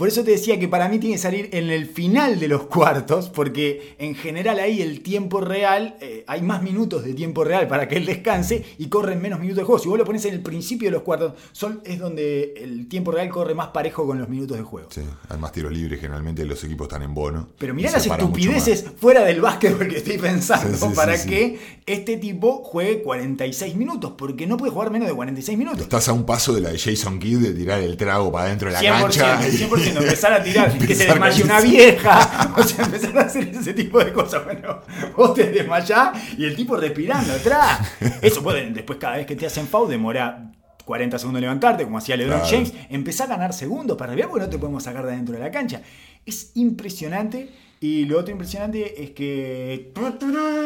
Por 0.00 0.08
eso 0.08 0.24
te 0.24 0.30
decía 0.30 0.58
que 0.58 0.66
para 0.66 0.88
mí 0.88 0.98
tiene 0.98 1.16
que 1.16 1.20
salir 1.20 1.50
en 1.52 1.68
el 1.68 1.84
final 1.84 2.40
de 2.40 2.48
los 2.48 2.62
cuartos, 2.62 3.28
porque 3.28 3.94
en 3.98 4.14
general 4.14 4.58
ahí 4.58 4.80
el 4.80 5.02
tiempo 5.02 5.42
real, 5.42 5.96
eh, 6.00 6.24
hay 6.26 6.40
más 6.40 6.62
minutos 6.62 7.04
de 7.04 7.12
tiempo 7.12 7.44
real 7.44 7.68
para 7.68 7.86
que 7.86 7.96
él 7.98 8.06
descanse 8.06 8.64
y 8.78 8.86
corren 8.88 9.20
menos 9.20 9.38
minutos 9.40 9.58
de 9.58 9.64
juego. 9.64 9.78
Si 9.78 9.90
vos 9.90 9.98
lo 9.98 10.06
pones 10.06 10.24
en 10.24 10.32
el 10.32 10.40
principio 10.40 10.88
de 10.88 10.92
los 10.92 11.02
cuartos, 11.02 11.34
son, 11.52 11.82
es 11.84 11.98
donde 11.98 12.54
el 12.56 12.88
tiempo 12.88 13.10
real 13.12 13.28
corre 13.28 13.54
más 13.54 13.68
parejo 13.68 14.06
con 14.06 14.18
los 14.18 14.26
minutos 14.30 14.56
de 14.56 14.62
juego. 14.62 14.88
Sí, 14.90 15.02
hay 15.28 15.36
más 15.38 15.52
tiros 15.52 15.70
libres. 15.70 16.00
Generalmente 16.00 16.46
los 16.46 16.64
equipos 16.64 16.86
están 16.86 17.02
en 17.02 17.12
bono. 17.12 17.48
Pero 17.58 17.74
mirá 17.74 17.90
las 17.90 18.06
estupideces 18.06 18.86
fuera 18.98 19.22
del 19.22 19.42
básquetbol 19.42 19.86
que 19.86 19.98
estoy 19.98 20.16
pensando 20.16 20.78
Sí, 20.78 20.86
sí, 20.88 20.94
para 20.96 21.18
sí, 21.18 21.28
que 21.28 21.58
este 21.84 22.16
tipo 22.16 22.62
juegue 22.64 23.02
46 23.02 23.76
minutos, 23.76 24.14
porque 24.16 24.46
no 24.46 24.56
puede 24.56 24.72
jugar 24.72 24.90
menos 24.90 25.08
de 25.08 25.14
46 25.14 25.58
más. 25.58 25.64
minutos. 25.64 25.82
Estás 25.82 26.08
a 26.08 26.14
un 26.14 26.24
paso 26.24 26.54
de 26.54 26.62
la 26.62 26.70
de 26.70 26.78
Jason 26.78 27.18
Kidd 27.18 27.40
de 27.40 27.52
tirar 27.52 27.80
el 27.82 27.98
trago 27.98 28.32
para 28.32 28.46
adentro 28.46 28.68
de 28.68 28.74
la 28.74 28.80
100%, 28.80 29.00
cancha. 29.00 29.48
y- 29.48 29.52
100%, 29.58 29.89
empezar 29.98 30.32
a 30.32 30.42
tirar, 30.42 30.76
que 30.76 30.94
se 30.94 31.06
desmaye 31.06 31.42
una 31.42 31.60
vieja, 31.60 32.52
o 32.56 32.62
sea, 32.62 32.84
empezar 32.84 33.18
a 33.18 33.22
hacer 33.22 33.48
ese 33.48 33.74
tipo 33.74 34.02
de 34.02 34.12
cosas. 34.12 34.44
Bueno, 34.44 34.80
vos 35.16 35.34
te 35.34 35.50
desmayás 35.50 36.10
y 36.38 36.44
el 36.44 36.54
tipo 36.56 36.76
respirando 36.76 37.32
atrás. 37.32 37.80
Eso 38.22 38.42
puede, 38.42 38.70
después 38.70 38.98
cada 38.98 39.16
vez 39.16 39.26
que 39.26 39.36
te 39.36 39.46
hacen 39.46 39.66
foul 39.66 39.88
demora 39.88 40.50
40 40.84 41.18
segundos 41.18 41.40
levantarte, 41.40 41.84
como 41.84 41.98
hacía 41.98 42.16
LeBron 42.16 42.40
Claro. 42.40 42.50
James, 42.50 42.74
empezá 42.88 43.24
a 43.24 43.26
ganar 43.28 43.52
segundos 43.52 43.96
para 43.96 44.12
arriba 44.12 44.28
porque 44.28 44.46
no 44.46 44.50
te 44.50 44.58
podemos 44.58 44.82
sacar 44.82 45.06
de 45.06 45.12
dentro 45.12 45.34
de 45.34 45.40
la 45.40 45.50
cancha. 45.50 45.82
Es 46.26 46.52
impresionante. 46.54 47.48
Y 47.82 48.04
lo 48.04 48.18
otro 48.18 48.32
impresionante 48.32 49.02
es 49.02 49.12
que 49.12 49.92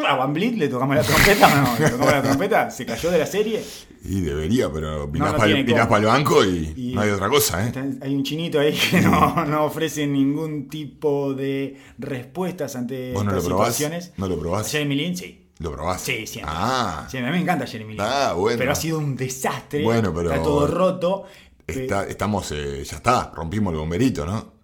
a 0.07 0.15
Van 0.15 0.33
Vliet 0.33 0.55
le 0.55 0.67
tocamos 0.67 0.95
la 0.95 1.03
trompeta, 1.03 1.47
¿o 1.47 1.55
no, 1.79 1.79
le 1.79 1.89
tocamos 1.91 2.13
la 2.13 2.21
trompeta, 2.21 2.71
se 2.71 2.85
cayó 2.85 3.11
de 3.11 3.19
la 3.19 3.25
serie. 3.25 3.63
Y 4.07 4.21
debería, 4.21 4.71
pero 4.71 5.07
mirás 5.07 5.31
no 5.33 5.37
para 5.87 5.97
el 5.99 6.05
banco 6.05 6.43
y, 6.45 6.73
Y- 6.75 6.91
no 6.93 7.01
hay 7.01 7.09
otra 7.09 7.27
cosa, 7.29 7.67
¿eh? 7.67 7.71
Hay 8.01 8.13
un 8.13 8.23
chinito 8.23 8.59
ahí 8.59 8.73
que 8.73 9.01
no, 9.01 9.45
no 9.45 9.65
ofrece 9.65 10.05
ningún 10.05 10.69
tipo 10.69 11.33
de 11.33 11.77
respuestas 11.97 12.75
ante 12.75 13.13
¿Vos 13.13 13.23
estas 13.23 13.43
lo 13.43 13.49
probás? 13.49 13.75
situaciones. 13.75 14.13
¿No 14.17 14.27
lo 14.27 14.39
probás? 14.39 14.71
Jeremy 14.71 14.95
Lin, 14.95 15.17
sí. 15.17 15.41
¿Lo 15.59 15.71
probás? 15.71 16.01
Sí, 16.01 16.27
siempre. 16.27 16.53
Ah, 16.55 17.07
Sí, 17.09 17.17
a 17.17 17.21
mí 17.23 17.29
me 17.31 17.39
encanta 17.39 17.65
Jeremy 17.65 17.93
Lin. 17.93 18.01
Ah, 18.01 18.33
bueno. 18.37 18.57
Pero 18.59 18.71
ha 18.71 18.75
sido 18.75 18.99
un 18.99 19.15
desastre. 19.15 19.83
Bueno, 19.83 20.13
pero- 20.13 20.29
Está 20.31 20.43
todo 20.43 20.67
roto. 20.67 21.23
está- 21.65 22.05
estamos, 22.07 22.51
eh, 22.51 22.83
ya 22.83 22.97
está, 22.97 23.31
rompimos 23.33 23.73
el 23.73 23.79
bomberito, 23.79 24.25
¿no? 24.25 24.54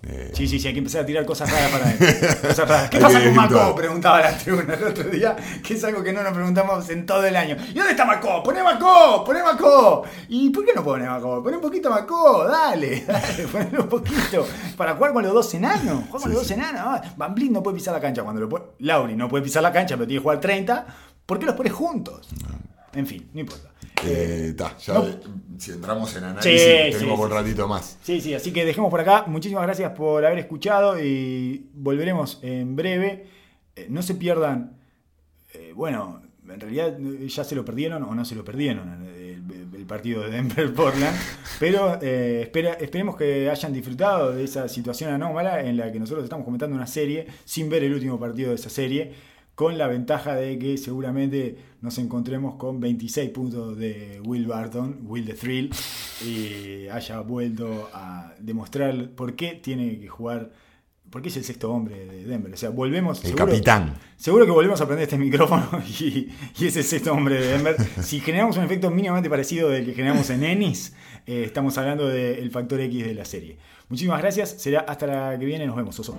Sí. 0.00 0.06
Eh, 0.08 0.30
Sí, 0.32 0.46
sí, 0.46 0.60
sí, 0.60 0.68
hay 0.68 0.74
que 0.74 0.78
empezar 0.78 1.02
a 1.02 1.06
tirar 1.06 1.26
cosas 1.26 1.50
raras 1.50 1.70
para 1.72 1.90
él. 1.90 1.98
Cosas 2.42 2.68
raras. 2.68 2.88
¿Qué 2.90 2.98
pasa 2.98 3.20
con 3.22 3.34
Macó? 3.34 3.74
Preguntaba 3.74 4.20
la 4.20 4.38
tribuna 4.38 4.74
el 4.74 4.84
otro 4.84 5.04
día, 5.04 5.34
que 5.64 5.74
es 5.74 5.82
algo 5.82 6.02
que 6.04 6.12
no 6.12 6.22
nos 6.22 6.32
preguntamos 6.32 6.88
en 6.90 7.04
todo 7.04 7.24
el 7.26 7.34
año. 7.34 7.56
¿Y 7.70 7.74
dónde 7.74 7.90
está 7.90 8.04
Macó? 8.04 8.42
¡Poné 8.44 8.62
Macó! 8.62 9.24
¡Poné 9.24 9.42
Macó! 9.42 10.04
¿Y 10.28 10.50
por 10.50 10.64
qué 10.64 10.72
no 10.72 10.84
pone 10.84 11.04
Macó? 11.06 11.42
Poné 11.42 11.56
un 11.56 11.62
poquito 11.62 11.90
Macó, 11.90 12.46
dale, 12.46 13.04
dale, 13.08 13.48
ponle 13.48 13.78
un 13.80 13.88
poquito. 13.88 14.46
Para 14.76 14.94
jugar 14.94 15.12
con 15.12 15.24
los 15.24 15.32
dos 15.34 15.52
enanos. 15.54 16.04
Jugar 16.06 16.10
con 16.10 16.20
Sí, 16.22 16.28
los 16.28 16.36
dos 16.42 16.50
enanos. 16.52 16.80
Ah, 16.84 17.02
Van 17.16 17.34
Vliet 17.34 17.50
no 17.50 17.62
puede 17.62 17.76
pisar 17.78 17.92
la 17.92 18.00
cancha 18.00 18.22
cuando 18.22 18.40
lo 18.40 18.48
pone. 18.48 18.66
Lauri 18.78 19.16
no 19.16 19.28
puede 19.28 19.42
pisar 19.42 19.62
la 19.64 19.72
cancha, 19.72 19.96
pero 19.96 20.06
tiene 20.06 20.20
que 20.20 20.22
jugar 20.22 20.38
30. 20.40 20.86
¿Por 21.26 21.40
qué 21.40 21.46
los 21.46 21.56
pones 21.56 21.72
juntos? 21.72 22.28
En 22.94 23.06
fin, 23.06 23.28
no 23.34 23.40
importa. 23.40 23.70
Eh, 24.06 24.54
ta, 24.56 24.76
ya 24.78 24.94
no. 24.94 25.06
eh, 25.08 25.18
si 25.58 25.72
entramos 25.72 26.14
en 26.16 26.24
análisis, 26.24 26.60
Sí, 26.62 26.98
tenemos 26.98 27.18
sí, 27.18 27.22
un 27.24 27.28
sí. 27.28 27.34
ratito 27.34 27.68
más. 27.68 27.98
Sí, 28.02 28.20
sí, 28.20 28.34
así 28.34 28.52
que 28.52 28.64
dejemos 28.64 28.90
por 28.90 29.00
acá. 29.00 29.24
Muchísimas 29.26 29.64
gracias 29.64 29.92
por 29.92 30.24
haber 30.24 30.38
escuchado 30.38 31.02
y 31.02 31.66
volveremos 31.74 32.38
en 32.42 32.76
breve. 32.76 33.26
Eh, 33.76 33.86
no 33.90 34.02
se 34.02 34.14
pierdan, 34.14 34.76
eh, 35.54 35.72
bueno, 35.74 36.22
en 36.48 36.60
realidad 36.60 36.96
ya 37.26 37.44
se 37.44 37.54
lo 37.54 37.64
perdieron 37.64 38.02
o 38.04 38.14
no 38.14 38.24
se 38.24 38.34
lo 38.34 38.44
perdieron 38.44 39.04
el, 39.06 39.42
el- 39.74 39.86
partido 39.88 40.20
de 40.22 40.30
Denver-Portland, 40.32 41.16
pero 41.58 41.94
espera- 41.98 42.74
esperemos 42.74 43.16
que 43.16 43.48
hayan 43.48 43.72
disfrutado 43.72 44.32
de 44.34 44.44
esa 44.44 44.68
situación 44.68 45.10
anómala 45.14 45.62
en 45.62 45.78
la 45.78 45.90
que 45.90 45.98
nosotros 45.98 46.24
estamos 46.24 46.44
comentando 46.44 46.76
una 46.76 46.86
serie 46.86 47.26
sin 47.46 47.70
ver 47.70 47.84
el 47.84 47.94
último 47.94 48.20
partido 48.20 48.50
de 48.50 48.56
esa 48.56 48.68
serie 48.68 49.12
con 49.58 49.76
la 49.76 49.88
ventaja 49.88 50.36
de 50.36 50.56
que 50.56 50.78
seguramente 50.78 51.56
nos 51.80 51.98
encontremos 51.98 52.54
con 52.54 52.78
26 52.78 53.30
puntos 53.30 53.76
de 53.76 54.20
Will 54.24 54.46
Barton, 54.46 55.00
Will 55.02 55.26
the 55.26 55.34
Thrill, 55.34 55.70
y 56.24 56.86
haya 56.86 57.18
vuelto 57.22 57.90
a 57.92 58.34
demostrar 58.38 59.10
por 59.16 59.34
qué 59.34 59.54
tiene 59.60 59.98
que 59.98 60.06
jugar, 60.06 60.52
por 61.10 61.22
qué 61.22 61.28
es 61.28 61.36
el 61.38 61.42
sexto 61.42 61.72
hombre 61.72 62.06
de 62.06 62.24
Denver. 62.24 62.52
O 62.52 62.56
sea, 62.56 62.70
volvemos... 62.70 63.18
El 63.24 63.30
seguro- 63.32 63.46
capitán. 63.46 63.96
Seguro 64.16 64.44
que 64.46 64.52
volvemos 64.52 64.80
a 64.80 64.86
prender 64.86 65.02
este 65.08 65.18
micrófono 65.18 65.68
y, 66.00 66.28
y 66.56 66.66
es 66.68 66.76
el 66.76 66.84
sexto 66.84 67.12
hombre 67.12 67.40
de 67.40 67.48
Denver. 67.48 67.74
Si 68.00 68.20
generamos 68.20 68.56
un 68.58 68.62
efecto 68.62 68.92
mínimamente 68.92 69.28
parecido 69.28 69.70
del 69.70 69.84
que 69.84 69.92
generamos 69.92 70.30
en 70.30 70.44
Ennis, 70.44 70.94
eh, 71.26 71.42
estamos 71.44 71.76
hablando 71.78 72.06
del 72.06 72.48
factor 72.52 72.80
X 72.82 73.04
de 73.04 73.12
la 73.12 73.24
serie. 73.24 73.58
Muchísimas 73.88 74.20
gracias. 74.20 74.50
Será 74.50 74.82
hasta 74.82 75.08
la 75.08 75.36
que 75.36 75.46
viene. 75.46 75.66
Nos 75.66 75.74
vemos, 75.74 75.98
Oso. 75.98 76.16